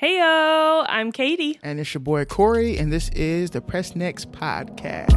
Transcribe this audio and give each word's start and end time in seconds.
Heyo, 0.00 0.86
I'm 0.88 1.12
Katie. 1.12 1.58
And 1.62 1.78
it's 1.78 1.92
your 1.92 2.00
boy 2.00 2.24
Corey, 2.24 2.78
and 2.78 2.90
this 2.90 3.10
is 3.10 3.50
the 3.50 3.60
Press 3.60 3.94
Next 3.94 4.32
Podcast. 4.32 5.10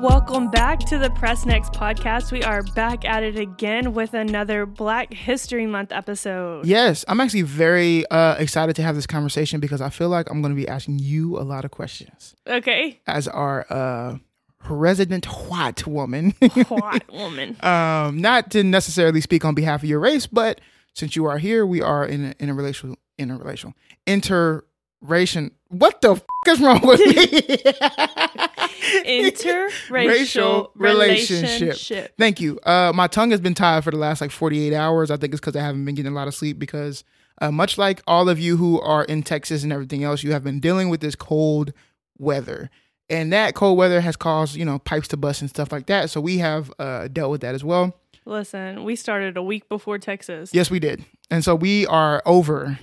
Welcome 0.00 0.50
back 0.50 0.80
to 0.80 0.98
the 0.98 1.10
Press 1.10 1.46
Next 1.46 1.72
podcast. 1.72 2.30
We 2.30 2.42
are 2.42 2.62
back 2.62 3.04
at 3.04 3.22
it 3.22 3.38
again 3.38 3.94
with 3.94 4.12
another 4.14 4.66
Black 4.66 5.12
History 5.12 5.66
Month 5.66 5.90
episode. 5.90 6.66
Yes, 6.66 7.04
I'm 7.08 7.18
actually 7.20 7.42
very 7.42 8.06
uh, 8.10 8.34
excited 8.36 8.76
to 8.76 8.82
have 8.82 8.94
this 8.94 9.06
conversation 9.06 9.58
because 9.58 9.80
I 9.80 9.88
feel 9.88 10.08
like 10.10 10.30
I'm 10.30 10.42
going 10.42 10.54
to 10.54 10.60
be 10.60 10.68
asking 10.68 10.98
you 10.98 11.38
a 11.38 11.42
lot 11.42 11.64
of 11.64 11.70
questions 11.70 12.34
Okay. 12.46 13.00
as 13.06 13.26
our 13.26 13.66
uh, 13.70 14.18
resident 14.68 15.26
white 15.26 15.86
woman. 15.86 16.30
White 16.68 17.12
woman. 17.12 17.56
um, 17.64 18.18
not 18.20 18.50
to 18.52 18.62
necessarily 18.64 19.20
speak 19.20 19.44
on 19.44 19.54
behalf 19.54 19.82
of 19.82 19.88
your 19.88 20.00
race, 20.00 20.26
but 20.26 20.60
since 20.94 21.14
you 21.16 21.26
are 21.26 21.38
here, 21.38 21.64
we 21.66 21.80
are 21.82 22.04
in 22.06 22.26
a, 22.26 22.34
in 22.38 22.48
a 22.48 22.54
relational, 22.54 22.96
in 23.18 23.30
a 23.30 23.36
relational, 23.36 23.74
interration. 24.06 25.50
What 25.68 26.00
the 26.00 26.12
f- 26.12 26.22
is 26.48 26.60
wrong 26.60 26.80
with 26.86 27.00
me? 27.00 27.56
Interracial 29.06 29.90
Racial 29.90 30.70
relationship. 30.74 31.60
relationship. 31.60 32.14
Thank 32.18 32.40
you. 32.40 32.58
Uh, 32.62 32.92
my 32.94 33.06
tongue 33.06 33.30
has 33.30 33.40
been 33.40 33.54
tied 33.54 33.84
for 33.84 33.90
the 33.90 33.96
last 33.96 34.20
like 34.20 34.30
48 34.30 34.72
hours. 34.74 35.10
I 35.10 35.16
think 35.16 35.32
it's 35.32 35.40
because 35.40 35.56
I 35.56 35.60
haven't 35.62 35.84
been 35.84 35.94
getting 35.94 36.12
a 36.12 36.14
lot 36.14 36.28
of 36.28 36.34
sleep 36.34 36.58
because, 36.58 37.04
uh, 37.40 37.50
much 37.50 37.78
like 37.78 38.02
all 38.06 38.28
of 38.28 38.38
you 38.38 38.56
who 38.56 38.80
are 38.80 39.04
in 39.04 39.22
Texas 39.22 39.62
and 39.62 39.72
everything 39.72 40.04
else, 40.04 40.22
you 40.22 40.32
have 40.32 40.44
been 40.44 40.60
dealing 40.60 40.88
with 40.88 41.00
this 41.00 41.14
cold 41.14 41.72
weather. 42.18 42.70
And 43.08 43.32
that 43.32 43.54
cold 43.54 43.78
weather 43.78 44.00
has 44.00 44.16
caused, 44.16 44.56
you 44.56 44.64
know, 44.64 44.78
pipes 44.80 45.08
to 45.08 45.16
bust 45.16 45.40
and 45.40 45.48
stuff 45.50 45.70
like 45.70 45.86
that. 45.86 46.10
So 46.10 46.20
we 46.20 46.38
have 46.38 46.72
uh, 46.78 47.08
dealt 47.08 47.30
with 47.30 47.40
that 47.42 47.54
as 47.54 47.62
well. 47.62 47.96
Listen, 48.24 48.82
we 48.84 48.96
started 48.96 49.36
a 49.36 49.42
week 49.42 49.68
before 49.68 49.98
Texas. 49.98 50.50
Yes, 50.52 50.70
we 50.70 50.80
did. 50.80 51.04
And 51.30 51.44
so 51.44 51.54
we 51.54 51.86
are 51.86 52.22
over 52.26 52.78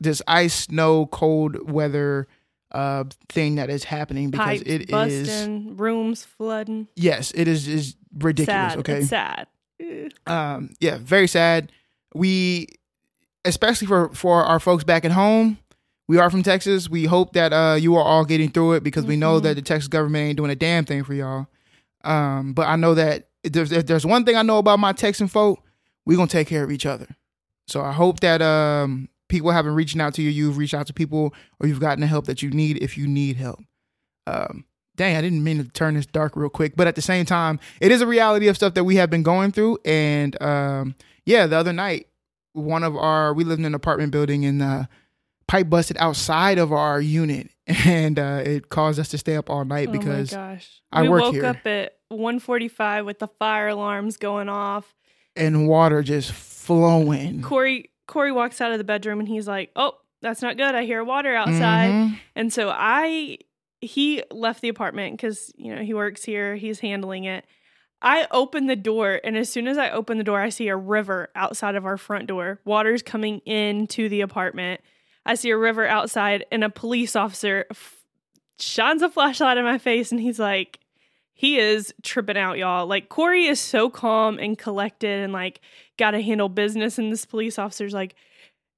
this 0.00 0.20
ice, 0.26 0.54
snow, 0.54 1.06
cold 1.06 1.70
weather 1.70 2.26
uh, 2.72 3.04
thing 3.28 3.54
that 3.54 3.70
is 3.70 3.84
happening 3.84 4.30
because 4.30 4.44
Pipes 4.58 4.62
it 4.66 4.80
is 4.82 4.86
busting, 4.90 5.76
rooms 5.76 6.24
flooding. 6.24 6.88
yes, 6.96 7.30
it 7.34 7.46
is 7.48 7.66
is 7.68 7.94
ridiculous. 8.18 8.72
sad. 8.72 8.78
Okay. 8.80 8.98
It's 8.98 9.08
sad. 9.08 9.46
Um 10.26 10.74
yeah 10.80 10.98
very 11.00 11.28
sad 11.28 11.70
we 12.14 12.66
especially 13.44 13.86
for 13.86 14.12
for 14.12 14.44
our 14.44 14.58
folks 14.60 14.82
back 14.84 15.04
at 15.04 15.12
home 15.12 15.56
we 16.08 16.18
are 16.18 16.30
from 16.30 16.42
texas. 16.42 16.88
We 16.88 17.04
hope 17.04 17.34
that 17.34 17.52
uh 17.52 17.76
you 17.78 17.94
are 17.96 18.02
all 18.02 18.24
getting 18.24 18.50
through 18.50 18.72
it 18.74 18.82
because 18.82 19.04
we 19.04 19.16
know 19.16 19.38
Mhm. 19.38 19.42
that 19.44 19.54
the 19.56 19.62
texas 19.62 19.88
government 19.88 20.28
ain't 20.28 20.36
doing 20.36 20.50
a 20.50 20.56
damn 20.56 20.84
thing 20.84 21.04
for 21.04 21.14
y'all. 21.14 21.46
Um 22.04 22.52
but 22.54 22.66
i 22.68 22.76
know 22.76 22.94
that 22.94 23.28
if 23.44 23.52
there's 23.52 23.70
if 23.72 23.86
there's 23.86 24.06
one 24.06 24.24
thing 24.24 24.36
i 24.36 24.42
know 24.42 24.58
about 24.58 24.78
my 24.78 24.92
texan 24.92 25.28
folk 25.28 25.62
we 26.06 26.16
gonna 26.16 26.26
take 26.26 26.48
care 26.48 26.64
of 26.64 26.70
each 26.72 26.86
other. 26.86 27.06
So 27.66 27.82
i 27.82 27.92
hope 27.92 28.20
that 28.20 28.40
um 28.42 29.08
people 29.28 29.50
haven't 29.50 29.74
reaching 29.74 30.00
out 30.00 30.14
to 30.14 30.22
you. 30.22 30.30
You've 30.30 30.56
reached 30.56 30.72
out 30.72 30.86
to 30.86 30.94
people 30.94 31.34
or 31.60 31.66
you've 31.68 31.80
gotten 31.80 32.00
the 32.00 32.06
help 32.06 32.24
that 32.26 32.40
you 32.42 32.48
need 32.50 32.82
if 32.82 32.96
you 32.96 33.06
need 33.06 33.36
help. 33.36 33.60
Um 34.26 34.64
dang 34.96 35.16
i 35.16 35.20
didn't 35.20 35.44
mean 35.44 35.58
to 35.58 35.70
turn 35.70 35.94
this 35.94 36.06
dark 36.06 36.34
real 36.34 36.48
quick 36.48 36.74
but 36.74 36.88
at 36.88 36.96
the 36.96 37.02
same 37.02 37.24
time 37.24 37.60
it 37.80 37.92
is 37.92 38.00
a 38.00 38.06
reality 38.06 38.48
of 38.48 38.56
stuff 38.56 38.74
that 38.74 38.82
we 38.84 38.96
have 38.96 39.10
been 39.10 39.22
going 39.22 39.52
through. 39.52 39.78
And 39.84 40.40
um 40.42 40.94
yeah 41.26 41.46
the 41.46 41.56
other 41.56 41.72
night 41.72 42.06
one 42.54 42.82
of 42.82 42.96
our 42.96 43.32
we 43.34 43.44
lived 43.44 43.60
in 43.60 43.64
an 43.66 43.74
apartment 43.74 44.10
building 44.10 44.44
and 44.44 44.62
uh 44.62 44.84
pipe 45.48 45.68
busted 45.68 45.96
outside 45.98 46.58
of 46.58 46.72
our 46.72 47.00
unit 47.00 47.50
and 47.66 48.18
uh 48.18 48.40
it 48.44 48.68
caused 48.68 49.00
us 49.00 49.08
to 49.08 49.18
stay 49.18 49.34
up 49.36 49.50
all 49.50 49.64
night 49.64 49.90
because 49.90 50.32
oh 50.32 50.36
my 50.38 50.54
gosh. 50.54 50.80
I 50.92 51.02
we 51.02 51.08
work 51.08 51.22
woke 51.22 51.34
here. 51.34 51.44
up 51.46 51.66
at 51.66 51.94
1:45 52.12 53.04
with 53.06 53.18
the 53.18 53.28
fire 53.28 53.68
alarms 53.68 54.16
going 54.16 54.48
off. 54.48 54.94
and 55.36 55.66
water 55.68 56.02
just 56.02 56.32
flowing 56.32 57.42
Corey 57.42 57.90
Corey 58.06 58.32
walks 58.32 58.60
out 58.60 58.72
of 58.72 58.78
the 58.78 58.84
bedroom 58.84 59.18
and 59.20 59.28
he's 59.28 59.46
like, 59.46 59.70
"Oh, 59.76 59.92
that's 60.22 60.40
not 60.40 60.56
good. 60.56 60.74
I 60.74 60.84
hear 60.84 61.04
water 61.04 61.34
outside." 61.34 61.90
Mhm. 61.90 62.18
And 62.34 62.52
so 62.52 62.70
I 62.74 63.38
he 63.80 64.22
left 64.30 64.60
the 64.62 64.68
apartment 64.70 65.16
because 65.16 65.52
you 65.56 65.74
know 65.74 65.82
he 65.82 65.92
works 65.94 66.24
here. 66.24 66.56
He's 66.56 66.80
handling 66.80 67.24
it. 67.24 67.44
I 68.00 68.26
open 68.30 68.66
the 68.66 68.76
door, 68.76 69.20
and 69.24 69.36
as 69.36 69.50
soon 69.50 69.66
as 69.68 69.76
I 69.76 69.90
open 69.90 70.18
the 70.18 70.24
door, 70.24 70.40
I 70.40 70.48
see 70.50 70.68
a 70.68 70.76
river 70.76 71.28
outside 71.34 71.74
of 71.74 71.84
our 71.84 71.96
front 71.96 72.26
door. 72.28 72.60
Water's 72.64 73.02
coming 73.02 73.38
into 73.40 74.08
the 74.08 74.20
apartment. 74.22 74.80
I 75.26 75.34
see 75.34 75.50
a 75.50 75.56
river 75.58 75.86
outside, 75.86 76.46
and 76.50 76.64
a 76.64 76.70
police 76.70 77.14
officer 77.16 77.66
f- 77.70 77.96
shines 78.58 79.02
a 79.02 79.08
flashlight 79.08 79.58
in 79.58 79.64
my 79.64 79.78
face, 79.78 80.10
and 80.10 80.20
he's 80.20 80.38
like, 80.38 80.80
he 81.34 81.58
is 81.58 81.94
tripping 82.02 82.36
out, 82.36 82.58
y'all. 82.58 82.86
Like 82.86 83.08
Corey 83.08 83.46
is 83.46 83.60
so 83.60 83.90
calm 83.90 84.38
and 84.38 84.58
collected, 84.58 85.20
and 85.22 85.32
like 85.32 85.60
got 85.96 86.12
to 86.12 86.22
handle 86.22 86.48
business, 86.48 86.98
and 86.98 87.12
this 87.12 87.24
police 87.24 87.58
officer's 87.58 87.94
like. 87.94 88.14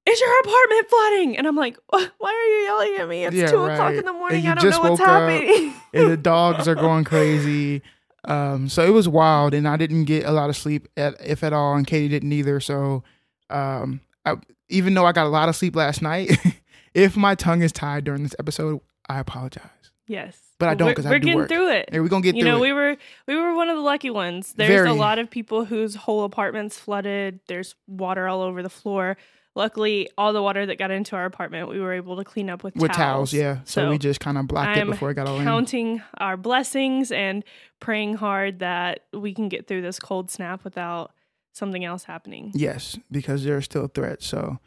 Is 0.03 0.19
your 0.19 0.39
apartment 0.39 0.89
flooding? 0.89 1.37
And 1.37 1.45
I'm 1.45 1.55
like, 1.55 1.77
why 1.91 2.09
are 2.23 2.31
you 2.31 2.63
yelling 2.63 2.95
at 2.97 3.07
me? 3.07 3.23
It's 3.23 3.35
Yeah, 3.35 3.51
two 3.51 3.63
o'clock 3.65 3.93
in 3.93 4.03
the 4.03 4.11
morning. 4.11 4.47
I 4.47 4.55
don't 4.55 4.67
know 4.71 4.81
what's 4.81 4.99
happening. 4.99 5.75
and 5.93 6.09
the 6.09 6.17
dogs 6.31 6.67
are 6.67 6.73
going 6.73 7.03
crazy 7.03 7.83
um 8.25 8.69
so 8.69 8.85
it 8.85 8.91
was 8.91 9.07
wild 9.07 9.53
and 9.53 9.67
i 9.67 9.75
didn't 9.75 10.05
get 10.05 10.25
a 10.25 10.31
lot 10.31 10.49
of 10.49 10.55
sleep 10.55 10.87
at, 10.95 11.15
if 11.25 11.43
at 11.43 11.53
all 11.53 11.75
and 11.75 11.87
katie 11.87 12.07
didn't 12.07 12.31
either 12.31 12.59
so 12.59 13.03
um 13.49 13.99
I, 14.25 14.35
even 14.71 14.93
though 14.93 15.05
i 15.05 15.11
got 15.11 15.25
a 15.25 15.29
lot 15.29 15.49
of 15.49 15.55
sleep 15.55 15.75
last 15.75 16.01
night 16.01 16.31
if 16.93 17.15
my 17.17 17.35
tongue 17.35 17.61
is 17.61 17.71
tied 17.71 18.03
during 18.03 18.23
this 18.23 18.35
episode 18.39 18.79
i 19.09 19.19
apologize 19.19 19.69
yes, 20.07 20.37
But 20.59 20.69
I 20.69 20.73
don't 20.75 20.87
We're- 20.87 20.95
'cause 20.95 21.05
I 21.05 21.09
we're 21.11 21.19
do 21.19 21.25
getting 21.25 21.39
work. 21.39 21.49
through 21.49 21.69
it. 21.71 21.89
Hey, 21.91 21.99
we're 22.01 22.09
gonna 22.09 22.21
get 22.21 22.35
you 22.35 22.41
through 22.43 22.51
know, 22.51 22.57
it 22.57 22.61
we 22.61 22.73
were 22.73 22.97
we 23.27 23.35
were 23.37 23.53
one 23.55 23.69
of 23.69 23.77
the 23.77 23.81
lucky 23.81 24.09
ones. 24.09 24.53
There's 24.53 24.69
Very. 24.69 24.89
a 24.89 24.93
lot 24.93 25.19
of 25.19 25.29
people 25.29 25.63
whose 25.65 25.95
whole 25.95 26.23
apartments 26.25 26.77
flooded. 26.77 27.39
There's 27.47 27.75
water 27.87 28.27
all 28.27 28.41
over 28.41 28.61
the 28.61 28.69
floor. 28.69 29.15
Luckily, 29.55 30.09
all 30.17 30.33
the 30.33 30.41
water 30.41 30.65
that 30.65 30.77
got 30.77 30.91
into 30.91 31.15
our 31.15 31.23
apartment, 31.25 31.69
we 31.69 31.79
were 31.79 31.93
able 31.93 32.17
to 32.17 32.23
clean 32.25 32.49
up 32.49 32.61
with, 32.63 32.75
with 32.75 32.91
towels 32.91 33.31
yeah 33.33 33.59
so, 33.63 33.83
So, 33.85 33.89
we 33.89 33.97
just 33.97 34.19
kind 34.19 34.37
of 34.37 34.47
blocked 34.47 34.77
it 34.77 34.81
I'm 34.81 34.89
before 34.91 35.11
it 35.11 35.15
got 35.15 35.27
all 35.27 35.37
in 35.39 35.43
counting 35.45 36.01
our 36.17 36.35
blessings 36.37 37.11
and 37.11 37.43
praying 37.79 38.15
hard 38.15 38.59
that 38.59 39.05
we 39.13 39.33
can 39.33 39.47
get 39.49 39.67
through 39.67 39.81
this 39.81 39.97
cold 39.99 40.29
snap 40.29 40.63
without 40.65 41.11
something 41.53 41.83
else 41.85 42.03
happening. 42.03 42.51
Yes, 42.53 42.97
because 43.11 43.43
there 43.43 43.57
are 43.57 43.61
still 43.61 43.87
threats. 43.87 44.25
So, 44.25 44.59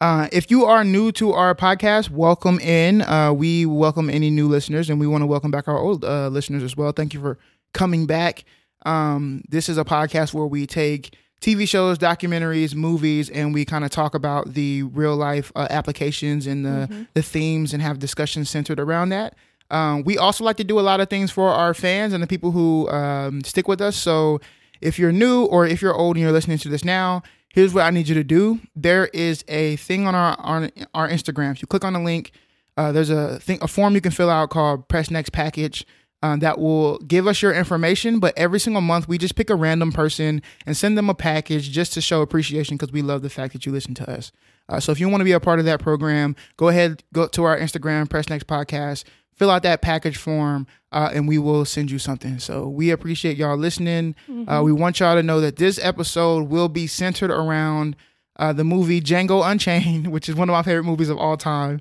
uh, 0.00 0.28
if 0.32 0.50
you 0.50 0.64
are 0.64 0.84
new 0.84 1.10
to 1.12 1.32
our 1.32 1.54
podcast, 1.54 2.10
welcome 2.10 2.60
in. 2.60 3.02
Uh, 3.02 3.32
we 3.32 3.66
welcome 3.66 4.08
any 4.08 4.30
new 4.30 4.48
listeners, 4.48 4.88
and 4.90 5.00
we 5.00 5.06
want 5.06 5.22
to 5.22 5.26
welcome 5.26 5.50
back 5.50 5.66
our 5.68 5.78
old 5.78 6.04
uh, 6.04 6.28
listeners 6.28 6.62
as 6.62 6.76
well. 6.76 6.92
Thank 6.92 7.14
you 7.14 7.20
for 7.20 7.38
coming 7.72 8.06
back. 8.06 8.44
Um, 8.86 9.42
this 9.48 9.68
is 9.68 9.76
a 9.76 9.84
podcast 9.84 10.32
where 10.32 10.46
we 10.46 10.66
take 10.66 11.16
TV 11.40 11.68
shows, 11.68 11.98
documentaries, 11.98 12.74
movies, 12.74 13.28
and 13.30 13.52
we 13.52 13.64
kind 13.64 13.84
of 13.84 13.90
talk 13.90 14.14
about 14.14 14.54
the 14.54 14.84
real 14.84 15.16
life 15.16 15.50
uh, 15.56 15.66
applications 15.70 16.46
and 16.46 16.64
the 16.64 16.88
Mhm. 16.90 17.06
the 17.14 17.22
themes 17.22 17.72
and 17.72 17.82
have 17.82 17.98
discussions 17.98 18.48
centered 18.48 18.78
around 18.80 19.08
that. 19.10 19.34
Um, 19.70 20.02
we 20.04 20.16
also 20.16 20.44
like 20.44 20.56
to 20.56 20.64
do 20.64 20.80
a 20.80 20.82
lot 20.82 21.00
of 21.00 21.10
things 21.10 21.30
for 21.30 21.50
our 21.50 21.74
fans 21.74 22.12
and 22.12 22.22
the 22.22 22.26
people 22.26 22.52
who 22.52 22.88
um, 22.88 23.42
stick 23.44 23.68
with 23.68 23.80
us. 23.80 23.96
So 23.96 24.40
if 24.80 24.98
you're 24.98 25.12
new 25.12 25.44
or 25.44 25.66
if 25.66 25.82
you're 25.82 25.94
old 25.94 26.16
and 26.16 26.22
you're 26.22 26.32
listening 26.32 26.58
to 26.58 26.68
this 26.68 26.84
now, 26.84 27.22
here's 27.48 27.74
what 27.74 27.84
I 27.84 27.90
need 27.90 28.08
you 28.08 28.14
to 28.14 28.24
do. 28.24 28.60
There 28.76 29.06
is 29.08 29.44
a 29.48 29.76
thing 29.76 30.06
on 30.06 30.14
our 30.14 30.36
on 30.38 30.70
our 30.94 31.08
Instagram. 31.08 31.52
If 31.52 31.62
you 31.62 31.68
click 31.68 31.84
on 31.84 31.92
the 31.92 32.00
link, 32.00 32.32
uh, 32.76 32.92
there's 32.92 33.10
a 33.10 33.38
thing 33.40 33.58
a 33.60 33.68
form 33.68 33.94
you 33.94 34.00
can 34.00 34.12
fill 34.12 34.30
out 34.30 34.50
called 34.50 34.88
Press 34.88 35.10
Next 35.10 35.30
Package. 35.30 35.86
Um, 36.20 36.40
that 36.40 36.58
will 36.58 36.98
give 36.98 37.28
us 37.28 37.42
your 37.42 37.54
information, 37.54 38.18
but 38.18 38.36
every 38.36 38.58
single 38.58 38.82
month 38.82 39.06
we 39.06 39.18
just 39.18 39.36
pick 39.36 39.50
a 39.50 39.54
random 39.54 39.92
person 39.92 40.42
and 40.66 40.76
send 40.76 40.98
them 40.98 41.08
a 41.08 41.14
package 41.14 41.70
just 41.70 41.92
to 41.92 42.00
show 42.00 42.22
appreciation 42.22 42.76
because 42.76 42.90
we 42.92 43.02
love 43.02 43.22
the 43.22 43.30
fact 43.30 43.52
that 43.52 43.64
you 43.64 43.70
listen 43.70 43.94
to 43.94 44.10
us. 44.10 44.32
Uh, 44.68 44.80
so 44.80 44.90
if 44.90 44.98
you 44.98 45.08
want 45.08 45.20
to 45.20 45.24
be 45.24 45.30
a 45.30 45.38
part 45.38 45.60
of 45.60 45.64
that 45.66 45.80
program, 45.80 46.34
go 46.56 46.68
ahead, 46.68 47.04
go 47.12 47.28
to 47.28 47.44
our 47.44 47.56
Instagram, 47.56 48.10
Press 48.10 48.28
Next 48.28 48.48
Podcast, 48.48 49.04
fill 49.38 49.50
out 49.50 49.62
that 49.62 49.80
package 49.80 50.16
form, 50.16 50.66
uh, 50.90 51.10
and 51.14 51.28
we 51.28 51.38
will 51.38 51.64
send 51.64 51.90
you 51.90 51.98
something. 51.98 52.38
So 52.40 52.68
we 52.68 52.90
appreciate 52.90 53.36
y'all 53.36 53.56
listening. 53.56 54.16
Uh, 54.48 54.62
we 54.64 54.72
want 54.72 54.98
y'all 54.98 55.14
to 55.14 55.22
know 55.22 55.40
that 55.40 55.56
this 55.56 55.78
episode 55.82 56.48
will 56.48 56.68
be 56.68 56.86
centered 56.86 57.30
around 57.30 57.94
uh, 58.36 58.52
the 58.52 58.64
movie 58.64 59.00
Django 59.00 59.48
Unchained, 59.48 60.08
which 60.12 60.28
is 60.28 60.34
one 60.34 60.48
of 60.48 60.52
my 60.52 60.62
favorite 60.62 60.84
movies 60.84 61.08
of 61.08 61.18
all 61.18 61.36
time, 61.36 61.80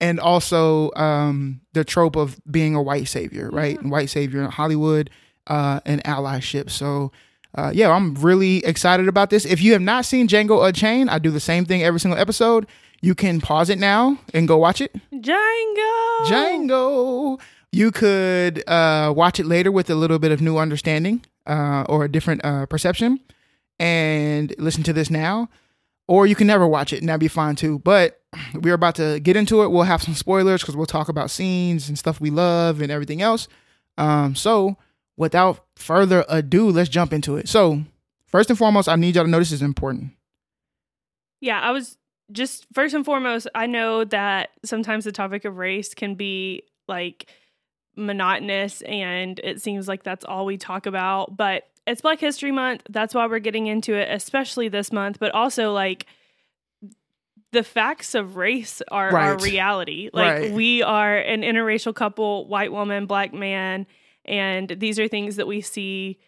and 0.00 0.20
also 0.20 0.90
um, 0.96 1.60
the 1.72 1.82
trope 1.82 2.14
of 2.14 2.38
being 2.50 2.74
a 2.74 2.82
white 2.82 3.08
savior, 3.08 3.48
right? 3.50 3.82
White 3.82 4.10
savior 4.10 4.42
in 4.42 4.50
Hollywood 4.50 5.10
uh, 5.46 5.80
and 5.84 6.04
allyship. 6.04 6.70
So. 6.70 7.10
Uh, 7.54 7.72
yeah, 7.74 7.90
I'm 7.90 8.14
really 8.16 8.62
excited 8.66 9.08
about 9.08 9.30
this. 9.30 9.46
If 9.46 9.62
you 9.62 9.72
have 9.72 9.80
not 9.80 10.04
seen 10.04 10.28
Django 10.28 10.68
Unchained, 10.68 11.08
I 11.08 11.18
do 11.18 11.30
the 11.30 11.40
same 11.40 11.64
thing 11.64 11.82
every 11.82 11.98
single 11.98 12.20
episode. 12.20 12.66
You 13.00 13.14
can 13.14 13.40
pause 13.40 13.70
it 13.70 13.78
now 13.78 14.18
and 14.34 14.48
go 14.48 14.56
watch 14.56 14.80
it. 14.80 14.94
Django. 15.12 16.18
Django. 16.26 17.40
You 17.70 17.90
could 17.90 18.64
uh, 18.68 19.12
watch 19.14 19.38
it 19.38 19.46
later 19.46 19.70
with 19.70 19.90
a 19.90 19.94
little 19.94 20.18
bit 20.18 20.32
of 20.32 20.40
new 20.40 20.58
understanding 20.58 21.24
uh, 21.46 21.84
or 21.88 22.04
a 22.04 22.08
different 22.10 22.44
uh, 22.44 22.66
perception 22.66 23.20
and 23.78 24.54
listen 24.58 24.82
to 24.84 24.92
this 24.92 25.10
now. 25.10 25.48
Or 26.06 26.26
you 26.26 26.34
can 26.34 26.46
never 26.46 26.66
watch 26.66 26.92
it 26.92 27.00
and 27.00 27.08
that'd 27.08 27.20
be 27.20 27.28
fine 27.28 27.54
too. 27.54 27.78
But 27.80 28.20
we're 28.54 28.74
about 28.74 28.94
to 28.96 29.20
get 29.20 29.36
into 29.36 29.62
it. 29.62 29.70
We'll 29.70 29.82
have 29.82 30.02
some 30.02 30.14
spoilers 30.14 30.62
because 30.62 30.74
we'll 30.74 30.86
talk 30.86 31.08
about 31.08 31.30
scenes 31.30 31.88
and 31.88 31.98
stuff 31.98 32.20
we 32.20 32.30
love 32.30 32.80
and 32.80 32.90
everything 32.90 33.20
else. 33.22 33.46
Um, 33.98 34.34
so 34.34 34.76
without 35.16 35.64
further 35.76 36.24
ado, 36.28 36.70
let's 36.70 36.88
jump 36.88 37.12
into 37.12 37.36
it. 37.36 37.48
So 37.48 37.82
First 38.28 38.50
and 38.50 38.58
foremost, 38.58 38.88
I 38.88 38.96
need 38.96 39.14
y'all 39.14 39.24
to 39.24 39.30
know 39.30 39.38
this 39.38 39.52
is 39.52 39.62
important. 39.62 40.10
Yeah, 41.40 41.60
I 41.60 41.70
was 41.70 41.96
just 42.32 42.66
first 42.74 42.94
and 42.94 43.04
foremost, 43.04 43.48
I 43.54 43.66
know 43.66 44.04
that 44.04 44.50
sometimes 44.64 45.04
the 45.04 45.12
topic 45.12 45.44
of 45.44 45.56
race 45.56 45.94
can 45.94 46.14
be 46.14 46.62
like 46.86 47.26
monotonous 47.96 48.82
and 48.82 49.38
it 49.42 49.60
seems 49.60 49.88
like 49.88 50.02
that's 50.02 50.24
all 50.24 50.44
we 50.46 50.56
talk 50.56 50.86
about, 50.86 51.36
but 51.36 51.64
it's 51.86 52.00
Black 52.02 52.20
History 52.20 52.52
Month. 52.52 52.82
That's 52.90 53.14
why 53.14 53.26
we're 53.26 53.38
getting 53.38 53.66
into 53.66 53.94
it, 53.94 54.08
especially 54.10 54.68
this 54.68 54.92
month, 54.92 55.18
but 55.18 55.32
also 55.32 55.72
like 55.72 56.06
the 57.52 57.62
facts 57.62 58.14
of 58.14 58.36
race 58.36 58.82
are 58.88 59.10
Right. 59.12 59.28
our 59.28 59.38
reality. 59.38 60.10
Like 60.12 60.32
Right. 60.42 60.52
we 60.52 60.82
are 60.82 61.16
an 61.16 61.42
interracial 61.42 61.94
couple, 61.94 62.46
white 62.46 62.72
woman, 62.72 63.06
black 63.06 63.32
man, 63.32 63.86
and 64.24 64.68
these 64.68 64.98
are 64.98 65.08
things 65.08 65.36
that 65.36 65.46
we 65.46 65.62
see 65.62 66.18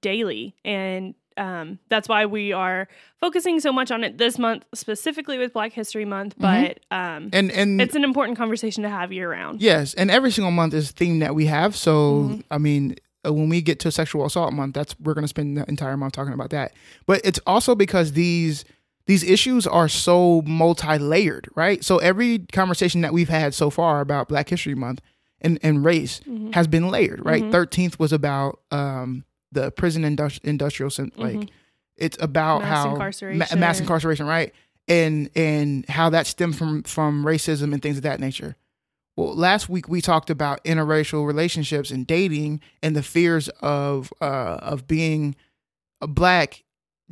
daily. 0.00 0.54
And 0.64 1.14
um, 1.36 1.78
that's 1.88 2.08
why 2.08 2.26
we 2.26 2.52
are 2.52 2.88
focusing 3.20 3.60
so 3.60 3.72
much 3.72 3.90
on 3.90 4.04
it 4.04 4.18
this 4.18 4.38
month, 4.38 4.64
specifically 4.74 5.38
with 5.38 5.52
Black 5.52 5.72
History 5.72 6.04
Month. 6.04 6.34
But 6.38 6.80
um, 6.90 7.30
And 7.32 7.50
and 7.52 7.80
it's 7.80 7.94
an 7.94 8.04
important 8.04 8.36
conversation 8.38 8.82
to 8.82 8.88
have 8.90 9.12
year 9.12 9.30
round. 9.30 9.60
Yes, 9.62 9.94
and 9.94 10.10
every 10.10 10.30
single 10.30 10.50
month 10.50 10.74
is 10.74 10.90
a 10.90 10.92
theme 10.92 11.20
that 11.20 11.34
we 11.34 11.46
have. 11.46 11.76
So 11.76 12.12
Mhm. 12.30 12.44
I 12.50 12.58
mean, 12.58 12.96
uh, 13.26 13.32
when 13.32 13.48
we 13.48 13.60
get 13.62 13.78
to 13.80 13.90
sexual 13.92 14.24
assault 14.26 14.52
month, 14.52 14.74
that's 14.74 14.94
we're 15.00 15.14
going 15.14 15.24
to 15.24 15.28
spend 15.28 15.56
the 15.56 15.64
entire 15.68 15.96
month 15.96 16.12
talking 16.14 16.32
about 16.32 16.50
that. 16.50 16.72
But 17.06 17.20
it's 17.24 17.38
also 17.46 17.74
because 17.74 18.12
these 18.12 18.64
these 19.06 19.24
issues 19.24 19.66
are 19.66 19.88
so 19.88 20.40
multi-layered, 20.46 21.48
right? 21.56 21.84
So 21.84 21.98
every 21.98 22.40
conversation 22.52 23.00
that 23.00 23.12
we've 23.12 23.28
had 23.28 23.54
so 23.54 23.68
far 23.70 24.00
about 24.00 24.28
Black 24.28 24.48
History 24.48 24.74
Month 24.74 25.00
and 25.40 25.58
and 25.62 25.84
race 25.84 26.20
Mhm. 26.28 26.54
has 26.54 26.66
been 26.66 26.88
layered, 26.90 27.24
right? 27.24 27.42
Mhm. 27.44 27.50
13th 27.50 27.98
was 27.98 28.12
about 28.12 28.60
um 28.70 29.24
the 29.52 29.70
prison 29.72 30.02
industri- 30.02 30.44
industrial 30.44 30.90
cen- 30.90 31.12
like 31.16 31.36
Mhm. 31.36 31.48
it's 31.96 32.16
about 32.20 32.62
Mass 32.62 32.68
how 32.76 32.84
ma- 32.86 32.92
incarceration. 32.92 33.60
mass 33.60 33.80
incarceration, 33.80 34.26
right? 34.26 34.52
And 34.88 35.30
and 35.36 35.86
how 35.88 36.10
that 36.10 36.26
stemmed 36.26 36.56
from 36.56 36.82
from 36.84 37.24
racism 37.24 37.72
and 37.72 37.82
things 37.82 37.96
of 37.96 38.02
that 38.04 38.20
nature. 38.20 38.56
Well, 39.16 39.34
last 39.36 39.68
week 39.68 39.88
we 39.88 40.00
talked 40.00 40.30
about 40.30 40.62
interracial 40.64 41.26
relationships 41.26 41.90
and 41.90 42.06
dating 42.06 42.60
and 42.82 42.96
the 42.96 43.02
fears 43.02 43.48
of 43.60 44.12
uh 44.20 44.58
of 44.62 44.86
being 44.86 45.34
a 46.00 46.06
black 46.06 46.64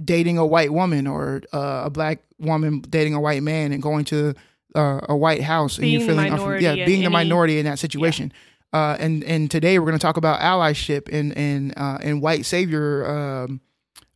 dating 0.02 0.38
a 0.38 0.46
white 0.46 0.72
woman 0.72 1.06
or 1.06 1.42
uh, 1.52 1.82
a 1.86 1.90
black 1.90 2.20
woman 2.38 2.80
dating 2.88 3.14
a 3.14 3.20
white 3.20 3.42
man 3.42 3.72
and 3.72 3.82
going 3.82 4.04
to 4.04 4.32
uh, 4.76 5.00
a 5.08 5.16
white 5.16 5.42
house 5.42 5.76
and 5.76 5.88
you're 5.90 6.00
feeling 6.02 6.30
unfam- 6.32 6.60
yeah 6.60 6.74
being 6.86 7.00
the 7.00 7.06
any- 7.06 7.12
minority 7.12 7.58
in 7.58 7.64
that 7.64 7.78
situation. 7.80 8.32
Uh, 8.72 8.96
and 8.98 9.24
and 9.24 9.50
today 9.50 9.78
we're 9.78 9.86
going 9.86 9.98
to 9.98 10.02
talk 10.02 10.16
about 10.16 10.40
allyship 10.40 11.08
and 11.10 11.36
and 11.36 11.72
uh, 11.76 11.98
and 12.02 12.20
white 12.20 12.44
savior 12.44 13.06
um, 13.06 13.60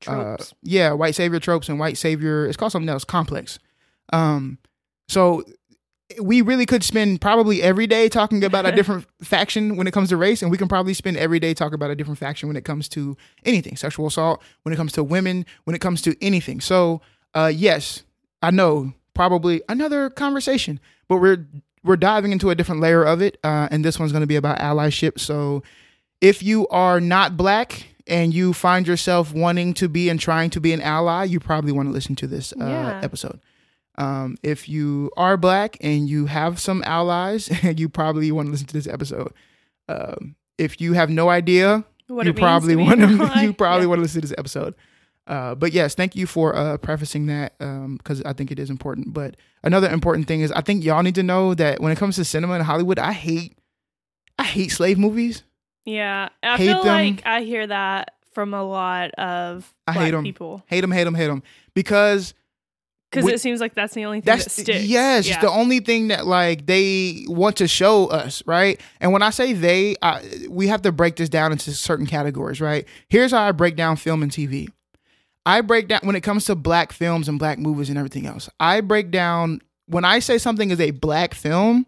Tropes. 0.01 0.53
uh, 0.53 0.55
yeah, 0.63 0.93
white 0.93 1.15
savior 1.15 1.41
tropes 1.41 1.69
and 1.69 1.79
white 1.79 1.97
savior. 1.97 2.47
It's 2.47 2.57
called 2.57 2.73
something 2.73 2.89
else, 2.89 3.05
complex. 3.05 3.59
Um, 4.13 4.59
so 5.09 5.45
we 6.21 6.43
really 6.43 6.67
could 6.67 6.83
spend 6.85 7.21
probably 7.21 7.63
every 7.63 7.87
day 7.87 8.09
talking 8.09 8.45
about 8.45 8.67
a 8.67 8.73
different 8.77 9.07
faction 9.23 9.77
when 9.77 9.87
it 9.87 9.93
comes 9.93 10.09
to 10.11 10.17
race, 10.17 10.43
and 10.43 10.51
we 10.51 10.59
can 10.59 10.69
probably 10.69 10.95
spend 10.95 11.17
every 11.17 11.39
day 11.39 11.55
talking 11.55 11.75
about 11.75 11.91
a 11.91 11.95
different 11.95 12.19
faction 12.19 12.49
when 12.49 12.57
it 12.57 12.65
comes 12.65 12.89
to 12.91 13.17
anything, 13.45 13.77
sexual 13.77 14.07
assault, 14.07 14.43
when 14.63 14.73
it 14.73 14.77
comes 14.77 14.93
to 14.93 15.05
women, 15.05 15.47
when 15.65 15.75
it 15.75 15.81
comes 15.81 16.03
to 16.03 16.17
anything. 16.23 16.61
So, 16.61 17.01
uh, 17.35 17.51
yes, 17.55 18.05
I 18.43 18.51
know 18.51 18.93
probably 19.15 19.63
another 19.69 20.11
conversation, 20.11 20.81
but 21.09 21.19
we're 21.19 21.47
we're 21.85 21.97
diving 21.97 22.33
into 22.33 22.51
a 22.51 22.55
different 22.55 22.81
layer 22.81 23.03
of 23.03 23.21
it, 23.23 23.39
uh, 23.45 23.69
and 23.71 23.85
this 23.85 23.99
one's 23.99 24.13
going 24.13 24.21
to 24.23 24.27
be 24.27 24.37
about 24.37 24.59
allyship. 24.59 25.19
So, 25.19 25.63
if 26.21 26.43
you 26.43 26.69
are 26.69 27.01
not 27.01 27.37
black 27.37 27.89
and 28.07 28.33
you 28.33 28.53
find 28.53 28.87
yourself 28.87 29.33
wanting 29.35 29.75
to 29.75 29.89
be 29.89 30.09
and 30.09 30.19
trying 30.21 30.51
to 30.51 30.61
be 30.61 30.73
an 30.73 30.81
ally, 30.81 31.25
you 31.25 31.41
probably 31.41 31.73
want 31.73 31.89
to 31.89 31.93
listen 31.93 32.15
to 32.17 32.27
this 32.27 32.53
uh, 32.61 32.65
Yeah. 32.65 33.01
episode. 33.03 33.41
Um, 33.99 34.37
if 34.43 34.69
you 34.69 35.11
are 35.17 35.37
black 35.37 35.77
and 35.81 36.09
you 36.09 36.27
have 36.27 36.59
some 36.61 36.83
allies, 36.87 37.51
you 37.77 37.89
probably 37.89 38.31
want 38.33 38.47
to 38.47 38.53
listen 38.53 38.67
to 38.69 38.75
this 38.75 38.87
episode. 38.87 39.33
Um, 39.89 40.37
if 40.59 40.81
you 40.81 40.93
have 40.95 41.11
no 41.11 41.29
idea, 41.29 41.85
What 42.07 42.27
you 42.27 42.33
probably 42.33 42.77
want 42.77 43.01
to 43.01 43.09
you 43.43 43.53
probably 43.53 43.83
Yeah. 43.83 43.89
want 43.89 43.99
to 43.99 44.03
listen 44.03 44.21
to 44.23 44.29
this 44.29 44.37
episode. 44.39 44.75
Uh, 45.27 45.55
but 45.55 45.73
yes, 45.73 45.95
thank 45.95 46.17
you 46.17 46.27
for 46.27 46.55
uh, 46.57 46.77
prefacing 46.79 47.27
that 47.27 47.57
because 47.99 48.23
I 48.23 48.33
think 48.33 48.51
it 48.51 48.59
is 48.59 48.71
important. 48.71 49.13
But 49.13 49.37
another 49.63 49.89
important 49.91 50.27
thing 50.27 50.41
is 50.41 50.51
I 50.53 50.61
think 50.63 50.85
y'all 50.85 51.03
need 51.03 51.15
to 51.15 51.23
know 51.23 51.55
that 51.55 51.81
when 51.81 51.93
it 51.93 51.99
comes 51.99 52.17
to 52.17 52.25
cinema 52.25 52.55
in 52.55 52.63
Hollywood, 52.63 52.99
I 52.99 53.13
hate 53.13 53.57
I 54.39 54.45
hate 54.45 54.71
slave 54.73 54.99
movies. 54.99 55.45
Yeah, 55.85 56.29
I 56.43 56.57
Hate 56.57 56.67
feel 56.67 56.83
them. 56.85 56.87
like 57.17 57.27
I 57.27 57.43
hear 57.43 57.67
that 57.67 58.15
from 58.33 58.55
a 58.55 58.63
lot 58.63 59.11
of 59.13 59.73
I 59.87 59.93
hate 59.93 60.15
'em. 60.15 60.23
people 60.25 60.63
Hate 60.67 60.81
them, 60.81 60.91
hate 60.93 61.05
them, 61.05 61.15
hate 61.15 61.27
them 61.27 61.43
because 61.75 62.35
because 63.11 63.29
it 63.29 63.41
seems 63.43 63.61
like 63.61 63.75
that's 63.75 63.93
the 63.93 64.05
only 64.07 64.21
thing 64.23 64.25
that's 64.27 64.45
that 64.45 64.51
sticks. 64.51 64.85
yes, 64.85 65.29
yeah. 65.29 65.41
the 65.41 65.51
only 65.51 65.81
thing 65.81 66.09
that 66.09 66.27
like 66.27 66.65
they 66.67 67.25
want 67.29 67.57
to 67.59 67.69
show 67.69 68.07
us, 68.07 68.43
right? 68.47 68.81
And 69.01 69.13
when 69.13 69.21
I 69.23 69.29
say 69.31 69.53
they, 69.53 69.97
I, 70.01 70.23
we 70.49 70.69
have 70.69 70.81
to 70.83 70.93
break 70.93 71.17
this 71.17 71.29
down 71.29 71.53
into 71.53 71.73
certain 71.73 72.07
categories, 72.07 72.59
right? 72.61 72.87
Here's 73.09 73.33
how 73.33 73.43
I 73.47 73.53
break 73.53 73.77
down 73.77 73.97
film 73.97 74.23
and 74.23 74.33
TV. 74.33 74.69
I 75.45 75.61
break 75.61 75.89
down 75.89 76.01
when 76.05 76.17
it 76.17 76.21
comes 76.23 76.45
to 76.47 76.55
black 76.55 76.93
films 76.93 77.29
and 77.29 77.39
black 77.39 77.59
movies 77.59 77.89
and 77.89 77.99
everything 77.99 78.27
else. 78.27 78.49
I 78.61 78.81
break 78.81 79.11
down 79.11 79.61
when 79.87 80.05
I 80.05 80.21
say 80.21 80.39
something 80.39 80.71
is 80.71 80.81
a 80.81 80.93
black 80.93 81.35
film, 81.35 81.87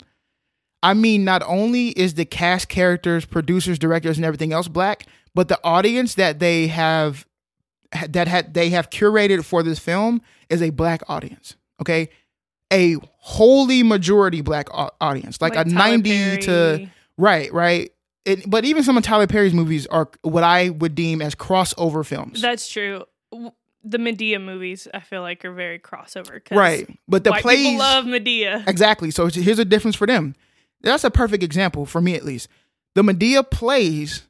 I 0.83 0.95
mean 0.95 1.25
not 1.25 1.43
only 1.47 1.89
is 1.91 2.15
the 2.15 2.25
cast, 2.25 2.69
characters, 2.69 3.25
producers, 3.25 3.79
directors, 3.79 4.19
and 4.19 4.25
everything 4.25 4.53
else 4.53 4.69
black, 4.69 5.07
but 5.35 5.49
the 5.49 5.59
audience 5.65 6.15
that 6.17 6.39
they 6.39 6.67
have 6.67 7.27
that 8.09 8.29
had 8.29 8.55
they 8.55 8.71
have 8.71 8.91
curated 8.91 9.45
for 9.45 9.63
this 9.63 9.79
film 9.79 10.21
is 10.51 10.61
a 10.61 10.71
black 10.71 11.03
audience. 11.09 11.57
Okay, 11.81 12.11
a 12.73 12.97
wholly 13.19 13.83
majority 13.83 14.41
black 14.41 14.69
audience, 15.01 15.41
like, 15.41 15.55
a 15.55 15.65
Tyler 15.65 15.75
ninety 15.75 16.37
to 16.39 16.91
right, 17.17 17.53
right. 17.53 17.91
It, 18.25 18.49
but 18.49 18.65
even 18.65 18.83
some 18.83 18.97
of 18.97 19.05
Tyler 19.05 19.27
Perry's 19.27 19.53
movies 19.53 19.87
are 19.89 20.09
what 20.23 20.45
I 20.45 20.71
would 20.71 20.95
deem 20.95 21.21
as 21.21 21.35
crossover 21.35 22.05
films. 22.07 22.41
That's 22.41 22.69
true. 22.69 23.05
The 23.87 23.99
Madea 23.99 24.43
movies, 24.43 24.89
I 24.95 25.01
feel 25.01 25.21
like, 25.21 25.45
are 25.45 25.53
very 25.53 25.79
crossover. 25.79 26.41
right, 26.51 26.89
but 27.07 27.23
the 27.25 27.31
white 27.33 27.43
plays 27.43 27.59
people 27.67 27.79
love 27.79 28.05
Madea. 28.07 28.67
Exactly. 28.67 29.11
So 29.11 29.27
here's 29.27 29.59
a 29.59 29.65
difference 29.65 29.95
for 29.97 30.07
them. 30.07 30.35
That's 30.81 31.05
a 31.05 31.11
perfect 31.11 31.43
example 31.43 31.85
for 31.87 32.01
me, 32.01 32.15
at 32.15 32.25
least. 32.25 32.49
The 32.95 33.03
Madea 33.03 33.51
plays, 33.51 34.23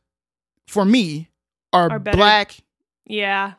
for 0.66 0.84
me, 0.84 1.28
are, 1.72 1.90
Are 1.90 1.98
black. 1.98 2.56
Yeah, 3.06 3.54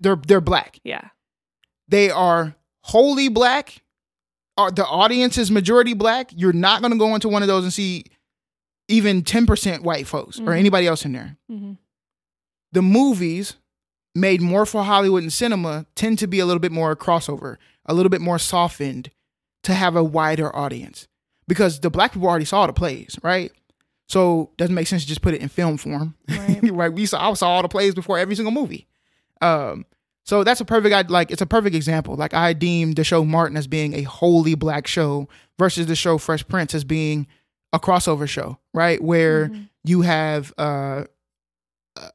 They're 0.00 0.16
they're 0.16 0.40
black. 0.40 0.80
yeah, 0.84 1.08
They 1.88 2.10
are 2.10 2.56
wholly 2.82 3.28
black. 3.28 3.82
Are 4.56 4.70
the 4.72 4.84
audience 4.86 5.38
is 5.38 5.50
majority 5.50 5.94
black? 5.94 6.30
You're 6.34 6.52
not 6.52 6.80
going 6.80 6.92
to 6.92 6.98
go 6.98 7.14
into 7.14 7.28
one 7.28 7.42
of 7.42 7.48
those 7.48 7.62
and 7.64 7.72
see 7.72 8.04
even 8.88 9.22
ten 9.22 9.46
percent 9.46 9.82
white 9.84 10.06
folks 10.08 10.40
or 10.40 10.44
Mhm. 10.46 10.58
anybody 10.58 10.86
else 10.88 11.04
in 11.04 11.12
there. 11.12 11.36
hmm 11.48 11.72
The 12.72 12.82
movies 12.82 13.54
made 14.18 14.40
more 14.40 14.66
for 14.66 14.82
Hollywood 14.84 15.22
and 15.22 15.32
cinema 15.32 15.86
tend 15.94 16.18
to 16.20 16.26
be 16.26 16.40
a 16.40 16.46
little 16.46 16.60
bit 16.60 16.72
more 16.72 16.94
crossover, 16.96 17.56
a 17.86 17.94
little 17.94 18.10
bit 18.10 18.20
more 18.20 18.38
softened 18.38 19.10
to 19.64 19.74
have 19.74 19.96
a 19.96 20.04
wider 20.04 20.54
audience 20.54 21.08
because 21.46 21.80
the 21.80 21.90
black 21.90 22.12
people 22.12 22.28
already 22.28 22.44
saw 22.44 22.66
the 22.66 22.72
plays, 22.72 23.18
right? 23.22 23.50
So 24.08 24.50
doesn't 24.56 24.74
make 24.74 24.86
sense 24.86 25.02
to 25.02 25.08
just 25.08 25.20
put 25.22 25.34
it 25.34 25.42
in 25.42 25.48
film 25.48 25.76
form, 25.76 26.14
Right. 26.28 26.60
right? 26.72 26.92
We 26.92 27.06
saw 27.06 27.30
I 27.30 27.34
saw 27.34 27.50
all 27.50 27.62
the 27.62 27.68
plays 27.68 27.94
before 27.94 28.18
every 28.18 28.34
single 28.34 28.52
movie. 28.52 28.86
Um, 29.40 29.84
so 30.24 30.44
that's 30.44 30.60
a 30.60 30.64
perfect 30.64 31.10
like 31.10 31.30
it's 31.30 31.42
a 31.42 31.46
perfect 31.46 31.74
example. 31.76 32.14
Like 32.14 32.34
I 32.34 32.52
deem 32.52 32.92
the 32.92 33.04
show 33.04 33.24
Martin 33.24 33.56
as 33.56 33.66
being 33.66 33.94
a 33.94 34.02
wholly 34.02 34.54
black 34.54 34.86
show 34.86 35.28
versus 35.58 35.86
the 35.86 35.96
show 35.96 36.18
Fresh 36.18 36.46
Prince 36.48 36.74
as 36.74 36.84
being 36.84 37.26
a 37.72 37.78
crossover 37.78 38.28
show, 38.28 38.58
right? 38.74 39.02
Where 39.02 39.48
Mhm. 39.48 39.68
you 39.84 40.02
have 40.02 40.52
uh, 40.58 41.04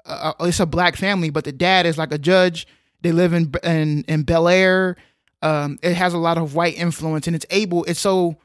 uh, 0.06 0.34
uh, 0.40 0.46
it's 0.46 0.60
a 0.60 0.66
black 0.66 0.96
family, 0.96 1.30
but 1.30 1.44
the 1.44 1.52
dad 1.52 1.86
is 1.86 1.98
like 1.98 2.12
a 2.14 2.18
judge. 2.18 2.68
They 3.02 3.12
live 3.12 3.34
in 3.34 3.54
in, 3.64 4.04
in 4.08 4.24
Bel 4.24 4.48
Air. 4.48 4.96
Um, 5.42 5.78
it 5.84 5.94
has 5.96 6.14
a 6.14 6.18
lot 6.18 6.38
of 6.38 6.56
white 6.56 6.78
influence, 6.78 7.28
and 7.28 7.36
it's 7.36 7.46
able. 7.50 7.84
It's 7.86 8.00
so 8.00 8.38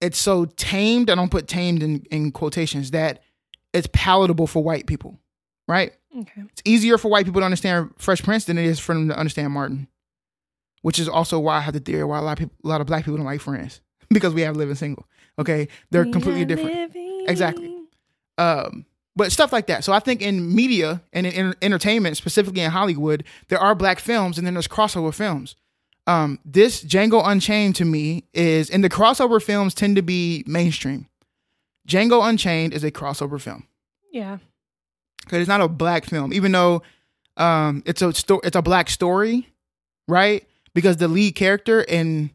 it's 0.00 0.18
so 0.18 0.44
tamed. 0.44 1.10
I 1.10 1.14
don't 1.14 1.30
put 1.30 1.46
tamed 1.46 1.82
in, 1.82 2.04
in 2.10 2.32
quotations 2.32 2.90
that 2.92 3.22
it's 3.72 3.88
palatable 3.92 4.46
for 4.46 4.62
white 4.62 4.86
people, 4.86 5.18
right? 5.68 5.92
Okay. 6.16 6.42
It's 6.52 6.62
easier 6.64 6.98
for 6.98 7.08
white 7.08 7.26
people 7.26 7.40
to 7.40 7.44
understand 7.44 7.90
Fresh 7.98 8.22
Prince 8.22 8.46
than 8.46 8.58
it 8.58 8.64
is 8.64 8.80
for 8.80 8.94
them 8.94 9.08
to 9.08 9.16
understand 9.16 9.52
Martin, 9.52 9.86
which 10.82 10.98
is 10.98 11.08
also 11.08 11.38
why 11.38 11.58
I 11.58 11.60
have 11.60 11.74
the 11.74 11.80
theory 11.80 12.02
why 12.04 12.18
a 12.18 12.22
lot 12.22 12.32
of 12.32 12.38
people, 12.38 12.56
a 12.64 12.68
lot 12.68 12.80
of 12.80 12.86
black 12.86 13.04
people 13.04 13.16
don't 13.16 13.26
like 13.26 13.40
Friends 13.40 13.80
because 14.10 14.34
we 14.34 14.40
have 14.42 14.56
Living 14.56 14.74
Single. 14.74 15.06
Okay, 15.38 15.68
they're 15.90 16.04
We 16.04 16.12
completely 16.12 16.44
different. 16.44 16.92
Exactly. 17.28 17.76
Um, 18.38 18.84
but 19.16 19.32
stuff 19.32 19.52
like 19.52 19.66
that. 19.66 19.84
So 19.84 19.92
I 19.92 19.98
think 20.00 20.22
in 20.22 20.54
media 20.54 21.02
and 21.12 21.26
in 21.26 21.32
enter- 21.32 21.56
entertainment, 21.62 22.16
specifically 22.16 22.62
in 22.62 22.70
Hollywood, 22.70 23.24
there 23.48 23.58
are 23.58 23.74
black 23.74 23.98
films 24.00 24.38
and 24.38 24.46
then 24.46 24.54
there's 24.54 24.68
crossover 24.68 25.12
films. 25.14 25.56
Um, 26.06 26.38
this 26.44 26.82
Django 26.82 27.22
Unchained 27.24 27.76
to 27.76 27.84
me 27.84 28.24
is, 28.32 28.70
and 28.70 28.82
the 28.82 28.88
crossover 28.90 29.42
films 29.42 29.74
tend 29.74 29.96
to 29.96 30.02
be 30.02 30.42
mainstream. 30.46 31.06
Django 31.88 32.26
Unchained 32.28 32.72
is 32.72 32.84
a 32.84 32.90
crossover 32.90 33.40
film 33.40 33.66
Yeah. 34.12 34.38
because 35.24 35.40
it's 35.40 35.48
not 35.48 35.60
a 35.60 35.68
black 35.68 36.04
film, 36.04 36.32
even 36.32 36.52
though 36.52 36.82
Um, 37.36 37.82
it's 37.86 38.02
a 38.02 38.12
sto- 38.12 38.40
it's 38.44 38.56
a 38.56 38.60
black 38.60 38.90
story, 38.90 39.48
right? 40.06 40.44
Because 40.74 40.98
the 40.98 41.08
lead 41.08 41.36
character 41.36 41.86
and 41.88 42.30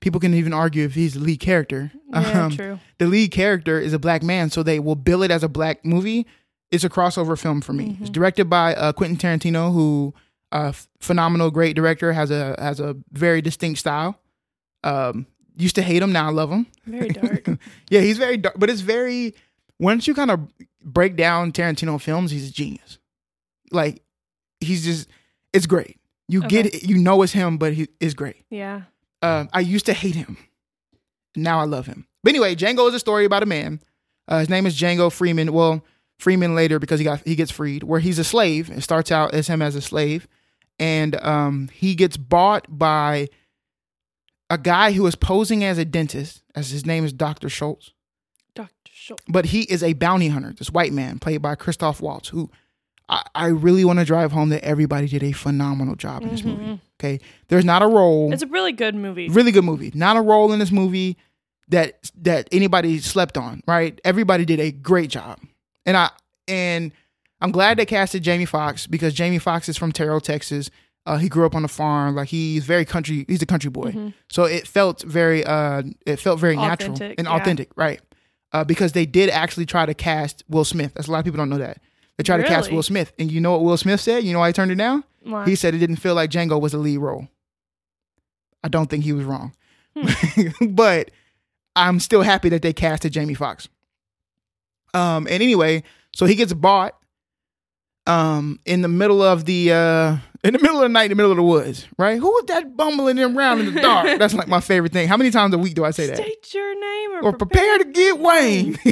people 0.00 0.20
can 0.20 0.34
even 0.34 0.52
argue 0.52 0.84
if 0.84 0.94
he's 0.94 1.14
the 1.14 1.20
lead 1.20 1.40
character. 1.40 1.90
Yeah, 2.12 2.44
Um, 2.46 2.50
true. 2.52 2.78
the 2.98 3.06
lead 3.06 3.30
character 3.32 3.80
is 3.80 3.92
a 3.92 3.98
black 3.98 4.22
man, 4.22 4.50
so 4.50 4.62
they 4.62 4.78
will 4.78 4.94
bill 4.96 5.22
it 5.22 5.30
as 5.30 5.42
a 5.42 5.48
black 5.48 5.84
movie. 5.84 6.26
It's 6.70 6.84
a 6.84 6.88
crossover 6.90 7.38
film 7.38 7.60
for 7.62 7.72
me. 7.72 7.96
It's 8.00 8.10
directed 8.10 8.50
by 8.50 8.74
uh, 8.74 8.92
Quentin 8.92 9.16
Tarantino, 9.16 9.72
who 9.72 10.14
uh, 10.52 10.72
phenomenal, 11.00 11.50
great 11.50 11.74
director, 11.76 12.12
has 12.12 12.30
a 12.30 12.54
has 12.58 12.78
a 12.80 12.96
very 13.12 13.40
distinct 13.42 13.80
style. 13.80 14.18
Um, 14.84 15.26
used 15.56 15.74
to 15.76 15.82
hate 15.82 16.02
him, 16.02 16.12
now 16.12 16.26
I 16.28 16.30
love 16.30 16.50
him. 16.50 16.66
Very 16.86 17.08
dark. 17.08 17.46
Yeah, 17.90 18.00
he's 18.00 18.18
very 18.18 18.36
dark, 18.36 18.56
but 18.58 18.68
it's 18.70 18.80
very. 18.82 19.34
Once 19.80 20.06
you 20.06 20.14
kind 20.14 20.30
of 20.30 20.40
break 20.84 21.16
down 21.16 21.52
Tarantino 21.52 22.00
films, 22.00 22.30
he's 22.30 22.48
a 22.48 22.52
genius. 22.52 22.98
Like, 23.70 24.02
he's 24.60 24.84
just, 24.84 25.08
it's 25.52 25.66
great. 25.66 25.98
You 26.28 26.42
get 26.48 26.66
it, 26.66 26.82
you 26.82 26.98
know 26.98 27.22
it's 27.22 27.32
him, 27.32 27.58
but 27.58 27.72
he 27.74 27.88
is 28.00 28.12
great. 28.14 28.44
yeah. 28.50 28.82
Um, 29.22 29.48
I 29.52 29.60
used 29.60 29.86
to 29.86 29.92
hate 29.92 30.14
him. 30.14 30.36
Now 31.36 31.60
I 31.60 31.64
love 31.64 31.86
him. 31.86 32.06
But 32.22 32.30
anyway, 32.30 32.54
Django 32.54 32.88
is 32.88 32.94
a 32.94 32.98
story 32.98 33.24
about 33.24 33.42
a 33.42 33.46
man. 33.46 33.80
Uh, 34.26 34.40
his 34.40 34.48
name 34.48 34.66
is 34.66 34.78
Django 34.78 35.10
Freeman. 35.10 35.52
Well, 35.52 35.84
Freeman 36.18 36.54
later 36.54 36.78
because 36.78 36.98
he 36.98 37.04
got 37.04 37.22
he 37.24 37.36
gets 37.36 37.50
freed. 37.50 37.84
Where 37.84 38.00
he's 38.00 38.18
a 38.18 38.24
slave. 38.24 38.70
It 38.70 38.82
starts 38.82 39.12
out 39.12 39.34
as 39.34 39.46
him 39.46 39.62
as 39.62 39.76
a 39.76 39.80
slave, 39.80 40.26
and 40.78 41.14
um, 41.24 41.68
he 41.72 41.94
gets 41.94 42.16
bought 42.16 42.66
by 42.68 43.28
a 44.50 44.58
guy 44.58 44.92
who 44.92 45.06
is 45.06 45.14
posing 45.14 45.62
as 45.64 45.78
a 45.78 45.84
dentist. 45.84 46.42
As 46.54 46.70
his 46.70 46.84
name 46.84 47.04
is 47.04 47.12
Doctor 47.12 47.48
Schultz, 47.48 47.92
Dr. 48.54 48.72
Schultz. 48.92 49.22
but 49.28 49.46
he 49.46 49.62
is 49.62 49.82
a 49.82 49.92
bounty 49.92 50.28
hunter. 50.28 50.52
This 50.52 50.70
white 50.70 50.92
man 50.92 51.20
played 51.20 51.40
by 51.40 51.54
Christoph 51.54 52.00
Waltz, 52.00 52.30
who 52.30 52.50
I, 53.08 53.22
I 53.34 53.46
really 53.46 53.84
want 53.84 53.98
to 53.98 54.04
drive 54.04 54.32
home 54.32 54.50
that 54.50 54.64
everybody 54.64 55.08
did 55.08 55.22
a 55.22 55.32
phenomenal 55.32 55.94
job 55.94 56.22
in 56.22 56.28
this 56.28 56.44
movie. 56.44 56.80
Okay, 57.00 57.20
there's 57.48 57.64
not 57.64 57.82
a 57.82 57.86
role. 57.86 58.32
It's 58.32 58.42
a 58.42 58.46
really 58.46 58.72
good 58.72 58.94
movie. 58.94 59.28
Really 59.28 59.52
good 59.52 59.64
movie. 59.64 59.92
Not 59.94 60.16
a 60.16 60.20
role 60.20 60.52
in 60.52 60.58
this 60.58 60.70
movie 60.70 61.16
that 61.68 62.10
that 62.22 62.48
anybody 62.52 62.98
slept 62.98 63.36
on, 63.36 63.62
right? 63.66 64.00
Everybody 64.04 64.44
did 64.44 64.60
a 64.60 64.70
great 64.70 65.10
job. 65.10 65.38
And 65.86 65.96
I 65.96 66.10
and 66.46 66.92
I'm 67.40 67.50
glad 67.50 67.78
they 67.78 67.86
casted 67.86 68.22
Jamie 68.22 68.44
Foxx 68.44 68.86
because 68.86 69.14
Jamie 69.14 69.38
Foxx 69.38 69.68
is 69.68 69.76
from 69.76 69.92
Terrell, 69.92 70.20
Texas. 70.20 70.70
Uh, 71.06 71.16
he 71.16 71.28
grew 71.28 71.46
up 71.46 71.54
on 71.54 71.64
a 71.64 71.68
farm. 71.68 72.14
Like 72.14 72.28
he's 72.28 72.64
very 72.64 72.84
country. 72.84 73.24
He's 73.28 73.42
a 73.42 73.46
country 73.46 73.70
boy. 73.70 74.12
So 74.28 74.44
it 74.44 74.66
felt 74.66 75.02
very 75.02 75.44
uh 75.44 75.82
it 76.04 76.18
felt 76.18 76.40
very 76.40 76.56
natural 76.56 76.96
and 77.00 77.26
yeah. 77.26 77.34
authentic, 77.34 77.70
right? 77.76 78.00
Uh, 78.52 78.64
because 78.64 78.92
they 78.92 79.04
did 79.04 79.28
actually 79.28 79.66
try 79.66 79.84
to 79.84 79.92
cast 79.92 80.42
Will 80.48 80.64
Smith. 80.64 80.94
That's 80.94 81.06
a 81.06 81.12
lot 81.12 81.18
of 81.18 81.24
people 81.24 81.36
don't 81.36 81.50
know 81.50 81.58
that. 81.58 81.82
They 82.18 82.24
tried 82.24 82.38
to 82.38 82.42
cast 82.48 82.72
Will 82.72 82.82
Smith, 82.82 83.12
and 83.18 83.30
you 83.30 83.40
know 83.40 83.52
what 83.52 83.62
Will 83.62 83.76
Smith 83.76 84.00
said? 84.00 84.24
You 84.24 84.32
know 84.32 84.40
why 84.40 84.48
he 84.48 84.52
turned 84.52 84.72
it 84.72 84.74
down? 84.74 85.04
Why? 85.22 85.44
He 85.46 85.54
said 85.54 85.72
it 85.74 85.78
didn't 85.78 85.96
feel 85.96 86.14
like 86.16 86.30
Django 86.30 86.60
was 86.60 86.74
a 86.74 86.78
lead 86.78 86.98
role. 86.98 87.28
I 88.64 88.68
don't 88.68 88.90
think 88.90 89.04
he 89.04 89.12
was 89.12 89.24
wrong. 89.24 89.54
but 90.68 91.12
I'm 91.76 92.00
still 92.00 92.22
happy 92.22 92.48
that 92.48 92.60
they 92.62 92.72
casted 92.72 93.12
Jamie 93.12 93.34
Foxx. 93.34 93.68
Um, 94.94 95.26
and 95.26 95.42
anyway, 95.42 95.84
so 96.12 96.26
he 96.26 96.34
gets 96.34 96.52
bought 96.52 96.94
um 98.06 98.58
in 98.64 98.80
the 98.80 98.88
middle 98.88 99.22
of 99.22 99.44
the 99.44 99.70
uh 99.70 100.16
in 100.44 100.52
the 100.52 100.58
middle 100.58 100.76
of 100.76 100.82
the 100.82 100.88
night, 100.88 101.04
in 101.04 101.10
the 101.10 101.14
middle 101.16 101.30
of 101.32 101.36
the 101.36 101.42
woods, 101.42 101.86
right? 101.98 102.18
Who 102.18 102.28
was 102.28 102.44
that 102.48 102.76
bumbling 102.76 103.16
them 103.16 103.36
around 103.36 103.60
in 103.60 103.74
the 103.74 103.80
dark? 103.80 104.06
That's 104.18 104.34
like 104.34 104.48
my 104.48 104.60
favorite 104.60 104.92
thing. 104.92 105.08
How 105.08 105.16
many 105.16 105.30
times 105.30 105.52
a 105.54 105.58
week 105.58 105.74
do 105.74 105.84
I 105.84 105.90
say 105.90 106.06
that? 106.06 106.16
State 106.16 106.54
your 106.54 106.74
name 106.80 107.10
or, 107.16 107.22
Or 107.24 107.32
prepare 107.32 107.78
to 107.78 107.84
get 107.84 108.18
Wayne. 108.18 108.78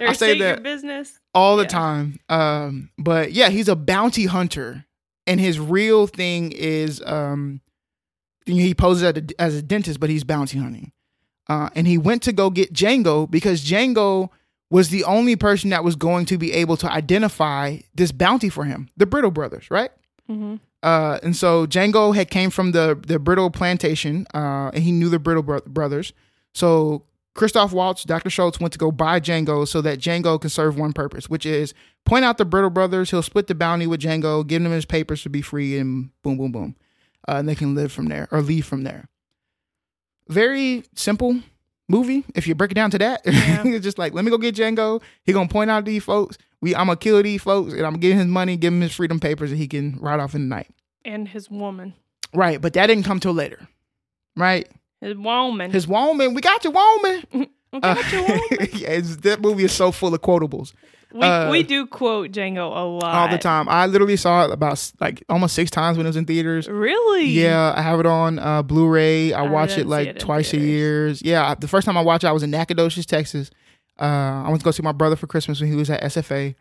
I 0.00 0.12
say 0.14 0.38
that 0.38 0.62
business. 0.62 1.18
all 1.34 1.56
the 1.56 1.62
Yeah. 1.64 1.68
time. 1.68 2.20
Um, 2.28 2.90
but 2.98 3.32
yeah, 3.32 3.48
he's 3.50 3.68
a 3.68 3.76
bounty 3.76 4.26
hunter, 4.26 4.84
and 5.26 5.38
his 5.40 5.60
real 5.60 6.06
thing 6.06 6.52
is 6.52 7.02
um, 7.06 7.60
he 8.46 8.74
poses 8.74 9.02
as 9.04 9.16
a, 9.16 9.40
as 9.40 9.54
a 9.54 9.62
dentist, 9.62 10.00
but 10.00 10.10
he's 10.10 10.24
bounty 10.24 10.58
hunting. 10.58 10.92
Uh, 11.48 11.70
and 11.74 11.86
he 11.86 11.96
went 11.96 12.22
to 12.24 12.32
go 12.32 12.50
get 12.50 12.72
Django 12.72 13.30
because 13.30 13.64
Django 13.64 14.28
was 14.70 14.90
the 14.90 15.04
only 15.04 15.34
person 15.34 15.70
that 15.70 15.82
was 15.82 15.96
going 15.96 16.26
to 16.26 16.36
be 16.36 16.52
able 16.52 16.76
to 16.76 16.92
identify 16.92 17.78
this 17.94 18.12
bounty 18.12 18.50
for 18.50 18.64
him, 18.64 18.90
the 18.98 19.06
Brittle 19.06 19.30
brothers, 19.30 19.70
right? 19.70 19.90
Hmm 20.28 20.56
Uh, 20.82 21.18
and 21.24 21.34
so 21.34 21.66
Django 21.66 22.14
had 22.14 22.30
came 22.30 22.50
from 22.50 22.72
the 22.72 22.98
the 23.06 23.18
Brittle 23.18 23.50
plantation, 23.50 24.26
uh, 24.34 24.70
and 24.72 24.84
he 24.84 24.92
knew 24.92 25.08
the 25.08 25.18
Brittle 25.18 25.42
bro- 25.42 25.60
brothers. 25.66 26.12
So 26.54 27.04
Christoph 27.34 27.72
Waltz, 27.72 28.04
Dr. 28.04 28.30
Schultz 28.30 28.60
went 28.60 28.72
to 28.72 28.78
go 28.78 28.90
buy 28.92 29.20
Django 29.20 29.66
so 29.66 29.80
that 29.80 29.98
Django 29.98 30.40
can 30.40 30.50
serve 30.50 30.76
one 30.78 30.92
purpose, 30.92 31.28
which 31.28 31.44
is 31.46 31.74
point 32.04 32.24
out 32.24 32.38
the 32.38 32.44
Brittle 32.44 32.70
brothers. 32.70 33.10
He'll 33.10 33.22
split 33.22 33.46
the 33.48 33.54
bounty 33.54 33.86
with 33.86 34.00
Django, 34.00 34.46
give 34.46 34.62
him 34.64 34.70
his 34.72 34.84
papers 34.84 35.22
to 35.22 35.28
be 35.30 35.42
free, 35.42 35.78
and 35.78 36.10
boom, 36.22 36.36
boom, 36.36 36.52
boom, 36.52 36.76
uh, 37.28 37.36
and 37.38 37.48
they 37.48 37.54
can 37.56 37.74
live 37.74 37.90
from 37.92 38.06
there 38.06 38.28
or 38.30 38.40
leave 38.40 38.64
from 38.66 38.82
there. 38.84 39.08
Very 40.28 40.84
simple 40.94 41.40
movie. 41.88 42.24
If 42.34 42.46
you 42.46 42.54
break 42.54 42.70
it 42.70 42.74
down 42.74 42.90
to 42.92 42.98
that, 42.98 43.22
Yeah. 43.24 43.62
it's 43.66 43.84
just 43.84 43.98
like 43.98 44.12
let 44.14 44.24
me 44.24 44.30
go 44.30 44.38
get 44.38 44.54
Django. 44.54 45.02
He 45.24 45.32
gonna 45.32 45.48
point 45.48 45.70
out 45.70 45.84
these 45.84 46.04
folks. 46.04 46.38
We 46.60 46.74
I'm 46.74 46.86
gonna 46.86 46.96
kill 46.96 47.22
these 47.22 47.42
folks, 47.42 47.72
and 47.72 47.82
I'm 47.82 47.92
gonna 47.92 47.98
give 47.98 48.12
him 48.12 48.18
his 48.18 48.26
money, 48.28 48.56
give 48.56 48.72
him 48.72 48.80
his 48.80 48.94
freedom 48.94 49.20
papers, 49.20 49.50
and 49.50 49.58
he 49.58 49.68
can 49.68 49.98
ride 50.00 50.20
off 50.20 50.34
in 50.34 50.48
the 50.48 50.54
night. 50.54 50.68
And 51.04 51.26
his 51.28 51.50
woman. 51.50 51.94
Right, 52.34 52.60
but 52.60 52.72
that 52.74 52.86
didn't 52.88 53.04
come 53.04 53.20
till 53.20 53.32
later. 53.32 53.66
Right, 54.36 54.68
His 55.00 55.16
woman. 55.16 55.70
his 55.70 55.88
woman, 55.88 56.34
we 56.34 56.40
got 56.40 56.62
your 56.64 56.72
woman. 56.72 57.24
We 57.72 57.80
Uh, 57.82 58.02
your 58.12 58.22
woman. 58.22 58.40
yeah, 58.72 58.98
that 59.00 59.40
movie 59.42 59.64
is 59.64 59.72
so 59.72 59.92
full 59.92 60.14
of 60.14 60.22
quotables 60.22 60.72
We, 61.12 61.20
uh, 61.22 61.50
we 61.50 61.62
do 61.62 61.86
quote 61.86 62.32
Django 62.32 62.66
a 62.70 62.84
lot. 62.84 63.14
all 63.14 63.28
the 63.28 63.38
time. 63.38 63.66
I 63.68 63.86
literally 63.86 64.16
saw 64.16 64.44
it 64.44 64.50
about 64.50 64.92
like 65.00 65.24
almost 65.28 65.54
six 65.54 65.70
times 65.70 65.96
when 65.96 66.04
it 66.06 66.10
was 66.10 66.16
in 66.16 66.26
theaters. 66.26 66.68
Really? 66.68 67.26
Yeah, 67.26 67.72
I 67.74 67.80
have 67.80 67.98
it 68.00 68.06
on 68.06 68.38
uh, 68.38 68.62
Blu-ray. 68.62 69.32
I 69.32 69.44
I 69.44 69.48
watch 69.48 69.78
it 69.78 69.86
like 69.86 70.08
it 70.08 70.20
twice 70.20 70.48
a 70.52 70.58
theaters. 70.58 71.22
year. 71.22 71.32
Yeah, 71.32 71.54
the 71.54 71.68
first 71.68 71.86
time 71.86 71.96
I 71.96 72.02
watched 72.02 72.24
it, 72.24 72.28
I 72.28 72.32
was 72.32 72.42
in 72.42 72.50
Nacogdoches, 72.50 73.06
Texas. 73.06 73.50
Uh, 73.98 74.04
I 74.44 74.48
went 74.48 74.60
to 74.60 74.64
go 74.64 74.70
see 74.70 74.82
my 74.82 74.92
brother 74.92 75.16
for 75.16 75.26
Christmas 75.26 75.60
when 75.60 75.70
he 75.70 75.76
was 75.76 75.88
at 75.90 76.02
SFA, 76.02 76.54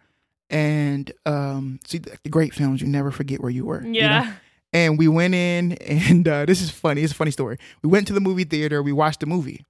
and 0.50 1.12
um, 1.26 1.80
see 1.86 1.98
the, 2.00 2.18
great 2.30 2.54
films. 2.54 2.82
You 2.82 2.88
never 2.88 3.12
forget 3.12 3.42
where 3.42 3.52
you 3.52 3.66
were. 3.66 3.82
you 3.82 3.88
know? 3.92 4.00
Yeah. 4.00 4.34
and 4.74 4.98
we 4.98 5.08
went 5.08 5.34
in 5.36 5.72
and 5.82 6.28
uh, 6.28 6.46
this 6.46 6.62
is 6.62 6.70
funny 6.70 7.02
it's 7.02 7.14
a 7.14 7.16
funny 7.16 7.32
story 7.32 7.58
we 7.84 7.90
went 7.90 8.06
to 8.08 8.14
the 8.14 8.20
movie 8.20 8.44
theater 8.44 8.84
we 8.84 8.92
watched 8.92 9.22
the 9.22 9.26
movie 9.26 9.64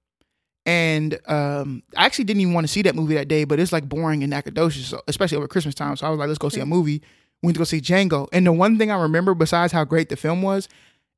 and 0.68 1.18
um, 1.28 1.82
i 1.96 2.04
actually 2.04 2.24
didn't 2.24 2.42
even 2.42 2.52
want 2.54 2.66
to 2.66 2.72
see 2.72 2.82
that 2.82 2.94
movie 2.94 3.14
that 3.14 3.26
day 3.28 3.44
but 3.44 3.58
it's 3.58 3.72
like 3.72 3.88
boring 3.88 4.22
in 4.22 4.30
nacogdoches 4.30 4.86
so, 4.88 5.00
especially 5.08 5.38
over 5.38 5.48
christmas 5.48 5.74
time. 5.74 5.96
So 5.96 6.06
i 6.06 6.10
was 6.10 6.18
like 6.18 6.28
let's 6.28 6.38
go 6.38 6.48
see 6.50 6.60
a 6.60 6.66
movie. 6.66 7.00
We 7.42 7.46
went 7.48 7.54
to 7.54 7.58
go 7.58 7.64
see 7.64 7.80
django. 7.80 8.28
And 8.32 8.46
the 8.46 8.52
one 8.52 8.76
thing 8.78 8.90
i 8.90 9.00
remember 9.00 9.34
besides 9.34 9.72
how 9.72 9.84
great 9.84 10.08
the 10.10 10.16
film 10.16 10.42
was 10.42 10.68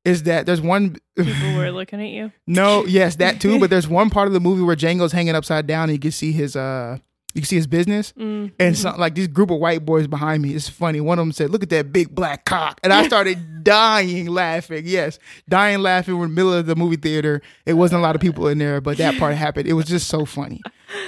is 0.05 0.23
that 0.23 0.45
there's 0.47 0.61
one 0.61 0.95
People 1.15 1.55
were 1.57 1.71
looking 1.71 2.01
at 2.01 2.09
you. 2.09 2.31
no 2.47 2.85
yes 2.85 3.17
that 3.17 3.41
too 3.41 3.59
but 3.59 3.69
there's 3.73 3.87
one 3.87 4.09
part 4.09 4.27
of 4.27 4.33
the 4.33 4.39
movie 4.39 4.61
where 4.63 4.75
django's 4.75 5.11
hanging 5.11 5.35
upside 5.35 5.67
down 5.67 5.83
and 5.89 5.93
you 5.93 5.99
can 5.99 6.11
see 6.11 6.31
his 6.31 6.55
uh 6.55 6.97
you 7.33 7.41
can 7.41 7.47
see 7.47 7.55
his 7.55 7.67
business 7.67 8.13
Mm. 8.17 8.51
and 8.59 8.77
some 8.77 8.97
like 8.99 9.15
this 9.15 9.27
group 9.27 9.51
of 9.51 9.59
white 9.59 9.85
boys 9.85 10.07
behind 10.07 10.41
me. 10.43 10.53
It's 10.53 10.67
funny. 10.69 10.99
One 11.01 11.17
of 11.19 11.23
them 11.23 11.31
said, 11.31 11.49
"Look 11.49 11.63
at 11.63 11.69
that 11.69 11.91
big 11.93 12.13
black 12.13 12.45
cock," 12.45 12.79
and 12.83 12.91
I 12.93 13.05
started 13.07 13.63
dying 13.63 14.27
laughing. 14.27 14.83
Yes, 14.85 15.19
dying 15.49 15.79
laughing. 15.79 16.17
We're 16.17 16.25
in 16.25 16.31
the 16.31 16.35
middle 16.35 16.53
of 16.53 16.65
the 16.65 16.75
movie 16.75 16.95
theater. 16.97 17.41
It 17.65 17.73
wasn't 17.73 17.99
a 17.99 18.01
lot 18.03 18.15
of 18.15 18.21
people 18.21 18.47
in 18.47 18.57
there, 18.57 18.81
but 18.81 18.97
that 18.97 19.17
part 19.17 19.35
happened. 19.35 19.67
It 19.67 19.73
was 19.73 19.85
just 19.85 20.07
so 20.07 20.25
funny. 20.25 20.61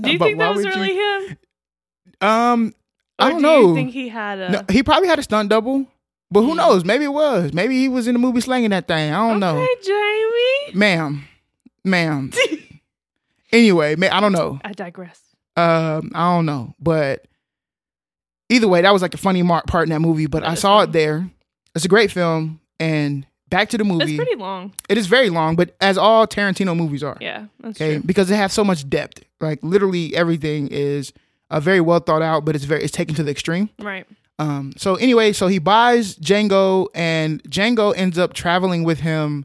Do 0.00 0.10
you 0.10 0.18
think 0.18 0.38
that 0.38 0.54
was 0.54 0.64
would 0.64 0.74
you- 0.74 0.80
really 0.80 0.94
him? 1.28 1.36
Um, 2.20 2.74
Or 3.20 3.26
I 3.26 3.30
don't 3.30 3.38
do 3.38 3.42
know. 3.42 3.74
think 3.74 3.90
he 3.92 4.08
had 4.08 4.38
a. 4.38 4.50
No, 4.50 4.62
he 4.70 4.82
probably 4.82 5.08
had 5.08 5.18
a 5.18 5.22
stunt 5.22 5.48
double, 5.50 5.86
but 6.30 6.40
who 6.42 6.50
Hmm. 6.50 6.56
knows? 6.56 6.84
Maybe 6.84 7.04
it 7.04 7.12
was. 7.12 7.52
Maybe 7.52 7.78
he 7.78 7.88
was 7.88 8.06
in 8.08 8.14
the 8.14 8.18
movie 8.18 8.40
slanging 8.40 8.70
that 8.70 8.88
thing. 8.88 9.12
I 9.12 9.28
don't 9.28 9.38
know, 9.40 9.56
Okay, 9.58 9.74
Jamie. 9.84 10.78
ma'am, 10.78 11.24
ma'am. 11.84 12.30
anyway, 13.52 13.94
ma- 13.96 14.08
I 14.10 14.20
don't 14.20 14.32
know. 14.32 14.58
I 14.64 14.72
digress. 14.72 15.20
Um, 15.58 16.12
I 16.14 16.34
don't 16.36 16.46
know, 16.46 16.74
but 16.80 17.26
either 18.48 18.68
way, 18.68 18.82
that 18.82 18.92
was 18.92 19.02
like 19.02 19.14
a 19.14 19.18
funny 19.18 19.42
mar- 19.42 19.64
part 19.66 19.84
in 19.84 19.90
that 19.90 20.00
movie. 20.00 20.26
But 20.26 20.42
That 20.42 20.50
I 20.50 20.54
saw 20.54 20.78
funny. 20.80 20.90
it 20.90 20.92
there. 20.92 21.30
It's 21.74 21.84
a 21.84 21.88
great 21.88 22.10
film, 22.10 22.60
and 22.80 23.26
back 23.50 23.68
to 23.70 23.78
the 23.78 23.84
movie. 23.84 24.14
It's 24.14 24.16
pretty 24.24 24.36
long. 24.36 24.72
it 24.88 24.98
is 24.98 25.06
very 25.06 25.30
long, 25.30 25.56
but 25.56 25.74
as 25.80 25.96
all 25.98 26.26
Tarantino 26.26 26.76
movies 26.76 27.02
are, 27.02 27.16
Yeah, 27.20 27.46
that's 27.60 27.80
okay, 27.80 27.94
true. 27.96 28.02
because 28.04 28.28
they 28.28 28.36
have 28.36 28.52
so 28.52 28.64
much 28.64 28.88
depth. 28.88 29.22
Like 29.40 29.58
literally 29.62 30.14
everything 30.16 30.68
is 30.68 31.12
uh, 31.50 31.60
very 31.60 31.80
well 31.80 32.00
thought 32.00 32.22
out, 32.22 32.44
but 32.44 32.54
it's 32.56 32.64
very 32.64 32.82
it's 32.82 32.92
taken 32.92 33.14
to 33.16 33.22
the 33.22 33.30
extreme. 33.30 33.70
Right. 33.78 34.06
Um, 34.40 34.72
so 34.76 34.94
anyway, 34.96 35.32
so 35.32 35.48
he 35.48 35.58
buys 35.58 36.16
Django, 36.16 36.88
and 36.94 37.42
Django 37.44 37.92
ends 37.96 38.18
up 38.18 38.34
traveling 38.34 38.84
with 38.84 39.00
him 39.00 39.44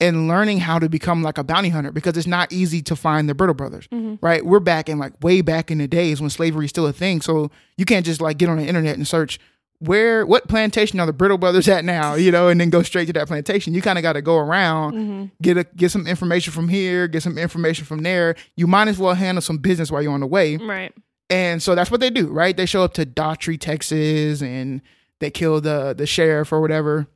and 0.00 0.28
learning 0.28 0.58
how 0.60 0.78
to 0.78 0.88
become 0.88 1.22
like 1.22 1.38
a 1.38 1.44
bounty 1.44 1.70
hunter 1.70 1.90
because 1.90 2.16
it's 2.16 2.26
not 2.26 2.52
easy 2.52 2.82
to 2.82 2.94
find 2.94 3.28
the 3.28 3.34
Brittle 3.34 3.54
brothers, 3.54 3.88
Mhm. 3.88 4.18
right? 4.20 4.44
We're 4.44 4.60
back 4.60 4.88
in 4.88 4.98
like 4.98 5.12
way 5.22 5.40
back 5.40 5.70
in 5.70 5.78
the 5.78 5.88
days 5.88 6.20
when 6.20 6.28
slavery 6.30 6.66
is 6.66 6.70
still 6.70 6.86
a 6.86 6.92
thing, 6.92 7.20
so 7.22 7.50
you 7.78 7.84
can't 7.86 8.04
just 8.04 8.20
like 8.20 8.36
get 8.38 8.48
on 8.48 8.58
the 8.58 8.66
internet 8.66 8.96
and 8.96 9.08
search 9.08 9.38
where 9.78 10.24
what 10.24 10.48
plantation 10.48 10.98
are 11.00 11.06
the 11.06 11.12
Brittle 11.12 11.36
brothers 11.38 11.68
at 11.68 11.84
now, 11.84 12.14
you 12.14 12.30
know, 12.30 12.48
and 12.48 12.58
then 12.60 12.70
go 12.70 12.82
straight 12.82 13.06
to 13.06 13.12
that 13.12 13.26
plantation. 13.26 13.74
You 13.74 13.82
kind 13.82 13.98
of 13.98 14.02
got 14.02 14.14
to 14.14 14.22
go 14.22 14.36
around, 14.38 14.92
hmm 14.94 15.24
get 15.42 15.56
a 15.58 15.64
get 15.76 15.90
some 15.90 16.06
information 16.06 16.52
from 16.52 16.68
here, 16.68 17.08
get 17.08 17.22
some 17.22 17.36
information 17.38 17.84
from 17.84 18.02
there. 18.02 18.36
You 18.56 18.66
might 18.66 18.88
as 18.88 18.98
well 18.98 19.14
handle 19.14 19.42
some 19.42 19.58
business 19.58 19.90
while 19.90 20.02
you're 20.02 20.12
on 20.12 20.20
the 20.20 20.26
way. 20.26 20.56
Right. 20.56 20.92
And 21.28 21.62
so 21.62 21.74
that's 21.74 21.90
what 21.90 22.00
they 22.00 22.08
do, 22.10 22.28
right? 22.28 22.56
They 22.56 22.66
show 22.66 22.82
up 22.84 22.94
to 22.94 23.04
Daughtrey, 23.04 23.58
Texas, 23.60 24.40
and 24.42 24.80
they 25.20 25.30
kill 25.30 25.60
the 25.60 25.94
the 25.96 26.06
sheriff 26.06 26.52
or 26.52 26.60
whatever. 26.60 27.06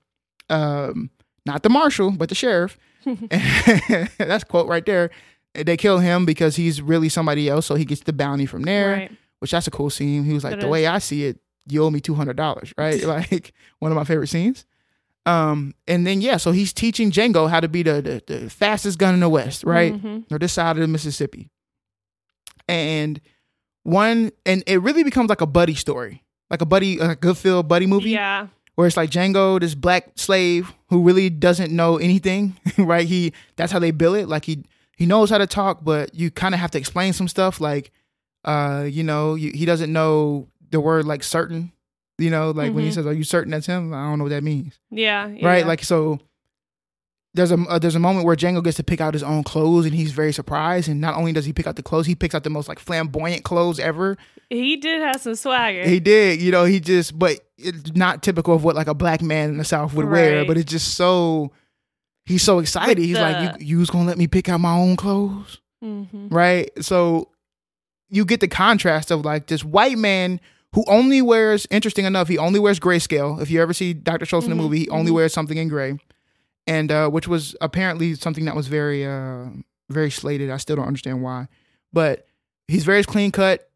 Um, 0.49 1.11
not 1.47 1.63
the 1.63 1.69
marshal, 1.69 2.11
but 2.11 2.29
the 2.29 2.35
sheriff. 2.35 2.79
That's 4.19 4.45
quote 4.45 4.69
right 4.69 4.85
there. 4.85 5.11
They 5.55 5.77
kill 5.77 5.99
him 5.99 6.25
because 6.27 6.57
he's 6.57 6.81
really 6.81 7.09
somebody 7.09 7.49
else, 7.49 7.67
so 7.67 7.75
he 7.75 7.85
gets 7.85 8.03
the 8.03 8.13
bounty 8.13 8.47
from 8.47 8.63
there. 8.63 8.93
Right. 8.93 9.13
Which 9.41 9.51
that's 9.53 9.67
a 9.67 9.71
cool 9.71 9.89
scene. 9.91 10.25
He 10.25 10.33
was 10.35 10.45
like, 10.45 10.53
It 10.55 10.61
the 10.61 10.67
is. 10.67 10.71
way 10.71 10.87
I 10.87 10.99
see 10.99 11.25
it, 11.25 11.39
you 11.67 11.83
owe 11.83 11.91
me 11.91 12.01
two 12.01 12.15
hundred 12.15 12.37
dollars, 12.37 12.73
right? 12.77 13.03
like 13.17 13.53
one 13.79 13.91
of 13.91 13.97
my 13.97 14.05
favorite 14.05 14.29
scenes. 14.29 14.65
Um, 15.27 15.75
and 15.89 16.07
then 16.07 16.21
yeah, 16.21 16.37
so 16.37 16.53
he's 16.53 16.73
teaching 16.73 17.11
Django 17.11 17.49
how 17.49 17.59
to 17.61 17.69
be 17.69 17.83
the 17.83 18.23
the, 18.27 18.35
the 18.43 18.51
fastest 18.51 18.99
gun 18.99 19.15
in 19.15 19.21
the 19.21 19.29
West, 19.29 19.65
right? 19.65 19.95
Mhm. 19.95 20.25
or 20.31 20.39
this 20.39 20.53
side 20.53 20.77
of 20.77 20.81
the 20.83 20.89
Mississippi. 20.89 21.51
And 22.69 23.21
one, 23.83 24.31
and 24.47 24.63
it 24.67 24.81
really 24.83 25.03
becomes 25.03 25.29
like 25.31 25.41
a 25.41 25.47
buddy 25.47 25.75
story, 25.75 26.23
like 26.51 26.61
a 26.61 26.67
buddy, 26.67 26.99
a 26.99 27.17
good 27.17 27.37
feel 27.37 27.63
buddy 27.63 27.87
movie, 27.87 28.11
Yeah. 28.11 28.49
Where 28.81 28.87
it's 28.87 28.97
like 28.97 29.11
Django, 29.11 29.61
this 29.61 29.75
black 29.75 30.13
slave 30.17 30.73
who 30.89 31.03
really 31.03 31.29
doesn't 31.29 31.71
know 31.71 31.99
anything, 31.99 32.57
right? 32.79 33.07
He 33.07 33.35
that's 33.57 33.71
how 33.73 33.79
they 33.79 33.91
bill 33.91 34.15
it. 34.15 34.27
Like 34.27 34.47
he 34.47 34.65
he 34.97 35.05
knows 35.05 35.29
how 35.29 35.37
to 35.39 35.47
talk, 35.47 35.85
but 35.85 36.15
you 36.15 36.31
kind 36.31 36.55
of 36.55 36.61
have 36.61 36.71
to 36.71 36.79
explain 36.79 37.13
some 37.13 37.29
stuff. 37.29 37.61
Like, 37.61 37.91
uh, 38.47 38.87
you 38.91 39.03
know, 39.03 39.35
you, 39.35 39.51
he 39.53 39.67
doesn't 39.67 39.93
know 39.93 40.49
the 40.71 40.81
word 40.81 41.05
like 41.05 41.23
certain. 41.23 41.73
You 42.17 42.31
know, 42.31 42.51
like 42.53 42.73
when 42.75 42.85
he 42.85 42.91
Mhm. 42.91 42.95
says, 42.95 43.07
"Are 43.07 43.13
you 43.13 43.25
certain 43.25 43.51
that's 43.51 43.67
him?" 43.67 43.93
I 43.95 44.05
don't 44.09 44.17
know 44.19 44.25
what 44.25 44.31
that 44.31 44.43
means 44.43 44.79
Yeah. 44.91 45.25
right? 45.25 45.61
yeah. 45.61 45.67
Like 45.67 45.85
so. 45.85 46.19
There's 47.33 47.53
a 47.53 47.55
uh, 47.69 47.79
there's 47.79 47.95
a 47.95 48.01
moment 48.01 48.27
where 48.27 48.35
Django 48.35 48.63
gets 48.63 48.77
to 48.79 48.83
pick 48.85 49.01
out 49.01 49.15
his 49.15 49.23
own 49.23 49.45
clothes, 49.45 49.87
and 49.87 49.95
he's 49.95 50.11
very 50.11 50.33
surprised. 50.33 50.89
And 50.89 51.01
not 51.01 51.15
only 51.17 51.33
does 51.33 51.45
he 51.45 51.53
pick 51.53 51.67
out 51.69 51.77
the 51.77 51.83
clothes, 51.83 52.07
he 52.07 52.17
picks 52.17 52.35
out 52.35 52.43
the 52.43 52.51
most 52.51 52.69
like 52.69 52.79
flamboyant 52.81 53.45
clothes 53.45 53.79
ever. 53.79 54.17
he 54.49 54.77
did 54.77 55.01
have 55.01 55.21
some 55.21 55.37
swagger. 55.37 55.87
He 55.87 56.01
did, 56.01 56.43
you 56.43 56.51
know, 56.51 56.65
he 56.65 56.81
just, 56.81 57.17
but 57.17 57.39
it's 57.57 57.93
not 57.95 58.25
typical 58.25 58.55
of 58.55 58.65
what 58.65 58.75
like 58.75 58.89
a 58.89 58.95
black 58.95 59.23
man 59.23 59.51
in 59.51 59.59
the 59.59 59.65
South 59.65 59.95
would 59.95 60.07
wear. 60.07 60.45
But 60.45 60.57
it's 60.59 60.71
just 60.73 60.95
so 60.95 61.53
he's 62.27 62.43
so 62.43 62.59
excited. 62.59 62.99
With 62.99 63.07
he's 63.07 63.17
the- 63.17 63.23
like, 63.23 63.61
you, 63.61 63.67
"You 63.67 63.79
was 63.79 63.91
gonna 63.91 64.07
let 64.09 64.19
me 64.19 64.27
pick 64.27 64.49
out 64.49 64.59
my 64.61 64.75
own 64.77 64.97
clothes?" 64.97 65.61
hmm 65.81 66.03
right? 66.31 66.69
So 66.83 67.29
you 68.09 68.25
get 68.25 68.41
the 68.41 68.49
contrast 68.49 69.13
of 69.13 69.25
like 69.25 69.47
this 69.47 69.65
white 69.65 69.97
man 69.99 70.41
who 70.75 70.85
only 70.89 71.23
wears, 71.23 71.67
interesting 71.71 72.05
enough, 72.07 72.27
he 72.27 72.39
only 72.39 72.59
wears 72.59 72.81
grayscale. 72.81 73.41
If 73.41 73.51
you 73.53 73.63
ever 73.63 73.73
see 73.73 73.93
Dr. 73.95 74.25
Schultz 74.27 74.47
in 74.47 74.51
the 74.51 74.57
Mhm, 74.57 74.65
movie, 74.65 74.79
he 74.81 74.89
only 74.91 75.11
mhm. 75.13 75.15
wears 75.15 75.33
something 75.33 75.57
in 75.57 75.69
gray, 75.69 75.97
and 76.67 76.91
uh, 76.93 77.09
which 77.09 77.27
was 77.29 77.57
apparently 77.61 78.15
something 78.15 78.45
that 78.45 78.57
was 78.57 78.69
very, 78.69 79.05
uh, 79.07 79.47
very 79.89 80.11
slated. 80.11 80.51
I 80.51 80.57
still 80.59 80.77
don't 80.77 80.87
understand 80.87 81.23
why, 81.23 81.49
but 81.93 82.27
he's 82.69 82.85
very 82.85 83.03
clean 83.05 83.33
cut, 83.33 83.71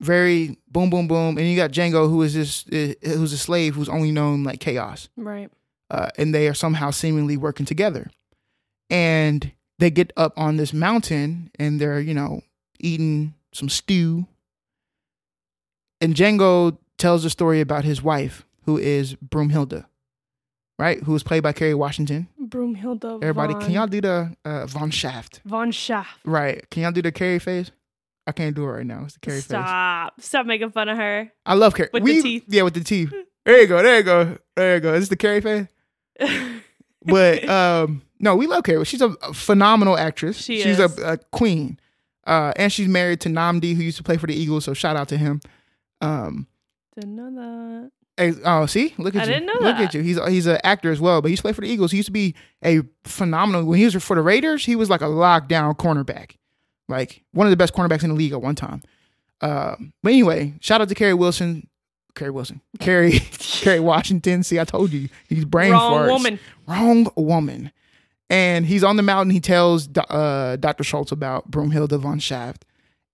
very 0.00 0.56
boom, 0.68 0.90
boom, 0.90 1.06
boom. 1.08 1.38
And 1.38 1.46
you 1.46 1.56
got 1.56 1.70
Django, 1.72 2.08
who 2.08 2.22
is 2.22 2.34
this, 2.34 2.64
uh, 2.72 2.94
who's 3.08 3.32
a 3.32 3.38
slave 3.38 3.74
who's 3.74 3.88
only 3.88 4.10
known 4.10 4.44
like 4.44 4.60
chaos 4.60 5.08
Right. 5.16 5.50
uh, 5.90 6.08
and 6.16 6.34
they 6.34 6.48
are 6.48 6.54
somehow 6.54 6.90
seemingly 6.90 7.36
working 7.36 7.66
together. 7.66 8.10
And 8.90 9.52
they 9.78 9.90
get 9.90 10.12
up 10.16 10.32
on 10.36 10.56
this 10.56 10.72
mountain 10.72 11.50
and 11.58 11.80
they're, 11.80 12.00
you 12.00 12.14
know, 12.14 12.42
eating 12.80 13.34
some 13.52 13.68
stew. 13.68 14.26
And 16.00 16.14
Django 16.14 16.78
tells 16.98 17.24
a 17.24 17.30
story 17.30 17.60
about 17.60 17.84
his 17.84 18.02
wife, 18.02 18.44
who 18.64 18.76
is 18.78 19.14
Broomhilda, 19.16 19.86
right? 20.78 21.02
Who 21.02 21.12
was 21.12 21.22
played 21.22 21.42
by 21.42 21.52
Kerry 21.52 21.74
Washington. 21.74 22.28
Broomhilda. 22.40 23.22
Everybody, 23.22 23.52
Von, 23.54 23.62
can 23.62 23.70
y'all 23.72 23.86
do 23.86 24.00
the 24.00 24.36
uh, 24.44 24.66
Von 24.66 24.90
Shaft? 24.90 25.40
Von 25.44 25.70
Shaft. 25.72 26.20
Right. 26.24 26.68
Can 26.70 26.82
y'all 26.82 26.92
do 26.92 27.02
the 27.02 27.12
Kerry 27.12 27.38
face? 27.38 27.70
I 28.26 28.32
can't 28.32 28.54
do 28.54 28.62
it 28.64 28.66
right 28.68 28.86
now. 28.86 29.02
It's 29.04 29.14
the 29.14 29.20
Kerry 29.20 29.36
face. 29.38 29.44
Stop. 29.46 30.20
Stop 30.20 30.46
making 30.46 30.70
fun 30.70 30.88
of 30.88 30.96
her. 30.96 31.32
I 31.44 31.54
love 31.54 31.74
Kerry. 31.74 31.88
With 31.92 32.04
the 32.04 32.14
We- 32.16 32.22
teeth. 32.22 32.44
Yeah, 32.48 32.62
with 32.62 32.74
the 32.74 32.84
teeth. 32.84 33.12
There 33.44 33.60
you 33.60 33.66
go. 33.66 33.82
There 33.82 33.96
you 33.96 34.02
go. 34.04 34.38
There 34.54 34.74
you 34.76 34.80
go. 34.80 34.94
Is 34.94 35.00
this 35.00 35.08
the 35.08 35.16
Kerry 35.16 35.40
face? 35.40 35.66
but 37.04 37.48
um 37.48 38.02
no 38.20 38.36
we 38.36 38.46
love 38.46 38.62
Kerry. 38.62 38.84
She's 38.84 39.00
a 39.02 39.08
a 39.22 39.32
phenomenal 39.34 39.98
actress 39.98 40.36
She 40.36 40.60
she's 40.60 40.78
is. 40.78 40.98
A, 40.98 41.14
a 41.14 41.16
queen 41.32 41.80
uh 42.24 42.52
and 42.54 42.72
she's 42.72 42.86
married 42.86 43.20
to 43.22 43.28
Nnamdi 43.28 43.74
who 43.74 43.82
used 43.82 43.96
to 43.96 44.04
play 44.04 44.16
for 44.16 44.28
the 44.28 44.34
eagles 44.34 44.64
so 44.64 44.74
shout 44.74 44.94
out 44.94 45.08
to 45.08 45.16
him 45.16 45.40
um 46.00 46.46
Didn't 46.94 47.16
know 47.16 47.30
that. 47.34 47.90
Oh 48.18 48.66
see 48.66 48.94
look 48.98 49.14
at 49.16 49.22
I 49.22 49.24
you 49.24 49.32
didn't 49.32 49.46
know 49.46 49.52
look 49.54 49.76
that. 49.76 49.82
at 49.82 49.94
you 49.94 50.02
he's 50.02 50.18
he's 50.28 50.46
an 50.46 50.58
actor 50.64 50.90
as 50.90 51.00
well 51.00 51.22
but 51.22 51.28
he's 51.30 51.40
played 51.40 51.54
for 51.54 51.62
the 51.62 51.68
eagles 51.68 51.90
he 51.90 51.96
used 51.96 52.06
to 52.08 52.12
be 52.12 52.34
a 52.64 52.80
phenomenal 53.04 53.64
when 53.64 53.78
he 53.78 53.84
was 53.84 53.94
for 54.02 54.14
the 54.16 54.22
raiders 54.22 54.64
he 54.64 54.76
was 54.76 54.90
like 54.90 55.00
a 55.00 55.06
lockdown 55.06 55.76
cornerback 55.76 56.32
like 56.88 57.22
one 57.32 57.46
of 57.46 57.50
the 57.50 57.56
best 57.56 57.72
cornerbacks 57.74 58.02
in 58.04 58.10
the 58.10 58.14
league 58.16 58.32
at 58.32 58.42
one 58.42 58.54
time 58.54 58.82
um 59.40 59.92
but 60.02 60.12
anyway 60.12 60.52
shout 60.60 60.80
out 60.80 60.88
to 60.88 60.94
Kerry 60.94 61.14
Wilson 61.14 61.68
Kerry 62.14 62.30
Wilson 62.30 62.60
Kerry 62.80 63.12
Kerry 63.38 63.80
Washington 63.80 64.42
see 64.42 64.60
I 64.60 64.64
told 64.64 64.92
you 64.92 65.08
he's 65.28 65.44
brain 65.46 65.72
Wrong 65.72 65.92
farts 65.92 66.08
woman. 66.10 66.38
wrong 66.66 67.10
woman. 67.16 67.72
And 68.30 68.64
he's 68.64 68.82
on 68.82 68.96
the 68.96 69.02
mountain. 69.02 69.30
He 69.30 69.40
tells 69.40 69.90
uh, 69.94 70.56
Dr. 70.58 70.84
Schultz 70.84 71.12
about 71.12 71.50
Broomhilda 71.50 71.98
von 72.00 72.18
Shaft. 72.18 72.64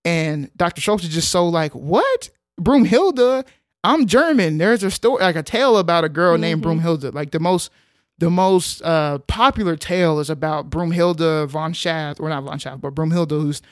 And 0.05 0.49
Dr. 0.57 0.81
Schultz 0.81 1.03
is 1.03 1.11
just 1.13 1.33
so 1.33 1.49
like, 1.49 1.73
what? 1.73 2.31
Broomhilda? 2.61 3.45
I'm 3.85 4.07
German. 4.07 4.59
There's 4.59 4.83
a 4.83 4.91
story, 4.91 5.23
like 5.23 5.37
a 5.37 5.43
tale 5.43 5.79
about 5.79 6.05
a 6.05 6.09
girl 6.09 6.37
named 6.37 6.63
Mhm. 6.63 6.81
Broomhilda. 6.81 7.15
Like 7.15 7.31
the 7.31 7.39
most, 7.41 7.71
the 8.19 8.31
most 8.31 8.83
uh, 8.83 9.19
popular 9.19 9.77
tale 9.77 10.19
is 10.19 10.29
about 10.31 10.69
Broomhilda 10.71 11.47
von 11.49 11.73
Shaft, 11.73 12.21
or 12.21 12.29
not 12.29 12.43
von 12.45 12.59
Shaft, 12.59 12.81
but 12.81 12.95
Broomhilda, 12.95 13.41
who's 13.41 13.63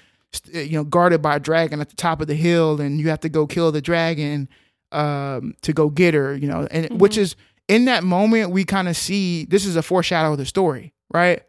you 0.53 0.73
know 0.73 0.85
guarded 0.85 1.23
by 1.23 1.37
a 1.37 1.41
dragon 1.41 1.81
at 1.81 1.89
the 1.89 1.97
top 1.97 2.21
of 2.21 2.29
the 2.29 2.35
hill, 2.35 2.81
and 2.81 3.01
you 3.01 3.09
have 3.09 3.21
to 3.21 3.29
go 3.29 3.47
kill 3.47 3.73
the 3.73 3.81
dragon 3.83 4.49
um, 4.93 5.55
to 5.63 5.73
go 5.73 5.91
get 5.91 6.15
her. 6.15 6.37
You 6.37 6.49
know, 6.49 6.69
and 6.71 7.01
which 7.01 7.15
Mhm. 7.17 7.19
is 7.23 7.37
in 7.69 7.87
that 7.87 8.05
moment 8.05 8.51
we 8.51 8.65
kind 8.65 8.89
of 8.89 8.97
see 8.97 9.45
this 9.47 9.65
is 9.67 9.75
a 9.77 9.83
foreshadow 9.83 10.33
of 10.33 10.39
the 10.39 10.47
story, 10.47 10.93
right? 11.13 11.43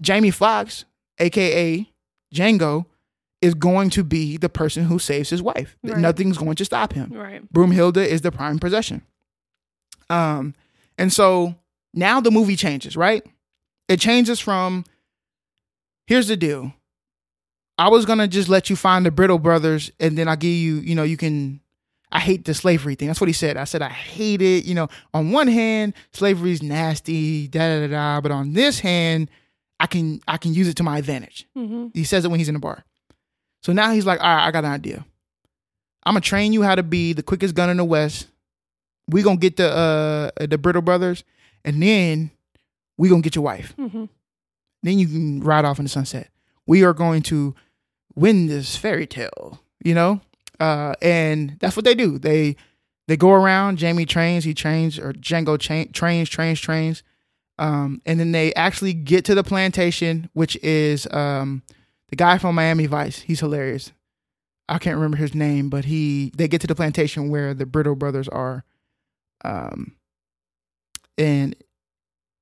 Jamie 0.00 0.30
Foxx, 0.30 0.84
aka 1.18 1.86
Django, 2.34 2.86
is 3.42 3.52
going 3.54 3.90
to 3.90 4.02
be 4.04 4.36
the 4.38 4.48
person 4.48 4.84
who 4.84 4.98
saves 4.98 5.28
his 5.28 5.42
wife. 5.42 5.76
Right. 5.82 5.98
Nothing's 5.98 6.38
going 6.38 6.54
to 6.56 6.64
stop 6.64 6.92
him. 6.94 7.12
Right. 7.12 7.42
Broomhilda 7.52 8.06
is 8.06 8.20
the 8.22 8.32
prime 8.32 8.58
possession. 8.58 9.02
Um, 10.08 10.54
and 10.96 11.12
so 11.12 11.54
now 11.92 12.20
the 12.20 12.30
movie 12.30 12.56
changes, 12.56 12.96
right? 12.96 13.24
It 13.88 14.00
changes 14.00 14.40
from 14.40 14.84
here's 16.06 16.28
the 16.28 16.36
deal. 16.36 16.72
I 17.78 17.88
was 17.88 18.04
gonna 18.06 18.28
just 18.28 18.48
let 18.48 18.70
you 18.70 18.76
find 18.76 19.04
the 19.04 19.10
Brittle 19.10 19.38
brothers, 19.38 19.90
and 19.98 20.16
then 20.16 20.28
I'll 20.28 20.36
give 20.36 20.52
you, 20.52 20.76
you 20.76 20.94
know, 20.94 21.02
you 21.02 21.16
can. 21.16 21.60
I 22.14 22.20
hate 22.20 22.44
the 22.44 22.52
slavery 22.52 22.94
thing. 22.94 23.08
That's 23.08 23.22
what 23.22 23.28
he 23.28 23.32
said. 23.32 23.56
I 23.56 23.64
said 23.64 23.80
I 23.80 23.88
hate 23.88 24.42
it. 24.42 24.66
You 24.66 24.74
know, 24.74 24.88
on 25.14 25.32
one 25.32 25.48
hand, 25.48 25.94
slavery 26.12 26.52
is 26.52 26.62
nasty, 26.62 27.48
da 27.48 27.58
da 27.60 27.86
da 27.86 27.90
da. 27.90 28.20
But 28.20 28.30
on 28.30 28.52
this 28.52 28.80
hand, 28.80 29.30
I 29.80 29.86
can 29.86 30.20
I 30.28 30.36
can 30.36 30.52
use 30.52 30.68
it 30.68 30.76
to 30.76 30.82
my 30.82 30.98
advantage. 30.98 31.46
hmm 31.56 31.86
He 31.94 32.04
says 32.04 32.24
it 32.24 32.28
when 32.28 32.38
he's 32.38 32.48
in 32.48 32.54
the 32.54 32.60
bar. 32.60 32.84
So 33.62 33.72
now 33.72 33.92
he's 33.92 34.06
like, 34.06 34.20
all 34.20 34.34
right, 34.34 34.46
I 34.46 34.50
got 34.50 34.64
an 34.64 34.72
idea. 34.72 35.04
I'm 36.04 36.14
gonna 36.14 36.20
train 36.20 36.52
you 36.52 36.62
how 36.62 36.74
to 36.74 36.82
be 36.82 37.12
the 37.12 37.22
quickest 37.22 37.54
gun 37.54 37.70
in 37.70 37.76
the 37.76 37.84
West. 37.84 38.26
We 39.08 39.22
gonna 39.22 39.36
get 39.36 39.56
the 39.56 39.70
uh 39.70 40.46
the 40.46 40.58
Brittle 40.58 40.82
brothers, 40.82 41.24
and 41.64 41.82
then 41.82 42.30
we 42.98 43.08
gonna 43.08 43.22
get 43.22 43.34
your 43.36 43.44
wife. 43.44 43.72
hmm 43.76 44.06
Then 44.82 44.98
you 44.98 45.06
can 45.06 45.40
ride 45.42 45.64
off 45.64 45.78
in 45.78 45.84
the 45.84 45.88
sunset. 45.88 46.28
We 46.66 46.84
are 46.84 46.92
going 46.92 47.22
to 47.24 47.54
win 48.14 48.46
this 48.46 48.76
fairy 48.76 49.06
tale, 49.06 49.60
you 49.84 49.94
know. 49.94 50.20
Uh, 50.60 50.94
and 51.02 51.56
that's 51.60 51.74
what 51.76 51.84
they 51.84 51.94
do. 51.94 52.18
They 52.18 52.56
they 53.08 53.16
go 53.16 53.30
around. 53.32 53.78
Jamie 53.78 54.06
trains. 54.06 54.44
He 54.44 54.54
trains, 54.54 54.98
or 54.98 55.12
Django 55.12 55.58
cha- 55.58 55.90
trains, 55.92 56.28
trains, 56.28 56.60
trains. 56.60 57.02
Um, 57.58 58.00
and 58.06 58.18
then 58.18 58.32
they 58.32 58.52
actually 58.54 58.92
get 58.92 59.24
to 59.26 59.34
the 59.34 59.44
plantation, 59.44 60.30
which 60.32 60.56
is 60.62 61.06
um, 61.12 61.62
the 62.12 62.16
guy 62.16 62.36
from 62.36 62.54
Miami 62.54 62.84
Vice. 62.84 63.20
He's 63.22 63.40
hilarious. 63.40 63.90
I 64.68 64.76
can't 64.78 64.96
remember 64.96 65.16
his 65.16 65.34
name, 65.34 65.70
but 65.70 65.86
he 65.86 66.30
they 66.36 66.46
get 66.46 66.60
to 66.60 66.66
the 66.66 66.74
plantation 66.74 67.30
where 67.30 67.54
the 67.54 67.64
Brittle 67.64 67.94
brothers 67.96 68.28
are. 68.28 68.64
Um, 69.46 69.96
and 71.16 71.56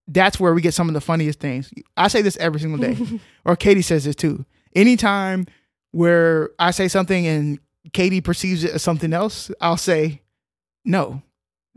that's 0.09 0.41
where 0.41 0.53
we 0.53 0.61
get 0.61 0.75
some 0.75 0.89
of 0.89 0.95
the 0.95 1.01
funniest 1.01 1.39
things. 1.39 1.73
I 1.97 2.09
say 2.09 2.21
this 2.21 2.37
every 2.39 2.59
single 2.59 2.79
day, 2.81 3.21
or 3.45 3.55
Katie 3.55 3.81
says 3.83 4.05
this 4.05 4.17
too. 4.17 4.45
Anytime 4.75 5.47
where 5.93 6.51
I 6.59 6.73
say 6.73 6.89
something 6.89 7.27
and 7.27 7.59
Katie 7.93 8.21
perceives 8.21 8.65
it 8.65 8.73
as 8.73 8.83
something 8.83 9.13
else, 9.13 9.53
I'll 9.61 9.77
say, 9.77 10.21
"No, 10.85 11.23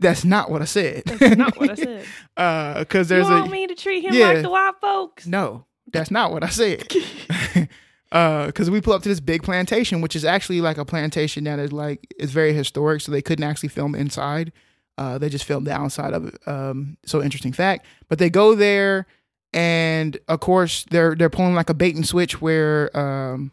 that's 0.00 0.24
not 0.24 0.50
what 0.50 0.62
I 0.62 0.66
said." 0.66 1.04
That's 1.06 1.36
not 1.36 1.56
what 1.58 1.70
I 1.70 1.74
said. 2.36 2.78
Because 2.80 3.08
you 3.08 3.16
there's 3.16 3.28
want 3.30 3.46
a 3.46 3.50
me 3.50 3.68
to 3.68 3.74
treat 3.76 4.02
him 4.04 4.14
Yeah. 4.14 4.26
like 4.32 4.42
the 4.42 4.50
white 4.50 4.74
folks? 4.80 5.26
no, 5.28 5.64
that's 5.92 6.10
not 6.10 6.32
what 6.32 6.42
I 6.44 6.48
said. 6.48 6.86
Because 8.14 8.70
we 8.70 8.80
pull 8.80 8.92
up 8.92 9.02
to 9.02 9.08
this 9.08 9.18
big 9.18 9.42
plantation, 9.42 10.00
which 10.00 10.14
is 10.14 10.24
actually 10.24 10.60
like 10.60 10.78
a 10.78 10.84
plantation 10.84 11.42
that 11.44 11.58
is 11.58 11.72
like 11.72 12.14
is 12.16 12.30
very 12.30 12.52
historic, 12.52 13.00
so 13.00 13.10
they 13.10 13.22
couldn't 13.22 13.44
actually 13.44 13.70
film 13.70 13.96
inside. 13.96 14.52
Uh, 14.96 15.18
they 15.18 15.28
just 15.28 15.44
filmed 15.44 15.66
the 15.66 15.72
outside 15.72 16.12
of 16.12 16.26
it. 16.26 16.38
Um, 16.46 16.96
so 17.04 17.20
interesting 17.20 17.52
fact. 17.52 17.84
But 18.08 18.20
they 18.20 18.30
go 18.30 18.54
there, 18.54 19.06
and 19.52 20.16
of 20.28 20.38
course 20.38 20.84
they're 20.90 21.16
they're 21.16 21.28
pulling 21.28 21.54
like 21.56 21.70
a 21.70 21.74
bait 21.74 21.96
and 21.96 22.06
switch 22.06 22.40
where 22.40 22.96
um, 22.96 23.50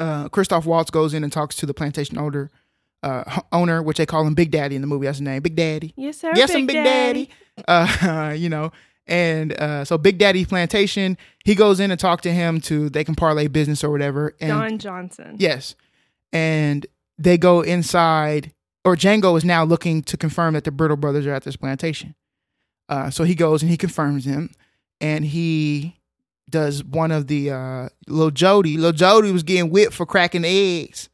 uh, 0.00 0.28
Christoph 0.30 0.66
Waltz 0.66 0.90
goes 0.90 1.14
in 1.14 1.22
and 1.22 1.32
talks 1.32 1.54
to 1.56 1.66
the 1.66 1.74
plantation 1.74 2.18
owner 2.18 2.50
uh, 3.02 3.40
owner, 3.52 3.82
which 3.82 3.98
they 3.98 4.06
call 4.06 4.26
him 4.26 4.34
Big 4.34 4.50
Daddy 4.50 4.74
in 4.74 4.80
the 4.80 4.88
movie. 4.88 5.06
That's 5.06 5.18
his 5.18 5.24
name, 5.24 5.42
Big 5.42 5.56
Daddy. 5.56 5.92
Yes, 5.96 6.18
sir. 6.18 6.32
yes, 6.34 6.54
I'm 6.54 6.66
Big 6.66 6.76
Daddy. 6.76 7.30
Uh, 7.66 8.36
you 8.38 8.48
know, 8.48 8.70
and 9.08 9.52
uh, 9.54 9.84
so 9.84 9.98
Big 9.98 10.16
Daddy 10.16 10.44
Plantation, 10.44 11.18
he 11.48 11.54
goes 11.54 11.80
in 11.80 11.90
and 11.90 11.98
talk 11.98 12.20
to 12.20 12.30
him 12.32 12.60
to 12.60 12.90
they 12.90 13.04
can 13.04 13.14
parlay 13.14 13.48
business 13.48 13.82
or 13.82 13.90
whatever. 13.90 14.34
And 14.38 14.50
Don 14.50 14.78
Johnson. 14.78 15.36
yes, 15.38 15.74
and 16.30 16.86
they 17.18 17.38
go 17.38 17.62
inside, 17.62 18.52
or 18.84 18.96
Django 18.96 19.36
is 19.38 19.44
now 19.44 19.64
looking 19.64 20.02
to 20.02 20.16
confirm 20.18 20.52
that 20.54 20.64
the 20.64 20.70
Brittle 20.70 20.96
brothers 20.98 21.26
are 21.26 21.32
at 21.32 21.44
this 21.44 21.56
plantation. 21.56 22.14
Uh, 22.88 23.08
so 23.10 23.24
he 23.24 23.34
goes 23.34 23.62
and 23.62 23.70
he 23.70 23.76
confirms 23.76 24.24
him 24.26 24.50
and 25.00 25.24
he 25.24 25.96
does 26.50 26.82
one 26.84 27.10
of 27.10 27.26
the 27.26 27.50
uh, 27.50 27.88
little 28.06 28.30
Jody. 28.30 28.76
Little 28.76 28.92
Jody 28.92 29.32
was 29.32 29.42
getting 29.42 29.70
whipped 29.70 29.92
for 29.94 30.06
cracking 30.06 30.44
eggs 30.44 31.08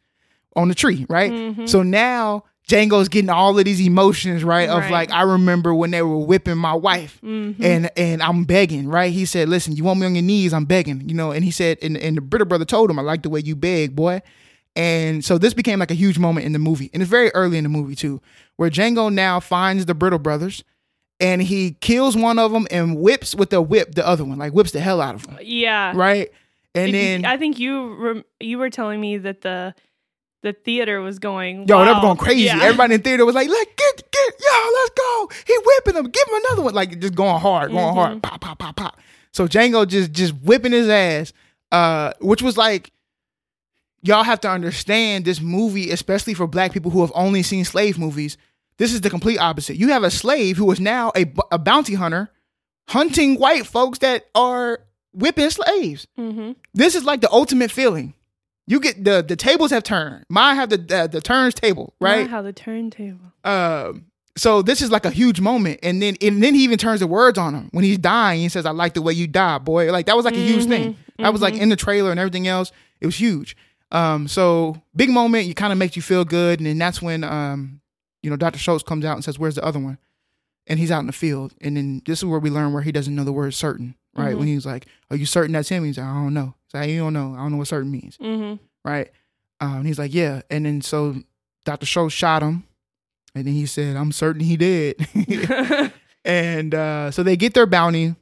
on 0.57 0.69
the 0.69 0.75
tree, 0.75 1.07
right? 1.09 1.33
Mhm. 1.33 1.69
So 1.69 1.83
now 1.83 2.45
Django's 2.69 3.09
getting 3.11 3.29
all 3.31 3.59
of 3.59 3.65
these 3.65 3.81
emotions, 3.81 4.43
right? 4.43 4.69
Of 4.71 4.79
Right. 4.85 4.91
like, 4.91 5.11
I 5.13 5.23
remember 5.23 5.75
when 5.75 5.91
they 5.91 6.01
were 6.03 6.17
whipping 6.19 6.57
my 6.57 6.73
wife. 6.73 7.19
Mhm. 7.23 7.57
And 7.63 7.91
and 7.97 8.23
I'm 8.23 8.45
begging, 8.45 8.89
right? 8.89 9.13
He 9.13 9.27
said, 9.27 9.49
"Listen, 9.51 9.77
you 9.77 9.85
want 9.85 10.01
me 10.01 10.07
on 10.07 10.15
your 10.15 10.23
knees? 10.23 10.55
I'm 10.55 10.65
begging, 10.65 11.07
you 11.09 11.15
know." 11.15 11.31
And 11.31 11.45
he 11.45 11.51
said, 11.51 11.77
and, 11.83 11.97
and 11.99 12.17
the 12.17 12.21
Brittle 12.23 12.47
brother 12.47 12.65
told 12.65 12.91
him, 12.91 12.99
"I 12.99 13.03
like 13.03 13.23
the 13.23 13.29
way 13.29 13.41
you 13.45 13.55
beg, 13.55 13.95
boy." 13.95 14.23
And 14.77 15.25
so 15.25 15.37
this 15.39 15.55
became 15.55 15.79
like 15.79 15.91
a 15.91 15.95
huge 15.95 16.19
moment 16.19 16.47
in 16.47 16.53
the 16.53 16.59
movie, 16.59 16.91
and 16.93 17.03
it's 17.03 17.11
very 17.11 17.31
early 17.35 17.59
in 17.59 17.65
the 17.65 17.71
movie 17.71 17.95
too, 17.95 18.21
where 18.57 18.71
Django 18.71 19.13
now 19.13 19.41
finds 19.41 19.85
the 19.87 19.95
Brittle 19.95 20.19
brothers, 20.19 20.65
and 21.21 21.43
he 21.43 21.73
kills 21.81 22.17
one 22.17 22.39
of 22.41 22.51
them 22.51 22.67
and 22.71 22.97
whips 22.99 23.35
with 23.35 23.51
the 23.51 23.61
whip 23.63 23.95
the 23.95 24.05
other 24.07 24.25
one, 24.25 24.39
like 24.39 24.53
whips 24.53 24.73
the 24.73 24.81
hell 24.81 25.01
out 25.01 25.15
of 25.15 25.27
him, 25.27 25.39
yeah. 25.43 25.93
right? 25.95 26.29
And 26.75 26.89
It- 26.89 26.93
then 26.93 27.25
I 27.27 27.37
think 27.37 27.59
you 27.61 28.25
you 28.41 28.59
were 28.59 28.71
telling 28.71 29.01
me 29.01 29.19
that 29.19 29.43
the 29.43 29.75
the 30.45 30.53
theater 30.53 31.01
was 31.01 31.19
going. 31.19 31.67
Yo, 31.67 31.85
they 31.85 31.93
were 31.93 32.01
going 32.01 32.17
crazy. 32.17 32.45
Yeah. 32.45 32.61
Everybody 32.63 32.95
in 32.95 33.01
the 33.01 33.05
theater 33.05 33.25
was 33.27 33.35
like, 33.35 33.49
"Let 33.49 33.77
get 33.77 34.11
get 34.13 34.35
yo, 34.41 34.71
let's 34.75 34.91
go." 34.91 35.31
He 35.47 35.59
whipping 35.65 35.97
him. 35.97 36.09
Give 36.11 36.29
him 36.29 36.41
another 36.47 36.63
one. 36.63 36.75
Like 36.75 37.01
just 37.01 37.15
going 37.17 37.41
hard, 37.41 37.73
going 37.73 37.85
Mm-hmm. 37.85 37.99
hard. 37.99 38.23
Pop, 38.23 38.41
pop, 38.41 38.59
pop, 38.59 38.77
pop. 38.77 39.01
So 39.33 39.49
Django 39.49 39.87
just 39.89 40.13
just 40.13 40.35
whipping 40.45 40.71
his 40.73 40.89
ass, 40.89 41.33
uh, 41.73 42.13
which 42.21 42.41
was 42.43 42.57
like, 42.57 42.93
y'all 44.03 44.23
have 44.23 44.41
to 44.43 44.49
understand 44.51 45.25
this 45.25 45.41
movie, 45.41 45.91
especially 45.91 46.35
for 46.35 46.47
black 46.47 46.73
people 46.73 46.91
who 46.91 47.01
have 47.01 47.13
only 47.15 47.43
seen 47.43 47.65
slave 47.65 47.99
movies. 47.99 48.37
This 48.79 48.93
is 48.93 49.01
the 49.01 49.11
complete 49.11 49.39
opposite. 49.39 49.77
You 49.77 49.89
have 49.89 50.03
a 50.05 50.11
slave 50.11 50.57
who 50.57 50.71
is 50.71 50.81
now 50.81 51.13
a, 51.17 51.27
a 51.51 51.59
bounty 51.59 51.95
hunter, 51.95 52.31
hunting 52.89 53.39
white 53.39 53.67
folks 53.67 53.99
that 54.01 54.25
are 54.35 54.81
whipping 55.13 55.49
slaves 55.49 56.07
Mhm. 56.19 56.57
this 56.75 56.97
is 56.97 57.05
like 57.05 57.21
the 57.21 57.31
ultimate 57.31 57.71
feeling. 57.71 58.15
You 58.67 58.81
get 58.81 59.05
the 59.05 59.23
the 59.27 59.37
tables 59.37 59.71
have 59.71 59.83
turned. 59.83 60.25
Mine 60.29 60.57
have 60.57 60.71
the 60.71 60.79
the, 60.79 61.09
the 61.11 61.21
turns 61.21 61.55
table, 61.55 61.95
right? 62.01 62.29
how 62.29 62.43
the 62.43 62.53
turntable. 62.53 63.33
Um, 63.45 64.07
so 64.37 64.63
this 64.63 64.83
is 64.83 64.91
like 64.91 65.05
a 65.05 65.11
huge 65.11 65.41
moment, 65.41 65.81
and 65.83 66.01
then 66.03 66.17
and 66.21 66.43
then 66.43 66.55
he 66.55 66.65
even 66.65 66.79
turns 66.79 67.01
the 67.01 67.07
words 67.07 67.39
on 67.39 67.55
him 67.55 67.69
when 67.73 67.85
he's 67.85 67.99
dying. 67.99 68.41
He 68.41 68.49
says, 68.49 68.67
"I 68.67 68.71
like 68.71 68.95
the 68.95 69.03
way 69.03 69.13
you 69.13 69.27
die, 69.27 69.59
boy." 69.59 69.93
Like 69.93 70.07
that 70.07 70.17
was 70.17 70.25
like 70.25 70.35
a 70.35 70.39
huge 70.39 70.65
thing. 70.67 70.97
That 71.19 71.33
was 71.33 71.43
like 71.43 71.55
in 71.55 71.69
the 71.69 71.77
trailer 71.77 72.11
and 72.11 72.19
everything 72.19 72.49
else. 72.49 72.73
It 73.01 73.07
was 73.07 73.21
huge. 73.21 73.57
Um, 73.93 74.27
so 74.27 74.83
big 74.97 75.11
moment. 75.11 75.47
You 75.47 75.55
kind 75.55 75.73
of 75.73 75.79
makes 75.79 75.95
you 75.95 76.03
feel 76.03 76.25
good, 76.25 76.59
and 76.59 76.67
then 76.67 76.79
that's 76.79 77.01
when 77.01 77.23
um, 77.23 77.81
you 78.23 78.31
know, 78.31 78.37
Dr. 78.37 78.59
Schultz 78.59 78.83
comes 78.83 79.05
out 79.05 79.15
and 79.17 79.23
says, 79.25 79.39
"Where's 79.39 79.55
the 79.55 79.65
other 79.65 79.79
one?" 79.79 79.99
And 80.67 80.79
he's 80.79 80.91
out 80.91 81.01
in 81.01 81.07
the 81.07 81.13
field, 81.13 81.53
and 81.61 81.77
then 81.77 82.01
this 82.07 82.21
is 82.21 82.25
where 82.25 82.41
we 82.41 82.49
learn 82.49 82.73
where 82.73 82.83
he 82.83 82.91
doesn't 82.91 83.15
know 83.15 83.23
the 83.25 83.33
word 83.33 83.53
certain, 83.53 83.95
right? 84.17 84.37
When 84.37 84.49
he's 84.49 84.65
like, 84.65 84.87
"Are 85.11 85.17
you 85.17 85.27
certain 85.27 85.53
that's 85.53 85.69
him?" 85.69 85.85
He's 85.85 85.99
like, 85.99 86.07
"I 86.07 86.15
don't 86.15 86.33
know." 86.35 86.55
Like, 86.75 86.91
"You 86.91 86.99
don't 86.99 87.13
know. 87.13 87.35
I 87.35 87.39
don't 87.39 87.53
know 87.53 87.59
what 87.59 87.69
certain 87.69 87.91
means." 87.91 88.19
Mm-hmm. 88.19 88.63
right? 88.85 89.11
Um, 89.61 89.77
and 89.79 89.87
he's 89.87 89.99
like, 89.99 90.13
yeah. 90.13 90.43
And 90.51 90.67
then 90.67 90.83
so 90.83 91.17
Dr. 91.65 91.87
Schultz 91.87 92.15
shot 92.15 92.43
him, 92.43 92.65
and 93.35 93.47
then 93.47 93.55
he 93.55 93.67
said, 93.67 93.97
I'm 93.97 94.13
certain 94.13 94.43
he 94.43 94.57
did. 94.57 95.07
and 96.25 96.75
uh, 96.75 97.11
so 97.11 97.23
they 97.23 97.37
get 97.37 97.55
their 97.55 97.67
bounty. 97.67 98.15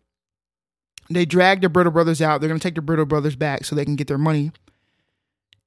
They 1.11 1.25
drag 1.25 1.61
the 1.61 1.69
Brittle 1.69 1.93
brothers 1.93 2.23
out. 2.23 2.41
They're 2.41 2.49
gonna 2.49 2.61
take 2.61 2.77
the 2.77 2.83
Brittle 2.83 3.07
brothers 3.07 3.37
back 3.37 3.65
so 3.65 3.75
they 3.75 3.85
can 3.85 3.97
get 3.97 4.07
their 4.07 4.19
money. 4.19 4.53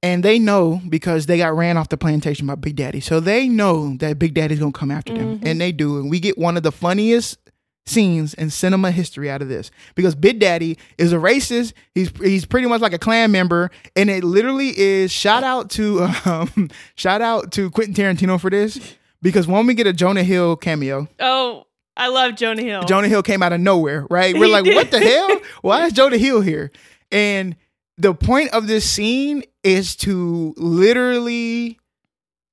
And 0.02 0.22
they 0.22 0.38
know 0.38 0.80
because 0.88 1.26
they 1.26 1.38
got 1.38 1.54
ran 1.56 1.76
off 1.76 1.88
the 1.88 1.96
plantation 1.96 2.46
by 2.46 2.54
Big 2.54 2.76
Daddy. 2.76 3.00
So 3.00 3.20
they 3.20 3.48
know 3.48 3.96
that 3.98 4.18
Big 4.18 4.34
Daddy's 4.34 4.58
gonna 4.60 4.72
come 4.72 4.90
after 4.90 5.12
them. 5.12 5.40
And 5.42 5.60
they 5.60 5.72
do. 5.72 5.98
And 5.98 6.10
we 6.10 6.20
get 6.20 6.38
one 6.38 6.56
of 6.56 6.62
the 6.62 6.72
funniest 6.72 7.38
scenes 7.86 8.34
in 8.34 8.50
cinema 8.50 8.90
history 8.90 9.30
out 9.30 9.42
of 9.42 9.48
this. 9.48 9.70
Because 9.94 10.14
Big 10.14 10.38
Daddy 10.40 10.76
is 10.98 11.12
a 11.12 11.16
racist. 11.16 11.72
He's 11.94 12.10
he's 12.22 12.44
pretty 12.44 12.66
much 12.68 12.80
like 12.80 12.92
a 12.92 12.98
Klan 12.98 13.30
member. 13.30 13.70
And 13.94 14.10
it 14.10 14.24
literally 14.24 14.76
is 14.78 15.10
shout 15.12 15.44
out 15.44 15.70
to 15.70 16.02
um 16.24 16.68
shout 16.96 17.22
out 17.22 17.52
to 17.52 17.70
Quentin 17.70 17.94
Tarantino 17.94 18.40
for 18.40 18.50
this. 18.50 18.96
Because 19.22 19.46
when 19.46 19.66
we 19.66 19.74
get 19.74 19.86
a 19.86 19.92
Jonah 19.92 20.22
Hill 20.22 20.56
cameo, 20.56 21.08
oh, 21.20 21.64
I 21.96 22.08
love 22.08 22.36
Jonah 22.36 22.62
Hill. 22.62 22.82
Jonah 22.84 23.08
Hill 23.08 23.22
came 23.22 23.42
out 23.42 23.52
of 23.52 23.60
nowhere, 23.60 24.06
right? 24.10 24.34
We're 24.36 24.46
He 24.46 24.52
like, 24.52 24.64
did. 24.64 24.74
what 24.74 24.90
the 24.90 25.00
hell? 25.00 25.40
Why 25.62 25.86
is 25.86 25.92
Jonah 25.94 26.18
Hill 26.18 26.42
here? 26.42 26.70
And 27.10 27.56
the 27.96 28.14
point 28.14 28.50
of 28.52 28.66
this 28.66 28.88
scene 28.88 29.42
is 29.64 29.96
to 29.96 30.52
literally 30.58 31.78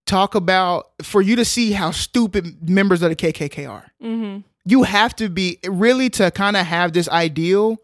talk 0.05 0.35
about 0.35 0.87
for 1.01 1.21
you 1.21 1.35
to 1.35 1.45
see 1.45 1.71
how 1.73 1.91
stupid 1.91 2.69
members 2.69 3.01
of 3.01 3.09
the 3.09 3.15
KKK 3.15 3.69
are. 3.69 3.91
mm-hmm. 4.01 4.39
You 4.65 4.83
have 4.83 5.15
to 5.17 5.29
be 5.29 5.59
really 5.65 6.09
to 6.11 6.31
kind 6.31 6.55
of 6.55 6.65
have 6.65 6.93
this 6.93 7.09
ideal. 7.09 7.77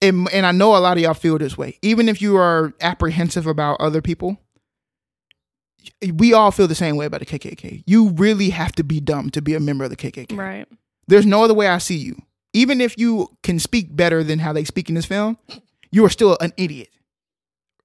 And, 0.00 0.28
and 0.32 0.44
I 0.44 0.52
know 0.52 0.76
a 0.76 0.78
lot 0.78 0.96
of 0.96 1.02
y'all 1.02 1.14
feel 1.14 1.38
this 1.38 1.56
way. 1.56 1.78
Even 1.82 2.08
if 2.08 2.20
you 2.20 2.36
are 2.36 2.72
apprehensive 2.80 3.46
about 3.46 3.80
other 3.80 4.02
people, 4.02 4.38
we 6.14 6.32
all 6.32 6.50
feel 6.50 6.66
the 6.66 6.74
same 6.74 6.96
way 6.96 7.06
about 7.06 7.20
the 7.20 7.26
KKK. 7.26 7.84
You 7.86 8.10
really 8.10 8.50
have 8.50 8.72
to 8.72 8.84
be 8.84 9.00
dumb 9.00 9.30
to 9.30 9.42
be 9.42 9.54
a 9.54 9.60
member 9.60 9.84
of 9.84 9.90
the 9.90 9.96
KKK. 9.96 10.36
Right. 10.36 10.66
There's 11.06 11.26
no 11.26 11.44
other 11.44 11.54
way 11.54 11.68
I 11.68 11.78
see 11.78 11.96
you. 11.96 12.20
Even 12.52 12.80
if 12.80 12.98
you 12.98 13.28
can 13.42 13.58
speak 13.58 13.94
better 13.94 14.22
than 14.22 14.40
how 14.40 14.52
they 14.52 14.64
speak 14.64 14.88
in 14.88 14.94
this 14.94 15.06
film, 15.06 15.38
you 15.90 16.04
are 16.04 16.10
still 16.10 16.36
an 16.40 16.52
idiot. 16.56 16.88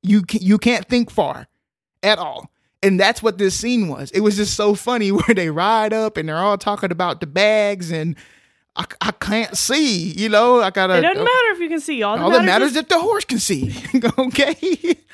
You 0.03 0.23
can, 0.23 0.41
you 0.41 0.57
can't 0.57 0.87
think 0.87 1.09
far 1.09 1.47
at 2.03 2.19
all. 2.19 2.51
And 2.83 2.99
that's 2.99 3.23
what 3.23 3.37
this 3.37 3.59
scene 3.59 3.87
was. 3.87 4.11
It 4.11 4.19
was 4.21 4.35
just 4.35 4.53
so 4.55 4.75
funny 4.75 5.11
where 5.11 5.33
they 5.35 5.49
ride 5.49 5.93
up 5.93 6.17
and 6.17 6.29
they're 6.29 6.37
all 6.37 6.57
talking 6.57 6.91
about 6.91 7.19
the 7.19 7.27
bags 7.27 7.91
and 7.91 8.15
I, 8.75 8.85
I 9.01 9.11
can't 9.11 9.57
see, 9.57 10.11
you 10.11 10.29
know, 10.29 10.61
I 10.61 10.69
gotta 10.69 10.97
It 10.99 11.01
doesn't 11.01 11.23
matter 11.23 11.51
if 11.51 11.59
you 11.59 11.69
can 11.69 11.79
see. 11.79 12.03
All, 12.03 12.19
all 12.19 12.29
that 12.29 12.45
matters 12.45 12.69
is 12.69 12.73
that 12.75 12.89
the 12.89 12.99
horse 12.99 13.25
can 13.25 13.39
see. 13.39 13.73
okay. 14.19 14.55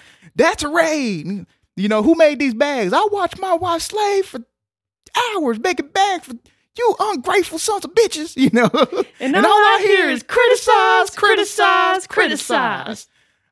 That's 0.35 0.63
a 0.63 0.67
raid. 0.69 1.45
You 1.75 1.87
know, 1.87 2.03
who 2.03 2.15
made 2.15 2.39
these 2.39 2.53
bags? 2.53 2.91
I 2.93 3.07
watched 3.11 3.39
my 3.39 3.53
wife 3.53 3.81
slave 3.81 4.25
for 4.25 4.41
hours 5.35 5.59
making 5.59 5.87
bags 5.87 6.25
for 6.25 6.33
you 6.77 6.95
ungrateful 6.99 7.59
sons 7.59 7.85
of 7.85 7.93
bitches, 7.93 8.35
you 8.35 8.49
know. 8.51 8.69
And 9.19 9.35
all 9.35 9.45
I 9.45 9.79
hear 9.81 10.09
is 10.09 10.23
criticize, 10.23 11.11
criticize, 11.11 12.07
criticize. 12.07 13.07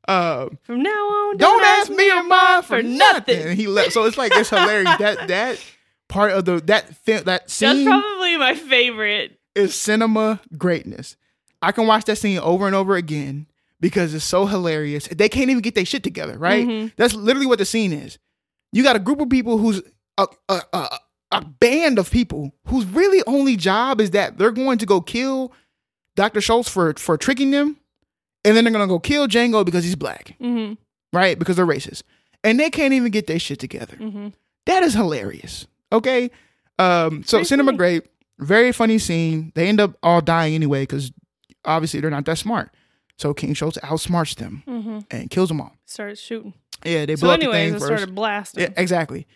Uh, 0.07 0.49
From 0.63 0.81
now 0.81 0.89
on, 0.89 1.37
don't 1.37 1.63
ask 1.63 1.91
me 1.91 2.11
or 2.11 2.23
mine 2.23 2.63
for 2.63 2.81
nothing. 2.81 2.97
nothing. 2.97 3.41
And 3.49 3.57
he 3.59 3.67
left. 3.67 3.93
So 3.93 4.05
it's 4.05 4.17
like 4.17 4.31
it's 4.35 4.49
hilarious. 4.49 4.97
that 4.97 5.27
that 5.27 5.63
part 6.07 6.31
of 6.31 6.45
the 6.45 6.59
that 6.61 6.95
fi- 6.97 7.13
that 7.17 7.25
That's 7.25 7.53
scene 7.53 7.85
probably 7.85 8.37
my 8.37 8.55
favorite. 8.55 9.39
is 9.55 9.75
cinema 9.75 10.39
greatness. 10.57 11.15
I 11.61 11.71
can 11.71 11.85
watch 11.87 12.05
that 12.05 12.17
scene 12.17 12.39
over 12.39 12.65
and 12.65 12.75
over 12.75 12.95
again 12.95 13.45
because 13.79 14.13
it's 14.15 14.25
so 14.25 14.47
hilarious. 14.47 15.07
They 15.07 15.29
can't 15.29 15.49
even 15.51 15.61
get 15.61 15.75
their 15.75 15.85
shit 15.85 16.03
together, 16.03 16.37
right? 16.37 16.67
Mhm. 16.67 16.91
That's 16.95 17.13
literally 17.13 17.45
what 17.47 17.59
the 17.59 17.65
scene 17.65 17.93
is. 17.93 18.17
You 18.71 18.81
got 18.83 18.95
a 18.95 18.99
group 18.99 19.21
of 19.21 19.29
people 19.29 19.57
who's 19.59 19.81
a, 20.17 20.27
a, 20.49 20.61
a, 20.73 20.97
a 21.31 21.45
band 21.45 21.99
of 21.99 22.09
people 22.09 22.51
whose 22.67 22.85
really 22.85 23.21
only 23.27 23.55
job 23.57 24.01
is 24.01 24.11
that 24.11 24.37
they're 24.37 24.51
going 24.51 24.77
to 24.79 24.85
go 24.85 25.01
kill 25.01 25.51
Dr. 26.15 26.41
Schultz 26.41 26.69
for, 26.69 26.93
for 26.93 27.17
tricking 27.17 27.51
them, 27.51 27.77
and 28.45 28.55
then 28.55 28.63
they're 28.63 28.73
to 28.73 28.87
go 28.87 28.99
kill 28.99 29.27
Django 29.27 29.65
because 29.65 29.83
he's 29.83 29.95
black, 29.95 30.35
Mm-hmm. 30.41 30.73
right? 31.13 31.37
Because 31.37 31.55
they're 31.57 31.65
racist. 31.67 32.03
And 32.43 32.59
they 32.59 32.69
can't 32.69 32.93
even 32.93 33.11
get 33.11 33.27
their 33.27 33.39
shit 33.39 33.59
together. 33.59 33.95
Mm-hmm. 33.97 34.29
That 34.65 34.83
is 34.83 34.93
hilarious. 34.93 35.67
Okay. 35.91 36.31
Um, 36.79 37.23
so 37.23 37.43
cinema 37.43 37.73
great, 37.73 38.03
very 38.39 38.71
funny 38.71 38.97
scene. 38.97 39.51
They 39.55 39.67
end 39.67 39.79
up 39.79 39.95
all 40.01 40.21
dying 40.21 40.55
anyway 40.55 40.81
because 40.83 41.11
obviously 41.65 41.99
they're 41.99 42.09
not 42.09 42.25
that 42.25 42.37
smart. 42.39 42.71
So 43.17 43.33
King 43.35 43.53
Schultz 43.53 43.77
outsmarts 43.79 44.35
them 44.35 44.63
Mm-hmm. 44.67 44.99
and 45.11 45.29
kills 45.29 45.49
them 45.49 45.61
all. 45.61 45.75
Starts 45.85 46.19
shooting. 46.19 46.53
Yeah, 46.83 47.05
they 47.05 47.15
So, 47.15 47.27
blow 47.27 47.33
anyways, 47.33 47.43
up 47.53 47.53
it 47.53 47.55
the 47.55 47.57
thing 47.61 47.73
first. 47.73 47.85
started 47.99 48.15
blasting. 48.15 48.63
Yeah, 48.63 48.69
exactly. 48.77 49.27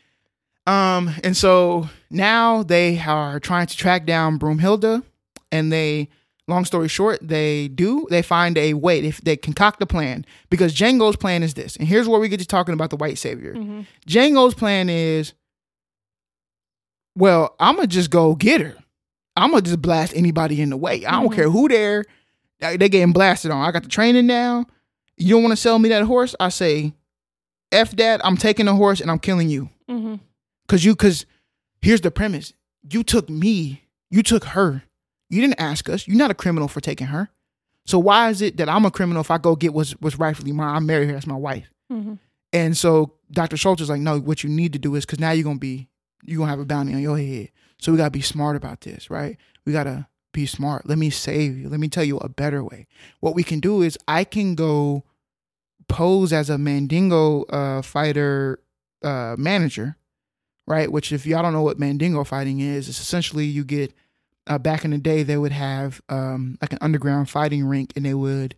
Um, 0.65 1.12
and 1.24 1.38
so 1.38 1.89
now 2.10 2.63
they 2.63 2.98
are 3.00 3.39
trying 3.39 3.68
to 3.68 3.78
track 3.78 4.08
down 4.08 4.39
Broomhilda, 4.39 5.04
and 5.52 5.72
they, 5.72 6.10
long 6.47 6.65
story 6.65 6.88
short, 6.88 7.19
they 7.21 7.67
do. 7.69 8.08
They 8.10 8.21
find 8.21 8.58
a 8.58 8.73
way. 8.75 9.01
They, 9.01 9.12
they 9.12 9.36
concoct 9.38 9.81
a 9.81 9.86
plan 9.86 10.25
because 10.49 10.75
Django's 10.75 11.15
plan 11.15 11.41
is 11.43 11.53
this. 11.55 11.75
And 11.75 11.88
here's 11.88 12.08
where 12.08 12.19
we 12.19 12.29
get 12.29 12.39
to 12.39 12.45
talking 12.45 12.73
about 12.73 12.89
the 12.91 12.97
white 12.97 13.17
savior. 13.17 13.53
Mm-hmm. 13.55 13.81
Django's 14.08 14.53
plan 14.53 14.89
is, 14.89 15.34
well, 17.15 17.55
I'm 17.60 17.75
gonna 17.75 17.88
just 17.88 18.10
go 18.10 18.36
get 18.36 18.62
her. 18.62 18.75
I'm 19.38 19.51
gonna 19.51 19.62
just 19.62 19.81
blast 19.81 20.13
anybody 20.15 20.62
in 20.62 20.69
the 20.69 20.77
way. 20.77 21.05
I 21.05 21.12
don't 21.12 21.29
Mhm. 21.31 21.36
care 21.36 21.49
who 21.49 21.67
there. 21.67 22.05
They 22.60 22.77
they 22.77 22.89
getting 22.89 23.13
blasted 23.13 23.51
on. 23.51 23.65
I 23.65 23.71
got 23.71 23.84
the 23.84 23.89
training 23.89 24.27
now. 24.27 24.65
You 25.17 25.36
don't 25.36 25.43
want 25.43 25.53
to 25.53 25.58
sell 25.62 25.79
me 25.79 25.89
that 25.89 26.03
horse? 26.03 26.36
I 26.39 26.49
say, 26.49 26.93
f 27.71 27.91
that. 27.95 28.23
I'm 28.25 28.38
taking 28.38 28.65
the 28.65 28.75
horse 28.75 28.99
and 28.99 29.10
I'm 29.10 29.19
killing 29.19 29.49
you. 29.49 29.69
Mm-hmm. 29.89 30.15
Cause 30.67 30.84
you, 30.84 30.95
cause 30.95 31.25
here's 31.81 32.01
the 32.01 32.12
premise: 32.12 32.53
you 32.91 33.03
took 33.03 33.29
me, 33.29 33.84
you 34.10 34.23
took 34.23 34.43
her. 34.45 34.84
You 35.29 35.41
didn't 35.41 35.59
ask 35.59 35.89
us. 35.89 36.07
You're 36.07 36.17
not 36.17 36.31
a 36.31 36.35
criminal 36.35 36.67
for 36.67 36.81
taking 36.81 37.07
her. 37.07 37.29
So 37.85 37.99
why 37.99 38.29
is 38.29 38.41
it 38.41 38.57
that 38.57 38.69
I'm 38.69 38.85
a 38.85 38.91
criminal 38.91 39.21
if 39.21 39.29
I 39.31 39.38
go 39.38 39.55
get 39.55 39.73
what's 39.73 39.91
what's 39.93 40.17
rightfully 40.17 40.51
mine? 40.51 40.75
I 40.75 40.79
marry 40.79 41.07
her 41.07 41.15
as 41.15 41.27
my 41.27 41.35
wife. 41.35 41.69
Mhm. 41.91 42.19
And 42.53 42.75
so 42.77 43.13
Dr. 43.31 43.57
Schultz 43.57 43.81
is 43.81 43.89
like, 43.89 44.01
no, 44.01 44.19
what 44.19 44.43
you 44.43 44.49
need 44.49 44.73
to 44.73 44.79
do 44.79 44.95
is 44.95 45.05
because 45.05 45.19
now 45.19 45.31
you're 45.31 45.43
gonna 45.43 45.59
be 45.59 45.88
you're 46.23 46.39
gonna 46.39 46.49
have 46.49 46.59
a 46.59 46.65
bounty 46.65 46.93
on 46.93 47.01
your 47.01 47.17
head. 47.17 47.49
So 47.79 47.91
we 47.91 47.97
gotta 47.97 48.11
be 48.11 48.21
smart 48.21 48.55
about 48.55 48.81
this, 48.81 49.09
right? 49.09 49.38
We 49.65 49.73
gotta 49.73 50.07
be 50.31 50.45
smart. 50.45 50.88
Let 50.88 50.97
me 50.97 51.09
save 51.09 51.57
you. 51.57 51.69
Let 51.69 51.79
me 51.79 51.88
tell 51.88 52.03
you 52.03 52.17
a 52.17 52.29
better 52.29 52.63
way. 52.63 52.88
What 53.19 53.35
we 53.35 53.43
can 53.43 53.59
do 53.59 53.81
is 53.81 53.97
I 54.07 54.23
can 54.23 54.55
go 54.55 55.03
pose 55.88 56.33
as 56.33 56.49
a 56.49 56.57
Mandingo 56.57 57.43
uh, 57.43 57.81
fighter 57.81 58.59
uh, 59.03 59.35
manager, 59.38 59.97
right? 60.65 60.91
Which 60.91 61.11
if 61.11 61.25
y'all 61.25 61.43
don't 61.43 61.53
know 61.53 61.61
what 61.61 61.77
Mandingo 61.79 62.23
fighting 62.23 62.59
is, 62.59 62.89
it's 62.89 62.99
essentially 62.99 63.45
you 63.45 63.63
get 63.63 63.93
uh, 64.47 64.58
back 64.58 64.86
in 64.86 64.91
the 64.91 64.97
day 64.97 65.23
they 65.23 65.38
would 65.38 65.51
have 65.51 66.01
um, 66.10 66.58
like 66.62 66.71
an 66.73 66.79
underground 66.81 67.29
fighting 67.29 67.65
rink 67.65 67.93
and 67.95 68.05
they 68.05 68.13
would 68.13 68.55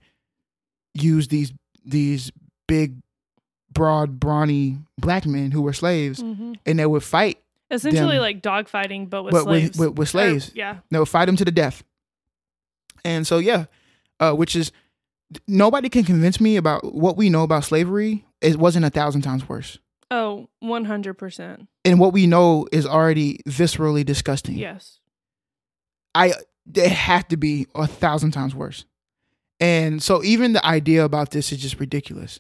use 0.93 1.28
these 1.30 1.54
these 1.86 2.32
big 2.67 2.95
broad 3.71 4.19
brawny 4.19 4.78
black 5.00 5.26
men 5.26 5.52
who 5.52 5.62
were 5.62 5.73
slaves 5.73 6.21
Mhm. 6.21 6.58
and 6.65 6.80
they 6.80 6.86
would 6.86 7.04
fight 7.04 7.39
Essentially, 7.69 8.15
Them- 8.15 8.21
like 8.21 8.41
dogfighting, 8.41 9.10
but 9.10 9.23
with 9.23 9.34
but 9.34 9.43
slaves. 9.43 9.78
with, 9.78 9.89
with 9.89 9.97
with 10.00 10.08
Or- 10.08 10.10
slaves 10.10 10.52
yeah. 10.56 10.78
they 10.89 11.00
would 11.00 11.10
fight 11.10 11.26
them 11.26 11.36
to 11.36 11.45
the 11.45 11.52
death 11.52 11.84
and 13.06 13.28
so 13.28 13.38
yeah 13.38 13.65
uh, 14.19 14.34
which 14.34 14.56
is 14.56 14.71
nobody 15.47 15.89
can 15.89 16.04
convince 16.04 16.39
me 16.41 16.56
about 16.56 16.93
what 16.95 17.17
we 17.17 17.30
know 17.30 17.43
about 17.43 17.63
slavery 17.65 18.26
it 18.41 18.56
wasn't 18.58 18.86
a 18.86 18.89
thousand 18.89 19.21
times 19.21 19.47
worse 19.47 19.80
Oh, 20.10 20.47
100%. 20.63 21.67
and 21.84 22.00
what 22.00 22.13
we 22.13 22.28
know 22.28 22.65
is 22.71 22.86
already 22.86 23.39
viscerally 23.47 24.06
disgusting 24.06 24.58
Yes. 24.58 25.00
I 26.17 26.34
it 26.75 26.91
had 26.91 27.30
to 27.30 27.38
be 27.38 27.67
a 27.75 27.88
thousand 27.88 28.32
times 28.32 28.56
worse. 28.56 28.86
And 29.60 30.01
so 30.03 30.23
even 30.23 30.53
the 30.53 30.65
idea 30.65 31.06
about 31.06 31.32
this 31.32 31.51
is 31.51 31.60
just 31.60 31.80
ridiculous. 31.80 32.39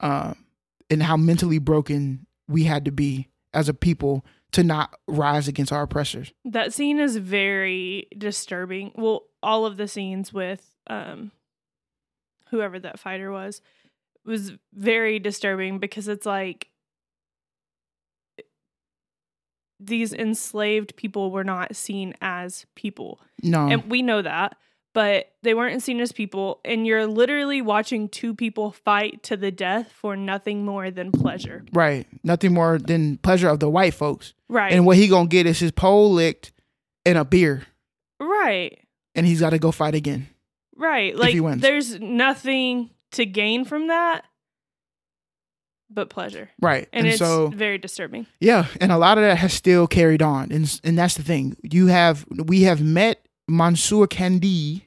Um 0.00 0.44
and 0.90 1.02
how 1.02 1.16
mentally 1.16 1.58
broken 1.58 2.26
we 2.48 2.64
had 2.64 2.84
to 2.84 2.92
be 2.92 3.28
as 3.54 3.68
a 3.68 3.74
people 3.74 4.24
to 4.52 4.62
not 4.62 4.94
rise 5.08 5.48
against 5.48 5.72
our 5.72 5.82
oppressors. 5.82 6.32
That 6.44 6.74
scene 6.74 6.98
is 6.98 7.16
very 7.16 8.08
disturbing. 8.16 8.92
Well, 8.94 9.24
all 9.42 9.66
of 9.66 9.76
the 9.76 9.88
scenes 9.88 10.32
with 10.32 10.74
um 10.86 11.32
whoever 12.50 12.78
that 12.78 13.00
fighter 13.00 13.32
was 13.32 13.60
was 14.24 14.52
very 14.72 15.18
disturbing 15.18 15.78
because 15.78 16.06
it's 16.06 16.26
like 16.26 16.68
these 19.84 20.12
enslaved 20.12 20.96
people 20.96 21.30
were 21.30 21.44
not 21.44 21.74
seen 21.76 22.14
as 22.20 22.66
people. 22.74 23.20
No. 23.42 23.68
And 23.68 23.84
we 23.90 24.02
know 24.02 24.22
that, 24.22 24.56
but 24.94 25.32
they 25.42 25.54
weren't 25.54 25.82
seen 25.82 26.00
as 26.00 26.12
people 26.12 26.60
and 26.64 26.86
you're 26.86 27.06
literally 27.06 27.60
watching 27.62 28.08
two 28.08 28.34
people 28.34 28.72
fight 28.72 29.22
to 29.24 29.36
the 29.36 29.50
death 29.50 29.90
for 29.92 30.16
nothing 30.16 30.64
more 30.64 30.90
than 30.90 31.10
pleasure. 31.12 31.64
right. 31.72 32.06
Nothing 32.22 32.54
more 32.54 32.78
than 32.78 33.16
pleasure 33.18 33.48
of 33.48 33.58
the 33.60 33.70
white 33.70 33.94
folks. 33.94 34.34
Right. 34.48 34.72
And 34.72 34.86
what 34.86 34.96
he 34.96 35.08
gonna 35.08 35.28
get 35.28 35.46
is 35.46 35.58
his 35.58 35.72
pole 35.72 36.12
licked 36.12 36.52
and 37.04 37.16
a 37.18 37.24
beer. 37.24 37.64
right. 38.20 38.78
And 39.14 39.26
he's 39.26 39.40
gotta 39.40 39.58
go 39.58 39.72
fight 39.72 39.94
again. 39.94 40.28
Right. 40.76 41.14
he 41.14 41.18
Like 41.20 41.40
wins. 41.40 41.62
there's 41.62 41.98
nothing 42.00 42.90
to 43.12 43.26
gain 43.26 43.64
from 43.64 43.88
that 43.88 44.24
but 45.94 46.10
pleasure. 46.10 46.50
Right. 46.60 46.88
And, 46.92 47.04
And, 47.04 47.08
it's 47.08 47.18
so 47.18 47.48
very 47.48 47.78
disturbing. 47.78 48.26
Yeah, 48.40 48.66
and 48.80 48.90
a 48.92 48.98
lot 48.98 49.18
of 49.18 49.24
that 49.24 49.38
has 49.38 49.52
still 49.52 49.86
carried 49.86 50.22
on, 50.22 50.50
and 50.52 50.80
and 50.84 50.98
that's 50.98 51.14
the 51.14 51.22
thing. 51.22 51.56
You 51.62 51.88
have 51.88 52.24
we 52.30 52.62
have 52.62 52.80
met 52.82 53.26
Monsieur 53.48 54.06
Candie, 54.06 54.86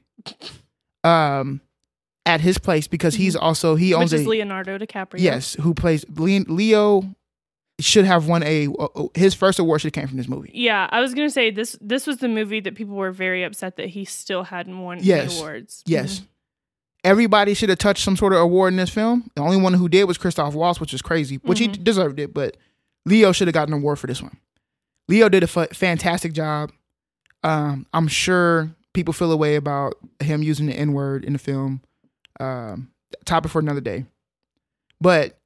um, 1.04 1.62
at 2.26 2.41
his 2.41 2.58
place 2.58 2.88
because 2.88 3.15
he's 3.15 3.36
also 3.36 3.76
he 3.76 3.91
Mm-hmm. 3.91 4.00
Which 4.02 4.13
is 4.13 4.26
a 4.26 4.30
Leonardo 4.30 4.78
DiCaprio. 4.78 5.20
yes 5.20 5.54
who 5.62 5.74
plays 5.74 6.06
Le- 6.10 6.46
Leo 6.52 7.04
should 7.80 8.06
have 8.06 8.28
won 8.28 8.41
a 8.44 8.68
his 9.15 9.34
first 9.34 9.60
award 9.60 9.82
should 9.82 9.94
have 9.94 10.02
came 10.02 10.08
from 10.08 10.18
this 10.18 10.28
movie. 10.28 10.50
Yeah, 10.54 10.88
I 10.91 11.02
was 11.02 11.13
gonna 11.13 11.30
say 11.30 11.52
this. 11.52 11.78
This 11.82 12.08
was 12.08 12.18
the 12.18 12.30
movie 12.30 12.62
that 12.62 12.74
people 12.76 12.96
were 12.96 13.12
very 13.12 13.44
upset 13.44 13.76
that 13.78 13.89
he 13.89 14.06
still 14.06 14.44
hadn't 14.44 14.80
won 14.80 14.98
any 15.00 15.08
Yes. 15.08 15.38
awards. 15.39 15.84
Yes. 15.86 16.20
Mhm. 16.22 16.26
Everybody 17.06 17.54
should 17.54 17.70
have 17.70 17.78
touched 17.78 18.04
some 18.04 18.18
sort 18.18 18.34
of 18.34 18.39
award 18.39 18.74
in 18.74 18.78
this 18.78 18.89
film. 18.89 19.30
The 19.36 19.41
only 19.41 19.58
one 19.58 19.74
who 19.76 19.88
did 19.88 20.06
was 20.06 20.18
Christoph 20.18 20.56
Waltz, 20.56 20.80
which 20.80 20.94
is 20.94 21.02
crazy, 21.04 21.36
which 21.44 21.60
he 21.60 21.68
Mhm. 21.68 21.84
deserved 21.84 22.20
it. 22.20 22.34
But 22.34 22.58
Leo 23.06 23.32
should 23.32 23.48
have 23.48 23.54
gotten 23.54 23.74
an 23.76 23.80
award 23.80 24.00
for 24.00 24.08
this 24.08 24.22
one. 24.24 24.38
Leo 25.08 25.30
did 25.30 25.44
a 25.44 25.48
fantastic 25.48 26.34
job. 26.34 26.72
Um, 27.44 27.86
I'm 27.94 28.08
sure 28.08 28.76
people 28.94 29.13
feel 29.13 29.32
a 29.32 29.38
way 29.38 29.56
about 29.56 29.94
him 30.20 30.41
using 30.41 30.65
the 30.65 30.74
N 30.74 30.94
word 30.94 31.24
in 31.24 31.34
the 31.34 31.39
film. 31.39 31.82
Um, 32.39 32.89
topic 33.24 33.52
for 33.52 33.60
another 33.60 33.82
day. 33.82 34.06
But 35.00 35.39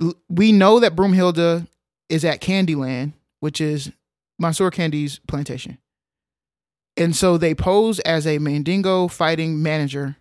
l- 0.00 0.14
we 0.30 0.50
know 0.50 0.80
that 0.80 0.96
Broomhilda 0.96 1.66
is 2.08 2.24
at 2.24 2.40
Candyland, 2.40 3.12
which 3.40 3.60
is 3.60 3.92
Monsieur 4.38 4.70
Candie's 4.70 5.18
plantation. 5.28 5.76
And 6.96 7.14
so 7.14 7.36
they 7.36 7.54
pose 7.54 7.98
as 8.00 8.26
a 8.26 8.38
Mandingo 8.38 9.08
fighting 9.08 9.62
manager, 9.62 10.16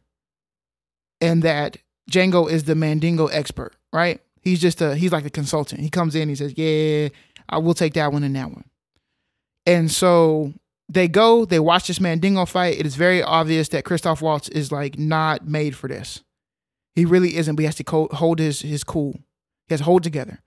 and 1.22 1.42
that 1.44 1.78
Django 2.12 2.50
is 2.50 2.66
the 2.66 2.76
Mandingo 2.76 3.28
expert, 3.28 3.74
right? 3.94 4.22
He's 4.42 4.60
just 4.62 4.82
a 4.82 4.96
he's 4.96 5.12
like 5.12 5.26
a 5.26 5.30
consultant. 5.30 5.82
He 5.82 5.90
comes 5.90 6.16
in, 6.16 6.30
he 6.30 6.36
says, 6.36 6.54
"Yeah, 6.58 7.10
I 7.50 7.58
will 7.60 7.74
take 7.74 7.94
that 7.94 8.12
one 8.12 8.24
and 8.24 8.36
that 8.36 8.52
one." 8.52 8.66
And 9.66 9.90
so 9.90 10.54
they 10.88 11.08
go, 11.08 11.46
they 11.46 11.60
watch 11.60 11.88
this 11.88 12.00
Mandingo 12.00 12.46
fight. 12.46 12.78
It 12.80 12.86
is 12.86 12.96
very 12.96 13.24
obvious 13.24 13.70
that 13.70 13.86
Christoph 13.86 14.22
Waltz 14.22 14.50
is 14.50 14.72
like 14.72 15.00
not 15.00 15.48
made 15.48 15.76
for 15.76 15.88
this. 15.88 16.22
He 16.94 17.06
really 17.06 17.38
isn't, 17.38 17.56
but 17.56 17.62
he 17.62 17.66
has 17.66 17.76
to 17.76 18.08
hold 18.12 18.40
his 18.40 18.62
his 18.62 18.84
cool. 18.84 19.14
He 19.68 19.74
has 19.74 19.80
to 19.80 19.86
hold 19.86 20.04
together. 20.04 20.42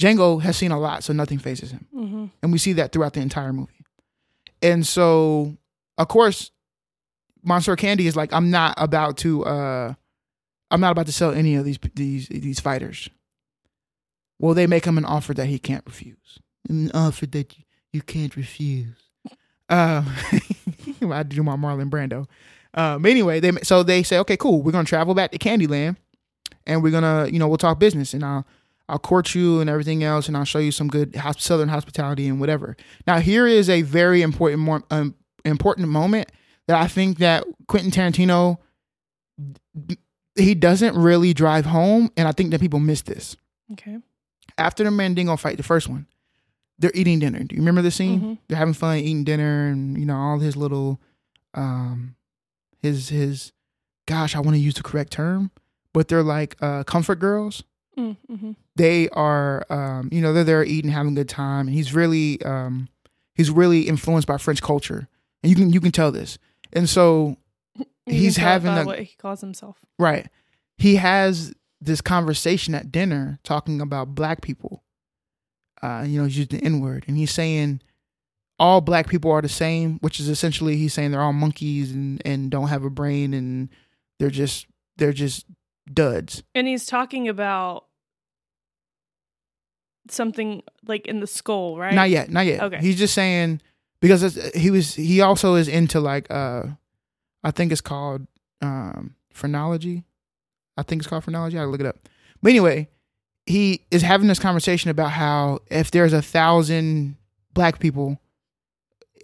Django 0.00 0.40
has 0.42 0.56
seen 0.56 0.72
a 0.72 0.80
lot, 0.80 1.04
so 1.04 1.12
nothing 1.12 1.38
phases 1.38 1.70
him 1.72 1.86
Mhm. 1.94 2.30
and 2.42 2.52
we 2.52 2.58
see 2.58 2.72
that 2.74 2.92
throughout 2.92 3.12
the 3.12 3.20
entire 3.20 3.52
movie. 3.52 3.84
And 4.62 4.86
so, 4.86 5.56
of 5.98 6.08
course, 6.08 6.50
Monsieur 7.42 7.76
Candie 7.76 8.06
is 8.06 8.16
like, 8.16 8.32
I'm 8.32 8.50
not 8.50 8.74
about 8.76 9.16
to, 9.18 9.44
uh, 9.44 9.94
I'm 10.70 10.80
not 10.80 10.92
about 10.92 11.06
to 11.06 11.12
sell 11.12 11.32
any 11.32 11.54
of 11.56 11.64
these 11.64 11.78
these 11.94 12.28
these 12.28 12.60
fighters. 12.60 13.08
Well, 14.38 14.54
they 14.54 14.66
make 14.66 14.84
him 14.84 14.98
an 14.98 15.04
offer 15.04 15.34
that 15.34 15.46
he 15.46 15.58
can't 15.58 15.84
refuse. 15.86 16.38
An 16.68 16.90
offer 16.92 17.26
that 17.26 17.56
you, 17.56 17.64
you 17.92 18.02
can't 18.02 18.34
refuse. 18.36 18.96
Um, 19.68 20.06
I 21.12 21.22
do 21.22 21.42
my 21.42 21.56
Marlon 21.56 21.90
Brando. 21.90 22.26
Um, 22.74 23.04
anyway, 23.04 23.40
they 23.40 23.52
so 23.62 23.82
they 23.82 24.02
say, 24.02 24.18
okay, 24.18 24.36
cool, 24.36 24.62
we're 24.62 24.72
gonna 24.72 24.84
travel 24.84 25.14
back 25.14 25.30
to 25.32 25.38
Candyland, 25.38 25.96
and 26.66 26.82
we're 26.82 26.90
gonna, 26.90 27.28
you 27.30 27.38
know, 27.38 27.48
we'll 27.48 27.58
talk 27.58 27.78
business, 27.78 28.14
and 28.14 28.24
I'll 28.24 28.46
I'll 28.88 28.98
court 28.98 29.34
you 29.34 29.60
and 29.60 29.70
everything 29.70 30.02
else, 30.02 30.28
and 30.28 30.36
I'll 30.36 30.44
show 30.44 30.58
you 30.58 30.72
some 30.72 30.88
good 30.88 31.14
Southern 31.38 31.68
hospitality 31.68 32.28
and 32.28 32.40
whatever. 32.40 32.76
Now, 33.06 33.20
here 33.20 33.46
is 33.46 33.68
a 33.68 33.82
very 33.82 34.22
important, 34.22 34.60
more 34.60 34.82
um, 34.90 35.14
important 35.44 35.88
moment 35.88 36.30
that 36.68 36.80
I 36.80 36.86
think 36.88 37.18
that 37.18 37.44
Quentin 37.66 37.90
Tarantino 37.90 38.58
he 40.34 40.54
doesn't 40.54 40.96
really 40.96 41.34
drive 41.34 41.66
home, 41.66 42.10
and 42.16 42.26
I 42.26 42.32
think 42.32 42.50
that 42.52 42.60
people 42.60 42.80
miss 42.80 43.02
this. 43.02 43.36
Okay. 43.72 43.98
After 44.56 44.82
the 44.84 44.90
Mandingo 44.90 45.36
fight, 45.36 45.56
the 45.58 45.62
first 45.62 45.88
one, 45.88 46.06
they're 46.78 46.92
eating 46.94 47.18
dinner. 47.18 47.40
Do 47.40 47.54
you 47.54 47.60
remember 47.60 47.82
the 47.82 47.90
scene? 47.90 48.20
Mhm. 48.20 48.38
They're 48.48 48.58
having 48.58 48.74
fun 48.74 48.98
eating 48.98 49.24
dinner, 49.24 49.68
and 49.68 49.98
you 49.98 50.06
know 50.06 50.16
all 50.16 50.38
his 50.38 50.56
little, 50.56 51.00
um, 51.54 52.16
his 52.80 53.08
his, 53.10 53.52
gosh, 54.06 54.34
I 54.34 54.40
want 54.40 54.54
to 54.56 54.60
use 54.60 54.74
the 54.74 54.82
correct 54.82 55.12
term, 55.12 55.50
but 55.92 56.08
they're 56.08 56.22
like 56.22 56.56
uh, 56.62 56.84
comfort 56.84 57.18
girls 57.18 57.62
Mm-hmm. 57.98 58.52
they 58.74 59.10
are 59.10 59.66
um 59.68 60.08
you 60.10 60.22
know 60.22 60.32
they're 60.32 60.44
there 60.44 60.64
eating 60.64 60.90
having 60.90 61.12
a 61.12 61.14
good 61.14 61.28
time 61.28 61.66
and 61.66 61.76
he's 61.76 61.92
really 61.94 62.40
um 62.42 62.88
he's 63.34 63.50
really 63.50 63.82
influenced 63.82 64.26
by 64.26 64.38
french 64.38 64.62
culture 64.62 65.08
you 65.42 65.54
can 65.54 65.72
you 65.72 65.80
can 65.80 65.92
tell 65.92 66.12
this 66.12 66.38
and 66.72 66.88
so 66.88 67.36
He's 68.06 68.36
having 68.36 68.72
a- 68.76 68.84
what 68.84 69.00
he 69.00 69.16
calls 69.16 69.40
himself. 69.40 69.76
right 69.98 70.26
he 70.78 70.96
has 70.96 71.54
this 71.80 72.00
conversation 72.00 72.74
at 72.74 72.90
dinner 72.92 73.38
talking 73.44 73.80
about 73.80 74.14
black 74.14 74.40
people 74.42 74.82
uh 75.82 76.04
you 76.06 76.18
know 76.18 76.26
he's 76.26 76.38
using 76.38 76.58
the 76.58 76.64
n-word 76.64 77.04
and 77.08 77.16
he's 77.16 77.30
saying 77.32 77.80
all 78.58 78.80
black 78.80 79.08
people 79.08 79.30
are 79.30 79.42
the 79.42 79.48
same 79.48 79.98
which 80.00 80.20
is 80.20 80.28
essentially 80.28 80.76
he's 80.76 80.92
saying 80.94 81.10
they're 81.10 81.22
all 81.22 81.32
monkeys 81.32 81.90
and 81.92 82.20
and 82.24 82.50
don't 82.50 82.68
have 82.68 82.84
a 82.84 82.90
brain 82.90 83.34
and 83.34 83.68
they're 84.18 84.30
just 84.30 84.66
they're 84.96 85.12
just 85.12 85.46
duds 85.92 86.42
And 86.54 86.68
he's 86.68 86.86
talking 86.86 87.28
about 87.28 87.86
something 90.10 90.62
like 90.86 91.06
in 91.06 91.20
the 91.20 91.26
skull, 91.26 91.78
right? 91.78 91.94
Not 91.94 92.10
yet, 92.10 92.30
not 92.30 92.46
yet. 92.46 92.62
Okay. 92.62 92.78
He's 92.80 92.98
just 92.98 93.14
saying 93.14 93.60
because 94.02 94.34
he 94.54 94.70
was 94.70 94.94
he 94.94 95.22
also 95.22 95.54
is 95.54 95.68
into 95.68 96.00
like 96.00 96.30
uh 96.30 96.64
I 97.42 97.50
think 97.52 97.72
it's 97.72 97.80
called 97.80 98.26
um 98.60 99.14
phrenology. 99.32 100.04
I 100.76 100.82
think 100.82 101.00
it's 101.00 101.08
called 101.08 101.24
phrenology. 101.24 101.58
I 101.58 101.64
look 101.64 101.80
it 101.80 101.86
up. 101.86 102.08
But 102.42 102.50
anyway, 102.50 102.88
he 103.46 103.84
is 103.90 104.02
having 104.02 104.28
this 104.28 104.38
conversation 104.38 104.90
about 104.90 105.12
how 105.12 105.60
if 105.70 105.90
there's 105.90 106.12
a 106.12 106.22
thousand 106.22 107.16
black 107.54 107.78
people 107.78 108.18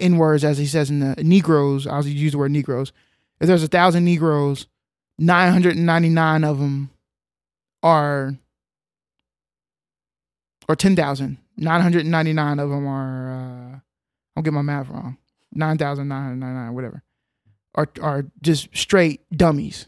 in 0.00 0.16
words 0.16 0.44
as 0.44 0.58
he 0.58 0.66
says 0.66 0.90
in 0.90 1.00
the 1.00 1.16
negroes 1.24 1.86
i'll 1.86 2.06
use 2.06 2.32
the 2.32 2.38
word 2.38 2.52
negroes 2.52 2.92
if 3.40 3.48
there's 3.48 3.64
a 3.64 3.68
thousand 3.68 4.04
negroes 4.04 4.66
999 5.18 6.44
of 6.44 6.58
them 6.58 6.90
are 7.82 8.34
or 10.68 10.76
10,000 10.76 11.38
999 11.56 12.58
of 12.58 12.70
them 12.70 12.86
are 12.86 13.82
i'll 14.38 14.42
get 14.42 14.52
my 14.52 14.62
math 14.62 14.88
wrong 14.88 15.18
9,999 15.52 16.74
whatever 16.74 17.02
are 17.74 17.88
are 18.00 18.26
just 18.40 18.74
straight 18.76 19.20
dummies 19.36 19.86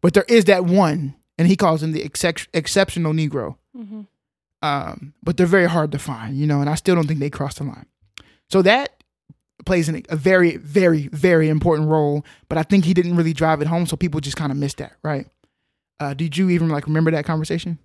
but 0.00 0.14
there 0.14 0.26
is 0.28 0.44
that 0.44 0.64
one 0.64 1.14
and 1.38 1.48
he 1.48 1.56
calls 1.56 1.82
him 1.82 1.92
the 1.92 2.02
excep- 2.02 2.48
exceptional 2.52 3.12
negro 3.12 3.56
hmm 3.74 4.02
um, 4.62 5.14
but 5.22 5.36
they're 5.36 5.46
very 5.46 5.68
hard 5.68 5.92
to 5.92 5.98
find, 5.98 6.36
you 6.36 6.46
know, 6.46 6.60
and 6.60 6.68
I 6.68 6.74
still 6.74 6.94
don't 6.94 7.06
think 7.06 7.20
they 7.20 7.30
crossed 7.30 7.58
the 7.58 7.64
line. 7.64 7.86
So 8.50 8.62
that 8.62 9.02
plays 9.64 9.88
an, 9.88 10.02
a 10.08 10.16
very, 10.16 10.56
very, 10.56 11.08
very 11.08 11.48
important 11.48 11.88
role, 11.88 12.24
but 12.48 12.58
I 12.58 12.62
think 12.62 12.84
he 12.84 12.94
didn't 12.94 13.16
really 13.16 13.32
drive 13.32 13.60
it 13.60 13.68
home, 13.68 13.86
so 13.86 13.96
people 13.96 14.20
just 14.20 14.36
kind 14.36 14.50
of 14.50 14.58
missed 14.58 14.78
that, 14.78 14.94
right? 15.02 15.26
Uh, 16.00 16.14
did 16.14 16.36
you 16.36 16.50
even 16.50 16.68
like 16.68 16.86
remember 16.86 17.10
that 17.10 17.24
conversation? 17.24 17.78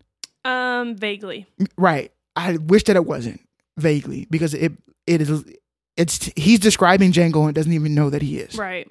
Um, 0.45 0.95
vaguely. 0.95 1.45
Right. 1.77 2.11
I 2.35 2.57
wish 2.57 2.83
that 2.85 2.95
it 2.95 3.05
wasn't 3.05 3.41
vaguely 3.77 4.27
because 4.29 4.53
it 4.53 4.71
it 5.07 5.21
is 5.21 5.43
it's 5.97 6.31
he's 6.35 6.59
describing 6.59 7.11
Django 7.11 7.45
and 7.45 7.53
doesn't 7.53 7.73
even 7.73 7.93
know 7.93 8.09
that 8.09 8.21
he 8.21 8.37
is. 8.37 8.57
Right. 8.57 8.89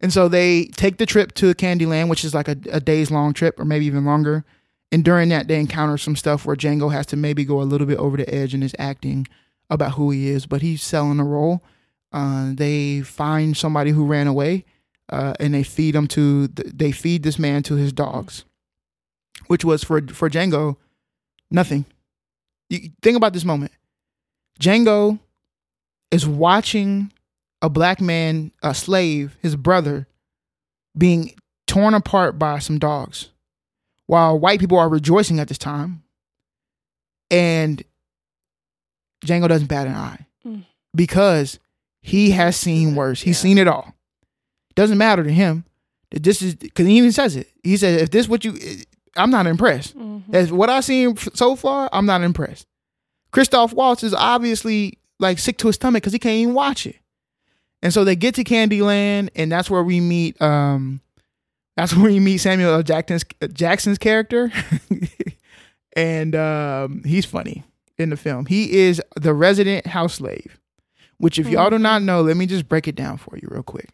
And 0.00 0.12
so 0.12 0.28
they 0.28 0.66
take 0.66 0.98
the 0.98 1.06
trip 1.06 1.34
to 1.34 1.54
Candyland, 1.54 2.08
which 2.08 2.24
is 2.24 2.34
like 2.34 2.48
a, 2.48 2.56
a 2.70 2.80
days 2.80 3.10
long 3.10 3.32
trip 3.32 3.58
or 3.58 3.64
maybe 3.64 3.86
even 3.86 4.04
longer. 4.04 4.44
And 4.92 5.04
during 5.04 5.28
that, 5.30 5.48
they 5.48 5.58
encounter 5.58 5.98
some 5.98 6.16
stuff 6.16 6.46
where 6.46 6.56
Django 6.56 6.92
has 6.92 7.06
to 7.06 7.16
maybe 7.16 7.44
go 7.44 7.60
a 7.60 7.64
little 7.64 7.86
bit 7.86 7.98
over 7.98 8.16
the 8.16 8.32
edge 8.32 8.54
in 8.54 8.62
his 8.62 8.74
acting 8.78 9.26
about 9.68 9.92
who 9.92 10.10
he 10.10 10.28
is, 10.28 10.46
but 10.46 10.62
he's 10.62 10.82
selling 10.82 11.20
a 11.20 11.24
role. 11.24 11.62
Uh, 12.12 12.52
they 12.54 13.02
find 13.02 13.56
somebody 13.56 13.90
who 13.90 14.06
ran 14.06 14.26
away, 14.26 14.64
uh, 15.10 15.34
and 15.38 15.52
they 15.52 15.62
feed 15.62 15.94
him 15.94 16.06
to 16.08 16.48
th- 16.48 16.72
they 16.72 16.90
feed 16.90 17.22
this 17.22 17.38
man 17.38 17.62
to 17.64 17.74
his 17.74 17.92
dogs, 17.92 18.44
which 19.48 19.62
was 19.64 19.84
for 19.84 20.00
for 20.08 20.30
Django 20.30 20.76
nothing. 21.50 21.84
You 22.70 22.90
think 23.02 23.16
about 23.16 23.34
this 23.34 23.44
moment. 23.44 23.72
Django 24.58 25.18
is 26.10 26.26
watching 26.26 27.12
a 27.62 27.68
black 27.68 28.00
man, 28.00 28.50
a 28.62 28.74
slave, 28.74 29.36
his 29.42 29.56
brother, 29.56 30.06
being 30.96 31.32
torn 31.66 31.94
apart 31.94 32.38
by 32.38 32.58
some 32.58 32.78
dogs, 32.78 33.28
while 34.06 34.38
white 34.38 34.60
people 34.60 34.78
are 34.78 34.88
rejoicing 34.88 35.38
at 35.40 35.48
this 35.48 35.58
time, 35.58 36.02
and 37.30 37.82
Django 39.24 39.48
doesn't 39.48 39.66
bat 39.66 39.86
an 39.86 39.94
eye 39.94 40.26
Mm. 40.46 40.64
because 40.94 41.58
he 42.00 42.30
has 42.30 42.56
seen 42.56 42.94
worse. 42.94 43.20
He's 43.22 43.36
Yeah. 43.38 43.42
seen 43.42 43.58
it 43.58 43.68
all. 43.68 43.94
Doesn't 44.76 44.98
matter 44.98 45.24
to 45.24 45.32
him 45.32 45.64
that 46.10 46.22
this 46.22 46.40
is 46.40 46.54
because 46.54 46.86
he 46.86 46.96
even 46.96 47.12
says 47.12 47.36
it. 47.36 47.48
He 47.64 47.76
says, 47.76 48.00
"If 48.00 48.10
this 48.10 48.28
what 48.28 48.44
you, 48.44 48.56
I'm 49.16 49.30
not 49.30 49.46
impressed. 49.46 49.92
hmm 49.94 50.18
As 50.32 50.52
what 50.52 50.70
I've 50.70 50.84
seen 50.84 51.16
so 51.34 51.56
far, 51.56 51.88
I'm 51.92 52.06
not 52.06 52.22
impressed." 52.22 52.66
Christoph 53.32 53.72
Waltz 53.72 54.02
is 54.04 54.14
obviously 54.14 54.98
like 55.18 55.38
sick 55.38 55.58
to 55.58 55.66
his 55.68 55.76
stomach 55.76 56.02
because 56.02 56.12
he 56.12 56.18
can't 56.18 56.36
even 56.36 56.54
watch 56.54 56.86
it. 56.86 56.96
And 57.82 57.92
so 57.92 58.04
they 58.04 58.16
get 58.16 58.34
to 58.36 58.44
Candyland, 58.44 59.30
and 59.36 59.52
that's 59.52 59.70
where 59.70 59.82
we 59.82 60.00
meet. 60.00 60.40
Um, 60.42 61.00
that's 61.76 61.94
where 61.96 62.10
we 62.10 62.20
meet 62.20 62.38
Samuel 62.38 62.74
L. 62.74 62.82
Jackson's 62.82 63.24
Jackson's 63.52 63.98
character, 63.98 64.52
and 65.96 66.34
um, 66.34 67.02
he's 67.04 67.24
funny 67.24 67.64
in 67.98 68.10
the 68.10 68.16
film. 68.16 68.46
He 68.46 68.78
is 68.78 69.02
the 69.16 69.34
resident 69.34 69.86
house 69.86 70.14
slave. 70.14 70.58
Which, 71.18 71.38
if 71.40 71.48
y'all 71.48 71.68
do 71.68 71.80
not 71.80 72.02
know, 72.02 72.22
let 72.22 72.36
me 72.36 72.46
just 72.46 72.68
break 72.68 72.86
it 72.86 72.94
down 72.94 73.18
for 73.18 73.36
you 73.36 73.48
real 73.50 73.64
quick. 73.64 73.88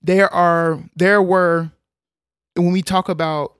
There 0.00 0.32
are, 0.32 0.82
there 0.96 1.20
were, 1.20 1.70
when 2.54 2.72
we 2.72 2.80
talk 2.80 3.10
about 3.10 3.52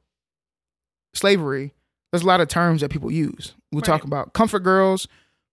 slavery, 1.12 1.74
there's 2.10 2.22
a 2.22 2.26
lot 2.26 2.40
of 2.40 2.48
terms 2.48 2.80
that 2.80 2.90
people 2.90 3.10
use. 3.10 3.54
We'll 3.72 3.82
talk 3.82 4.04
about 4.04 4.32
comfort 4.32 4.60
girls, 4.60 5.06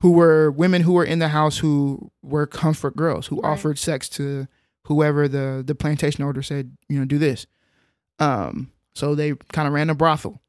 who 0.04 0.12
were 0.12 0.52
women 0.52 0.82
who 0.82 0.92
were 0.94 1.06
in 1.06 1.20
the 1.20 1.30
house 1.30 1.58
who 1.60 2.12
were 2.22 2.46
comfort 2.46 2.96
girls 2.96 3.28
who 3.28 3.40
Right. 3.42 3.50
offered 3.52 3.80
sex 3.80 4.08
to 4.10 4.48
whoever 4.88 5.28
the 5.30 5.64
the 5.66 5.74
plantation 5.76 6.24
owner 6.24 6.42
said 6.44 6.76
you 6.90 7.00
know 7.00 7.06
do 7.06 7.18
this 7.18 7.48
um 8.20 8.70
so 8.94 9.16
they 9.16 9.34
kind 9.54 9.66
of 9.68 9.74
ran 9.74 9.90
a 9.90 9.96
brothel 9.96 10.42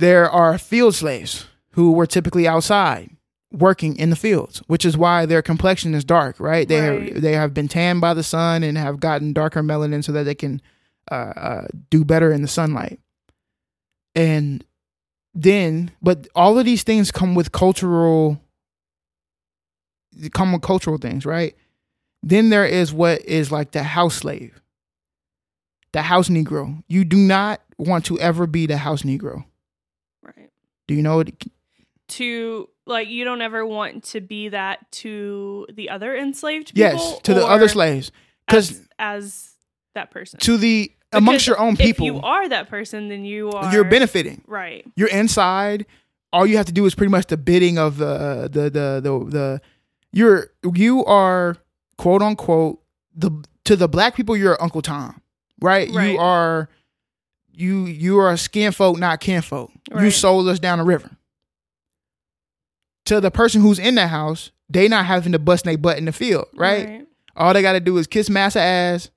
there 0.00 0.28
are 0.28 0.58
field 0.58 0.94
slaves 0.94 1.46
who 1.72 1.92
were 1.92 2.06
typically 2.06 2.46
outside 2.48 3.10
working 3.52 3.96
in 3.96 4.10
the 4.10 4.16
fields 4.16 4.58
which 4.66 4.84
is 4.84 4.96
why 4.96 5.24
their 5.24 5.40
complexion 5.40 5.94
is 5.94 6.04
dark 6.04 6.38
right 6.40 6.66
they 6.68 6.80
Right. 6.90 7.12
have, 7.12 7.22
they 7.22 7.32
have 7.34 7.54
been 7.54 7.68
tanned 7.68 8.00
by 8.00 8.12
the 8.12 8.22
sun 8.24 8.62
and 8.64 8.76
have 8.76 8.98
gotten 9.00 9.32
darker 9.32 9.62
melanin 9.62 10.02
so 10.04 10.12
that 10.12 10.24
they 10.24 10.34
can 10.34 10.60
uh, 11.10 11.14
uh, 11.14 11.66
do 11.90 12.04
better 12.04 12.32
in 12.32 12.42
the 12.42 12.48
sunlight 12.48 12.98
and 14.14 14.64
then 15.34 15.90
but 16.02 16.26
all 16.34 16.58
of 16.58 16.64
these 16.66 16.82
things 16.82 17.10
come 17.12 17.34
with 17.34 17.52
cultural 17.52 18.40
come 20.32 20.52
with 20.52 20.62
cultural 20.62 20.98
things 20.98 21.24
right 21.26 21.54
then 22.22 22.50
there 22.50 22.64
is 22.66 22.92
what 22.92 23.20
is 23.24 23.52
like 23.52 23.70
the 23.72 23.82
house 23.82 24.16
slave 24.16 24.60
the 25.92 26.02
house 26.02 26.28
negro 26.28 26.82
you 26.88 27.04
do 27.04 27.16
not 27.16 27.60
want 27.78 28.04
to 28.04 28.18
ever 28.20 28.46
be 28.46 28.66
the 28.66 28.76
house 28.76 29.02
negro 29.02 29.44
Right. 30.22 30.50
do 30.86 30.94
you 30.94 31.02
know 31.02 31.16
what 31.16 31.30
To 32.08 32.68
like, 32.86 33.08
you 33.08 33.24
don't 33.24 33.42
ever 33.42 33.66
want 33.66 34.02
to 34.04 34.20
be 34.22 34.48
that 34.48 34.90
to 34.92 35.66
the 35.74 35.90
other 35.90 36.16
enslaved 36.16 36.74
people. 36.74 36.80
yes 36.80 37.20
to 37.22 37.34
the 37.34 37.46
other 37.46 37.68
slaves 37.68 38.10
because 38.46 38.70
as, 38.70 38.88
as 38.98 39.50
that 39.94 40.10
person. 40.10 40.40
to 40.40 40.56
the 40.56 40.90
amongst 41.12 41.46
your 41.46 41.58
own 41.58 41.72
If 41.74 41.78
people 41.78 42.06
you 42.06 42.20
are 42.20 42.48
that 42.48 42.68
person, 42.68 43.08
then 43.08 43.24
you 43.24 43.50
are. 43.50 43.72
you're 43.72 43.84
benefiting 43.84 44.42
Right. 44.46 44.84
you're 44.96 45.08
inside. 45.08 45.86
All 46.32 46.46
you 46.46 46.56
have 46.58 46.66
to 46.66 46.72
do 46.72 46.84
is 46.84 46.94
pretty 46.94 47.10
much 47.10 47.26
the 47.28 47.36
bidding 47.38 47.78
of 47.78 47.96
the 47.98 48.48
the 48.52 48.62
the 48.70 49.00
the, 49.02 49.30
the 49.30 49.60
you're 50.12 50.50
you 50.74 51.04
are 51.04 51.56
quote 51.96 52.22
unquote 52.22 52.80
the 53.14 53.30
to 53.64 53.76
the 53.76 53.88
black 53.88 54.14
people 54.14 54.36
you're 54.36 54.60
Uncle 54.62 54.82
Tom, 54.82 55.20
right? 55.60 55.88
Right. 55.92 56.12
You 56.12 56.18
are 56.18 56.68
you 57.52 57.86
you 57.86 58.18
are 58.18 58.30
a 58.32 58.38
skin 58.38 58.72
folk, 58.72 58.98
not 58.98 59.20
kinfolk. 59.20 59.70
You 59.90 59.96
Right. 59.96 60.12
sold 60.12 60.48
us 60.48 60.58
down 60.58 60.78
the 60.78 60.84
river. 60.84 61.10
To 63.06 63.20
the 63.20 63.30
person 63.30 63.62
who's 63.62 63.78
in 63.78 63.94
the 63.94 64.06
house, 64.06 64.50
they 64.68 64.86
not 64.86 65.06
having 65.06 65.32
to 65.32 65.38
bust 65.38 65.64
their 65.64 65.78
butt 65.78 65.96
in 65.98 66.04
the 66.04 66.12
field, 66.12 66.46
right? 66.54 67.06
All 67.36 67.54
they 67.54 67.62
got 67.62 67.72
to 67.72 67.80
do 67.80 67.96
is 67.96 68.06
kiss 68.06 68.28
massa 68.28 68.60
ass, 68.60 69.10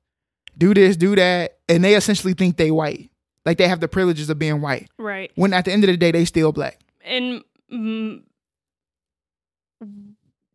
do 0.58 0.74
this, 0.74 0.96
do 0.96 1.16
that, 1.16 1.58
and 1.68 1.84
they 1.84 1.96
essentially 1.96 2.34
think 2.34 2.56
they 2.58 2.72
white, 2.72 3.10
like 3.46 3.58
they 3.58 3.68
have 3.68 3.80
the 3.82 3.88
privileges 3.90 4.30
of 4.30 4.40
being 4.40 4.62
white. 4.62 4.90
Right. 4.98 5.32
When 5.36 5.54
at 5.54 5.66
the 5.66 5.72
end 5.74 5.84
of 5.84 5.90
the 5.90 5.98
day, 5.98 6.12
they 6.12 6.24
still 6.26 6.52
black. 6.54 6.80
And 7.04 7.44
mm, 7.74 8.22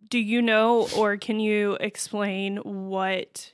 do 0.08 0.18
you 0.18 0.42
know 0.42 0.88
or 0.96 1.16
can 1.16 1.40
you 1.40 1.76
explain 1.80 2.58
what 2.58 3.52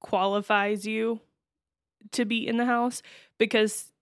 qualifies 0.00 0.86
you 0.86 1.20
to 2.12 2.24
be 2.24 2.46
in 2.46 2.56
the 2.56 2.64
house? 2.64 3.02
Because 3.38 3.92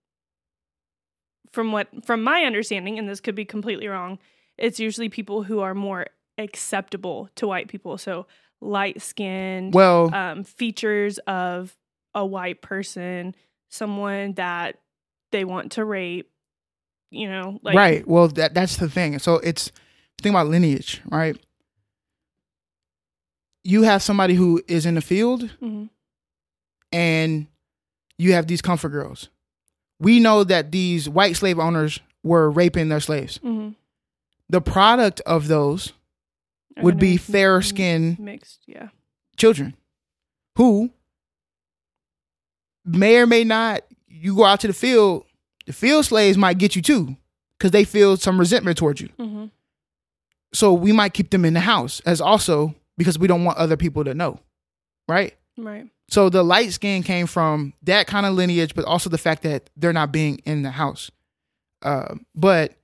from 1.52 1.72
what 1.72 1.88
from 2.04 2.22
my 2.22 2.42
understanding, 2.44 2.98
and 2.98 3.08
this 3.08 3.20
could 3.20 3.34
be 3.34 3.44
completely 3.44 3.88
wrong, 3.88 4.18
it's 4.56 4.80
usually 4.80 5.08
people 5.08 5.42
who 5.42 5.60
are 5.60 5.74
more 5.74 6.06
acceptable 6.38 7.28
to 7.36 7.46
white 7.46 7.68
people. 7.68 7.98
So 7.98 8.26
light 8.60 9.00
skinned, 9.02 9.74
Well, 9.74 10.14
um, 10.14 10.44
features 10.44 11.18
of 11.26 11.76
a 12.14 12.24
white 12.24 12.62
person, 12.62 13.34
someone 13.68 14.34
that 14.34 14.80
they 15.32 15.44
want 15.44 15.72
to 15.72 15.84
rape, 15.84 16.30
you 17.10 17.28
know, 17.28 17.58
like 17.62 17.76
right. 17.76 18.06
Well, 18.06 18.28
that 18.28 18.54
that's 18.54 18.76
the 18.76 18.88
thing. 18.88 19.18
So 19.18 19.36
it's 19.36 19.72
think 20.20 20.32
about 20.34 20.48
lineage, 20.48 21.00
right? 21.10 21.36
You 23.64 23.82
have 23.82 24.02
somebody 24.02 24.34
who 24.34 24.62
is 24.68 24.86
in 24.86 24.94
the 24.94 25.00
field, 25.02 25.50
Mhm. 25.60 25.90
and 26.92 27.46
you 28.18 28.32
have 28.32 28.46
these 28.46 28.62
comfort 28.62 28.88
girls. 28.90 29.28
We 29.98 30.18
know 30.18 30.44
that 30.44 30.72
these 30.72 31.08
white 31.08 31.36
slave 31.36 31.58
owners 31.58 32.00
were 32.22 32.50
raping 32.50 32.88
their 32.88 33.00
slaves. 33.00 33.38
Mhm. 33.38 33.74
The 34.48 34.60
product 34.60 35.20
of 35.26 35.48
those 35.48 35.92
would 36.80 36.98
be 36.98 37.16
fair 37.18 37.60
skinned 37.60 38.18
mixed, 38.18 38.60
yeah. 38.66 38.88
children 39.36 39.74
who 40.56 40.90
may 42.84 43.18
or 43.18 43.26
may 43.26 43.44
not 43.44 43.82
you 44.08 44.34
go 44.34 44.44
out 44.44 44.60
to 44.60 44.66
the 44.66 44.72
field 44.72 45.24
the 45.66 45.72
field 45.74 46.04
slaves 46.06 46.36
might 46.38 46.56
get 46.58 46.74
you 46.74 46.80
too 46.82 47.16
because 47.58 47.70
they 47.70 47.84
feel 47.84 48.16
some 48.16 48.38
resentment 48.40 48.78
towards 48.78 49.00
you 49.00 49.08
hmm 49.18 49.46
so 50.52 50.72
we 50.72 50.92
might 50.92 51.14
keep 51.14 51.30
them 51.30 51.44
in 51.44 51.54
the 51.54 51.60
house 51.60 52.00
as 52.06 52.20
also 52.20 52.74
because 52.98 53.18
we 53.18 53.26
don't 53.28 53.44
want 53.44 53.58
other 53.58 53.76
people 53.76 54.04
to 54.04 54.14
know 54.14 54.38
right 55.08 55.34
Right. 55.64 55.86
So 56.08 56.28
the 56.28 56.42
light 56.42 56.72
skin 56.72 57.02
came 57.02 57.26
from 57.26 57.72
that 57.82 58.06
kind 58.06 58.26
of 58.26 58.34
lineage, 58.34 58.74
but 58.74 58.84
also 58.84 59.08
the 59.10 59.18
fact 59.18 59.42
that 59.42 59.70
they're 59.76 59.92
not 59.92 60.10
being 60.10 60.38
in 60.44 60.62
the 60.62 60.70
house. 60.70 61.10
Uh, 61.82 62.16
but 62.34 62.74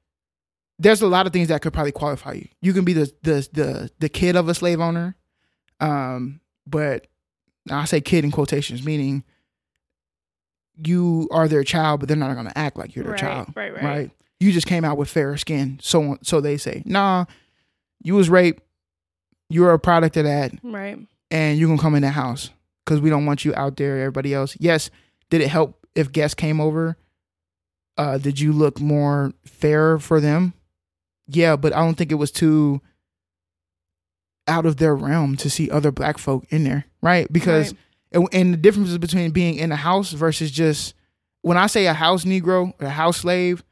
there's 0.78 1.02
a 1.02 1.06
lot 1.08 1.26
of 1.26 1.32
things 1.32 1.48
that 1.48 1.62
could 1.62 1.72
probably 1.72 1.92
qualify 1.92 2.34
you. 2.34 2.48
You 2.60 2.72
can 2.72 2.84
be 2.84 2.92
the 2.92 3.12
the 3.22 3.48
the 3.52 3.90
the 3.98 4.08
kid 4.08 4.36
of 4.36 4.48
a 4.48 4.54
slave 4.54 4.80
owner, 4.80 5.16
um, 5.80 6.40
but 6.66 7.06
I 7.70 7.84
say 7.84 8.00
kid 8.00 8.24
in 8.24 8.30
quotations, 8.30 8.84
meaning 8.84 9.24
you 10.76 11.28
are 11.30 11.48
their 11.48 11.64
child, 11.64 12.00
but 12.00 12.08
they're 12.08 12.16
not 12.16 12.32
going 12.34 12.46
to 12.46 12.58
act 12.58 12.76
like 12.76 12.94
you're 12.94 13.04
their 13.04 13.12
Right, 13.12 13.20
child, 13.20 13.48
right, 13.56 13.74
right. 13.74 13.82
Right. 13.84 14.10
You 14.38 14.52
just 14.52 14.66
came 14.66 14.84
out 14.84 14.98
with 14.98 15.08
fairer 15.08 15.36
skin, 15.36 15.78
so 15.82 16.18
so 16.22 16.40
they 16.40 16.58
say. 16.58 16.82
Nah, 16.84 17.24
you 18.06 18.14
was 18.14 18.30
raped. 18.30 18.62
You're 19.50 19.72
a 19.72 19.78
product 19.78 20.16
of 20.16 20.24
that 20.24 20.52
Right. 20.62 20.98
and 21.30 21.58
you 21.58 21.66
can 21.66 21.76
come 21.78 21.94
in 21.94 22.02
the 22.02 22.10
house 22.10 22.50
because 22.84 23.00
we 23.00 23.10
don't 23.10 23.26
want 23.26 23.44
you 23.44 23.52
out 23.54 23.76
there. 23.76 23.98
Everybody 23.98 24.32
else. 24.32 24.56
Yes, 24.60 24.90
did 25.30 25.40
it 25.40 25.48
help 25.48 25.86
if 25.94 26.12
guests 26.12 26.34
came 26.34 26.60
over? 26.60 26.96
Uh, 27.98 28.18
did 28.18 28.38
you 28.38 28.52
look 28.52 28.78
more 28.80 29.32
fair 29.44 29.98
for 29.98 30.20
them? 30.20 30.52
Yeah, 31.26 31.56
but 31.56 31.74
I 31.74 31.78
don't 31.80 31.94
think 31.96 32.12
it 32.12 32.16
was 32.16 32.30
too 32.30 32.80
out 34.48 34.66
of 34.66 34.76
their 34.76 34.94
realm 34.94 35.36
to 35.36 35.50
see 35.50 35.70
other 35.70 35.90
black 35.90 36.18
folk 36.18 36.44
in 36.50 36.62
there, 36.64 36.84
right? 37.02 37.30
Because 37.32 37.74
and, 38.12 38.28
and 38.32 38.52
the 38.52 38.56
differences 38.58 38.98
between 38.98 39.30
being 39.32 39.56
in 39.56 39.72
a 39.72 39.76
house 39.76 40.12
versus 40.12 40.50
just 40.52 40.94
when 41.42 41.56
I 41.56 41.66
say 41.66 41.86
a 41.86 41.92
house 41.92 42.24
Negro, 42.24 42.72
a 42.80 42.88
house 42.88 43.18
slave, 43.18 43.64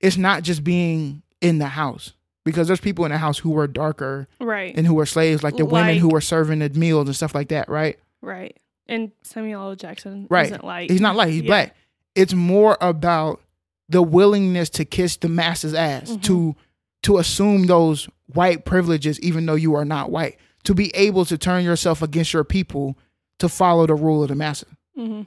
it's 0.00 0.16
not 0.16 0.42
just 0.42 0.64
being 0.64 1.22
in 1.40 1.58
the 1.58 1.66
house 1.66 2.12
because 2.46 2.66
there's 2.66 2.80
people 2.80 3.04
in 3.04 3.10
the 3.10 3.18
house 3.18 3.36
who 3.38 3.50
were 3.50 3.66
darker 3.66 4.26
Right. 4.40 4.74
and 4.74 4.86
who 4.86 4.94
were 4.94 5.04
slaves, 5.04 5.42
like 5.42 5.58
the 5.58 5.66
women 5.66 5.98
who 5.98 6.08
were 6.08 6.22
serving 6.22 6.60
the 6.60 6.70
meals 6.70 7.06
and 7.08 7.14
stuff 7.14 7.34
like 7.34 7.48
that, 7.48 7.68
right? 7.68 7.98
right. 8.22 8.56
And 8.88 9.10
Samuel 9.22 9.68
L. 9.70 9.74
Jackson 9.76 10.26
Right. 10.30 10.46
isn't 10.46 10.64
like 10.64 10.90
He's 10.90 11.00
not 11.02 11.16
like 11.16 11.28
he's 11.28 11.42
Yeah. 11.42 11.48
black. 11.48 11.76
It's 12.14 12.32
more 12.32 12.78
about 12.80 13.42
the 13.88 14.00
willingness 14.00 14.70
to 14.70 14.84
kiss 14.86 15.16
the 15.16 15.28
masses 15.28 15.74
ass, 15.74 16.12
Mhm. 16.12 16.22
to 16.22 16.56
to 17.02 17.18
assume 17.18 17.66
those 17.66 18.08
white 18.32 18.64
privileges, 18.64 19.20
even 19.20 19.46
though 19.46 19.54
you 19.54 19.74
are 19.74 19.84
not 19.84 20.10
white, 20.10 20.38
to 20.64 20.74
be 20.74 20.90
able 20.96 21.24
to 21.26 21.36
turn 21.38 21.62
yourself 21.64 22.00
against 22.02 22.32
your 22.32 22.42
people 22.42 22.96
to 23.38 23.48
follow 23.48 23.86
the 23.86 23.94
rule 23.94 24.22
of 24.22 24.28
the 24.30 24.34
massa. 24.34 24.66
hmm 24.96 25.22